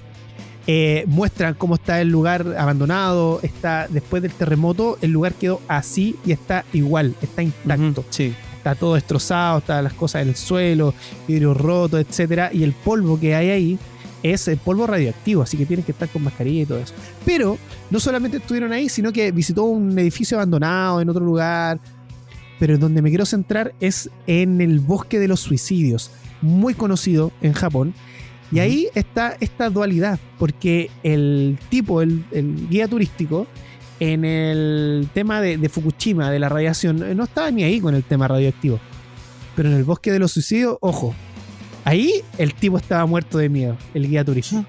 Eh, 0.66 1.04
muestran 1.06 1.54
cómo 1.54 1.74
está 1.74 2.00
el 2.00 2.08
lugar 2.08 2.54
abandonado, 2.56 3.40
está 3.42 3.88
después 3.88 4.22
del 4.22 4.32
terremoto, 4.32 4.98
el 5.00 5.10
lugar 5.10 5.32
quedó 5.34 5.60
así 5.66 6.16
y 6.24 6.32
está 6.32 6.64
igual, 6.72 7.14
está 7.22 7.42
intacto. 7.42 8.04
Sí. 8.10 8.34
Está 8.56 8.74
todo 8.74 8.94
destrozado, 8.94 9.58
están 9.58 9.82
las 9.82 9.94
cosas 9.94 10.22
en 10.22 10.28
el 10.28 10.36
suelo, 10.36 10.94
vidrio 11.26 11.54
roto, 11.54 11.98
etcétera, 11.98 12.50
y 12.52 12.62
el 12.62 12.72
polvo 12.72 13.18
que 13.18 13.34
hay 13.34 13.50
ahí 13.50 13.78
es 14.22 14.48
el 14.48 14.58
polvo 14.58 14.86
radioactivo, 14.86 15.42
así 15.42 15.56
que 15.56 15.66
tienen 15.66 15.84
que 15.84 15.92
estar 15.92 16.08
con 16.08 16.22
mascarilla 16.22 16.62
y 16.62 16.66
todo 16.66 16.78
eso. 16.78 16.94
Pero 17.24 17.58
no 17.90 18.00
solamente 18.00 18.38
estuvieron 18.38 18.72
ahí, 18.72 18.88
sino 18.88 19.12
que 19.12 19.32
visitó 19.32 19.64
un 19.64 19.98
edificio 19.98 20.36
abandonado 20.36 21.00
en 21.00 21.08
otro 21.08 21.24
lugar. 21.24 21.80
Pero 22.58 22.76
donde 22.76 23.00
me 23.00 23.08
quiero 23.08 23.24
centrar 23.24 23.74
es 23.80 24.10
en 24.26 24.60
el 24.60 24.80
bosque 24.80 25.18
de 25.18 25.28
los 25.28 25.40
suicidios, 25.40 26.10
muy 26.42 26.74
conocido 26.74 27.32
en 27.40 27.54
Japón. 27.54 27.94
Y 28.52 28.58
ahí 28.58 28.88
está 28.94 29.36
esta 29.40 29.70
dualidad, 29.70 30.18
porque 30.38 30.90
el 31.02 31.58
tipo, 31.70 32.02
el, 32.02 32.24
el 32.32 32.68
guía 32.68 32.88
turístico, 32.88 33.46
en 34.00 34.24
el 34.24 35.08
tema 35.14 35.40
de, 35.40 35.56
de 35.56 35.68
Fukushima, 35.68 36.30
de 36.30 36.38
la 36.38 36.48
radiación, 36.48 37.16
no 37.16 37.24
estaba 37.24 37.50
ni 37.50 37.62
ahí 37.62 37.80
con 37.80 37.94
el 37.94 38.02
tema 38.02 38.28
radioactivo. 38.28 38.80
Pero 39.54 39.70
en 39.70 39.76
el 39.76 39.84
bosque 39.84 40.10
de 40.10 40.18
los 40.18 40.32
suicidios, 40.32 40.78
ojo, 40.80 41.14
ahí 41.90 42.22
el 42.38 42.54
tipo 42.54 42.76
estaba 42.78 43.04
muerto 43.06 43.38
de 43.38 43.48
miedo, 43.48 43.76
el 43.94 44.08
guía 44.08 44.24
turístico. 44.24 44.64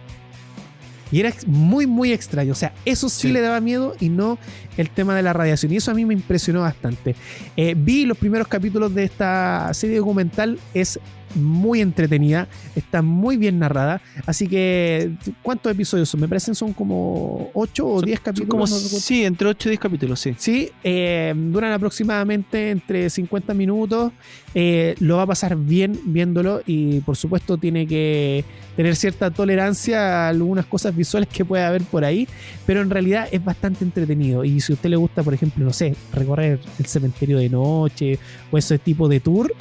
Y 1.12 1.20
era 1.20 1.34
muy, 1.46 1.88
muy 1.88 2.14
extraño. 2.14 2.54
O 2.54 2.56
sea, 2.56 2.74
eso 2.86 3.10
sí, 3.10 3.28
Sí. 3.28 3.34
le 3.34 3.42
daba 3.42 3.60
miedo 3.60 3.96
y 4.00 4.08
no 4.08 4.40
el 4.78 4.90
tema 4.90 5.14
de 5.14 5.22
la 5.22 5.34
radiación. 5.34 5.74
Y 5.74 5.76
eso 5.76 5.92
a 5.92 5.94
mí 5.94 6.06
me 6.06 6.14
impresionó 6.14 6.62
bastante. 6.62 7.16
Eh, 7.58 7.76
vi 7.78 8.06
los 8.06 8.18
primeros 8.18 8.48
capítulos 8.48 8.96
de 8.96 9.04
esta 9.04 9.74
serie 9.74 9.98
documental. 9.98 10.58
Es 10.74 11.00
muy 11.36 11.82
entretenida, 11.82 12.48
está 12.76 13.02
muy 13.02 13.38
bien 13.38 13.60
narrada. 13.60 14.02
Así 14.26 14.48
que, 14.48 15.12
¿cuántos 15.42 15.72
episodios 15.72 16.10
son? 16.10 16.22
Me 16.22 16.28
parecen 16.28 16.56
son 16.56 16.74
como 16.74 17.50
8 17.54 17.88
o 17.88 18.00
Son- 18.00 18.06
10 18.06 18.18
son 18.20 18.24
capítulos. 18.26 18.50
como, 18.50 18.66
no 18.68 18.76
recuerdo. 18.76 19.00
sí, 19.00 19.24
entre 19.26 19.48
8 19.48 19.70
y 19.70 19.72
10 19.72 19.80
capítulos, 19.80 20.20
sí. 20.20 20.36
Sí, 20.38 20.70
eh, 20.84 21.34
duran 21.36 21.72
aproximadamente 21.72 22.72
entre 22.72 23.10
50 23.10 23.54
minutos. 23.54 24.12
Eh, 24.54 24.96
lo 25.00 25.16
va 25.18 25.24
a 25.24 25.28
pasar 25.28 25.56
bien 25.56 25.98
viéndolo 26.06 26.62
y 26.66 27.00
por 27.02 27.16
supuesto 27.16 27.58
tiene 27.58 27.88
que 27.88 28.44
tener 28.76 28.96
cierta 28.98 29.32
tolerancia 29.32 30.26
a 30.26 30.30
algunas 30.30 30.66
cosas 30.66 30.94
visuales 30.96 31.30
que 31.30 31.46
puede 31.46 31.64
haber 31.64 31.84
por 31.84 32.04
ahí, 32.04 32.28
pero 32.66 32.82
en 32.82 32.90
realidad 32.90 33.28
es 33.32 33.44
bastante 33.44 33.86
entretenido. 33.86 34.44
Y 34.44 34.60
si 34.60 34.74
a 34.74 34.76
usted 34.76 34.90
le 34.90 34.98
gusta, 34.98 35.24
por 35.24 35.34
ejemplo, 35.34 35.64
no 35.64 35.72
sé, 35.72 35.96
recorrer 36.14 36.60
el 36.80 36.86
cementerio 36.86 37.38
de 37.38 37.48
noche 37.50 38.20
o 38.52 38.58
ese 38.58 38.78
tipo 38.78 39.08
de 39.08 39.20
tour, 39.22 39.54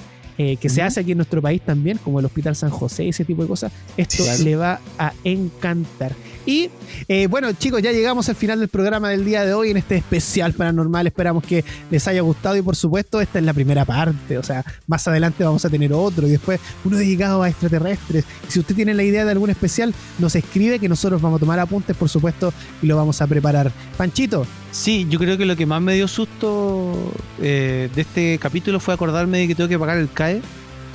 eh, 0.42 0.56
que 0.56 0.70
se 0.70 0.80
hace 0.80 1.00
aquí 1.00 1.12
en 1.12 1.18
nuestro 1.18 1.42
país 1.42 1.60
también, 1.60 1.98
como 1.98 2.18
el 2.18 2.24
Hospital 2.24 2.56
San 2.56 2.70
José, 2.70 3.06
ese 3.06 3.26
tipo 3.26 3.42
de 3.42 3.48
cosas, 3.48 3.72
esto 3.98 4.24
le 4.42 4.56
va 4.56 4.80
a 4.96 5.12
encantar. 5.22 6.12
Y 6.46 6.70
eh, 7.08 7.26
bueno, 7.26 7.52
chicos, 7.52 7.82
ya 7.82 7.92
llegamos 7.92 8.28
al 8.28 8.36
final 8.36 8.60
del 8.60 8.68
programa 8.68 9.10
del 9.10 9.24
día 9.24 9.44
de 9.44 9.52
hoy 9.52 9.70
en 9.70 9.76
este 9.76 9.96
especial 9.96 10.52
paranormal. 10.52 11.06
Esperamos 11.06 11.44
que 11.44 11.64
les 11.90 12.06
haya 12.08 12.22
gustado 12.22 12.56
y 12.56 12.62
por 12.62 12.76
supuesto 12.76 13.20
esta 13.20 13.38
es 13.38 13.44
la 13.44 13.52
primera 13.52 13.84
parte. 13.84 14.38
O 14.38 14.42
sea, 14.42 14.64
más 14.86 15.06
adelante 15.06 15.44
vamos 15.44 15.64
a 15.64 15.70
tener 15.70 15.92
otro 15.92 16.26
y 16.26 16.30
después 16.30 16.60
uno 16.84 16.96
dedicado 16.96 17.42
a 17.42 17.48
extraterrestres. 17.48 18.24
si 18.48 18.60
usted 18.60 18.74
tiene 18.74 18.94
la 18.94 19.02
idea 19.02 19.24
de 19.24 19.32
algún 19.32 19.50
especial, 19.50 19.94
nos 20.18 20.34
escribe 20.34 20.78
que 20.78 20.88
nosotros 20.88 21.20
vamos 21.20 21.38
a 21.38 21.40
tomar 21.40 21.58
apuntes, 21.58 21.96
por 21.96 22.08
supuesto, 22.08 22.52
y 22.82 22.86
lo 22.86 22.96
vamos 22.96 23.20
a 23.20 23.26
preparar. 23.26 23.70
Panchito. 23.96 24.46
Sí, 24.72 25.06
yo 25.10 25.18
creo 25.18 25.36
que 25.36 25.46
lo 25.46 25.56
que 25.56 25.66
más 25.66 25.82
me 25.82 25.94
dio 25.94 26.06
susto 26.06 26.94
eh, 27.40 27.90
de 27.94 28.00
este 28.00 28.38
capítulo 28.38 28.78
fue 28.78 28.94
acordarme 28.94 29.38
de 29.38 29.48
que 29.48 29.54
tengo 29.54 29.68
que 29.68 29.78
pagar 29.78 29.98
el 29.98 30.10
CAE. 30.10 30.42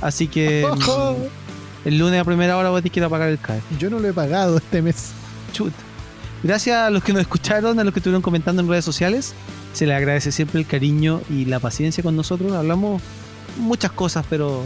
Así 0.01 0.27
que 0.27 0.65
mm, 0.65 1.85
el 1.87 1.97
lunes 1.97 2.19
a 2.19 2.23
primera 2.23 2.57
hora 2.57 2.69
voy 2.69 2.79
a 2.79 2.81
tener 2.81 2.91
que 2.93 2.99
ir 3.01 3.03
a 3.03 3.09
pagar 3.09 3.29
el 3.29 3.39
CAE. 3.39 3.61
Yo 3.77 3.89
no 3.89 3.99
lo 3.99 4.07
he 4.07 4.13
pagado 4.13 4.57
este 4.57 4.81
mes. 4.81 5.13
Chuta. 5.55 5.77
Gracias 6.43 6.77
a 6.77 6.89
los 6.89 7.01
que 7.01 7.13
nos 7.13 7.21
escucharon, 7.21 7.79
a 7.79 7.83
los 7.85 7.93
que 7.93 7.99
estuvieron 7.99 8.21
comentando 8.21 8.61
en 8.61 8.67
redes 8.67 8.83
sociales. 8.83 9.33
Se 9.73 9.85
les 9.85 9.95
agradece 9.95 10.33
siempre 10.33 10.59
el 10.59 10.67
cariño 10.67 11.21
y 11.29 11.45
la 11.45 11.59
paciencia 11.59 12.03
con 12.03 12.15
nosotros. 12.15 12.51
Hablamos 12.51 13.01
muchas 13.57 13.91
cosas, 13.91 14.25
pero 14.29 14.63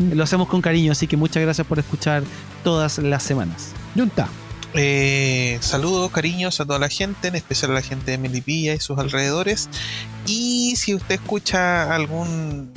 lo 0.00 0.24
hacemos 0.24 0.48
con 0.48 0.62
cariño. 0.62 0.90
Así 0.90 1.06
que 1.06 1.18
muchas 1.18 1.42
gracias 1.42 1.66
por 1.66 1.78
escuchar 1.78 2.22
todas 2.64 2.98
las 2.98 3.22
semanas. 3.22 3.72
Junta. 3.94 4.26
Eh, 4.74 5.58
saludos, 5.60 6.10
cariños 6.10 6.58
a 6.60 6.64
toda 6.64 6.78
la 6.78 6.88
gente, 6.88 7.28
en 7.28 7.34
especial 7.34 7.72
a 7.72 7.74
la 7.74 7.82
gente 7.82 8.10
de 8.10 8.16
Melipilla 8.16 8.72
y 8.74 8.80
sus 8.80 8.98
alrededores. 8.98 9.68
Y 10.26 10.76
si 10.76 10.94
usted 10.94 11.16
escucha 11.16 11.94
algún 11.94 12.72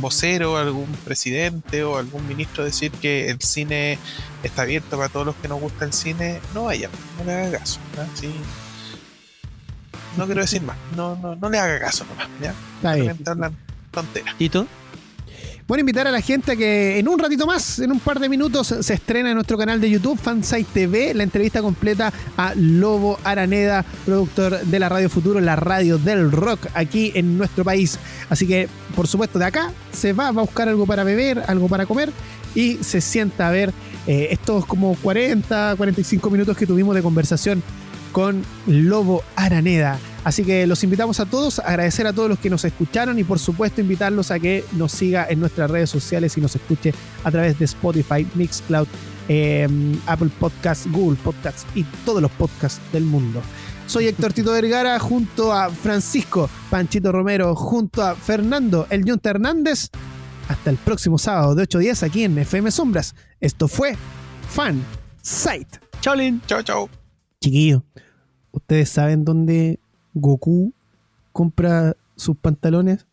vocero, 0.00 0.56
algún 0.56 0.86
presidente 1.04 1.84
o 1.84 1.96
algún 1.98 2.26
ministro 2.26 2.64
decir 2.64 2.90
que 2.92 3.30
el 3.30 3.40
cine 3.40 3.98
está 4.42 4.62
abierto 4.62 4.96
para 4.96 5.08
todos 5.08 5.26
los 5.26 5.36
que 5.36 5.48
nos 5.48 5.60
gusta 5.60 5.84
el 5.84 5.92
cine, 5.92 6.40
no 6.54 6.64
vaya, 6.64 6.88
no 7.18 7.24
le 7.24 7.32
haga 7.32 7.58
caso. 7.58 7.80
¿no? 10.16 10.26
quiero 10.26 10.40
decir 10.40 10.62
más, 10.62 10.76
no, 10.96 11.16
no, 11.16 11.36
no 11.36 11.48
le 11.48 11.58
haga 11.58 11.78
caso 11.80 12.04
nomás. 12.04 12.28
¿ya? 12.40 12.54
Está 12.76 12.94
bien. 12.94 13.16
¿Y 14.38 14.48
tú? 14.48 14.66
Bueno, 15.70 15.82
invitar 15.82 16.08
a 16.08 16.10
la 16.10 16.20
gente 16.20 16.50
a 16.50 16.56
que 16.56 16.98
en 16.98 17.06
un 17.06 17.16
ratito 17.16 17.46
más, 17.46 17.78
en 17.78 17.92
un 17.92 18.00
par 18.00 18.18
de 18.18 18.28
minutos, 18.28 18.74
se 18.80 18.92
estrena 18.92 19.28
en 19.28 19.36
nuestro 19.36 19.56
canal 19.56 19.80
de 19.80 19.88
YouTube, 19.88 20.18
Fansite 20.18 20.66
TV, 20.74 21.14
la 21.14 21.22
entrevista 21.22 21.62
completa 21.62 22.12
a 22.36 22.54
Lobo 22.56 23.20
Araneda, 23.22 23.84
productor 24.04 24.62
de 24.62 24.78
la 24.80 24.88
Radio 24.88 25.08
Futuro, 25.08 25.38
la 25.38 25.54
radio 25.54 25.96
del 25.96 26.32
rock 26.32 26.66
aquí 26.74 27.12
en 27.14 27.38
nuestro 27.38 27.62
país. 27.62 28.00
Así 28.28 28.48
que, 28.48 28.68
por 28.96 29.06
supuesto, 29.06 29.38
de 29.38 29.44
acá 29.44 29.70
se 29.92 30.12
va, 30.12 30.26
a 30.26 30.32
buscar 30.32 30.68
algo 30.68 30.86
para 30.86 31.04
beber, 31.04 31.44
algo 31.46 31.68
para 31.68 31.86
comer 31.86 32.10
y 32.56 32.78
se 32.82 33.00
sienta 33.00 33.46
a 33.46 33.52
ver 33.52 33.72
eh, 34.08 34.26
estos 34.32 34.66
como 34.66 34.96
40, 34.96 35.74
45 35.76 36.30
minutos 36.30 36.56
que 36.56 36.66
tuvimos 36.66 36.96
de 36.96 37.02
conversación 37.02 37.62
con 38.10 38.44
Lobo 38.66 39.22
Araneda. 39.36 40.00
Así 40.22 40.44
que 40.44 40.66
los 40.66 40.84
invitamos 40.84 41.18
a 41.18 41.26
todos, 41.26 41.60
agradecer 41.60 42.06
a 42.06 42.12
todos 42.12 42.28
los 42.28 42.38
que 42.38 42.50
nos 42.50 42.64
escucharon 42.64 43.18
y 43.18 43.24
por 43.24 43.38
supuesto 43.38 43.80
invitarlos 43.80 44.30
a 44.30 44.38
que 44.38 44.64
nos 44.72 44.92
siga 44.92 45.26
en 45.28 45.40
nuestras 45.40 45.70
redes 45.70 45.88
sociales 45.88 46.36
y 46.36 46.40
nos 46.40 46.54
escuche 46.54 46.92
a 47.24 47.30
través 47.30 47.58
de 47.58 47.64
Spotify, 47.64 48.26
Mixcloud, 48.34 48.86
em, 49.28 49.98
Apple 50.06 50.30
Podcasts, 50.38 50.90
Google 50.90 51.18
Podcasts 51.22 51.64
y 51.74 51.84
todos 52.04 52.20
los 52.20 52.30
podcasts 52.32 52.80
del 52.92 53.04
mundo. 53.04 53.40
Soy 53.86 54.06
Héctor 54.08 54.32
Tito 54.32 54.52
Vergara 54.52 54.98
junto 54.98 55.52
a 55.52 55.70
Francisco 55.70 56.50
Panchito 56.68 57.10
Romero, 57.12 57.56
junto 57.56 58.02
a 58.02 58.14
Fernando 58.14 58.86
El 58.90 59.02
Junta 59.04 59.30
Hernández. 59.30 59.88
Hasta 60.48 60.70
el 60.70 60.76
próximo 60.76 61.16
sábado 61.16 61.54
de 61.54 61.62
8 61.62 61.78
días 61.78 62.02
aquí 62.02 62.24
en 62.24 62.38
FM 62.38 62.70
Sombras. 62.70 63.14
Esto 63.40 63.68
fue 63.68 63.96
Fan 64.50 64.84
Site. 65.22 65.80
Chao, 66.00 66.14
Lin. 66.14 66.42
Chao, 66.46 66.62
chao. 66.62 66.90
Chiquillo, 67.40 67.84
¿ustedes 68.52 68.90
saben 68.90 69.24
dónde 69.24 69.80
Goku 70.14 70.72
compra 71.32 71.96
sus 72.16 72.36
pantalones? 72.36 73.06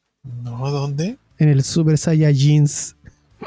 No, 0.44 0.69
¿dónde? 0.72 1.18
En 1.38 1.49
el 1.49 1.64
Super 1.64 1.98
Saiyajins. 1.98 2.95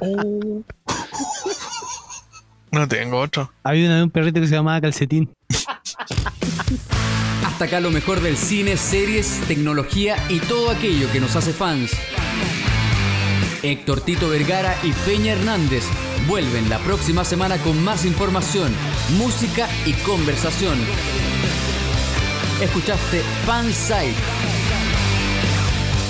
Oh. 0.00 0.62
No 2.74 2.88
tengo 2.88 3.20
otro. 3.20 3.52
Había 3.62 4.02
un 4.02 4.10
perrito 4.10 4.40
que 4.40 4.48
se 4.48 4.54
llamaba 4.54 4.80
Calcetín. 4.80 5.30
Hasta 7.46 7.66
acá 7.66 7.78
lo 7.78 7.90
mejor 7.92 8.20
del 8.20 8.36
cine, 8.36 8.76
series, 8.76 9.40
tecnología 9.46 10.16
y 10.28 10.40
todo 10.40 10.70
aquello 10.70 11.10
que 11.12 11.20
nos 11.20 11.36
hace 11.36 11.52
fans. 11.52 11.92
Héctor 13.62 14.00
Tito 14.00 14.28
Vergara 14.28 14.76
y 14.82 14.90
Peña 15.08 15.34
Hernández 15.34 15.84
vuelven 16.26 16.68
la 16.68 16.80
próxima 16.80 17.24
semana 17.24 17.58
con 17.58 17.82
más 17.82 18.04
información, 18.04 18.72
música 19.18 19.68
y 19.86 19.92
conversación. 20.04 20.76
Escuchaste 22.60 23.20
Fanside 23.44 24.14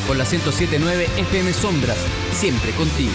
con 0.06 0.18
la 0.18 0.24
1079 0.24 1.08
FM 1.16 1.52
Sombras, 1.54 1.98
siempre 2.32 2.72
contigo. 2.72 3.12